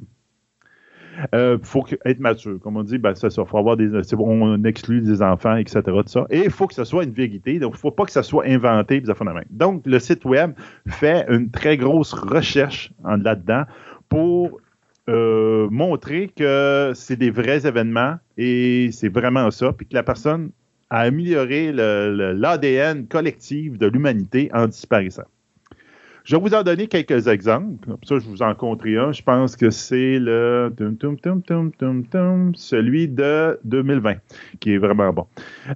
[1.32, 2.58] Il euh, faut être mature.
[2.60, 5.82] Comme on dit, ben, ça, faut avoir des, on exclut des enfants, etc.
[6.07, 6.26] ça.
[6.31, 7.58] Et il faut que ce soit une vérité.
[7.58, 9.02] Donc, il ne faut pas que ça soit inventé.
[9.50, 10.52] Donc, le site web
[10.89, 13.65] fait une très grosse recherche là-dedans
[14.08, 14.60] pour
[15.08, 20.50] euh, montrer que c'est des vrais événements et c'est vraiment ça, puis que la personne
[20.91, 25.24] a amélioré l'ADN collectif de l'humanité en disparaissant.
[26.25, 27.84] Je vais vous en donner quelques exemples.
[27.86, 29.12] Comme ça, je vous en compterai un.
[29.12, 30.73] Je pense que c'est le
[32.55, 34.15] celui de 2020,
[34.60, 35.26] qui est vraiment bon.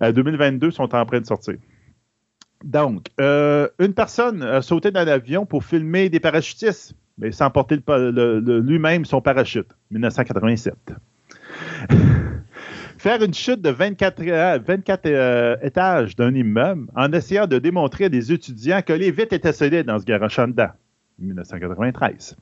[0.00, 1.57] 2022 euh, sont en train de sortir.
[2.65, 7.78] Donc, euh, une personne a sauté dans l'avion pour filmer des parachutistes, mais sans porter
[7.86, 9.68] lui-même son parachute.
[9.91, 10.75] 1987.
[12.99, 14.23] Faire une chute de 24,
[14.65, 19.10] 24 euh, euh, étages d'un immeuble en essayant de démontrer à des étudiants que les
[19.10, 20.70] vitres étaient solides dans ce garage dedans.
[21.18, 22.36] 1993.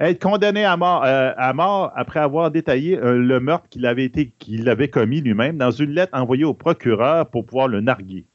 [0.00, 5.20] Être condamné à mort, euh, à mort après avoir détaillé le meurtre qu'il avait, commis
[5.20, 8.26] lui-même dans une lettre envoyée au procureur pour pouvoir le narguer.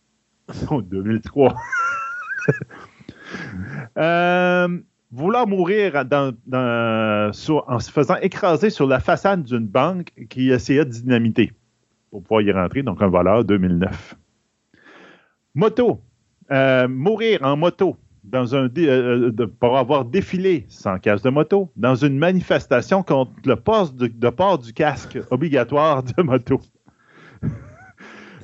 [0.70, 1.56] En 2003.
[3.98, 4.80] euh,
[5.12, 7.32] vouloir mourir en
[7.80, 11.52] se faisant écraser sur la façade d'une banque qui essayait de dynamiter
[12.12, 14.16] pour pouvoir y rentrer, donc un voleur 2009.
[15.56, 16.02] Moto.
[16.50, 17.98] Euh, mourir en moto
[18.34, 23.96] un euh, pour avoir défilé sans casque de moto dans une manifestation contre le poste
[23.96, 26.60] de port du casque obligatoire de moto.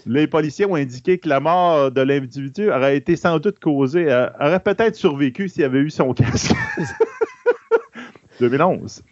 [0.06, 4.28] Les policiers ont indiqué que la mort de l'individu aurait été sans doute causée, euh,
[4.40, 6.54] aurait peut-être survécu s'il avait eu son casque.
[8.40, 9.04] 2011.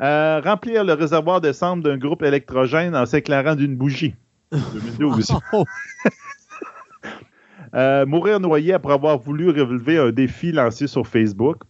[0.00, 4.14] Euh, remplir le réservoir de cendre d'un groupe électrogène en s'éclairant d'une bougie.
[4.52, 5.36] 2012.
[7.74, 11.64] Euh, mourir noyé après avoir voulu relever un défi lancé sur Facebook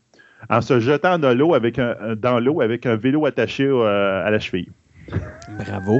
[0.49, 4.31] en se jetant dans l'eau avec un, dans l'eau avec un vélo attaché euh, à
[4.31, 4.69] la cheville.
[5.59, 5.99] Bravo.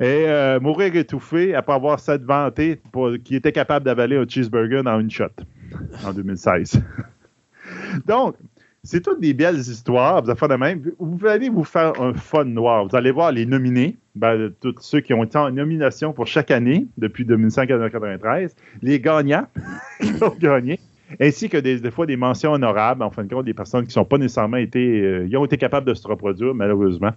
[0.00, 2.80] Et euh, mourir étouffé après avoir s'être vanté
[3.24, 5.26] qu'il était capable d'avaler un cheeseburger dans une shot
[6.04, 6.80] en 2016.
[8.06, 8.36] Donc,
[8.84, 12.86] c'est toutes des belles histoires, vous allez vous faire un fun noir.
[12.86, 16.50] Vous allez voir les nominés, ben, tous ceux qui ont été en nomination pour chaque
[16.50, 19.46] année depuis 2005 à 2093, les gagnants
[20.00, 20.78] qui ont gagné,
[21.20, 24.04] ainsi que des, fois des mentions honorables, en fin de compte, des personnes qui n'ont
[24.04, 27.12] pas nécessairement été, euh, ils ont été capables de se reproduire, malheureusement,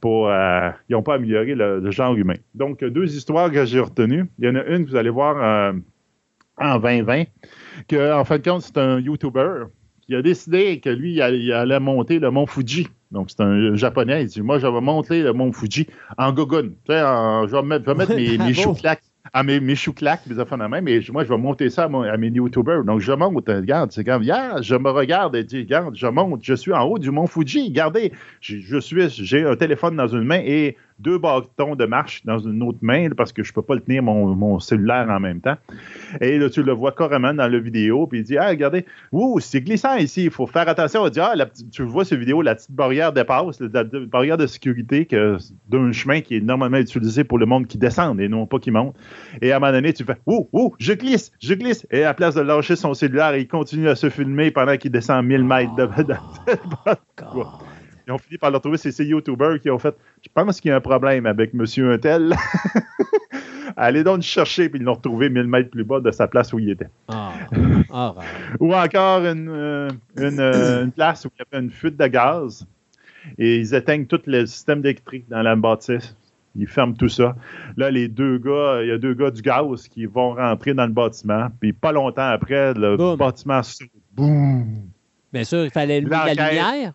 [0.00, 2.34] pour, euh, ils n'ont pas amélioré le, genre humain.
[2.54, 4.26] Donc, deux histoires que j'ai retenues.
[4.38, 5.72] Il y en a une que vous allez voir euh,
[6.58, 7.24] en 2020,
[7.88, 9.64] que, en fin de compte, c'est un YouTuber
[10.02, 12.88] qui a décidé que lui, il allait monter le mont Fuji.
[13.10, 14.22] Donc, c'est un japonais.
[14.22, 15.86] Il dit Moi, je vais monter le mont Fuji
[16.18, 16.68] en gogun.
[16.68, 19.02] Tu sais, je vais mettre, mes, mes choux claques
[19.34, 21.84] à mes, mes choux claques, mes affaires de même, mais moi, je vais monter ça
[21.84, 22.84] à, mes YouTubers.
[22.84, 26.44] Donc, je monte, regarde, c'est comme, hier, je me regarde et dis, regarde, je monte,
[26.44, 30.22] je suis en haut du mont Fuji, regardez, je suis, j'ai un téléphone dans une
[30.22, 33.62] main et deux bâtons de marche dans une autre main parce que je ne peux
[33.62, 35.56] pas le tenir mon, cellulaire en même temps.
[36.20, 39.40] Et là, tu le vois carrément dans la vidéo, puis il dit Ah, regardez, ouh,
[39.40, 41.02] c'est glissant ici, il faut faire attention.
[41.02, 41.34] On dit Ah,
[41.72, 45.06] tu vois cette vidéo, la petite barrière dépasse, la, barrière de sécurité
[45.68, 48.70] d'un chemin qui est normalement utilisé pour le monde qui descend et non pas qui
[48.70, 48.94] monte.
[49.42, 51.86] Et à un moment donné, tu fais Ouh, ouh, je glisse, je glisse.
[51.90, 54.90] Et à la place de lâcher son cellulaire, il continue à se filmer pendant qu'il
[54.90, 56.14] descend 1000 mètres de, de,
[57.34, 57.44] oh,
[58.06, 58.76] ils ont fini par le retrouver.
[58.76, 61.92] C'est ces YouTubers qui ont fait Je pense qu'il y a un problème avec Monsieur
[61.92, 62.34] Untel.
[63.76, 66.58] Allez donc chercher, puis ils l'ont retrouvé 1000 mètres plus bas de sa place où
[66.58, 66.88] il était.
[67.08, 67.32] Ah.
[67.96, 68.12] Ah,
[68.58, 72.66] Ou encore une, euh, euh, une, place où il y avait une fuite de gaz
[73.38, 76.16] et ils éteignent tout le système électrique dans la bâtisse.
[76.56, 77.36] Ils ferment tout ça.
[77.76, 80.86] Là, les deux gars, il y a deux gars du gaz qui vont rentrer dans
[80.86, 81.48] le bâtiment.
[81.60, 83.90] Puis pas longtemps après, le bâtiment saute.
[84.12, 84.66] Boum!
[85.32, 86.92] Bien sûr, il fallait la lumière.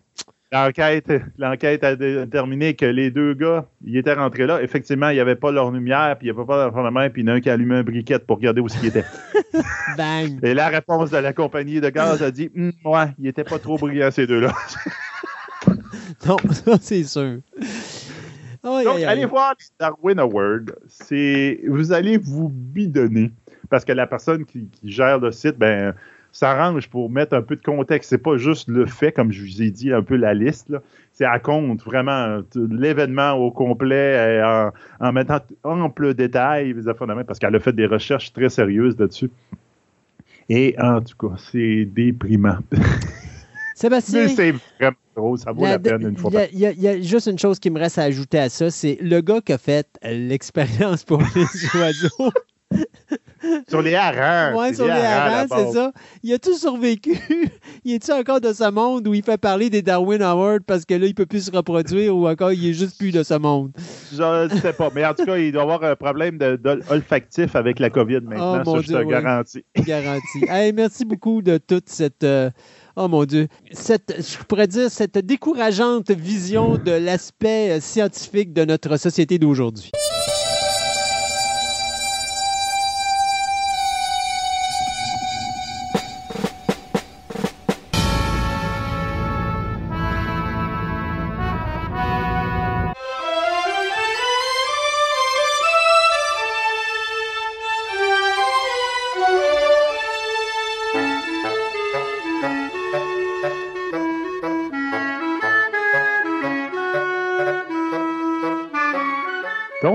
[0.52, 4.60] L'enquête, l'enquête a déterminé que les deux gars, ils étaient rentrés là.
[4.60, 7.22] Effectivement, il n'y avait pas leur lumière, puis il n'y avait pas de main, puis
[7.22, 9.04] il y en a un qui a allumé un briquet pour regarder où il était.
[9.96, 10.40] Bang!
[10.42, 13.60] Et la réponse de la compagnie de gaz a dit hum, Ouais, il n'était pas
[13.60, 14.52] trop brillant, ces deux-là.
[16.26, 17.38] non, ça, c'est sûr.
[18.64, 20.74] Donc, allez voir les Darwin Awards.
[21.68, 23.30] vous allez vous bidonner.
[23.68, 25.94] Parce que la personne qui, qui gère le site, ben
[26.32, 28.10] s'arrange pour mettre un peu de contexte.
[28.10, 30.74] C'est pas juste le fait, comme je vous ai dit, un peu la liste.
[31.12, 36.74] C'est à compte vraiment l'événement au complet en, en, mettant ample détail,
[37.26, 39.30] parce qu'elle a fait des recherches très sérieuses là-dessus.
[40.48, 42.58] Et en tout cas, c'est déprimant.
[43.80, 44.28] Sébastien.
[44.28, 46.30] c'est vraiment drôle, ça vaut la, peine une fois.
[46.52, 49.22] Il y, a juste une chose qui me reste à ajouter à ça, c'est le
[49.22, 51.44] gars qui a fait l'expérience pour les
[51.80, 52.30] oiseaux.
[53.68, 54.54] Sur les harengs.
[54.56, 55.92] Oui, sur les harengs, c'est ça.
[56.22, 57.18] Il a tout survécu.
[57.84, 60.94] il est-tu encore de ce monde où il fait parler des Darwin Awards parce que
[60.94, 63.72] là, il peut plus se reproduire ou encore il est juste plus de ce monde?
[64.12, 64.90] Je ne sais pas.
[64.94, 66.38] Mais en tout cas, il doit avoir un problème
[66.90, 68.62] olfactif avec la COVID maintenant.
[68.66, 69.64] Oh, ça, je te garantis.
[69.86, 70.72] Garanti.
[70.74, 72.24] merci beaucoup de toute cette.
[72.24, 72.50] Euh,
[72.96, 78.64] oh mon Dieu, cette, je pourrais dire cette décourageante vision de l'aspect euh, scientifique de
[78.64, 79.90] notre société d'aujourd'hui.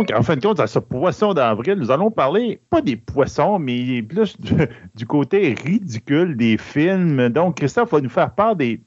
[0.05, 3.59] Donc, en fin de compte, à ce poisson d'avril, nous allons parler, pas des poissons,
[3.59, 4.37] mais plus
[4.95, 7.29] du, côté ridicule des films.
[7.29, 8.81] Donc, Christophe va nous faire part des,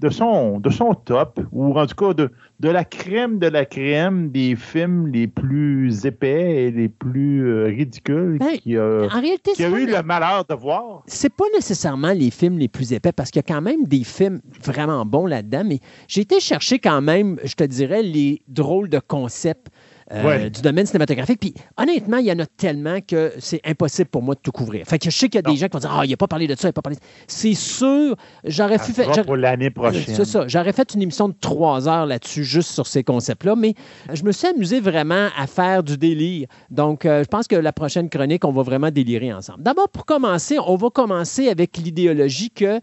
[0.00, 3.64] de, son, de son top, ou en tout cas de, de la crème de la
[3.64, 9.20] crème des films les plus épais et les plus euh, ridicules ben, qui, a, en
[9.20, 11.02] réalité, qui a eu le malheur de voir.
[11.06, 14.04] C'est pas nécessairement les films les plus épais, parce qu'il y a quand même des
[14.04, 18.90] films vraiment bons là-dedans, mais j'ai été chercher quand même, je te dirais, les drôles
[18.90, 19.68] de concepts
[20.12, 21.40] euh, du domaine cinématographique.
[21.40, 24.86] Puis honnêtement, il y en a tellement que c'est impossible pour moi de tout couvrir.
[24.86, 26.16] Fait que je sais qu'il y a des gens qui vont dire Ah, il n'a
[26.16, 27.08] pas parlé de ça, il n'a pas parlé de ça.
[27.26, 29.24] C'est sûr, j'aurais fait.
[29.24, 30.02] pour l'année prochaine.
[30.06, 30.46] C'est ça.
[30.46, 33.56] J'aurais fait une émission de trois heures là-dessus, juste sur ces concepts-là.
[33.56, 33.74] Mais
[34.12, 36.48] je me suis amusé vraiment à faire du délire.
[36.70, 39.62] Donc, euh, je pense que la prochaine chronique, on va vraiment délirer ensemble.
[39.62, 42.80] D'abord, pour commencer, on va commencer avec l'idéologie que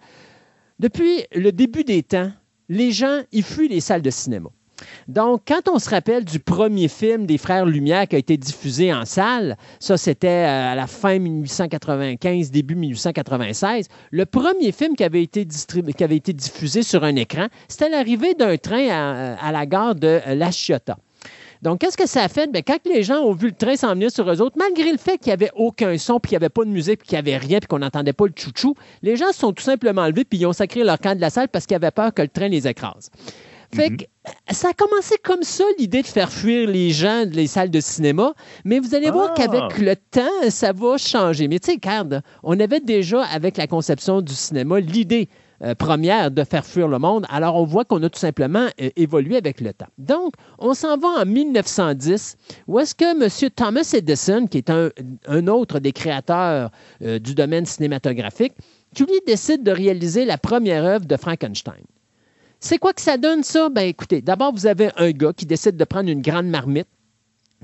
[0.80, 2.32] depuis le début des temps,
[2.70, 4.50] les gens, ils fuient les salles de cinéma.
[5.08, 8.94] Donc, quand on se rappelle du premier film des Frères Lumière qui a été diffusé
[8.94, 15.04] en salle, ça c'était euh, à la fin 1895, début 1896, le premier film qui
[15.04, 15.46] avait été,
[16.34, 20.98] diffusé sur un écran, c'était l'arrivée d'un train à, la gare de La Ciotat.
[21.62, 22.52] Donc, qu'est-ce que ça a fait?
[22.52, 25.20] Bien, quand les gens ont vu le train s'en sur eux autres, malgré le fait
[25.20, 27.20] qu'il n'y avait aucun son, puis qu'il n'y avait pas de musique, puis qu'il n'y
[27.20, 30.24] avait rien, puis qu'on n'entendait pas le chouchou, les gens se sont tout simplement levés,
[30.24, 32.30] puis ils ont sacré leur camp de la salle parce qu'ils avaient peur que le
[32.30, 33.12] train les écrase.
[33.74, 33.98] Fait mhm.
[33.98, 34.06] que
[34.52, 38.34] ça a commencé comme ça, l'idée de faire fuir les gens des salles de cinéma.
[38.66, 39.80] Mais vous allez voir qu'avec ah!
[39.80, 41.48] le temps, ça va changer.
[41.48, 45.30] Mais tu sais, regarde, on avait déjà, avec la conception du cinéma, l'idée
[45.64, 47.26] euh, première de faire fuir le monde.
[47.30, 49.90] Alors, on voit qu'on a tout simplement euh, évolué avec le temps.
[50.00, 52.36] Donc, on s'en va en 1910,
[52.68, 53.50] où est-ce que M.
[53.56, 56.72] Thomas Edison, qui est un, autre des créateurs
[57.04, 58.54] euh, du domaine cinématographique,
[58.96, 61.84] qui lui décide de réaliser la première œuvre de Frankenstein.
[62.64, 63.70] C'est quoi que ça donne, ça?
[63.70, 66.88] Ben écoutez, d'abord, vous avez un gars qui décide de prendre une grande marmite,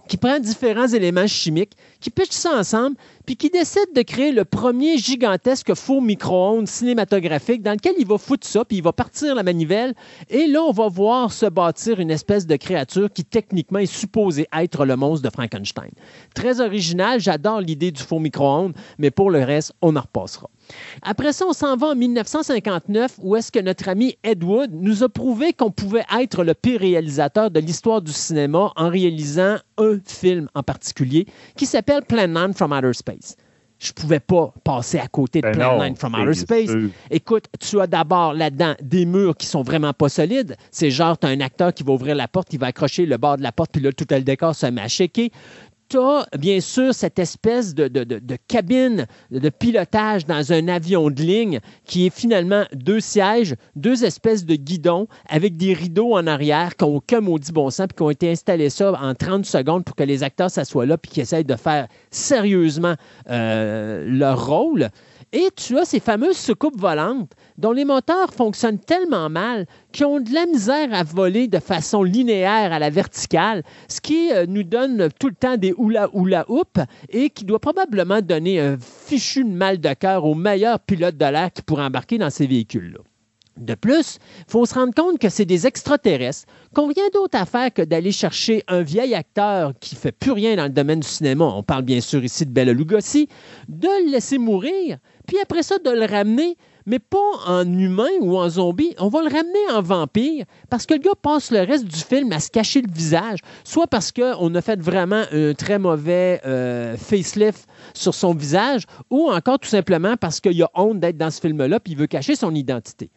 [0.07, 2.95] qui prend différents éléments chimiques, qui pitch ça ensemble,
[3.27, 8.17] puis qui décide de créer le premier gigantesque four micro-ondes cinématographique dans lequel il va
[8.17, 9.93] foutre ça, puis il va partir la manivelle,
[10.31, 14.47] et là, on va voir se bâtir une espèce de créature qui techniquement est supposée
[14.51, 15.91] être le monstre de Frankenstein.
[16.33, 20.49] Très original, j'adore l'idée du four micro-ondes, mais pour le reste, on en repassera.
[21.01, 25.03] Après ça, on s'en va en 1959, où est-ce que notre ami Ed Wood nous
[25.03, 29.97] a prouvé qu'on pouvait être le pire réalisateur de l'histoire du cinéma en réalisant un
[30.05, 33.35] film en particulier qui s'appelle Plan 9 from Outer Space.
[33.79, 36.71] Je ne pouvais pas passer à côté de ben Plan 9 from Outer Space.
[37.11, 40.55] Écoute, tu as d'abord là-dedans des murs qui sont vraiment pas solides.
[40.71, 43.17] C'est genre, tu as un acteur qui va ouvrir la porte, il va accrocher le
[43.17, 45.29] bord de la porte, puis là, tout le décor se met à shaker
[45.89, 47.87] tu as bien sûr cette espèce de,
[48.47, 54.45] cabine de pilotage dans un avion de ligne qui est finalement deux sièges, deux espèces
[54.45, 58.03] de guidons avec des rideaux en arrière qui n'ont aucun maudit bon sens puis qui
[58.03, 61.23] ont été installés ça en 30 secondes pour que les acteurs s'assoient là puis qu'ils
[61.23, 62.95] essayent de faire sérieusement
[63.29, 64.89] euh, leur rôle.
[65.33, 70.19] Et tu as ces fameuses soucoupes volantes dont les moteurs fonctionnent tellement mal qu'ils ont
[70.19, 74.63] de la misère à voler de façon linéaire à la verticale, ce qui euh, nous
[74.63, 76.79] donne tout le temps des oula oula oup
[77.09, 81.25] et qui doit probablement donner un fichu de mal de cœur aux meilleurs pilotes de
[81.25, 82.99] l'air qui pourraient embarquer dans ces véhicules-là.
[83.57, 86.45] De plus, il faut se rendre compte que c'est des extraterrestres,
[86.75, 90.55] qu'on rien d'autre à faire que d'aller chercher un vieil acteur qui fait plus rien
[90.55, 93.27] dans le domaine du cinéma, on parle bien sûr ici de Bela Lugosi,
[93.67, 96.55] de le laisser mourir, puis après ça, de le ramener,
[96.87, 98.95] mais pas en humain ou en zombie.
[98.97, 102.31] On va le ramener en vampire parce que le gars passe le reste du film
[102.31, 106.97] à se cacher le visage, soit parce qu'on a fait vraiment un très mauvais euh,
[106.97, 111.41] facelift sur son visage, ou encore tout simplement parce qu'il a honte d'être dans ce
[111.41, 113.11] film-là puis il veut cacher son identité.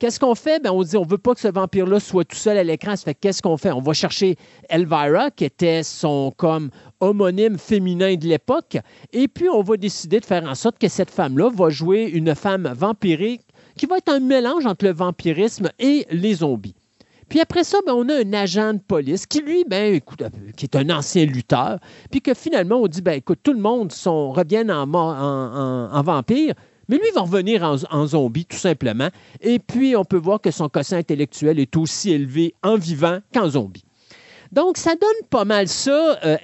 [0.00, 0.60] Qu'est-ce qu'on fait?
[0.62, 2.96] Ben, on dit on veut pas que ce vampire-là soit tout seul à l'écran.
[2.96, 3.70] Ça fait qu'est-ce qu'on fait?
[3.70, 4.36] On va chercher
[4.68, 8.76] Elvira, qui était son comme homonyme féminin de l'époque,
[9.12, 12.34] et puis on va décider de faire en sorte que cette femme-là va jouer une
[12.34, 13.42] femme vampirique
[13.76, 16.74] qui va être un mélange entre le vampirisme et les zombies.
[17.28, 20.28] Puis après ça, ben, on a un agent de police qui, lui, ben, écoute, euh,
[20.56, 21.78] qui est un ancien lutteur,
[22.10, 26.54] puis que finalement, on dit, ben, écoute, tout le monde sont, en vampire,
[26.88, 29.08] mais lui va revenir en, zombie, tout simplement.
[29.40, 33.48] Et puis, on peut voir que son quotient intellectuel est aussi élevé en vivant qu'en
[33.48, 33.84] zombie.
[34.52, 36.36] Donc, ça donne pas mal ça, euh,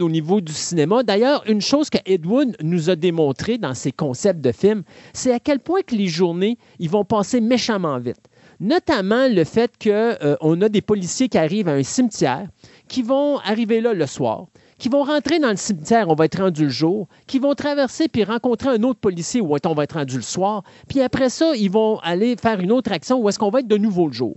[0.00, 1.02] au niveau du cinéma.
[1.02, 4.82] D'ailleurs, une chose que Edward nous a démontré dans ses concepts de films,
[5.14, 8.20] c'est à quel point que les journées, ils vont passer méchamment vite.
[8.60, 12.46] Notamment le fait qu'on euh, a des policiers qui arrivent à un cimetière,
[12.88, 14.46] qui vont arriver là le soir,
[14.84, 18.06] qui vont rentrer dans le cimetière, on va être rendu le jour, qui vont traverser
[18.06, 21.56] puis rencontrer un autre policier où on va être rendu le soir, puis après ça,
[21.56, 24.12] ils vont aller faire une autre action où est-ce qu'on va être de nouveau le
[24.12, 24.36] jour.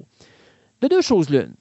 [0.80, 1.54] De deux choses l'une.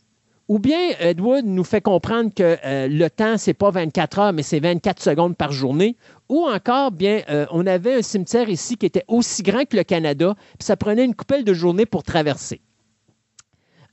[0.47, 4.45] Ou bien Edward nous fait comprendre que euh, le temps, c'est pas 24 heures, mais
[4.45, 5.97] c'est 24 secondes par journée.
[6.29, 9.83] Ou encore, bien, euh, on avait un cimetière ici qui était aussi grand que le
[9.83, 12.61] Canada, puis ça prenait une coupelle de journée pour traverser.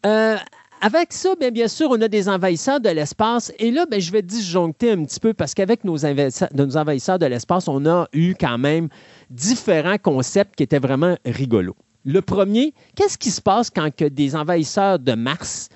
[0.06, 0.38] Euh,
[0.84, 3.54] avec ça, bien, sûr, on a des envahisseurs de l'espace.
[3.58, 7.70] Et là, bien, je vais disjoncter un petit peu parce qu'avec nos, envahisseurs de l'espace,
[7.70, 8.90] on a eu quand même
[9.30, 11.78] différents concepts qui étaient vraiment rigolos.
[12.04, 15.70] Le premier, qu'est-ce qui se passe quand des envahisseurs de Mars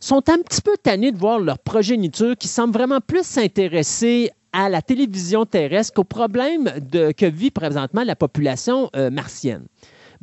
[0.00, 4.70] sont un petit peu tannés de voir leur progéniture qui semble vraiment plus s'intéresser à
[4.70, 9.66] la télévision terrestre qu'aux problèmes que vit présentement la population euh, martienne?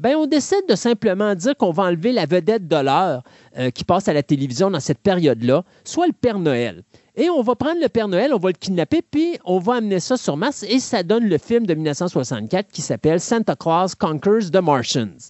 [0.02, 3.22] Ben on décide de simplement dire qu'on va enlever la vedette de l'heure
[3.60, 6.82] euh, qui passe à la télévision dans cette période-là, soit le Père Noël.
[7.16, 10.00] Et on va prendre le Père Noël, on va le kidnapper, puis on va amener
[10.00, 14.50] ça sur Mars, et ça donne le film de 1964 qui s'appelle Santa Claus Conquers
[14.52, 15.30] the Martians.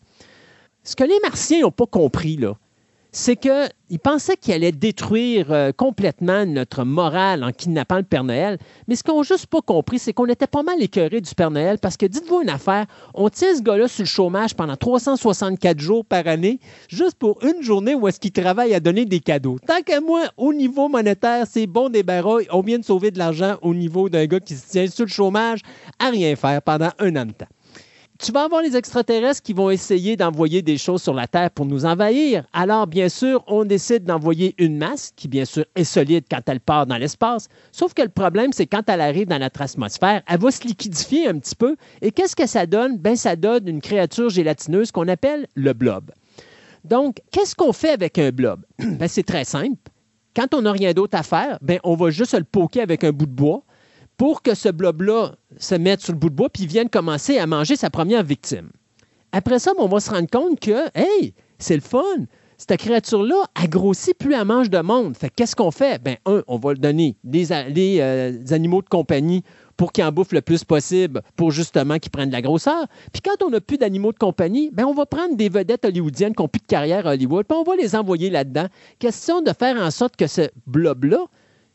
[0.84, 2.56] Ce que les Martiens n'ont pas compris, là,
[3.14, 8.58] c'est qu'il pensait qu'il allait détruire euh, complètement notre morale en kidnappant le Père Noël.
[8.88, 11.52] Mais ce qu'on n'a juste pas compris, c'est qu'on était pas mal écœuré du Père
[11.52, 15.80] Noël parce que, dites-vous une affaire, on tient ce gars-là sur le chômage pendant 364
[15.80, 19.58] jours par année, juste pour une journée où est-ce qu'il travaille à donner des cadeaux.
[19.68, 22.40] Tant qu'à moi, au niveau monétaire, c'est bon des barreaux.
[22.52, 25.12] On vient de sauver de l'argent au niveau d'un gars qui se tient sur le
[25.12, 25.60] chômage
[26.00, 27.48] à rien faire pendant un an de temps
[28.22, 31.66] tu vas avoir les extraterrestres qui vont essayer d'envoyer des choses sur la Terre pour
[31.66, 32.46] nous envahir.
[32.54, 36.60] Alors, bien sûr, on décide d'envoyer une masse qui, bien sûr, est solide quand elle
[36.60, 37.48] part dans l'espace.
[37.72, 41.28] Sauf que le problème, c'est quand elle arrive dans notre atmosphère, elle va se liquidifier
[41.28, 41.76] un petit peu.
[42.02, 43.00] Et qu'est-ce que ça donne?
[43.00, 46.12] Ben, ça donne une créature gélatineuse qu'on appelle le blob.
[46.84, 48.62] Donc, qu'est-ce qu'on fait avec un blob?
[48.80, 49.78] Ben, c'est très simple.
[50.36, 53.12] Quand on n'a rien d'autre à faire, ben, on va juste le poker avec un
[53.12, 53.64] bout de bois
[54.22, 57.48] pour que ce blob-là se mette sur le bout de bois puis vienne commencer à
[57.48, 58.70] manger sa première victime.
[59.32, 62.04] Après ça, on va se rendre compte que, hey, c'est le fun.
[62.56, 65.18] Cette créature-là, elle grossit plus elle mange de monde.
[65.18, 66.00] Fait qu'est-ce qu'on fait?
[66.04, 69.42] Ben, un, on va le donner des, euh, animaux de compagnie
[69.76, 72.86] pour qu'ils en bouffent le plus possible pour justement qu'ils prennent de la grosseur.
[73.12, 76.36] Puis quand on n'a plus d'animaux de compagnie, ben on va prendre des vedettes hollywoodiennes
[76.36, 78.68] qui n'ont plus de carrière à Hollywood, puis on va les envoyer là-dedans.
[79.00, 81.26] Question de faire en sorte que ce blob-là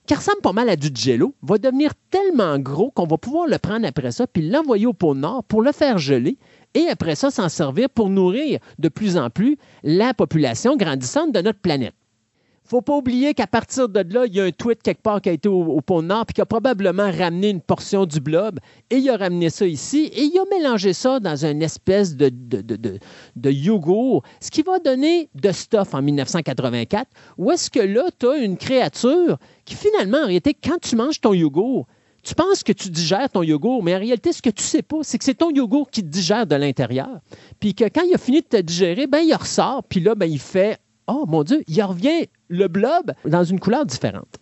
[0.06, 3.58] qui ressemble pas mal à du jello, va devenir tellement gros qu'on va pouvoir le
[3.58, 6.38] prendre après ça puis l'envoyer au pôle Nord pour le faire geler
[6.74, 11.40] et après ça s'en servir pour nourrir de plus en plus la population grandissante de
[11.40, 11.94] notre planète
[12.66, 15.28] faut pas oublier qu'à partir de là, il y a un tweet quelque part qui
[15.28, 18.58] a été au, pôle Nord, puis qui a probablement ramené une portion du blob,
[18.90, 22.30] et il a ramené ça ici, et il a mélangé ça dans une espèce de,
[22.30, 28.26] de, yogourt, ce qui va donner de stuff en 1984, où est-ce que là, tu
[28.26, 31.86] as une créature qui finalement, en réalité, quand tu manges ton yogourt,
[32.22, 34.98] tu penses que tu digères ton yogourt, mais en réalité, ce que tu sais pas,
[35.02, 37.20] c'est que c'est ton yogourt qui te digère de l'intérieur.
[37.60, 40.26] Puis que quand il a fini de te digérer, ben il ressort, puis là, ben,
[40.26, 44.38] il fait oh mon Dieu, il revient le blob dans une couleur différente.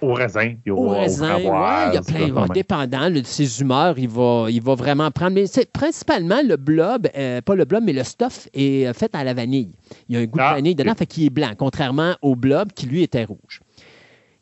[0.00, 4.60] Au raisin, au, raisin, il y a plein, dépendant de ses humeurs, il va, il
[4.60, 5.34] va vraiment prendre.
[5.34, 9.14] Mais c'est principalement le blob, euh, pas le blob, mais le stuff est euh, fait
[9.14, 9.70] à la vanille.
[10.08, 12.34] Il y a un goût de ah, vanille dedans, fait qu'il est blanc, contrairement au
[12.34, 13.60] blob qui lui était rouge.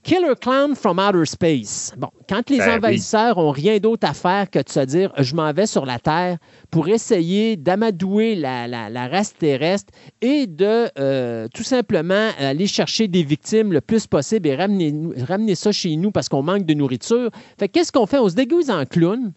[0.02, 1.92] Killer Clown from Outer Space.
[1.96, 5.34] Bon, quand les ben envahisseurs ont rien d'autre à faire que de se dire je
[5.34, 6.38] m'en vais sur la Terre
[6.70, 13.72] pour essayer d'amadouer la, race terrestre et de euh, tout simplement aller chercher des victimes
[13.72, 14.94] le plus possible et ramener,
[15.28, 17.30] ramener ça chez nous parce qu'on manque de nourriture.
[17.58, 18.18] Fait qu'est-ce qu'on fait?
[18.18, 19.32] On se déguise en clown,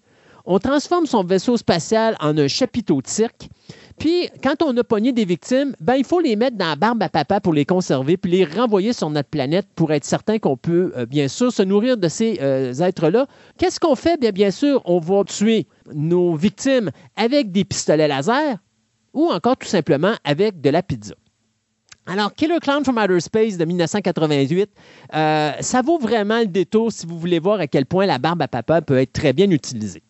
[0.46, 3.50] on transforme son vaisseau spatial en un chapiteau de cirque.
[3.98, 7.02] Puis, quand on a pogné des victimes, ben, il faut les mettre dans la barbe
[7.04, 10.58] à papa pour les conserver, puis les renvoyer sur notre planète pour être certain qu'on
[10.58, 13.28] peut, euh, bien sûr, se nourrir de ces euh, êtres-là.
[13.58, 14.20] Qu'est-ce qu'on fait?
[14.20, 18.58] Bien, bien sûr, on va tuer nos victimes avec des pistolets laser
[19.14, 21.14] ou encore tout simplement avec de la pizza.
[22.06, 24.70] Alors, Killer Clown from Outer Space de 1988,
[25.14, 28.42] euh, ça vaut vraiment le détour si vous voulez voir à quel point la barbe
[28.42, 30.04] à papa peut être très bien utilisée.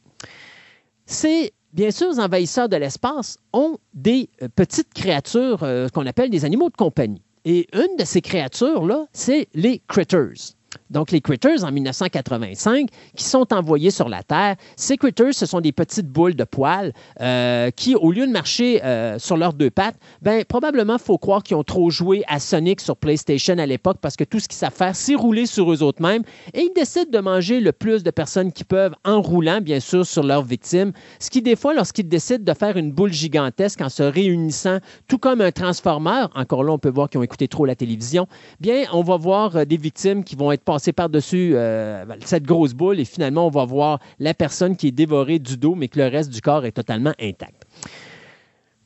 [1.06, 6.30] C'est bien sûr, les envahisseurs de l'espace ont des euh, petites créatures euh, qu'on appelle
[6.30, 7.22] des animaux de compagnie.
[7.46, 10.56] Et une de ces créatures-là, c'est les critters.
[10.94, 14.56] Donc, les critters en 1985 qui sont envoyés sur la Terre.
[14.76, 18.84] Ces critters, ce sont des petites boules de poils euh, qui, au lieu de marcher
[18.84, 22.80] euh, sur leurs deux pattes, ben, probablement, faut croire qu'ils ont trop joué à Sonic
[22.80, 25.82] sur PlayStation à l'époque parce que tout ce qu'ils savent faire, c'est rouler sur eux
[25.82, 26.24] autres mêmes.
[26.54, 30.06] Et ils décident de manger le plus de personnes qu'ils peuvent en roulant, bien sûr,
[30.06, 30.94] sur leurs victimes.
[31.20, 35.18] Ce qui, des fois, lorsqu'ils décident de faire une boule gigantesque en se réunissant, tout
[35.18, 38.28] comme un transformeur, encore là, on peut voir qu'ils ont écouté trop la télévision,
[38.60, 42.74] bien, on va voir euh, des victimes qui vont être passer par-dessus euh, cette grosse
[42.74, 45.98] boule et finalement, on va voir la personne qui est dévorée du dos, mais que
[45.98, 47.64] le reste du corps est totalement intact.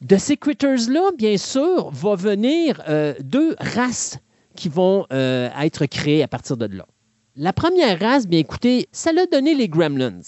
[0.01, 4.19] De ces critters-là, bien sûr, va venir euh, deux races
[4.55, 6.85] qui vont euh, être créées à partir de là.
[7.35, 10.21] La première race, bien écoutez, ça l'a donné les Gremlins.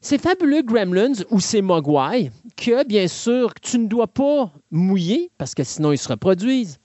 [0.00, 5.56] Ces fabuleux Gremlins ou ces Mogwai, que bien sûr, tu ne dois pas mouiller parce
[5.56, 6.78] que sinon ils se reproduisent.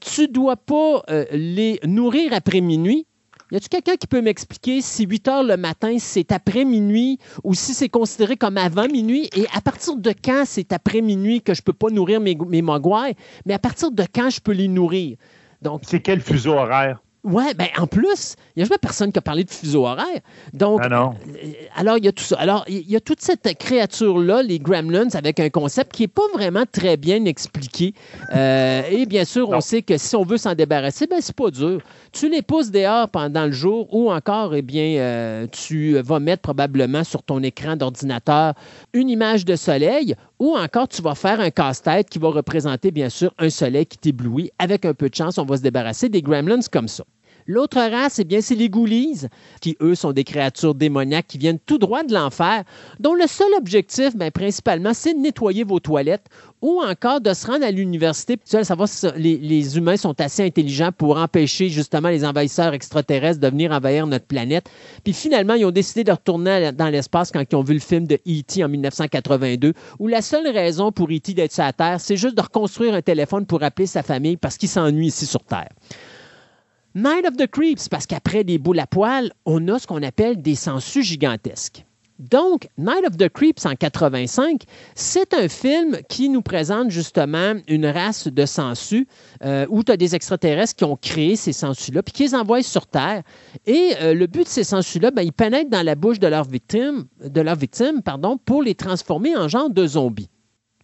[0.00, 1.02] tu ne dois pas
[1.32, 3.06] les nourrir après minuit
[3.52, 7.54] y a-t-il quelqu'un qui peut m'expliquer si 8 heures le matin, c'est après minuit ou
[7.54, 9.28] si c'est considéré comme avant minuit?
[9.36, 12.36] Et à partir de quand c'est après minuit que je ne peux pas nourrir mes,
[12.48, 13.14] mes mogwais?
[13.44, 15.16] Mais à partir de quand je peux les nourrir?
[15.62, 17.00] Donc, c'est quel fuseau horaire?
[17.24, 20.20] Ouais, ben en plus, il n'y a jamais personne qui a parlé de fuseau horaire.
[20.54, 21.14] Donc, ah non.
[21.28, 22.36] Euh, alors, il y a tout ça.
[22.36, 26.26] Alors, il y a toute cette créature-là, les Gremlins, avec un concept qui n'est pas
[26.32, 27.92] vraiment très bien expliqué.
[28.34, 31.50] Euh, et bien sûr, on sait que si on veut s'en débarrasser, ben c'est pas
[31.50, 31.82] dur.
[32.12, 36.40] Tu les pousses dehors pendant le jour ou encore, eh bien, euh, tu vas mettre
[36.40, 38.54] probablement sur ton écran d'ordinateur
[38.94, 43.10] une image de soleil ou encore tu vas faire un casse-tête qui va représenter bien
[43.10, 44.50] sûr un soleil qui t'éblouit.
[44.58, 47.04] Avec un peu de chance, on va se débarrasser des gremlins comme ça.
[47.46, 49.26] L'autre race, eh bien, c'est les Ghoulies,
[49.60, 52.64] qui, eux, sont des créatures démoniaques qui viennent tout droit de l'enfer,
[52.98, 56.26] dont le seul objectif, bien, principalement, c'est de nettoyer vos toilettes
[56.62, 58.38] ou encore de se rendre à l'université.
[58.44, 63.70] Savoir si les, humains sont assez intelligents pour empêcher justement les envahisseurs extraterrestres de venir
[63.70, 64.68] envahir notre planète.
[65.04, 68.06] Puis finalement, ils ont décidé de retourner dans l'espace quand ils ont vu le film
[68.06, 68.64] de E.T.
[68.64, 71.34] en 1982, où la seule raison pour E.T.
[71.34, 74.68] d'être sur Terre, c'est juste de reconstruire un téléphone pour appeler sa famille parce qu'il
[74.68, 75.68] s'ennuie ici sur Terre.
[76.96, 80.40] Night of the Creeps, parce qu'après des boules à poil, on a ce qu'on appelle
[80.40, 81.84] des sangsues gigantesques.
[82.18, 84.62] Donc, Night of the Creeps en 85,
[84.94, 89.06] c'est un film qui nous présente justement une race de sangsues
[89.44, 92.62] euh, où tu as des extraterrestres qui ont créé ces sangsues-là, puis qui les envoient
[92.62, 93.24] sur Terre.
[93.66, 96.48] Et euh, le but de ces sangsues-là, ben, ils pénètrent dans la bouche de leurs
[96.48, 100.30] victimes, de pardon, pour les transformer en genre de zombies.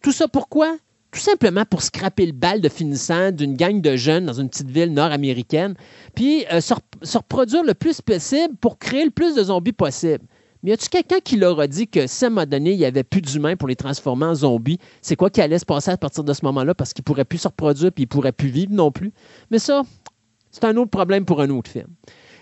[0.02, 0.76] Tout ça pourquoi?
[1.12, 4.70] Tout simplement pour scraper le bal de finissant d'une gang de jeunes dans une petite
[4.70, 5.74] ville nord-américaine,
[6.14, 6.74] puis euh, se,
[7.16, 10.24] reproduire le plus possible pour créer le plus de zombies possible.
[10.62, 12.78] Mais y a-tu quelqu'un qui leur a dit que si à un moment donné, il
[12.78, 15.90] n'y avait plus d'humains pour les transformer en zombies, c'est quoi qui allait se passer
[15.90, 16.74] à partir de ce moment-là?
[16.74, 19.12] Parce qu'ils ne pourraient plus se reproduire puis ils ne pourraient plus vivre non plus?
[19.50, 19.82] Mais ça,
[20.50, 21.88] c'est un autre problème pour un autre film.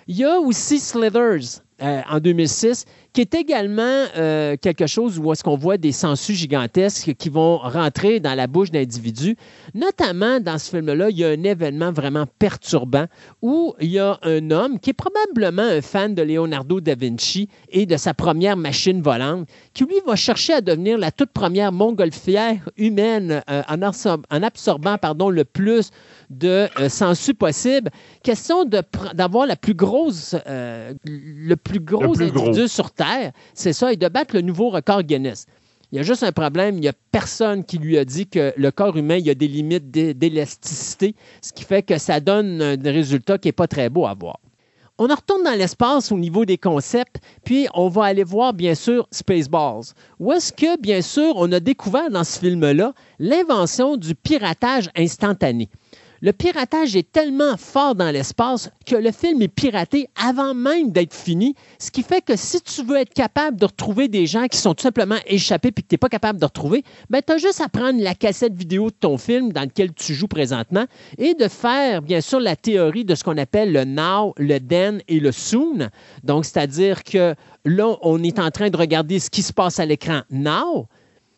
[0.06, 5.32] Il y a aussi Slithers euh, en 2006 qui est également euh, quelque chose où
[5.32, 9.36] est-ce qu'on voit des sangsues gigantesques qui vont rentrer dans la bouche d'individus.
[9.74, 13.06] Notamment dans ce film-là, il y a un événement vraiment perturbant
[13.42, 17.48] où il y a un homme qui est probablement un fan de Leonardo da Vinci
[17.70, 21.72] et de sa première machine volante, qui lui va chercher à devenir la toute première
[21.72, 25.90] montgolfière humaine euh, en, absorbant pardon, le plus
[26.30, 27.90] de sangsues possible.
[28.22, 30.36] Question d'avoir la plus grosse,
[31.78, 32.90] gros individu sur
[33.54, 35.46] c'est ça, et de battre le nouveau record Guinness.
[35.92, 38.52] Il y a juste un problème, il n'y a personne qui lui a dit que
[38.56, 42.62] le corps humain, il y a des limites d'élasticité, ce qui fait que ça donne
[42.62, 44.38] un résultat qui n'est pas très beau à voir.
[44.98, 48.74] On en retourne dans l'espace au niveau des concepts, puis on va aller voir, bien
[48.74, 49.94] sûr, Spaceballs.
[50.18, 55.70] Où est-ce que, bien sûr, on a découvert dans ce film-là l'invention du piratage instantané?
[56.22, 61.14] Le piratage est tellement fort dans l'espace que le film est piraté avant même d'être
[61.14, 64.58] fini, ce qui fait que si tu veux être capable de retrouver des gens qui
[64.58, 67.38] sont tout simplement échappés et que tu n'es pas capable de retrouver, ben, tu as
[67.38, 70.84] juste à prendre la cassette vidéo de ton film dans lequel tu joues présentement
[71.16, 75.00] et de faire, bien sûr, la théorie de ce qu'on appelle le now, le then
[75.08, 75.88] et le soon.
[76.22, 77.34] Donc, c'est-à-dire que
[77.64, 80.86] là, on est en train de regarder ce qui se passe à l'écran now,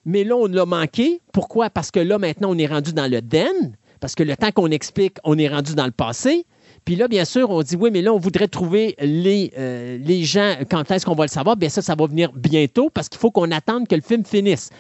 [0.04, 1.20] mais là, on l'a manqué.
[1.32, 1.70] Pourquoi?
[1.70, 4.72] Parce que là, maintenant, on est rendu dans le then parce que le temps qu'on
[4.72, 6.44] explique, on est rendu dans le passé.
[6.84, 10.56] Puis là, bien sûr, on dit oui, mais là, on voudrait trouver les, euh, gens.
[10.68, 11.56] Quand est-ce qu'on va le savoir?
[11.56, 14.70] Bien, ça, ça va venir bientôt parce qu'il faut qu'on attende que le film finisse.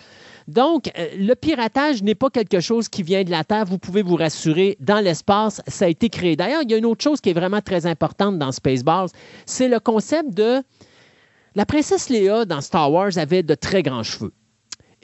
[0.48, 3.64] Donc, euh, le piratage n'est pas quelque chose qui vient de la Terre.
[3.64, 6.34] Vous pouvez vous rassurer, dans l'espace, ça a été créé.
[6.34, 9.10] D'ailleurs, il y a une autre chose qui est vraiment très importante dans Spaceballs,
[9.46, 10.62] c'est le concept de...
[11.54, 14.32] La princesse Léa dans Star Wars avait de très grands cheveux.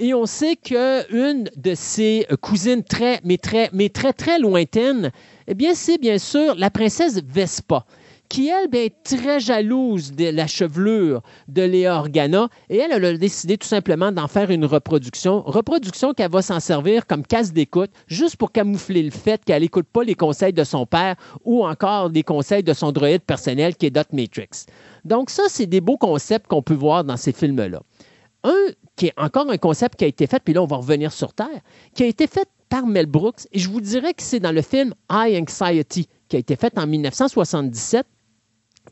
[0.01, 5.11] Et on sait qu'une de ses cousines très, mais très, mais très, très lointaines,
[5.49, 7.85] eh bien, c'est bien sûr la princesse Vespa,
[8.29, 12.49] qui, elle, est très jalouse de la chevelure de Léa Organa.
[12.71, 15.43] Et elle, elle a décidé tout simplement d'en faire une reproduction.
[15.43, 19.89] Reproduction qu'elle va s'en servir comme casse d'écoute, juste pour camoufler le fait qu'elle n'écoute
[19.93, 23.87] pas les conseils de son père ou encore les conseils de son droïde personnel qui
[23.87, 24.67] est Dot Matrix.
[25.05, 27.81] Donc, ça, c'est des beaux concepts qu'on peut voir dans ces films-là.
[28.49, 31.13] Un qui est encore un concept qui a été fait, puis là, on va revenir
[31.13, 31.61] sur Terre,
[31.95, 34.63] qui a été fait par Mel Brooks, et je vous dirais que c'est dans le
[34.63, 38.07] film High Anxiety, qui a été fait en 1977,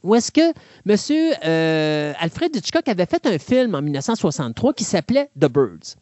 [0.02, 0.52] où est-ce que
[0.86, 1.36] M.
[1.44, 5.96] Euh, Alfred Hitchcock avait fait un film en 1963 qui s'appelait The Birds.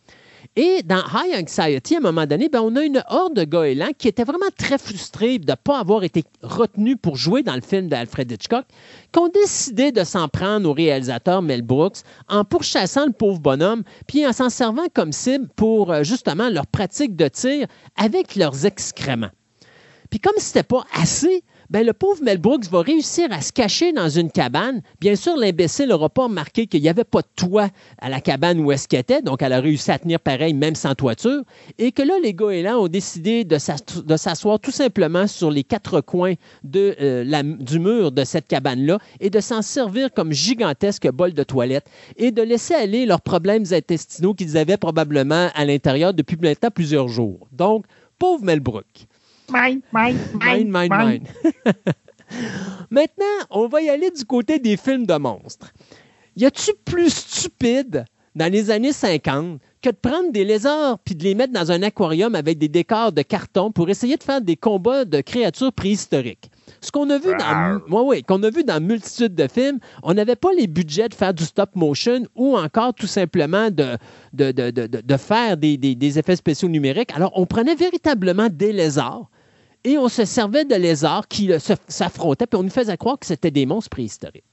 [0.57, 3.91] Et dans High Anxiety, à un moment donné, ben, on a une horde de goélands
[3.99, 7.61] qui étaient vraiment très frustrés de ne pas avoir été retenus pour jouer dans le
[7.61, 8.65] film d'Alfred Hitchcock,
[9.13, 13.83] qui ont décidé de s'en prendre au réalisateur Mel Brooks en pourchassant le pauvre bonhomme,
[14.07, 17.67] puis en s'en servant comme cible pour euh, justement leur pratique de tir
[17.97, 19.33] avec leurs excréments.
[20.09, 21.43] Puis comme ce n'était pas assez,
[21.75, 24.81] ben, le pauvre Mel Brooks va réussir à se cacher dans une cabane.
[25.01, 28.61] Bien sûr, l'imbécile n'aura pas remarqué qu'il n'y avait pas de toit à la cabane
[28.61, 31.43] où est-ce était, donc elle a réussi à tenir pareil même sans toiture,
[31.79, 36.35] et que là, les goélands ont décidé de s'asseoir tout simplement sur les quatre coins
[36.63, 41.43] de, euh, du mur de cette cabane-là et de s'en servir comme gigantesque bol de
[41.43, 41.87] toilette
[42.17, 47.09] et de laisser aller leurs problèmes intestinaux qu'ils avaient probablement à l'intérieur depuis maintenant plusieurs
[47.09, 47.49] jours.
[47.51, 47.85] Donc,
[48.21, 49.09] pauvre Mel Brooks.
[49.53, 51.25] Mine, mine, mine, mine, mine.
[52.91, 55.73] Maintenant, on va y aller du côté des films de monstres.
[56.37, 61.23] Y a-tu plus stupide dans les années 50 que de prendre des lézards puis de
[61.23, 64.57] les mettre dans un aquarium avec des décors de carton pour essayer de faire des
[64.57, 66.51] combats de créatures préhistoriques?
[66.81, 70.37] Ce qu'on a vu dans, ouais, qu'on a vu dans multitude de films, on n'avait
[70.37, 73.97] pas les budgets de faire du stop motion ou encore tout simplement de,
[74.33, 77.15] de, de, de faire des, des, des, effets spéciaux numériques.
[77.15, 79.29] Alors, on prenait véritablement des lézards
[79.85, 81.51] et on se servait de lézards qui
[81.89, 84.45] s'affrontaient, puis on nous faisait croire que c'était des monstres préhistoriques.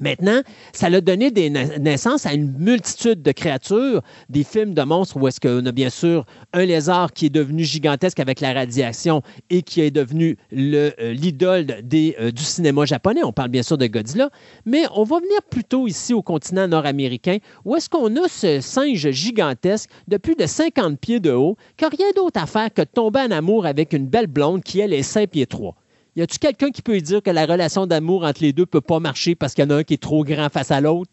[0.00, 0.40] Maintenant,
[0.72, 5.26] ça a donné des naissances à une multitude de créatures, des films de monstres où
[5.26, 9.62] est-ce qu'on a bien sûr un lézard qui est devenu gigantesque avec la radiation et
[9.62, 13.22] qui est devenu euh, l'idole euh, du cinéma japonais.
[13.24, 14.30] On parle bien sûr de Godzilla,
[14.64, 19.10] mais on va venir plutôt ici au continent nord-américain où est-ce qu'on a ce singe
[19.10, 22.82] gigantesque de plus de 50 pieds de haut qui n'a rien d'autre à faire que
[22.82, 25.74] de tomber en amour avec une belle blonde qui, elle, est 5 pieds 3.
[26.18, 28.98] Y a-tu quelqu'un qui peut dire que la relation d'amour entre les deux peut pas
[28.98, 31.12] marcher parce qu'il y en a un qui est trop grand face à l'autre?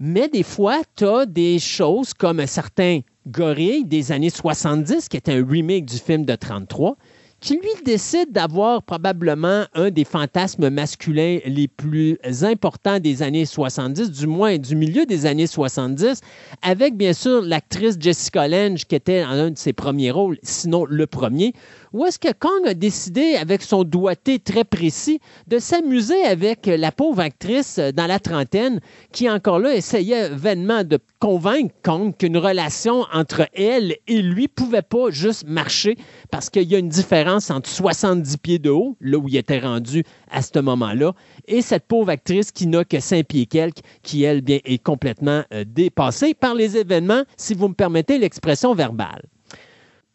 [0.00, 5.18] Mais des fois, tu as des choses comme un certain Gorille des années 70, qui
[5.18, 6.96] est un remake du film de 33,
[7.40, 14.10] qui lui décide d'avoir probablement un des fantasmes masculins les plus importants des années 70,
[14.10, 16.20] du moins du milieu des années 70,
[16.62, 21.06] avec bien sûr l'actrice Jessica Lange qui était un de ses premiers rôles, sinon le
[21.06, 21.52] premier,
[21.96, 26.92] où est-ce que Kong a décidé, avec son doigté très précis, de s'amuser avec la
[26.92, 28.80] pauvre actrice dans la trentaine,
[29.12, 34.82] qui encore là essayait vainement de convaincre Kong qu'une relation entre elle et lui pouvait
[34.82, 35.96] pas juste marcher
[36.30, 39.60] parce qu'il y a une différence entre 70 pieds de haut, là où il était
[39.60, 41.14] rendu à ce moment-là,
[41.48, 45.44] et cette pauvre actrice qui n'a que 5 pieds quelques, qui elle bien est complètement
[45.54, 49.22] euh, dépassée par les événements, si vous me permettez l'expression verbale.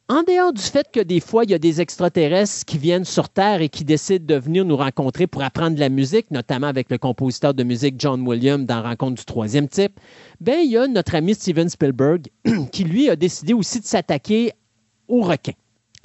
[0.09, 3.29] En dehors du fait que des fois, il y a des extraterrestres qui viennent sur
[3.29, 6.89] Terre et qui décident de venir nous rencontrer pour apprendre de la musique, notamment avec
[6.89, 9.97] le compositeur de musique John Williams dans Rencontre du troisième type,
[10.41, 12.27] ben, il y a notre ami Steven Spielberg
[12.71, 14.51] qui, lui, a décidé aussi de s'attaquer
[15.07, 15.53] aux requins.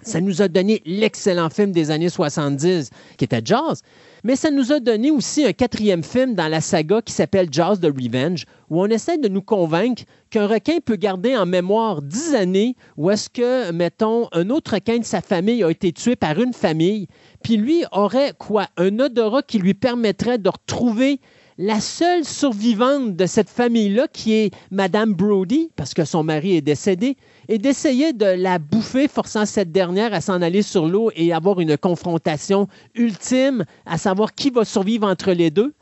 [0.02, 3.80] Ça nous a donné l'excellent film des années 70 qui était Jaws,
[4.26, 7.76] mais ça nous a donné aussi un quatrième film dans la saga qui s'appelle Jaws
[7.76, 12.34] the Revenge, où on essaie de nous convaincre qu'un requin peut garder en mémoire dix
[12.34, 16.40] années où est-ce que, mettons, un autre requin de sa famille a été tué par
[16.40, 17.06] une famille,
[17.44, 18.66] puis lui aurait quoi?
[18.76, 21.20] Un odorat qui lui permettrait de retrouver
[21.56, 26.62] la seule survivante de cette famille-là, qui est Madame Brody, parce que son mari est
[26.62, 27.16] décédé,
[27.48, 31.60] et d'essayer de la bouffer, forçant cette dernière à s'en aller sur l'eau et avoir
[31.60, 35.72] une confrontation ultime, à savoir qui va survivre entre les deux.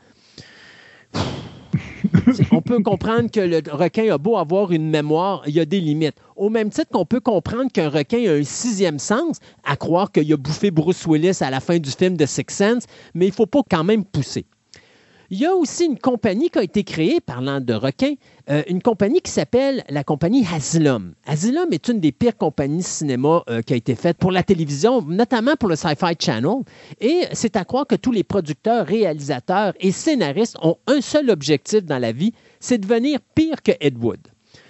[2.51, 5.79] On peut comprendre que le requin a beau avoir une mémoire, il y a des
[5.79, 6.15] limites.
[6.35, 10.31] Au même titre qu'on peut comprendre qu'un requin a un sixième sens, à croire qu'il
[10.31, 13.33] a bouffé Bruce Willis à la fin du film de Six Sense, mais il ne
[13.35, 14.45] faut pas quand même pousser.
[15.35, 18.13] Il y a aussi une compagnie qui a été créée, parlant de requins,
[18.49, 21.13] euh, une compagnie qui s'appelle la compagnie Asylum.
[21.25, 24.43] Asylum est une des pires compagnies de cinéma euh, qui a été faite pour la
[24.43, 26.63] télévision, notamment pour le Sci-Fi Channel.
[27.01, 31.83] Et c'est à croire que tous les producteurs, réalisateurs et scénaristes ont un seul objectif
[31.83, 32.31] dans la vie,
[32.61, 34.21] c'est devenir pire que Ed Wood.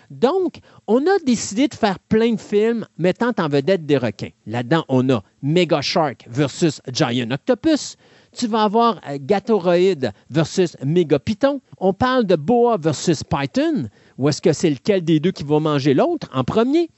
[0.10, 4.30] Donc, on a décidé de faire plein de films mettant en vedette des requins.
[4.48, 7.98] Là-dedans, on a Mega Shark versus Giant Octopus,
[8.36, 11.62] tu vas avoir euh, Gatoroid versus Megapython.
[11.80, 13.90] On parle de Boa versus Python.
[14.18, 16.90] Ou est-ce que c'est lequel des deux qui va manger l'autre en premier?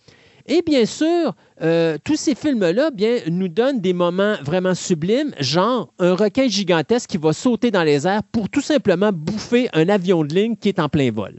[0.48, 5.94] Et bien sûr, euh, tous ces films-là bien, nous donnent des moments vraiment sublimes, genre
[6.00, 10.24] un requin gigantesque qui va sauter dans les airs pour tout simplement bouffer un avion
[10.24, 11.38] de ligne qui est en plein vol.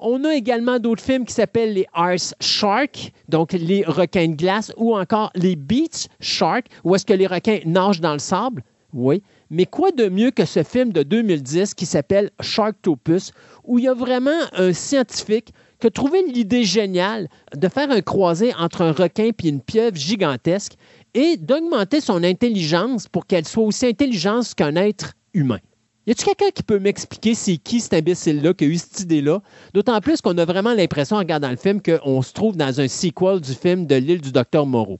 [0.00, 4.72] On a également d'autres films qui s'appellent les Ice Shark, donc les requins de glace,
[4.76, 8.62] ou encore les Beach Shark, où est-ce que les requins nagent dans le sable.
[8.92, 9.22] Oui.
[9.50, 13.32] Mais quoi de mieux que ce film de 2010 qui s'appelle Sharktopus,
[13.64, 18.00] où il y a vraiment un scientifique qui a trouvé l'idée géniale de faire un
[18.00, 20.74] croisé entre un requin et une pieuvre gigantesque
[21.14, 25.58] et d'augmenter son intelligence pour qu'elle soit aussi intelligente qu'un être humain?
[26.06, 29.40] Y a-t-il quelqu'un qui peut m'expliquer c'est qui cet imbécile-là qui a eu cette idée-là?
[29.74, 32.88] D'autant plus qu'on a vraiment l'impression, en regardant le film, qu'on se trouve dans un
[32.88, 34.98] sequel du film de l'île du docteur Moreau.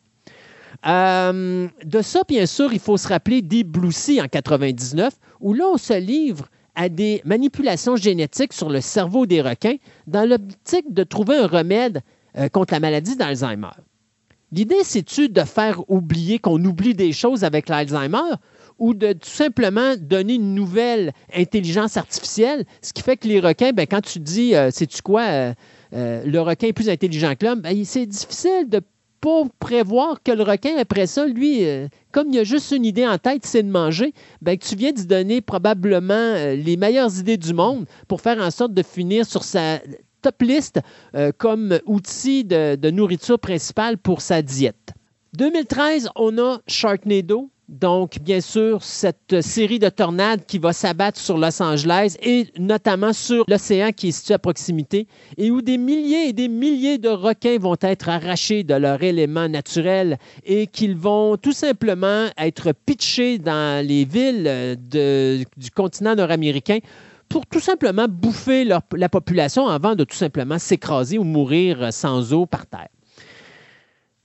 [0.86, 5.52] Euh, de ça, bien sûr, il faut se rappeler Deep Blue Sea en 99, où
[5.52, 9.76] là, on se livre à des manipulations génétiques sur le cerveau des requins
[10.06, 12.02] dans l'optique de trouver un remède
[12.36, 13.70] euh, contre la maladie d'Alzheimer.
[14.52, 18.36] L'idée, c'est-tu de faire oublier qu'on oublie des choses avec l'Alzheimer
[18.78, 23.72] ou de tout simplement donner une nouvelle intelligence artificielle, ce qui fait que les requins,
[23.72, 25.52] ben, quand tu dis, euh, sais-tu quoi,
[25.90, 28.80] le requin est plus intelligent que l'homme, ben, c'est difficile de
[29.20, 33.06] pour prévoir que le requin, après ça, lui, euh, comme il a juste une idée
[33.06, 37.36] en tête, c'est de manger, ben, tu viens de donner probablement euh, les meilleures idées
[37.36, 39.80] du monde pour faire en sorte de finir sur sa
[40.22, 40.80] top list
[41.14, 44.94] euh, comme outil de, de nourriture principale pour sa diète.
[45.36, 51.36] 2013, on a Sharknado, donc, bien sûr, cette série de tornades qui va s'abattre sur
[51.36, 55.06] Los Angeles et notamment sur l'océan qui est situé à proximité
[55.36, 59.50] et où des milliers et des milliers de requins vont être arrachés de leur élément
[59.50, 66.78] naturel et qu'ils vont tout simplement être pitchés dans les villes du continent nord-américain
[67.28, 72.46] pour tout simplement bouffer la population avant de tout simplement s'écraser ou mourir sans eau
[72.46, 72.88] par terre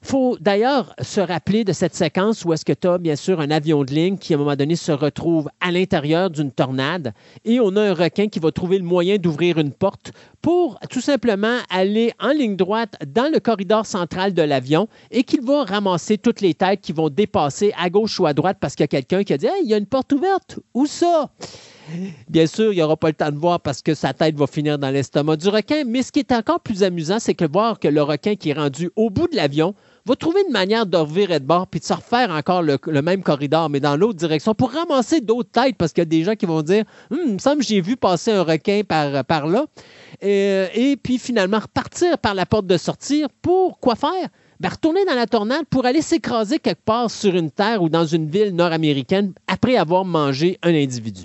[0.03, 3.49] faut d'ailleurs se rappeler de cette séquence où est-ce que tu as bien sûr un
[3.51, 7.13] avion de ligne qui à un moment donné se retrouve à l'intérieur d'une tornade
[7.45, 10.99] et on a un requin qui va trouver le moyen d'ouvrir une porte pour tout
[10.99, 16.17] simplement aller en ligne droite dans le corridor central de l'avion et qu'il va ramasser
[16.17, 18.87] toutes les têtes qui vont dépasser à gauche ou à droite parce qu'il y a
[18.87, 20.59] quelqu'un qui a dit Hey, il y a une porte ouverte.
[20.73, 21.29] Où ça?
[22.29, 24.47] Bien sûr, il n'y aura pas le temps de voir parce que sa tête va
[24.47, 25.83] finir dans l'estomac du requin.
[25.85, 28.53] Mais ce qui est encore plus amusant, c'est que voir que le requin qui est
[28.53, 29.75] rendu au bout de l'avion
[30.05, 33.23] va trouver une manière de revirer de bord puis de se refaire encore le, même
[33.23, 36.35] corridor, mais dans l'autre direction pour ramasser d'autres têtes parce qu'il y a des gens
[36.35, 39.65] qui vont dire Hum, il me semble que j'ai vu passer un requin par, là.
[40.23, 44.29] Euh, et puis finalement repartir par la porte de sortir pour quoi faire?
[44.59, 48.05] Ben, retourner dans la tornade pour aller s'écraser quelque part sur une terre ou dans
[48.05, 51.23] une ville nord-américaine après avoir mangé un individu.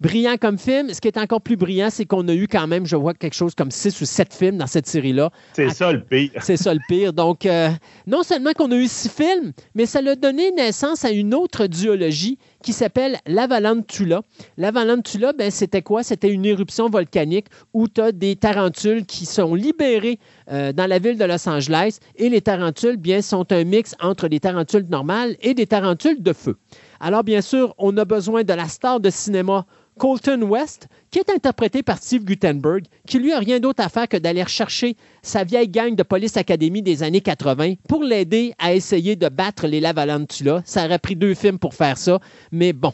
[0.00, 0.92] Brillant comme film.
[0.92, 3.34] Ce qui est encore plus brillant, c'est qu'on a eu quand même, je vois, quelque
[3.34, 5.30] chose comme six ou sept films dans cette série-là.
[5.54, 6.30] C'est À- ça le pire.
[6.42, 7.12] C'est ça le pire.
[7.14, 7.70] Donc, euh,
[8.06, 11.66] non seulement qu'on a eu six films, mais ça a donné naissance à une autre
[11.66, 14.22] duologie qui s'appelle l'Avalantula.
[14.58, 16.02] L'Avalantula, ben, c'était quoi?
[16.02, 20.18] C'était une éruption volcanique où tu as des tarentules qui sont libérées
[20.50, 24.28] euh, dans la ville de Los Angeles et les tarentules, bien, sont un mix entre
[24.28, 26.56] des tarentules normales et des tarentules de feu.
[27.00, 29.64] Alors, bien sûr, on a besoin de la star de cinéma
[29.98, 34.08] Colton West, qui est interprété par Steve Gutenberg, qui lui a rien d'autre à faire
[34.08, 38.74] que d'aller chercher sa vieille gang de Police Academy des années 80 pour l'aider à
[38.74, 40.62] essayer de battre les Lavalantula.
[40.64, 42.20] Ça aurait pris deux films pour faire ça,
[42.52, 42.92] mais bon.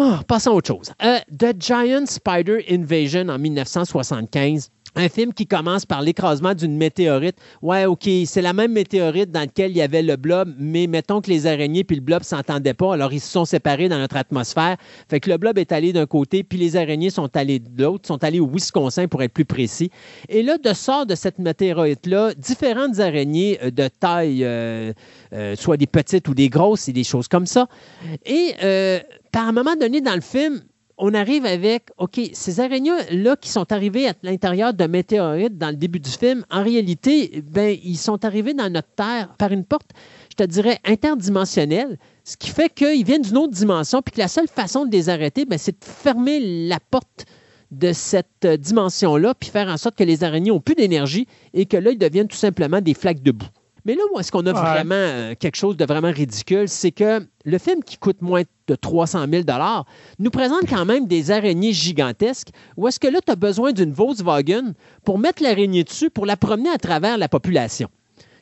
[0.00, 0.92] Ah, passons à autre chose.
[1.02, 4.70] Euh, The Giant Spider Invasion en 1975.
[4.98, 7.36] Un film qui commence par l'écrasement d'une météorite.
[7.62, 11.20] Ouais, OK, c'est la même météorite dans laquelle il y avait le blob, mais mettons
[11.20, 14.16] que les araignées puis le blob s'entendaient pas, alors ils se sont séparés dans notre
[14.16, 14.76] atmosphère.
[15.08, 18.08] Fait que le blob est allé d'un côté, puis les araignées sont allées de l'autre,
[18.08, 19.92] sont allées au Wisconsin pour être plus précis.
[20.28, 24.92] Et là, de sort de cette météorite-là, différentes araignées euh, de taille, euh,
[25.32, 27.68] euh, soit des petites ou des grosses et des choses comme ça.
[28.26, 28.54] Et
[29.30, 30.60] par un moment donné dans le film,
[30.98, 35.76] on arrive avec, OK, ces araignées-là qui sont arrivées à l'intérieur d'un météorite dans le
[35.76, 39.90] début du film, en réalité, ben, ils sont arrivés dans notre Terre par une porte,
[40.30, 44.28] je te dirais, interdimensionnelle, ce qui fait qu'ils viennent d'une autre dimension, puis que la
[44.28, 47.26] seule façon de les arrêter, ben, c'est de fermer la porte
[47.70, 51.66] de cette euh, dimension-là, puis faire en sorte que les araignées n'ont plus d'énergie et
[51.66, 53.46] que là, ils deviennent tout simplement des flaques de boue.
[53.88, 54.60] Mais là, où est-ce qu'on a Ouais.
[54.60, 56.68] vraiment euh, quelque chose de vraiment ridicule?
[56.68, 59.44] C'est que le film qui coûte moins de 300 000
[60.18, 62.48] nous présente quand même des araignées gigantesques.
[62.76, 64.74] Où est-ce que là, tu as besoin d'une Volkswagen
[65.06, 67.88] pour mettre l'araignée dessus pour la promener à travers la population?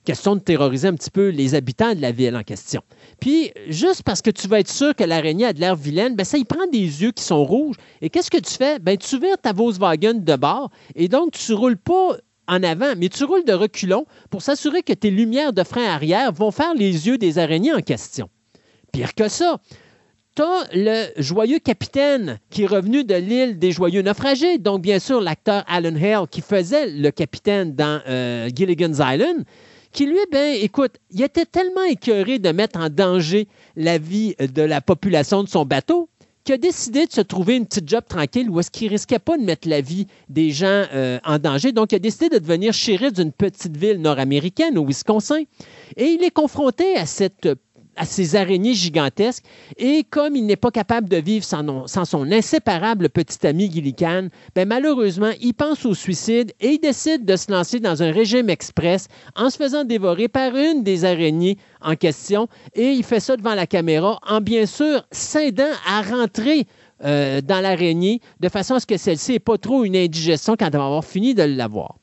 [0.04, 2.82] Question de terroriser un petit peu les habitants de la ville en question.
[3.20, 6.24] Puis, juste parce que tu vas être sûr que l'araignée a de l'air vilaine, ben
[6.24, 7.76] ça y prend des yeux qui sont rouges.
[8.02, 8.80] Et qu'est-ce que tu fais?
[8.80, 12.16] Ben, tu vires ta Volkswagen de bord et donc tu roules pas
[12.48, 16.32] en avant, mais tu roules de reculons pour s'assurer que tes lumières de frein arrière
[16.32, 18.28] vont faire les yeux des araignées en question.
[18.92, 19.60] Pire que ça,
[20.36, 25.22] T'as le joyeux capitaine qui est revenu de l'île des joyeux naufragés, donc bien sûr
[25.22, 29.46] l'acteur Alan Hale qui faisait le capitaine dans euh, Gilligan's Island,
[29.92, 34.60] qui lui, ben, écoute, il était tellement écœuré de mettre en danger la vie de
[34.60, 36.10] la population de son bateau
[36.46, 39.36] qu'il a décidé de se trouver une petite job tranquille où est-ce qu'il risquait pas
[39.36, 41.72] de mettre la vie des gens euh, en danger.
[41.72, 45.42] Donc, il a décidé de devenir shérif d'une petite ville nord-américaine au Wisconsin.
[45.96, 47.48] Et il est confronté à cette
[47.96, 49.44] à ces araignées gigantesques.
[49.76, 54.68] Et comme il n'est pas capable de vivre sans, son inséparable petit ami Gillican, ben
[54.68, 59.08] malheureusement, il pense au suicide et il décide de se lancer dans un régime express
[59.34, 62.48] en se faisant dévorer par une des araignées en question.
[62.74, 66.66] Et il fait ça devant la caméra en bien sûr s'aidant à rentrer
[67.04, 70.66] euh, dans l'araignée de façon à ce que celle-ci n'ait pas trop une indigestion quand
[70.66, 71.96] elle va avoir fini de l'avoir.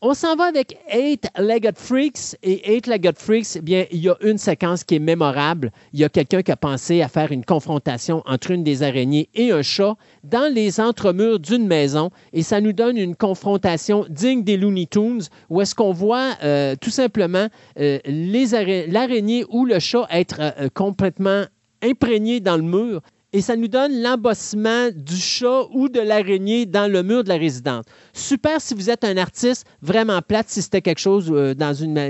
[0.00, 2.36] On s'en va avec Eight Legged Freaks.
[2.44, 5.72] Et Eight Legged Freaks, eh bien, il y a une séquence qui est mémorable.
[5.92, 9.28] Il y a quelqu'un qui a pensé à faire une confrontation entre une des araignées
[9.34, 12.10] et un chat dans les entremurs d'une maison.
[12.32, 16.76] Et ça nous donne une confrontation digne des Looney Tunes où est-ce qu'on voit euh,
[16.80, 17.48] tout simplement
[17.80, 21.42] euh, l'araignée ou le chat être euh, complètement
[21.82, 23.00] imprégné dans le mur
[23.32, 27.36] et ça nous donne l'embossement du chat ou de l'araignée dans le mur de la
[27.36, 27.84] résidence.
[28.12, 31.54] Super si vous êtes un artiste vraiment plate, si c'était quelque chose euh,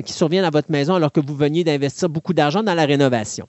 [0.02, 3.48] qui survient dans votre maison alors que vous veniez d'investir beaucoup d'argent dans la rénovation.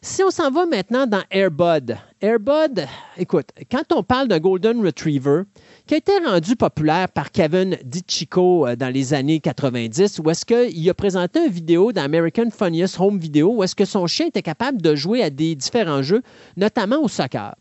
[0.00, 5.42] Si on s'en va maintenant dans Airbud, Airbud, écoute, quand on parle d'un Golden Retriever,
[5.88, 10.44] qui a été rendu populaire par Kevin DiCicco euh, dans les années 90, où est-ce
[10.44, 14.26] qu'il a présenté une vidéo dans American Funniest Home Video, où est-ce que son chien
[14.26, 16.22] était capable de jouer à des différents jeux,
[16.58, 17.54] notamment au soccer.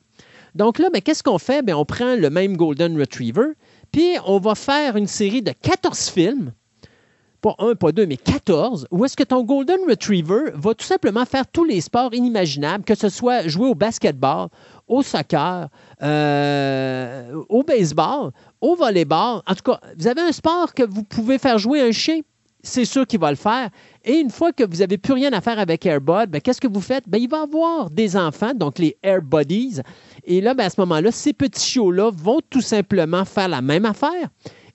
[0.56, 1.64] Donc là, mais qu'est-ce qu'on fait?
[1.64, 3.54] Bien, on prend le même Golden Retriever,
[3.94, 6.52] puis on va faire une série de 14 films
[7.42, 11.26] pas un, pas deux, mais 14, où est-ce que ton Golden Retriever va tout simplement
[11.26, 14.48] faire tous les sports inimaginables, que ce soit jouer au basketball,
[14.88, 15.68] au soccer,
[16.02, 19.42] euh, au baseball, au volleyball.
[19.46, 22.22] En tout cas, vous avez un sport que vous pouvez faire jouer un chien,
[22.64, 23.70] c'est sûr qu'il va le faire.
[24.04, 26.68] Et une fois que vous n'avez plus rien à faire avec Airbud, ben, qu'est-ce que
[26.68, 27.08] vous faites?
[27.08, 29.82] Ben, il va avoir des enfants, donc les Airbuddies.
[30.24, 33.86] Et là, ben, à ce moment-là, ces petits chiots-là vont tout simplement faire la même
[33.86, 34.30] affaire.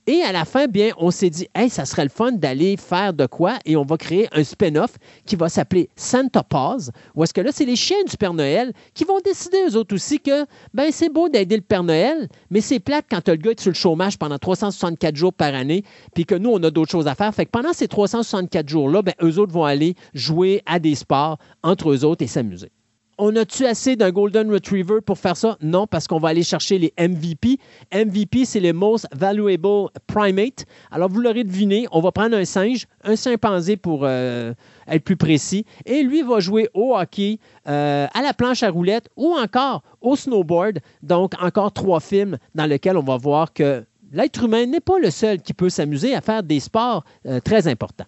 [0.09, 3.15] Et à la fin, bien, on s'est dit, hey, ça serait le fun d'aller faire
[3.15, 7.33] de quoi et on va créer un spin-off qui va s'appeler Santa Paws, où est-ce
[7.33, 10.45] que là, c'est les chiens du Père Noël qui vont décider eux autres aussi que,
[10.75, 13.71] ben, c'est beau d'aider le Père Noël, mais c'est plate quand le gars est sur
[13.71, 17.15] le chômage pendant 364 jours par année, puis que nous, on a d'autres choses à
[17.15, 17.33] faire.
[17.33, 21.39] Fait que pendant ces 364 jours-là, ben, eux autres vont aller jouer à des sports
[21.63, 22.73] entre eux autres et s'amuser.
[23.18, 25.58] On a-tu assez d'un Golden Retriever pour faire ça?
[25.60, 27.58] Non, parce qu'on va aller chercher les MVP.
[27.92, 30.65] MVP, c'est les Most Valuable Primate.
[30.91, 34.55] Alors, vous l'aurez deviné, on va prendre un singe, un chimpanzé pour euh,
[34.89, 39.10] être plus précis, et lui va jouer au hockey, euh, à la planche à roulettes
[39.16, 40.81] ou encore au snowboard.
[41.02, 45.10] Donc, encore trois films dans lesquels on va voir que l'être humain n'est pas le
[45.10, 48.07] seul qui peut s'amuser à faire des sports euh, très importants.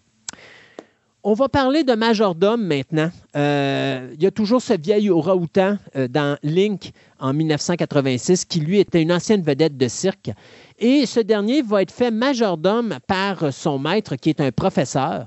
[1.26, 3.10] On va parler de majordome maintenant.
[3.34, 5.46] Euh, il y a toujours ce vieil orang
[5.96, 10.32] euh, dans Link en 1986 qui, lui, était une ancienne vedette de cirque.
[10.78, 15.26] Et ce dernier va être fait majordome par son maître, qui est un professeur.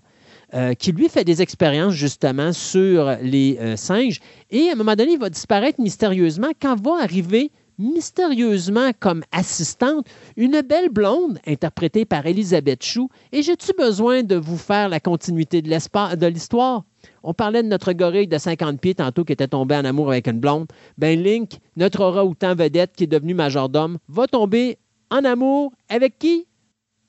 [0.53, 4.21] Euh, qui lui fait des expériences justement sur les singes.
[4.49, 10.07] Et à un moment donné, il va disparaître mystérieusement quand va arriver mystérieusement comme assistante
[10.35, 13.09] une belle blonde interprétée par Elisabeth Chou.
[13.31, 16.83] Et j'ai-tu besoin de vous faire la continuité de l'histoire?
[17.23, 20.27] On parlait de notre gorille de 50 pieds tantôt qui était tombé en amour avec
[20.27, 20.67] une blonde.
[20.97, 24.77] Ben Link, notre orang-outan vedette qui est devenu majordome, va tomber
[25.09, 26.47] en amour avec qui?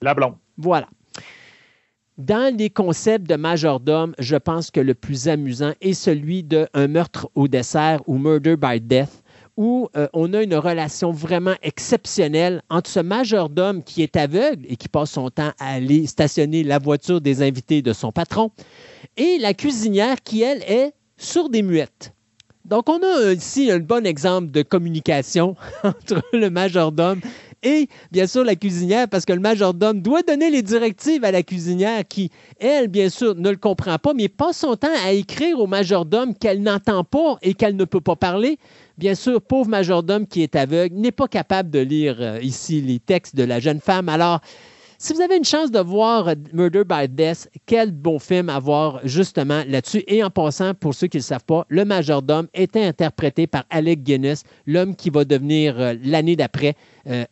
[0.03, 0.35] La blonde.
[0.57, 0.89] Voilà.
[2.19, 6.89] Dans les concepts de majordome, je pense que le plus amusant est celui de un
[6.89, 9.23] meurtre au dessert ou murder by death
[9.59, 14.77] où euh, on a une relation vraiment exceptionnelle entre ce majordome qui est aveugle et
[14.77, 18.53] qui passe son temps à aller stationner la voiture des invités de son patron
[19.17, 22.15] et la cuisinière qui, elle, est sourde et muette.
[22.65, 27.21] Donc, on a ici un bon exemple de communication entre le majordome
[27.65, 31.43] et bien sûr la cuisinière, parce que le majordome doit donner les directives à la
[31.43, 32.31] cuisinière qui,
[32.61, 36.35] elle, bien sûr, ne le comprend pas, mais passe son temps à écrire au majordome
[36.35, 38.59] qu'elle n'entend pas et qu'elle ne peut pas parler.
[38.99, 42.99] Bien sûr, pauvre majordome qui est aveugle n'est pas capable de lire euh, ici les
[42.99, 44.09] textes de la jeune femme.
[44.09, 44.41] Alors,
[44.99, 48.59] si vous avez une chance de voir euh, Murder by Death, quel bon film à
[48.59, 50.03] voir justement là-dessus.
[50.09, 53.63] Et en passant, pour ceux qui ne le savent pas, le majordome était interprété par
[53.71, 56.75] Alec Guinness, l'homme qui va devenir euh, l'année d'après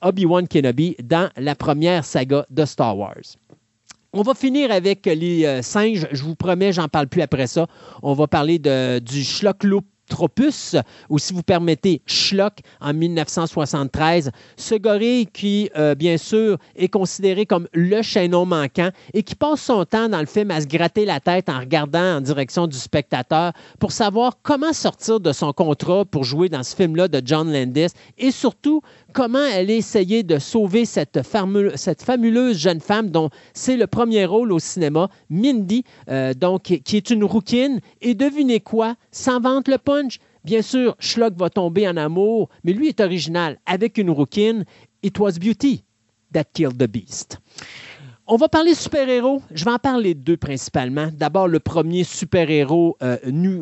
[0.01, 3.37] Obi-Wan Kenobi dans la première saga de Star Wars.
[4.15, 6.07] On va finir avec les singes.
[6.13, 7.67] Je vous promets, j'en parle plus après ça.
[8.03, 10.77] On va parler de, du Schlock Loop Tropus,
[11.09, 14.31] ou si vous permettez, Schlock en 1973.
[14.57, 19.63] Ce gorille qui, euh, bien sûr, est considéré comme le chaînon manquant et qui passe
[19.63, 22.77] son temps dans le film à se gratter la tête en regardant en direction du
[22.77, 27.53] spectateur pour savoir comment sortir de son contrat pour jouer dans ce film-là de John
[27.53, 28.83] Landis et surtout
[29.17, 31.19] comment elle a essayé de sauver cette,
[31.77, 36.97] cette fabuleuse jeune femme dont c'est le premier rôle au cinéma, Mindy, euh, donc, qui
[36.99, 37.81] est une rouquine.
[38.03, 38.95] Et devinez quoi?
[39.13, 40.19] Sans vente le punch.
[40.45, 44.67] Bien sûr, Schlock va tomber en amour, mais lui est original avec une rouquine.
[45.03, 45.83] It was beauty
[46.35, 47.39] that killed the beast.
[48.29, 49.41] On va parler super-héros.
[49.53, 51.11] Je vais en parler deux principalement.
[51.13, 53.19] D'abord, le premier super-héros euh,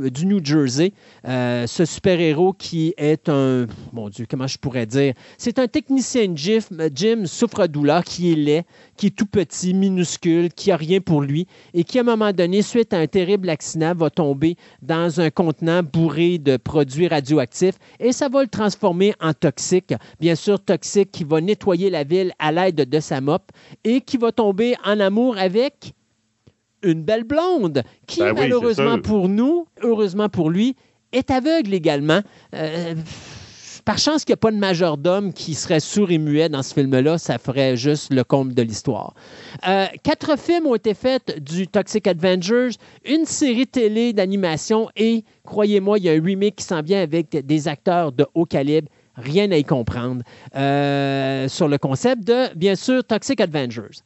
[0.09, 0.95] du New Jersey.
[1.29, 3.67] Euh, ce super-héros qui est un...
[3.93, 5.13] Mon Dieu, comment je pourrais dire?
[5.37, 6.61] C'est un technicien Jim,
[6.95, 8.65] Jim souffre-douleur qui est laid,
[8.97, 12.33] qui est tout petit, minuscule, qui a rien pour lui et qui, à un moment
[12.33, 17.77] donné, suite à un terrible accident, va tomber dans un contenant bourré de produits radioactifs
[18.01, 19.93] et ça va le transformer en toxique.
[20.21, 23.53] Bien sûr, toxique qui va nettoyer la ville à l'aide de sa mop
[23.85, 24.54] et qui va tomber
[24.85, 25.93] en amour avec
[26.83, 30.77] une belle blonde qui, Ben malheureusement pour nous, heureusement pour lui,
[31.13, 32.21] est aveugle également.
[32.55, 32.95] Euh,
[33.85, 36.73] par chance qu'il n'y a pas de majordome qui serait sourd et muet dans ce
[36.73, 39.15] film-là, ça ferait juste le comble de l'histoire.
[39.69, 42.71] Euh, quatre films ont été faits du Toxic Avengers,
[43.05, 47.31] une série télé d'animation et, croyez-moi, il y a un remake qui s'en vient avec
[47.31, 48.89] des acteurs de haut calibre.
[49.17, 50.25] Rien à y comprendre
[50.57, 54.01] euh, sur le concept de, bien sûr, Toxic Avengers.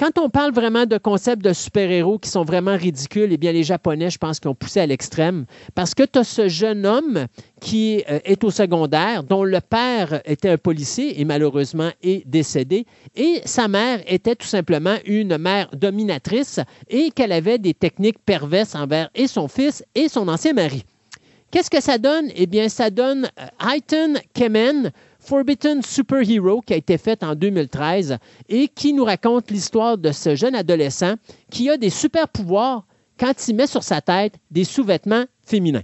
[0.00, 3.64] Quand on parle vraiment de concepts de super-héros qui sont vraiment ridicules, eh bien, les
[3.64, 5.44] Japonais, je pense ont poussé à l'extrême.
[5.74, 7.26] Parce que tu as ce jeune homme
[7.60, 12.86] qui euh, est au secondaire, dont le père était un policier et malheureusement est décédé,
[13.14, 18.74] et sa mère était tout simplement une mère dominatrice et qu'elle avait des techniques perverses
[18.74, 20.82] envers et son fils et son ancien mari.
[21.50, 22.30] Qu'est-ce que ça donne?
[22.36, 28.18] Eh bien, ça donne euh, Kemen, Forbidden Superhero qui a été fait en 2013
[28.48, 31.14] et qui nous raconte l'histoire de ce jeune adolescent
[31.50, 32.84] qui a des super pouvoirs
[33.18, 35.82] quand il met sur sa tête des sous-vêtements féminins.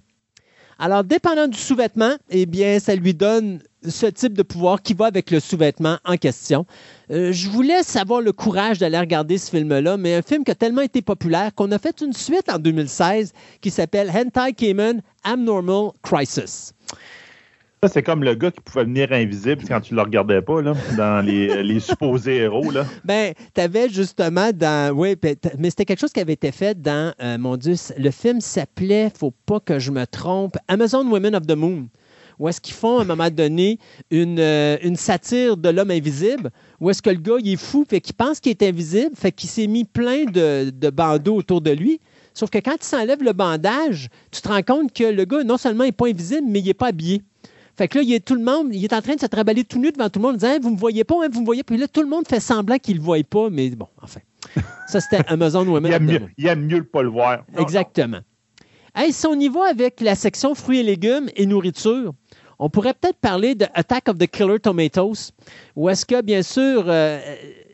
[0.79, 5.07] Alors, dépendant du sous-vêtement, eh bien, ça lui donne ce type de pouvoir qui va
[5.07, 6.67] avec le sous-vêtement en question.
[7.11, 10.51] Euh, je vous laisse avoir le courage d'aller regarder ce film-là, mais un film qui
[10.51, 15.01] a tellement été populaire qu'on a fait une suite en 2016 qui s'appelle Hentai Cayman
[15.25, 16.75] Abnormal Crisis.
[17.87, 20.61] Ça, c'est comme le gars qui pouvait venir invisible quand tu ne le regardais pas,
[20.61, 22.73] là, dans les, les supposés héros.
[22.73, 22.85] Là.
[23.05, 24.93] Ben, tu avais justement dans.
[24.93, 25.15] Oui,
[25.57, 27.15] mais c'était quelque chose qui avait été fait dans.
[27.23, 31.47] Euh, mon Dieu, le film s'appelait, faut pas que je me trompe, Amazon Women of
[31.47, 31.87] the Moon.
[32.41, 33.79] Où est-ce qu'ils font, à un moment donné,
[34.11, 36.51] une, euh, une satire de l'homme invisible,
[36.81, 39.31] où est-ce que le gars, il est fou, fait qu'il pense qu'il est invisible, fait
[39.31, 42.01] qu'il s'est mis plein de, de bandeaux autour de lui.
[42.35, 45.57] Sauf que quand il s'enlève le bandage, tu te rends compte que le gars, non
[45.57, 47.23] seulement n'est pas invisible, mais il n'est pas habillé.
[47.77, 49.65] Fait que là, il est tout le monde, il est en train de se trimballer
[49.65, 51.45] tout nu devant tout le monde en disant Vous me voyez pas, hein, vous me
[51.45, 51.75] voyez pas.
[51.75, 54.21] Puis là, tout le monde fait semblant qu'il ne le voit pas, mais bon, enfin.
[54.89, 55.91] Ça, c'était Amazon Women.
[55.91, 57.45] il, aime mieux, il aime mieux le pas le voir.
[57.59, 58.21] Exactement.
[58.95, 62.15] Hey, si on y va avec la section fruits et légumes et nourriture,
[62.59, 65.33] on pourrait peut-être parler de Attack of the Killer Tomatoes,
[65.75, 67.21] où est-ce que, bien sûr, euh,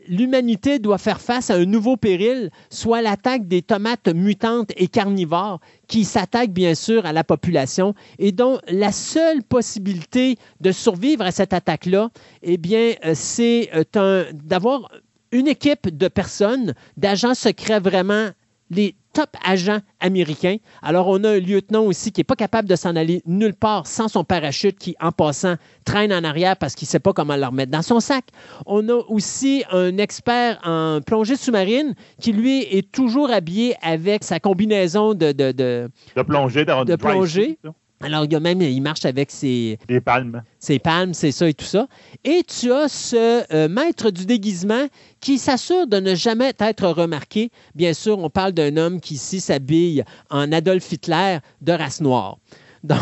[0.07, 5.59] l'humanité doit faire face à un nouveau péril, soit l'attaque des tomates mutantes et carnivores
[5.87, 7.93] qui s'attaquent bien sûr à la population.
[8.19, 12.09] Et dont la seule possibilité de survivre à cette attaque-là,
[12.41, 14.89] eh bien, euh, c'est euh, d'avoir
[15.31, 18.29] une équipe de personnes, d'agents secrets vraiment
[18.75, 20.57] les top agents américains.
[20.81, 23.85] Alors, on a un lieutenant aussi qui n'est pas capable de s'en aller nulle part
[23.85, 27.35] sans son parachute qui, en passant, traîne en arrière parce qu'il ne sait pas comment
[27.35, 28.25] le remettre dans son sac.
[28.65, 34.39] On a aussi un expert en plongée sous-marine qui, lui, est toujours habillé avec sa
[34.39, 35.31] combinaison de...
[35.31, 36.65] De, de, de plongée.
[36.65, 37.59] De, plongée.
[38.03, 39.79] Alors, il y a même, il marche avec ses...
[39.87, 40.43] Des palmes.
[40.59, 41.87] Ses palmes, c'est ça et tout ça.
[42.25, 44.87] Et tu as ce euh, maître du déguisement
[45.21, 47.49] qui s'assure de ne jamais être remarqué.
[47.75, 52.39] Bien sûr, on parle d'un homme qui ici s'habille en Adolf Hitler de race noire.
[52.83, 52.99] Donc,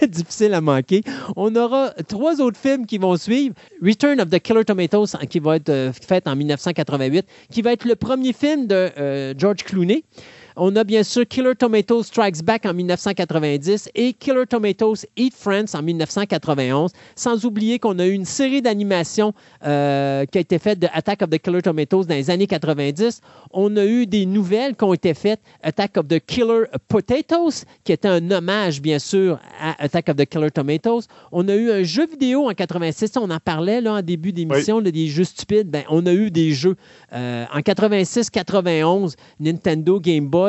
[0.00, 1.02] c'est difficile à manquer.
[1.36, 3.54] On aura trois autres films qui vont suivre.
[3.82, 7.86] Return of the Killer Tomatoes, qui va être euh, fait en 1988, qui va être
[7.86, 10.04] le premier film de euh, George Clooney.
[10.56, 15.74] On a bien sûr Killer Tomatoes Strikes Back en 1990 et Killer Tomatoes Eat Friends
[15.74, 16.92] en 1991.
[17.16, 19.32] Sans oublier qu'on a eu une série d'animations
[19.64, 23.20] euh, qui a été faite de Attack of the Killer Tomatoes dans les années 90.
[23.52, 25.40] On a eu des nouvelles qui ont été faites.
[25.62, 30.26] Attack of the Killer Potatoes, qui était un hommage, bien sûr, à Attack of the
[30.26, 31.02] Killer Tomatoes.
[31.30, 33.12] On a eu un jeu vidéo en 86.
[33.16, 35.70] On en parlait là, en début d'émission, des jeux stupides.
[35.70, 36.76] Ben, on a eu des jeux
[37.14, 40.41] euh, en 86-91, Nintendo Game Boy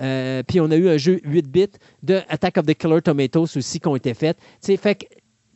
[0.00, 1.66] euh, puis on a eu un jeu 8 bits
[2.02, 4.36] de Attack of the Killer Tomatoes aussi qui ont été faits.
[4.62, 5.06] fait que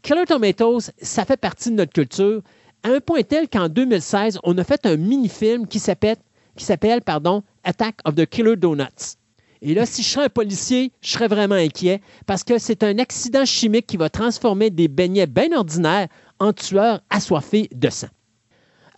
[0.02, 2.43] Killer Tomatoes, ça fait partie de notre culture
[2.83, 6.17] à un point tel qu'en 2016, on a fait un mini-film qui s'appelle,
[6.57, 9.17] qui s'appelle pardon, Attack of the Killer Donuts.
[9.62, 12.99] Et là, si je serais un policier, je serais vraiment inquiet parce que c'est un
[12.99, 18.09] accident chimique qui va transformer des beignets bien ordinaires en tueurs assoiffés de sang.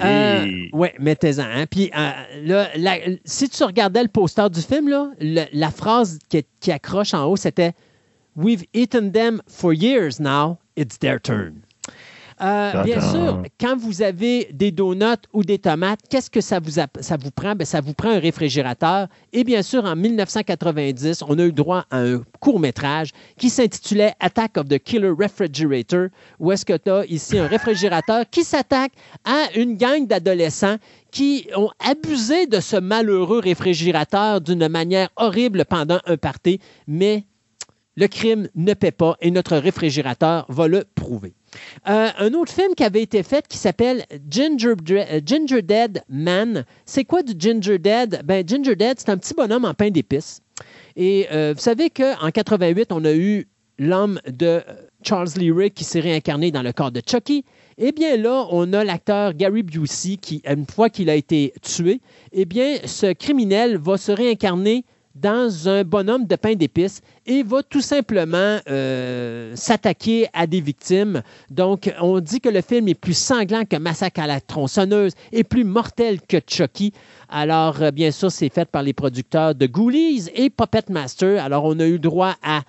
[0.00, 1.44] Euh, oui, mettez-en.
[1.44, 1.66] Hein.
[1.66, 6.72] Puis euh, là, si tu regardais le poster du film, là, la phrase qui, qui
[6.72, 7.72] accroche en haut, c'était
[8.34, 11.64] We've eaten them for years now, it's their turn.
[12.42, 16.72] Euh, bien sûr, quand vous avez des donuts ou des tomates, qu'est-ce que ça vous,
[16.72, 17.54] ça vous prend?
[17.54, 19.06] Bien, ça vous prend un réfrigérateur.
[19.32, 24.56] Et bien sûr, en 1990, on a eu droit à un court-métrage qui s'intitulait Attack
[24.56, 26.08] of the Killer Refrigerator,
[26.40, 28.92] où est-ce que tu as ici un réfrigérateur qui s'attaque
[29.24, 30.76] à une gang d'adolescents
[31.12, 37.24] qui ont abusé de ce malheureux réfrigérateur d'une manière horrible pendant un party, mais
[37.96, 41.34] le crime ne paie pas et notre réfrigérateur va le prouver.
[41.88, 46.64] Euh, un autre film qui avait été fait qui s'appelle Ginger, euh, Ginger Dead Man.
[46.86, 48.22] C'est quoi du Ginger Dead?
[48.24, 50.40] Ben, Ginger Dead, c'est un petit bonhomme en pain d'épices.
[50.96, 53.46] Et euh, vous savez qu'en 88, on a eu
[53.78, 54.62] l'homme de
[55.02, 57.44] Charles Lee qui s'est réincarné dans le corps de Chucky.
[57.78, 62.00] Eh bien là, on a l'acteur Gary Busey qui, une fois qu'il a été tué,
[62.32, 67.62] eh bien, ce criminel va se réincarner dans un bonhomme de pain d'épices et va
[67.62, 71.22] tout simplement euh, s'attaquer à des victimes.
[71.50, 75.44] Donc, on dit que le film est plus sanglant que Massacre à la tronçonneuse et
[75.44, 76.92] plus mortel que Chucky.
[77.28, 81.42] Alors, euh, bien sûr, c'est fait par les producteurs de Ghoulies et Puppet Master.
[81.42, 82.62] Alors, on a eu droit à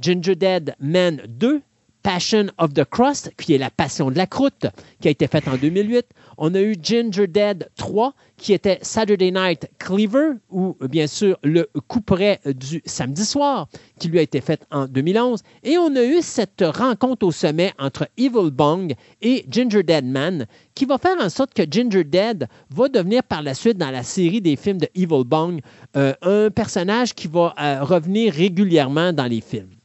[0.00, 1.60] Ginger Dead Man 2,
[2.02, 4.66] Passion of the Crust, qui est la passion de la croûte,
[5.00, 6.06] qui a été faite en 2008.
[6.38, 11.68] On a eu Ginger Dead 3, qui était Saturday Night Cleaver, ou bien sûr le
[11.88, 15.42] couperet du samedi soir, qui lui a été fait en 2011.
[15.62, 20.46] Et on a eu cette rencontre au sommet entre Evil Bong et Ginger Dead Man,
[20.74, 24.02] qui va faire en sorte que Ginger Dead va devenir par la suite dans la
[24.02, 25.60] série des films de Evil Bong
[25.96, 29.79] euh, un personnage qui va euh, revenir régulièrement dans les films.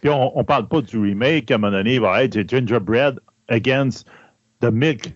[0.00, 3.18] Puis on ne parle pas du remake, à un moment donné, il va être Gingerbread
[3.48, 4.06] against
[4.60, 5.12] the milk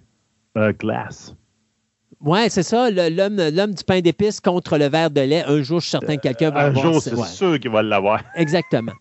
[0.57, 1.35] uh, glass.
[2.23, 5.43] Oui, c'est ça, l'homme du pain d'épices contre le verre de lait.
[5.47, 8.21] Un jour, je suis certain que quelqu'un va Un jour, c'est sûr qu'il va l'avoir.
[8.37, 8.93] Exactement.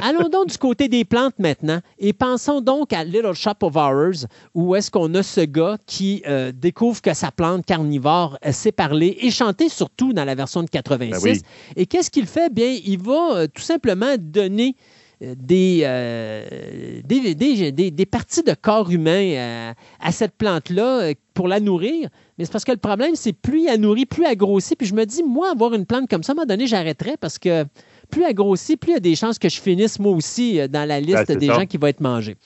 [0.00, 4.26] Allons donc du côté des plantes maintenant et pensons donc à Little Shop of Horrors,
[4.54, 9.18] où est-ce qu'on a ce gars qui euh, découvre que sa plante carnivore sait parler
[9.20, 11.42] et chanter surtout dans la version de 86.
[11.42, 12.50] Ben et qu'est-ce qu'il fait?
[12.50, 14.76] Bien, il va euh, tout simplement donner
[15.22, 22.08] euh, des, des, des, parties de corps humain à, à cette plante-là pour la nourrir.
[22.38, 24.76] Mais c'est parce que le problème, c'est plus elle nourrit, plus elle grossit.
[24.76, 27.16] Puis je me dis, moi, avoir une plante comme ça, à un moment donné, j'arrêterais
[27.20, 27.64] parce que
[28.10, 30.68] plus elle grossit, plus il y a des chances que je finisse moi aussi euh,
[30.68, 32.36] dans la liste des gens qui vont être mangés.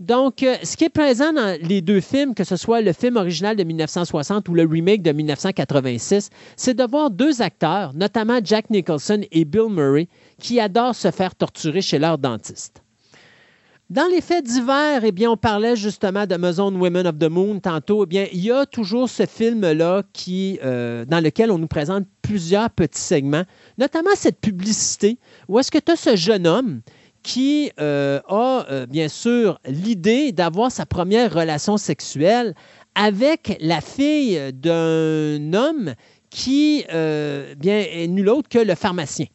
[0.00, 3.16] Donc, euh, ce qui est présent dans les deux films, que ce soit le film
[3.16, 8.68] original de 1960 ou le remake de 1986, c'est de voir deux acteurs, notamment Jack
[8.68, 10.08] Nicholson et Bill Murray,
[10.38, 12.82] qui adorent se faire torturer chez leur dentiste.
[13.92, 18.04] Dans les faits divers, eh bien, on parlait justement d'Amazon Women of the Moon tantôt.
[18.04, 20.02] Eh bien, il y a toujours ce film-là
[20.64, 23.44] euh, dans lequel on nous présente plusieurs petits segments,
[23.76, 26.80] notamment cette publicité où est-ce que tu as ce jeune homme
[27.22, 32.54] qui euh, a, euh, bien sûr, l'idée d'avoir sa première relation sexuelle
[32.94, 35.92] avec la fille d'un homme
[36.30, 39.26] qui, bien, est nul autre que le pharmacien.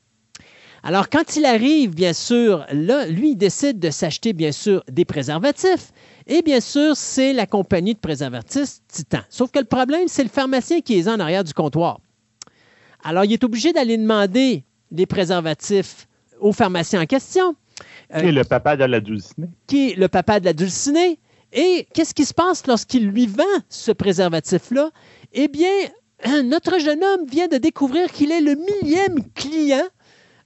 [0.83, 5.06] Alors, quand il arrive, bien sûr, là, lui, il décide de s'acheter, bien sûr, des
[5.06, 5.91] préservatifs.
[6.27, 9.19] Et bien sûr, c'est la compagnie de préservatifs Titan.
[9.30, 11.99] Sauf que le problème, c'est le pharmacien qui est en arrière du comptoir.
[13.03, 16.07] Alors, il est obligé d'aller demander les préservatifs
[16.39, 17.56] au pharmacien en question.
[18.15, 19.49] Qui est le papa de la dulcinée.
[19.67, 21.19] Qui est le papa de la dulcinée.
[21.53, 24.91] Et qu'est-ce qui se passe lorsqu'il lui vend ce préservatif-là?
[25.33, 25.72] Eh bien,
[26.43, 29.83] notre jeune homme vient de découvrir qu'il est le millième client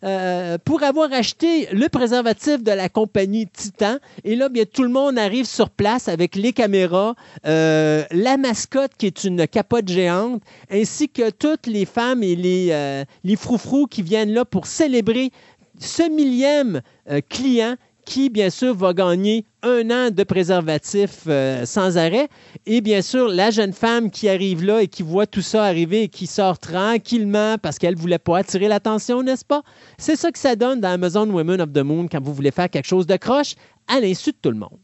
[0.04, 3.98] euh, pour avoir acheté le préservatif de la compagnie Titan.
[4.24, 7.16] Et là, bien, tout le monde arrive sur place avec les caméras,
[7.46, 12.70] euh, la mascotte qui est une capote géante, ainsi que toutes les femmes et les,
[12.72, 15.32] euh, les froufrous qui viennent là pour célébrer
[15.80, 16.82] ce millième
[17.30, 17.76] client
[18.12, 22.28] qui, bien sûr, va gagner un an de préservatif euh, sans arrêt.
[22.66, 26.04] Et bien sûr, la jeune femme qui arrive là et qui voit tout ça arriver
[26.04, 29.62] et qui sort tranquillement parce qu'elle ne voulait pas attirer l'attention, n'est-ce pas?
[29.98, 32.70] C'est ça que ça donne dans Amazon Women of the Moon quand vous voulez faire
[32.70, 33.56] quelque chose de croche
[33.88, 34.78] à l'insu de tout le monde.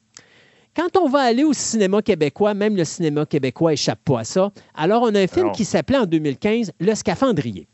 [0.73, 4.51] Quand on va aller au cinéma québécois, même le cinéma québécois échappe pas à ça.
[4.73, 7.67] Alors, on a un film qui s'appelait en 2015 Le Scaphandrier.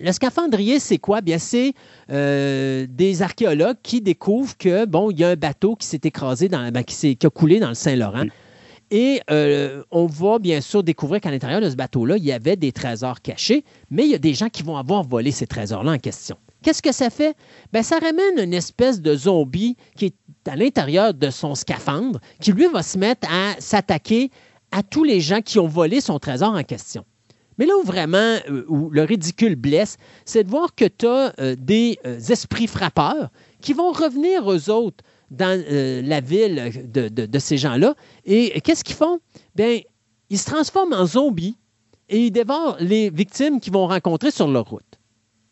[0.00, 1.20] Le scaphandrier, c'est quoi?
[1.20, 1.72] Bien, c'est
[2.10, 6.48] euh, des archéologues qui découvrent que, bon, il y a un bateau qui s'est écrasé,
[6.48, 8.24] dans, ben, qui, qui, a coulé dans le Saint-Laurent.
[8.90, 12.56] Et euh, on va bien sûr découvrir qu'à l'intérieur de ce bateau-là, il y avait
[12.56, 15.92] des trésors cachés, mais il y a des gens qui vont avoir volé ces trésors-là
[15.92, 16.36] en question.
[16.62, 17.36] Qu'est-ce que ça fait?
[17.72, 20.14] Ben, ça ramène une espèce de zombie qui est
[20.46, 24.30] à l'intérieur de son scaphandre, qui lui va se mettre à s'attaquer
[24.72, 27.04] à tous les gens qui ont volé son trésor en question.
[27.58, 31.34] Mais là où vraiment euh, où le ridicule blesse, c'est de voir que tu as
[31.40, 33.30] euh, des euh, esprits frappeurs
[33.60, 37.94] qui vont revenir eux autres dans la ville de, ces gens-là.
[38.24, 39.18] Et qu'est-ce qu'ils font?
[39.54, 39.78] Bien,
[40.30, 41.58] ils se transforment en zombies
[42.08, 44.98] et ils dévorent les victimes qu'ils vont rencontrer sur leur route.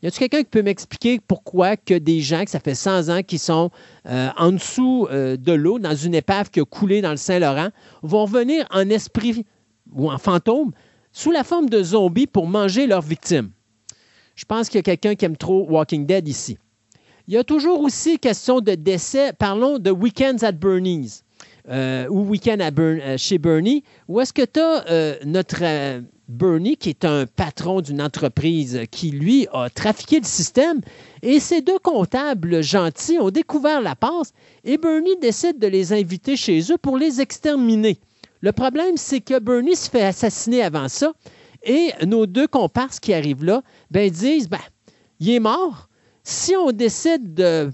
[0.02, 3.22] Y a-t-il quelqu'un qui peut m'expliquer pourquoi que des gens que ça fait 100 ans
[3.22, 3.70] qui sont
[4.06, 7.68] en dessous de l'eau, dans une épave qui a coulé dans le Saint-Laurent,
[8.02, 9.44] vont revenir en esprit
[9.92, 10.72] ou en fantôme
[11.16, 13.48] sous la forme de zombies pour manger leurs victimes.
[14.34, 16.58] Je pense qu'il y a quelqu'un qui aime trop Walking Dead ici.
[17.26, 19.32] Il y a toujours aussi question de décès.
[19.32, 21.24] Parlons de Weekends at Bernie's.
[21.68, 26.90] euh, ou Weekend euh, chez Bernie, où est-ce que tu as notre euh, Bernie, qui
[26.90, 30.80] est un patron d'une entreprise qui, lui, a trafiqué le système,
[31.22, 34.32] et ces deux comptables gentils ont découvert la passe,
[34.64, 37.98] et Bernie décide de les inviter chez eux pour les exterminer.
[38.40, 41.12] Le problème, c'est que Bernie se fait assassiner avant ça,
[41.62, 44.58] et nos deux comparses qui arrivent là, ben, disent, ben,
[45.20, 45.88] il est mort.
[46.22, 47.70] Si on décide de,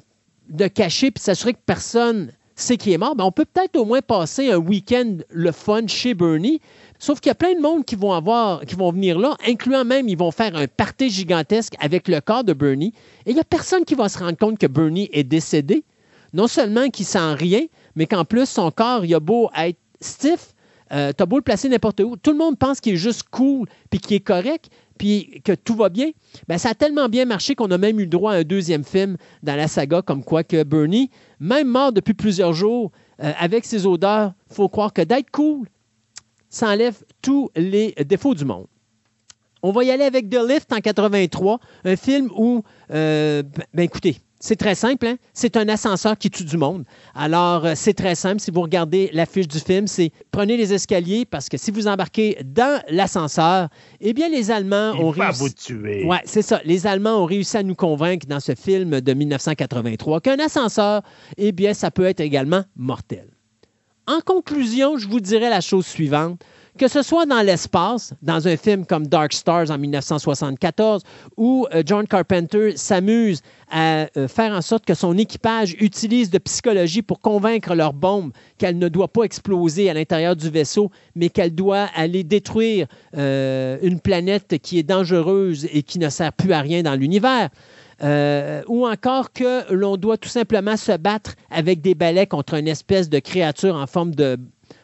[0.48, 3.84] de cacher puis s'assurer que personne sait qu'il est mort, ben, on peut peut-être au
[3.84, 6.60] moins passer un week-end le fun chez Bernie.
[6.98, 9.84] Sauf qu'il y a plein de monde qui vont avoir, qui vont venir là, incluant
[9.84, 12.94] même, ils vont faire un party gigantesque avec le corps de Bernie.
[13.26, 15.84] Et il n'y a personne qui va se rendre compte que Bernie est décédé.
[16.32, 17.66] Non seulement qu'il sent rien,
[17.96, 20.54] mais qu'en plus, son corps, il a beau être stiff,
[20.92, 23.66] euh, t'as beau le placer n'importe où, tout le monde pense qu'il est juste cool,
[23.90, 26.10] puis qu'il est correct, puis que tout va bien.
[26.48, 28.84] Ben, ça a tellement bien marché qu'on a même eu le droit à un deuxième
[28.84, 33.64] film dans la saga, comme quoi que Bernie, même mort depuis plusieurs jours, euh, avec
[33.64, 35.66] ses odeurs, faut croire que d'être cool,
[36.50, 38.66] ça enlève tous les défauts du monde.
[39.62, 44.18] On va y aller avec The Lift en 83, un film où, euh, ben écoutez,
[44.44, 45.16] c'est très simple, hein?
[45.32, 46.84] c'est un ascenseur qui tue du monde.
[47.14, 48.40] Alors, euh, c'est très simple.
[48.40, 52.38] Si vous regardez l'affiche du film, c'est prenez les escaliers parce que si vous embarquez
[52.44, 53.68] dans l'ascenseur,
[54.00, 55.42] eh bien, les Allemands ont Il va réussi.
[55.42, 56.04] vous tuer.
[56.06, 56.60] Ouais, c'est ça.
[56.64, 61.02] Les Allemands ont réussi à nous convaincre dans ce film de 1983 qu'un ascenseur,
[61.36, 63.28] eh bien, ça peut être également mortel.
[64.08, 66.42] En conclusion, je vous dirais la chose suivante.
[66.78, 71.02] Que ce soit dans l'espace, dans un film comme Dark Stars en 1974,
[71.36, 76.38] où euh, John Carpenter s'amuse à euh, faire en sorte que son équipage utilise de
[76.38, 81.28] psychologie pour convaincre leur bombe qu'elle ne doit pas exploser à l'intérieur du vaisseau, mais
[81.28, 82.86] qu'elle doit aller détruire
[83.18, 87.50] euh, une planète qui est dangereuse et qui ne sert plus à rien dans l'univers.
[88.66, 93.08] Ou encore que l'on doit tout simplement se battre avec des balais contre une espèce
[93.08, 94.38] de créature en forme de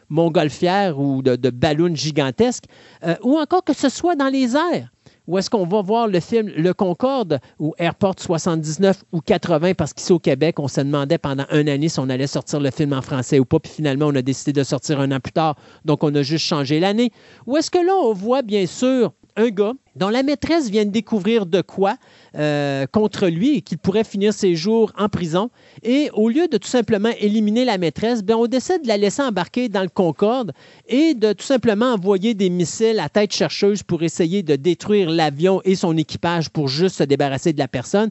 [0.09, 2.65] montgolfière ou de, de ballon gigantesque,
[3.05, 4.89] euh, ou encore que ce soit dans les airs.
[5.29, 9.93] Où est-ce qu'on va voir le film Le Concorde ou Airport 79 ou 80 parce
[9.93, 12.93] qu'ici au Québec, on se demandait pendant un année si on allait sortir le film
[12.93, 15.55] en français ou pas, puis finalement, on a décidé de sortir un an plus tard,
[15.85, 17.11] donc on a juste changé l'année.
[17.45, 20.91] Où est-ce que là, on voit bien sûr un gars dont la maîtresse vient de
[20.91, 21.95] découvrir de quoi
[22.35, 25.49] euh, contre lui et qu'il pourrait finir ses jours en prison.
[25.83, 29.21] Et au lieu de tout simplement éliminer la maîtresse, ben, on décide de la laisser
[29.21, 30.53] embarquer dans le Concorde
[30.87, 35.61] et de tout simplement envoyer des missiles à tête chercheuse pour essayer de détruire l'avion
[35.65, 38.09] et son équipage pour juste se débarrasser de la personne.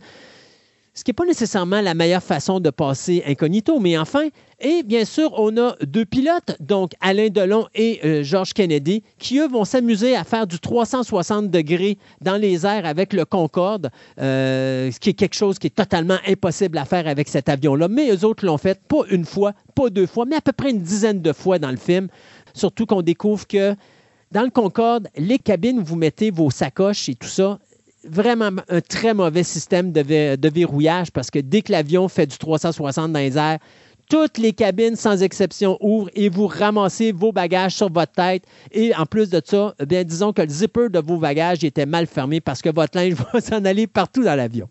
[0.99, 5.05] Ce qui n'est pas nécessairement la meilleure façon de passer incognito, mais enfin, et bien
[5.05, 9.65] sûr, on a deux pilotes, donc Alain Delon et euh, George Kennedy, qui eux vont
[9.65, 15.11] s'amuser à faire du 360 degrés dans les airs avec le Concorde, euh, ce qui
[15.11, 17.87] est quelque chose qui est totalement impossible à faire avec cet avion-là.
[17.87, 20.71] Mais eux autres l'ont fait pas une fois, pas deux fois, mais à peu près
[20.71, 22.09] une dizaine de fois dans le film.
[22.55, 23.77] Surtout qu'on découvre que
[24.33, 27.61] dans le Concorde, les cabines vous mettez vos sacoches et tout ça,
[28.05, 33.13] vraiment un très mauvais système de, verrouillage parce que dès que l'avion fait du 360
[33.13, 33.59] dans les airs,
[34.09, 38.43] toutes les cabines, sans exception, ouvrent et vous ramassez vos bagages sur votre tête.
[38.73, 41.85] Et en plus de ça, eh bien, disons que le zipper de vos bagages était
[41.85, 44.69] mal fermé parce que votre linge va s'en aller partout dans l'avion.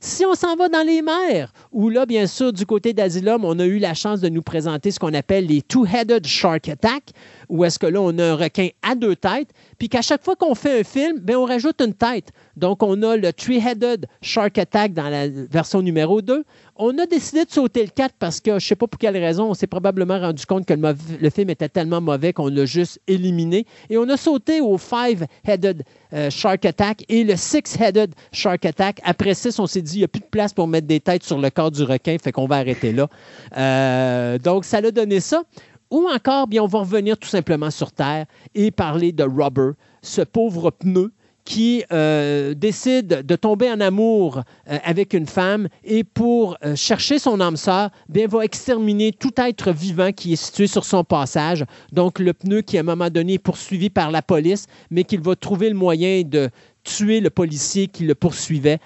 [0.00, 3.58] Si on s'en va dans les mers, où là, bien sûr, du côté d'Asylum, on
[3.58, 7.10] a eu la chance de nous présenter ce qu'on appelle les Two-Headed Shark Attack,
[7.48, 10.36] où est-ce que là, on a un requin à deux têtes, puis qu'à chaque fois
[10.36, 12.30] qu'on fait un film, bien, on rajoute une tête.
[12.56, 16.44] Donc, on a le Three-Headed Shark Attack dans la version numéro 2.
[16.76, 19.16] On a décidé de sauter le 4 parce que, je ne sais pas pour quelle
[19.16, 23.00] raison, on s'est probablement rendu compte que le, film était tellement mauvais qu'on l'a juste
[23.06, 23.66] éliminé.
[23.90, 29.00] Et on a sauté au Five-Headed euh, Shark Attack et le Six-Headed Shark Attack.
[29.04, 31.24] Après 6, on s'est dit, il n'y a plus de place pour mettre des têtes
[31.24, 33.08] sur le corps du requin, fait qu'on va arrêter là.
[33.56, 35.42] Euh, donc, ça l'a donné ça.
[35.90, 40.22] Ou encore, bien, on va revenir tout simplement sur Terre et parler de Rubber, ce
[40.22, 41.12] pauvre pneu
[41.46, 47.18] qui euh, décide de tomber en amour euh, avec une femme et pour euh, chercher
[47.18, 51.64] son âme sœur, bien, va exterminer tout être vivant qui est situé sur son passage.
[51.92, 55.20] Donc, le pneu qui, à un moment donné, est poursuivi par la police, mais qu'il
[55.20, 56.50] va trouver le moyen de
[56.82, 58.78] tuer le policier qui le poursuivait.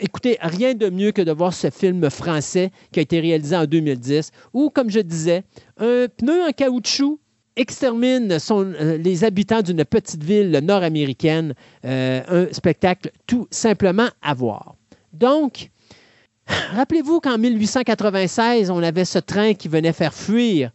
[0.00, 3.66] Écoutez, rien de mieux que de voir ce film français qui a été réalisé en
[3.66, 5.44] 2010, où, comme je disais,
[5.78, 7.20] un pneu en caoutchouc
[7.56, 11.54] extermine euh, les habitants d'une petite ville nord-américaine.
[11.84, 14.74] Euh, un spectacle tout simplement à voir.
[15.12, 15.70] Donc,
[16.46, 20.70] rappelez-vous qu'en 1896, on avait ce train qui venait faire fuir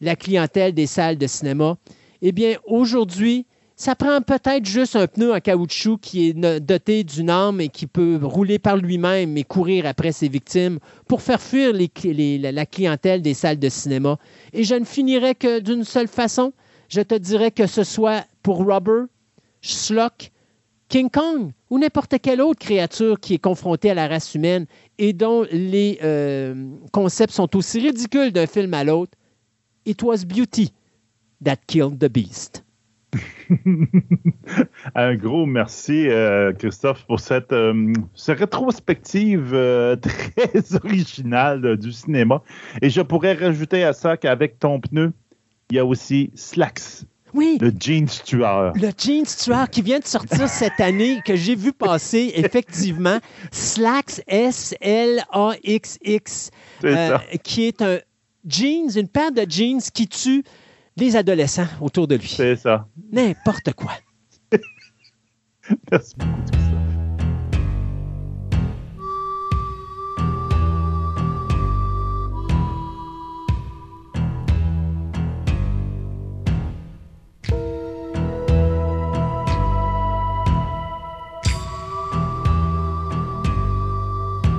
[0.00, 1.76] la clientèle des salles de cinéma.
[2.22, 3.46] Eh bien, aujourd'hui,
[3.84, 7.88] Ça prend peut-être juste un pneu en caoutchouc qui est doté d'une arme et qui
[7.88, 10.78] peut rouler par lui-même et courir après ses victimes
[11.08, 14.18] pour faire fuir la- clientèle des salles de cinéma.
[14.52, 16.52] Et je ne finirai que d'une seule façon.
[16.88, 19.06] Je te dirais que ce soit pour Robert,
[19.62, 20.30] Schlock,
[20.88, 24.66] King Kong ou n'importe quelle autre créature qui est confrontée à la race humaine
[24.98, 26.54] et dont les euh,
[26.92, 29.18] concepts sont aussi ridicules d'un film à l'autre.
[29.84, 30.70] It was beauty
[31.44, 32.61] that killed the beast.
[34.94, 39.96] Un gros merci, euh, Christophe, pour cette, euh, cette rétrospective euh,
[40.36, 42.42] très originale du cinéma.
[42.80, 45.12] Et je pourrais rajouter à ça qu'avec ton pneu,
[45.70, 48.72] il y a aussi Slacks, Oui, le jeans tueur.
[48.74, 53.18] le Jeans Tueur qui vient de sortir cette année, que j'ai vu passer, effectivement,
[53.50, 54.80] Slacks, S-L-A-X-X,
[57.42, 57.98] qui est un
[58.46, 60.44] jeans, une paire de jeans qui tue
[60.96, 62.28] les adolescents autour de lui.
[62.28, 62.86] C'est ça.
[63.10, 63.92] N'importe quoi.
[65.90, 66.71] Merci beaucoup,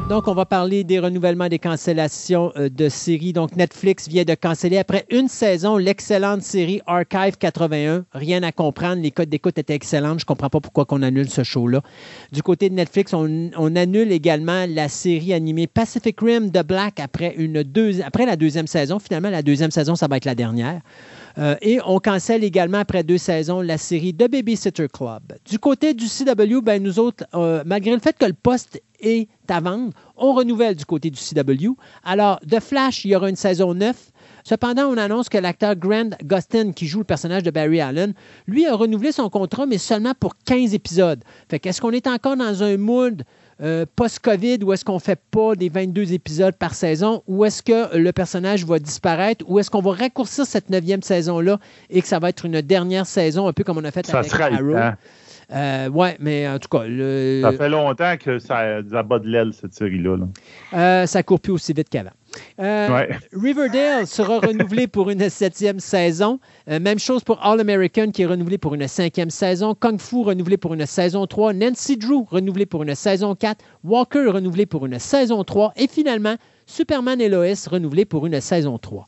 [0.10, 3.32] Donc, on va parler des renouvellements des cancellations euh, de séries.
[3.32, 8.04] Donc, Netflix vient de canceller après une saison l'excellente série Archive 81.
[8.14, 9.02] Rien à comprendre.
[9.02, 10.18] Les codes d'écoute étaient excellents.
[10.20, 11.82] Je ne comprends pas pourquoi on annule ce show-là.
[12.34, 17.36] Du côté de Netflix, on, annule également la série animée Pacific Rim de Black après
[17.38, 19.00] la deuxième saison.
[19.00, 20.82] Finalement, la deuxième saison, ça va être la dernière.
[21.38, 25.24] Euh, et on cancelle également après deux saisons la série The Babysitter Club.
[25.50, 29.28] Du côté du CW, ben, nous autres, euh, malgré le fait que le poste est
[29.50, 31.74] à vendre, on renouvelle du côté du CW.
[32.04, 33.96] Alors, The Flash, il y aura une saison 9.
[34.44, 38.14] Cependant, on annonce que l'acteur Grant Gustin, qui joue le personnage de Barry Allen,
[38.48, 41.24] lui a renouvelé son contrat, mais seulement pour 15 épisodes.
[41.50, 43.24] Fait qu'est-ce qu'on est encore dans un mood
[43.62, 47.96] euh, post-COVID où est-ce qu'on fait pas des 22 épisodes par saison, ou est-ce que
[47.96, 51.60] le personnage va disparaître, ou est-ce qu'on va raccourcir cette neuvième saison-là
[51.90, 54.20] et que ça va être une dernière saison, un peu comme on a fait Ça
[54.20, 54.96] avec Arrow?
[55.52, 59.28] Euh, ouais, mais en tout cas, le- Ça fait longtemps que ça, ça bat de
[59.28, 60.18] l'aile, cette série-là.
[60.18, 60.26] là.
[60.74, 62.12] euh, ça court plus aussi vite qu'avant.
[62.60, 63.10] Euh, Ouais.
[63.34, 66.40] Riverdale sera renouvelé pour une septième saison.
[66.70, 69.76] Euh, même chose pour All American qui est renouvelé pour une cinquième saison.
[69.80, 71.54] Kung Fu renouvelé pour une saison 3.
[71.54, 73.64] Nancy Drew renouvelé pour une saison 4.
[73.84, 75.74] Walker renouvelé pour une saison 3.
[75.76, 79.06] Et finalement, Superman et Lois renouvelé pour une saison 3.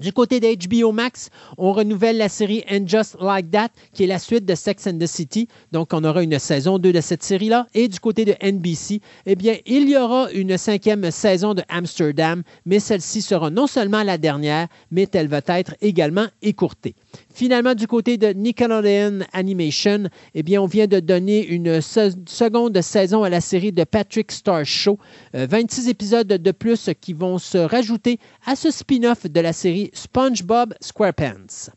[0.00, 4.06] Du côté de HBO Max, on renouvelle la série And Just Like That, qui est
[4.06, 5.48] la suite de Sex and the City.
[5.72, 7.66] Donc, on aura une saison 2 de cette série-là.
[7.74, 12.42] Et du côté de NBC, eh bien, il y aura une cinquième saison de Amsterdam,
[12.64, 16.94] mais celle-ci sera non seulement la dernière, mais elle va être également écourtée.
[17.34, 20.04] Finalement, du côté de Nickelodeon Animation,
[20.34, 24.32] eh bien, on vient de donner une se- seconde saison à la série de Patrick
[24.32, 24.98] Star Show.
[25.34, 29.90] Euh, 26 épisodes de plus qui vont se rajouter à ce spin-off de la série
[29.92, 31.70] SpongeBob SquarePants.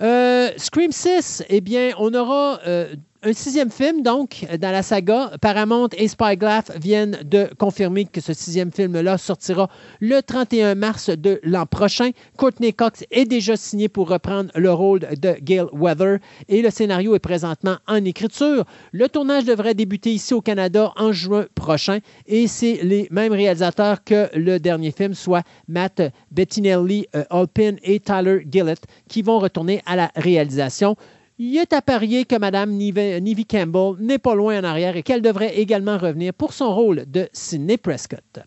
[0.00, 5.32] Euh, Scream 6, eh bien, on aura euh, un sixième film, donc, dans la saga.
[5.40, 9.68] Paramount et Spyglass viennent de confirmer que ce sixième film-là sortira
[10.00, 12.10] le 31 mars de l'an prochain.
[12.36, 17.16] Courtney Cox est déjà signé pour reprendre le rôle de Gail Weather et le scénario
[17.16, 18.64] est présentement en écriture.
[18.92, 24.04] Le tournage devrait débuter ici au Canada en juin prochain et c'est les mêmes réalisateurs
[24.04, 29.82] que le dernier film, soit Matt Bettinelli, euh, Alpin et Tyler Gillett, qui vont retourner
[29.86, 30.96] à la réalisation.
[31.40, 35.22] Il est à parier que Mme Nivea Campbell n'est pas loin en arrière et qu'elle
[35.22, 38.40] devrait également revenir pour son rôle de Sidney Prescott.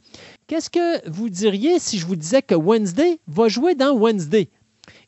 [0.45, 4.49] Qu'est-ce que vous diriez si je vous disais que Wednesday va jouer dans Wednesday?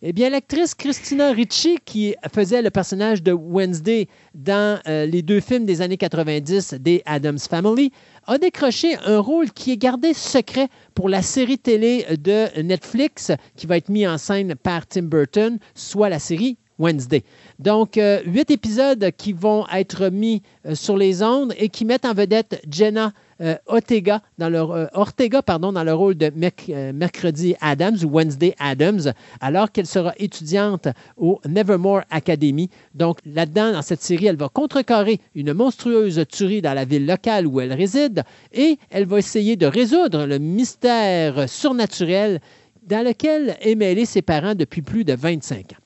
[0.02, 5.42] Eh bien, l'actrice Christina Ricci, qui faisait le personnage de Wednesday dans euh, les deux
[5.42, 7.92] films des années 90 des Adams Family,
[8.28, 13.68] a décroché un rôle qui est gardé secret pour la série télé de Netflix qui
[13.68, 17.24] va être mise en scène par Tim Burton, soit la série Wednesday.
[17.60, 22.06] Donc, euh, huit épisodes qui vont être mis euh, sur les ondes et qui mettent
[22.06, 26.70] en vedette Jenna euh, Ortega, dans le, euh, Ortega pardon, dans le rôle de Merc-
[26.94, 30.88] Mercredi Adams ou Wednesday Adams, alors qu'elle sera étudiante
[31.18, 32.70] au Nevermore Academy.
[32.94, 37.48] Donc, là-dedans, dans cette série, elle va contrecarrer une monstrueuse tuerie dans la ville locale
[37.48, 42.40] où elle réside et elle va essayer de résoudre le mystère surnaturel
[42.88, 45.83] dans lequel est mêlé ses parents depuis plus de 25 ans.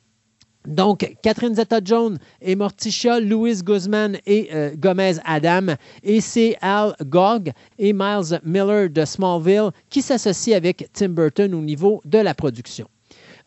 [0.67, 5.75] Donc, Catherine Zeta-Jones et Morticia, Louise Guzman et euh, Gomez Adam.
[6.03, 11.61] Et c'est Al Gogg et Miles Miller de Smallville qui s'associent avec Tim Burton au
[11.61, 12.87] niveau de la production.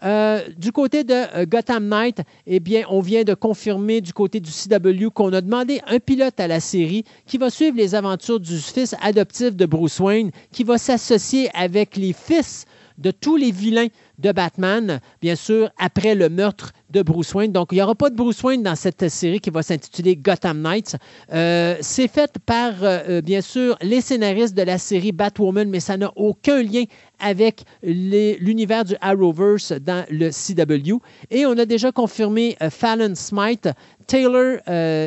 [0.03, 4.41] Euh, du côté de euh, Gotham Knight, eh bien, on vient de confirmer du côté
[4.41, 8.41] du CW qu'on a demandé un pilote à la série qui va suivre les aventures
[8.41, 12.65] du fils adoptif de Bruce Wayne, qui va s'associer avec les fils
[12.97, 13.89] de tous les vilains
[14.21, 17.53] de Batman, bien sûr, après le meurtre de Bruce Wayne.
[17.53, 20.61] Donc, il n'y aura pas de Bruce Wayne dans cette série qui va s'intituler Gotham
[20.61, 20.97] Knights.
[21.33, 25.81] Euh, c'est fait par, euh, euh, bien sûr, les scénaristes de la série Batwoman, mais
[25.81, 26.85] ça n'a aucun lien
[27.19, 30.99] avec l'univers du Arrowverse dans le CW.
[31.31, 33.69] Et on a déjà confirmé Fallon Smite,
[34.07, 34.59] Taylor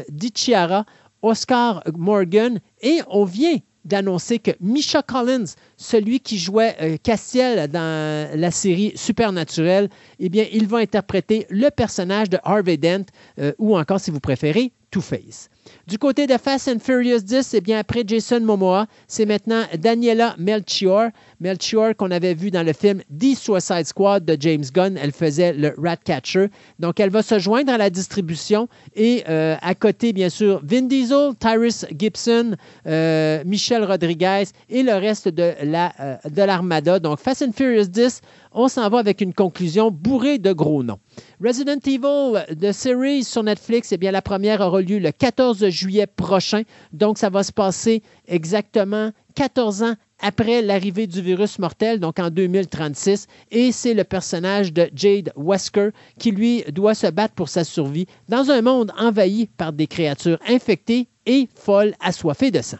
[0.09, 0.85] DiChiara,
[1.23, 8.29] Oscar Morgan, et on vient d'annoncer que Misha Collins, celui qui jouait euh, Castiel dans
[8.39, 9.89] la série Supernatural,
[10.19, 13.05] eh bien, il va interpréter le personnage de Harvey Dent,
[13.39, 15.49] euh, ou encore, si vous préférez, Two-Face.
[15.87, 20.35] Du côté de Fast and Furious 10, eh bien, après Jason Momoa, c'est maintenant Daniela
[20.37, 21.09] Melchior.
[21.39, 24.97] Melchior qu'on avait vu dans le film The Suicide Squad de James Gunn.
[24.97, 26.47] Elle faisait le Ratcatcher.
[26.79, 30.83] Donc, elle va se joindre à la distribution et euh, à côté, bien sûr, Vin
[30.83, 32.55] Diesel, Tyrus Gibson,
[32.87, 36.93] euh, Michel Rodriguez et le reste de euh, l'armada.
[36.93, 38.21] La, Donc, Fast and Furious 10,
[38.53, 40.99] on s'en va avec une conclusion bourrée de gros noms.
[41.43, 46.07] Resident Evil, de Series sur Netflix, eh bien, la première aura lieu le 14 juillet
[46.07, 46.63] prochain.
[46.91, 52.29] Donc, ça va se passer exactement 14 ans après l'arrivée du virus mortel, donc en
[52.29, 53.27] 2036.
[53.51, 58.07] Et c'est le personnage de Jade Wesker qui, lui, doit se battre pour sa survie
[58.29, 62.77] dans un monde envahi par des créatures infectées et folles assoiffées de sang.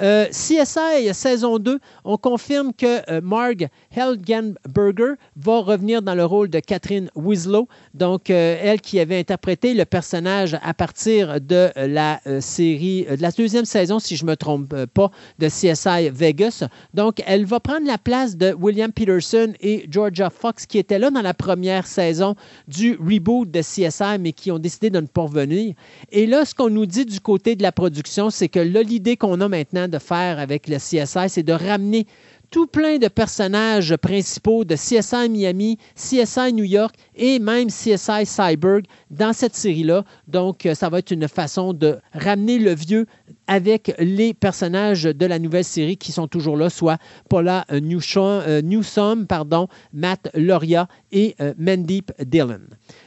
[0.00, 6.50] Euh, CSI saison 2, on confirme que euh, Marg Helgenberger va revenir dans le rôle
[6.50, 12.20] de Catherine Winslow, donc euh, elle qui avait interprété le personnage à partir de la
[12.40, 16.64] série, de la deuxième saison, si je ne me trompe pas, de CSI Vegas.
[16.94, 21.10] Donc, elle va prendre la place de William Peterson et Georgia Fox qui étaient là
[21.10, 22.34] dans la première saison
[22.68, 25.74] du reboot de CSI, mais qui ont décidé de ne pas revenir.
[26.10, 29.40] Et là, ce qu'on nous dit du côté de la production, c'est que l'idée qu'on
[29.40, 32.06] a maintenant de faire avec le CSI, c'est de ramener
[32.50, 38.84] tout plein de personnages principaux de CSI Miami, CSI New York et même CSI Cyberg
[39.10, 40.04] dans cette série-là.
[40.28, 43.06] Donc, euh, ça va être une façon de ramener le vieux
[43.46, 48.62] avec les personnages de la nouvelle série qui sont toujours là, soit Paula Newsom, euh,
[48.62, 52.60] Newsom pardon, Matt Loria et euh, Mandip Dillon.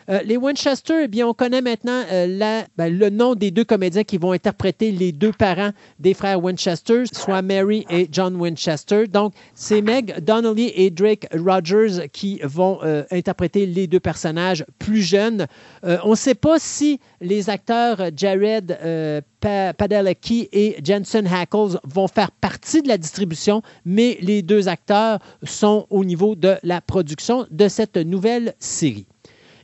[0.10, 4.04] Euh, les Winchester, eh bien, on connaît maintenant euh, ben, le nom des deux comédiens
[4.04, 5.70] qui vont interpréter les deux parents
[6.00, 9.06] des frères Winchester, soit Mary et John Winchester.
[9.08, 15.02] Donc, c'est Meg Donnelly et Drake Rogers qui vont euh, interpréter les deux personnages plus
[15.02, 15.46] jeunes.
[16.04, 18.78] On ne sait pas si les acteurs Jared
[19.40, 25.88] Padalecki et Jensen Hackles vont faire partie de la distribution, mais les deux acteurs sont
[25.90, 29.08] au niveau de la production de cette nouvelle série.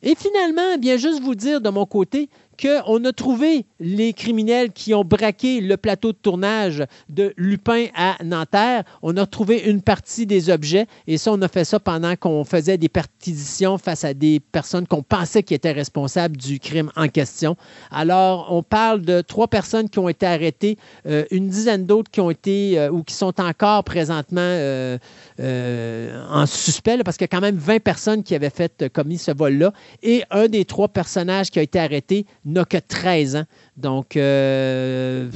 [0.02, 4.72] Et finalement, eh bien juste vous dire de mon côté qu'on a trouvé les criminels
[4.72, 8.84] qui ont braqué le plateau de tournage de Lupin à Nanterre.
[9.02, 12.44] On a trouvé une partie des objets et ça, on a fait ça pendant qu'on
[12.44, 17.08] faisait des perquisitions face à des personnes qu'on pensait qui étaient responsables du crime en
[17.08, 17.56] question.
[17.92, 20.78] Alors, on parle de trois personnes qui ont été arrêtées,
[21.08, 24.98] euh, une dizaine d'autres qui ont été euh, ou qui sont encore présentement euh,
[25.40, 29.32] en suspect, parce qu'il y a quand même 20 personnes qui avaient fait commis ce
[29.32, 29.74] vol-là.
[30.04, 33.46] Et un des trois personnages qui a été arrêté n'a que 13 ans.
[33.78, 35.30] Donc, euh,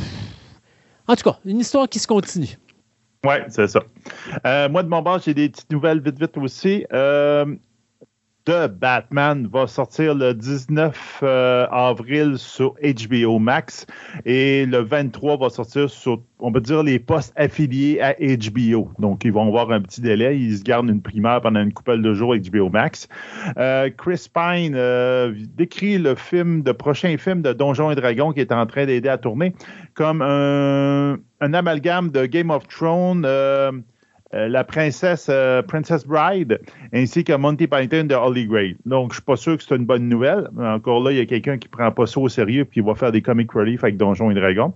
[1.08, 2.58] en tout cas, une histoire qui se continue.
[3.26, 3.82] Oui, c'est ça.
[4.46, 6.86] Euh, moi, de mon bord, j'ai des petites nouvelles vite, vite aussi.
[6.94, 7.46] Euh,
[8.50, 13.86] The Batman va sortir le 19 avril sur HBO Max
[14.26, 18.90] et le 23 va sortir sur on peut dire, les postes affiliés à HBO.
[18.98, 20.40] Donc, ils vont avoir un petit délai.
[20.40, 23.08] Ils se gardent une primaire pendant une couple de jours HBO Max.
[23.58, 28.40] Euh, Chris Pine euh, décrit le film, le prochain film de Donjons et Dragons qui
[28.40, 29.54] est en train d'aider à tourner
[29.94, 33.26] comme un, amalgame de Game of Thrones.
[34.34, 36.60] Euh, euh, la princesse euh, Princess Bride
[36.94, 38.78] ainsi que Monty Python de Holy Grail.
[38.86, 40.50] Donc, je suis pas sûr que c'est une bonne nouvelle.
[40.58, 42.96] Encore là, il y a quelqu'un qui prend pas ça au sérieux puis il va
[42.96, 44.74] faire des comic relief avec Donjons et Dragons.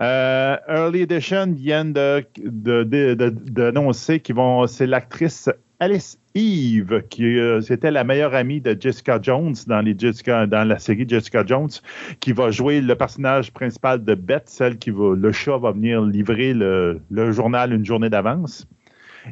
[0.00, 5.48] Euh, Early Edition viennent d'annoncer de, qu'ils vont, c'est l'actrice
[5.80, 10.80] Alice Eve, qui c'était la meilleure amie de Jessica Jones dans, les Jessica, dans la
[10.80, 11.70] série Jessica Jones,
[12.18, 16.02] qui va jouer le personnage principal de Beth, celle qui va, le chat va venir
[16.02, 18.66] livrer le, le journal une journée d'avance.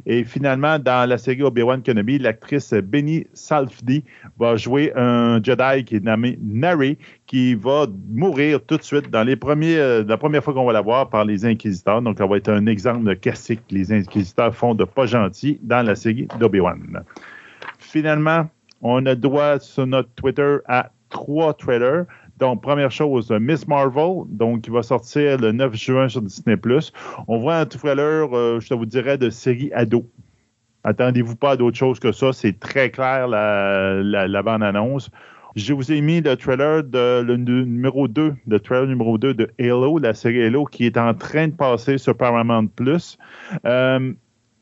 [0.05, 4.03] Et finalement, dans la série Obi-Wan Kenobi, l'actrice Benny Salfdi
[4.39, 9.23] va jouer un Jedi qui est nommé Nari, qui va mourir tout de suite dans
[9.23, 12.01] les premiers, euh, la première fois qu'on va la voir par les Inquisiteurs.
[12.01, 15.85] Donc, ça va être un exemple classique que les Inquisiteurs font de pas gentil dans
[15.85, 17.03] la série d'Obi-Wan.
[17.79, 18.49] finalement,
[18.81, 22.05] on a droit sur notre Twitter à trois trailers.
[22.39, 26.55] Donc, première chose, Miss Marvel, donc qui va sortir le 9 juin sur Disney+.
[27.27, 30.07] On voit un trailer, euh, je te vous dirais, de série ado.
[30.83, 32.33] Attendez-vous pas à d'autres choses que ça.
[32.33, 35.09] C'est très clair, la, la, bande-annonce.
[35.55, 39.49] Je vous ai mis le trailer de le numéro 2, le trailer numéro 2 de
[39.59, 42.69] Halo, la série Halo, qui est en train de passer sur Paramount.
[43.65, 44.13] Euh,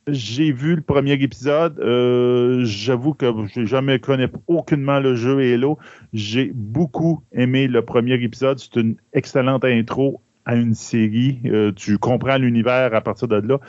[0.08, 1.80] j'ai vu le premier épisode.
[1.80, 5.78] Euh, j'avoue que je jamais connais aucunement le jeu Halo.
[6.14, 8.60] J'ai beaucoup aimé le premier épisode.
[8.60, 11.40] C'est une excellente intro à une série.
[11.46, 13.60] Euh, tu comprends l'univers à partir de là.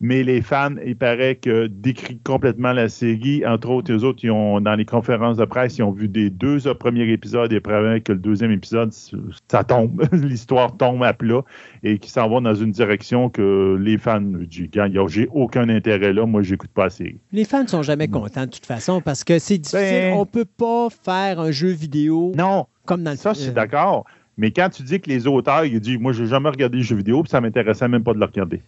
[0.00, 3.46] Mais les fans, il paraît que décrit complètement la série.
[3.46, 6.30] Entre autres, les autres, ils ont, dans les conférences de presse, ils ont vu des
[6.30, 8.92] deux premiers épisodes et prévoient que le deuxième épisode,
[9.48, 10.02] ça tombe.
[10.12, 11.42] L'histoire tombe à plat
[11.82, 14.68] et qui s'en va dans une direction que les fans disent
[15.08, 17.20] j'ai aucun intérêt là, moi, j'écoute pas la série.
[17.32, 19.80] Les fans ne sont jamais contents de toute façon parce que c'est difficile.
[19.80, 23.52] Ben On peut pas faire un jeu vidéo non, comme dans le Ça, je suis
[23.52, 24.04] d'accord.
[24.36, 26.96] Mais quand tu dis que les auteurs, ils disent, moi, j'ai jamais regardé les jeux
[26.96, 28.62] vidéo, puis ça m'intéressait même pas de le regarder.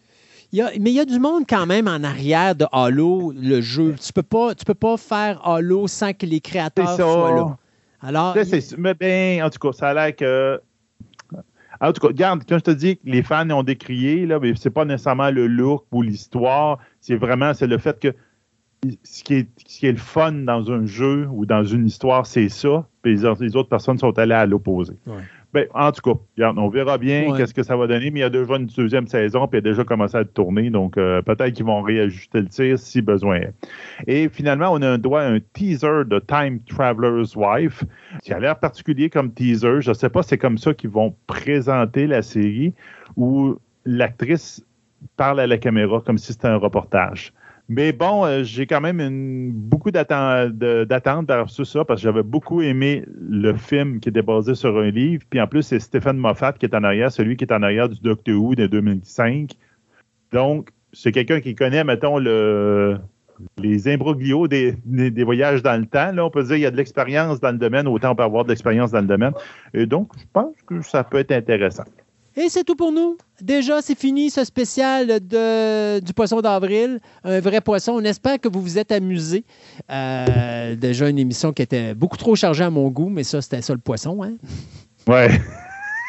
[0.52, 3.94] mais il y a du monde quand même en arrière de Halo, le jeu.
[4.00, 7.56] Tu peux pas, tu peux pas faire Halo sans que les créateurs soient là.
[8.02, 8.36] Alors,
[8.78, 10.60] mais ben, en tout cas, ça a l'air que.
[11.80, 14.54] En tout cas, regarde, quand je te dis que les fans ont décrié, là, mais
[14.56, 18.14] c'est pas nécessairement le look ou l'histoire, c'est vraiment c'est le fait que
[19.02, 22.26] ce qui, est, ce qui est le fun dans un jeu ou dans une histoire,
[22.26, 24.94] c'est ça, puis les, autres personnes sont allées à l'opposé.
[25.52, 28.26] Ben, en tout cas, on verra bien qu'est-ce que ça va donner, mais il y
[28.26, 31.54] a déjà une deuxième saison, puis il a déjà commencé à tourner, donc euh, peut-être
[31.54, 33.54] qu'ils vont réajuster le tir si besoin est.
[34.06, 37.84] Et finalement, on a un droit à un teaser de Time Traveler's Wife,
[38.22, 39.80] qui a l'air particulier comme teaser.
[39.80, 42.74] Je ne sais pas si c'est comme ça qu'ils vont présenter la série,
[43.16, 44.64] où l'actrice
[45.16, 47.32] parle à la caméra comme si c'était un reportage.
[47.68, 53.04] Mais bon, euh, j'ai quand même beaucoup d'attente versus ça parce que j'avais beaucoup aimé
[53.28, 55.24] le film qui était basé sur un livre.
[55.28, 57.88] Puis en plus, c'est Stephen Moffat qui est en arrière, celui qui est en arrière
[57.88, 59.52] du Doctor Who de 2005.
[60.32, 62.98] Donc, c'est quelqu'un qui connaît, mettons, le,
[63.58, 66.12] les imbroglios des, des, voyages dans le temps.
[66.12, 68.22] Là, on peut dire qu'il y a de l'expérience dans le domaine, autant on peut
[68.22, 69.32] avoir de l'expérience dans le domaine.
[69.74, 71.84] Et donc, je pense que ça peut être intéressant.
[72.36, 73.16] Et c'est tout pour nous.
[73.40, 77.00] Déjà, c'est fini ce spécial de, du poisson d'avril.
[77.24, 77.92] Un vrai poisson.
[77.92, 79.44] On espère que vous vous êtes amusés.
[79.90, 83.62] Euh, déjà, une émission qui était beaucoup trop chargée à mon goût, mais ça, c'était
[83.62, 84.22] ça le poisson.
[84.22, 84.34] Hein?
[85.08, 85.30] Ouais.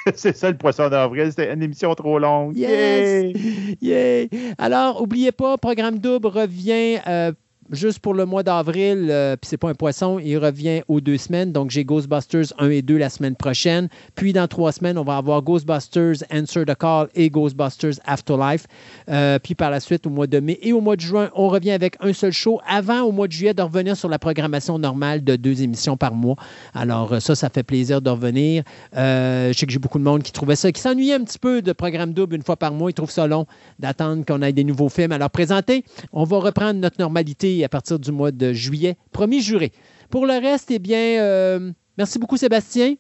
[0.16, 1.28] c'est ça le poisson d'avril.
[1.30, 2.58] C'était une émission trop longue.
[2.58, 3.36] Yes!
[3.80, 4.26] Yeah!
[4.58, 7.32] Alors, n'oubliez pas, Programme Double revient euh,
[7.72, 11.18] juste pour le mois d'avril, euh, puis c'est pas un poisson, il revient aux deux
[11.18, 11.52] semaines.
[11.52, 13.90] Donc, j'ai Ghostbusters 1 et 2 la semaine prochaine.
[14.16, 18.66] Puis, dans trois semaines, on va avoir Ghostbusters Answer the Call et Ghostbusters Afterlife.
[19.10, 21.50] Euh, puis, par la suite, au mois de mai et au mois de juin, on
[21.50, 24.80] revient avec un seul show avant, au mois de juillet, de revenir sur la programmation
[24.80, 26.36] normale de deux émissions par mois.
[26.74, 28.64] Alors, euh, ça, ça fait plaisir de revenir.
[28.94, 31.62] je sais que j'ai beaucoup de monde qui trouvait ça, qui s'ennuyait un petit peu
[31.62, 32.90] de programme double une fois par mois.
[32.90, 33.46] Ils trouvent ça long
[33.80, 35.12] d'attendre qu'on ait des nouveaux films.
[35.12, 38.98] Alors, présenté, on va reprendre notre normalité à partir du mois de juillet.
[39.11, 39.72] Promis juré.
[40.10, 42.95] Pour le reste, eh bien, euh, merci beaucoup Sébastien.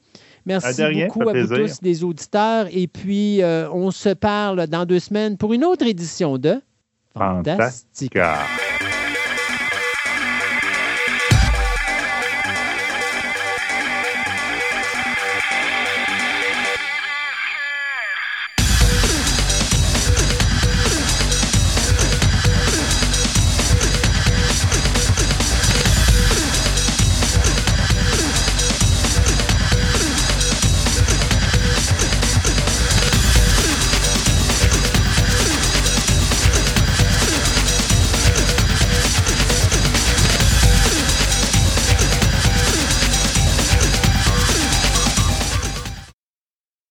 [0.45, 2.67] Merci beaucoup à vous tous, les auditeurs.
[2.71, 6.61] Et puis, euh, on se parle dans deux semaines pour une autre édition de
[7.13, 8.37] Fantastica.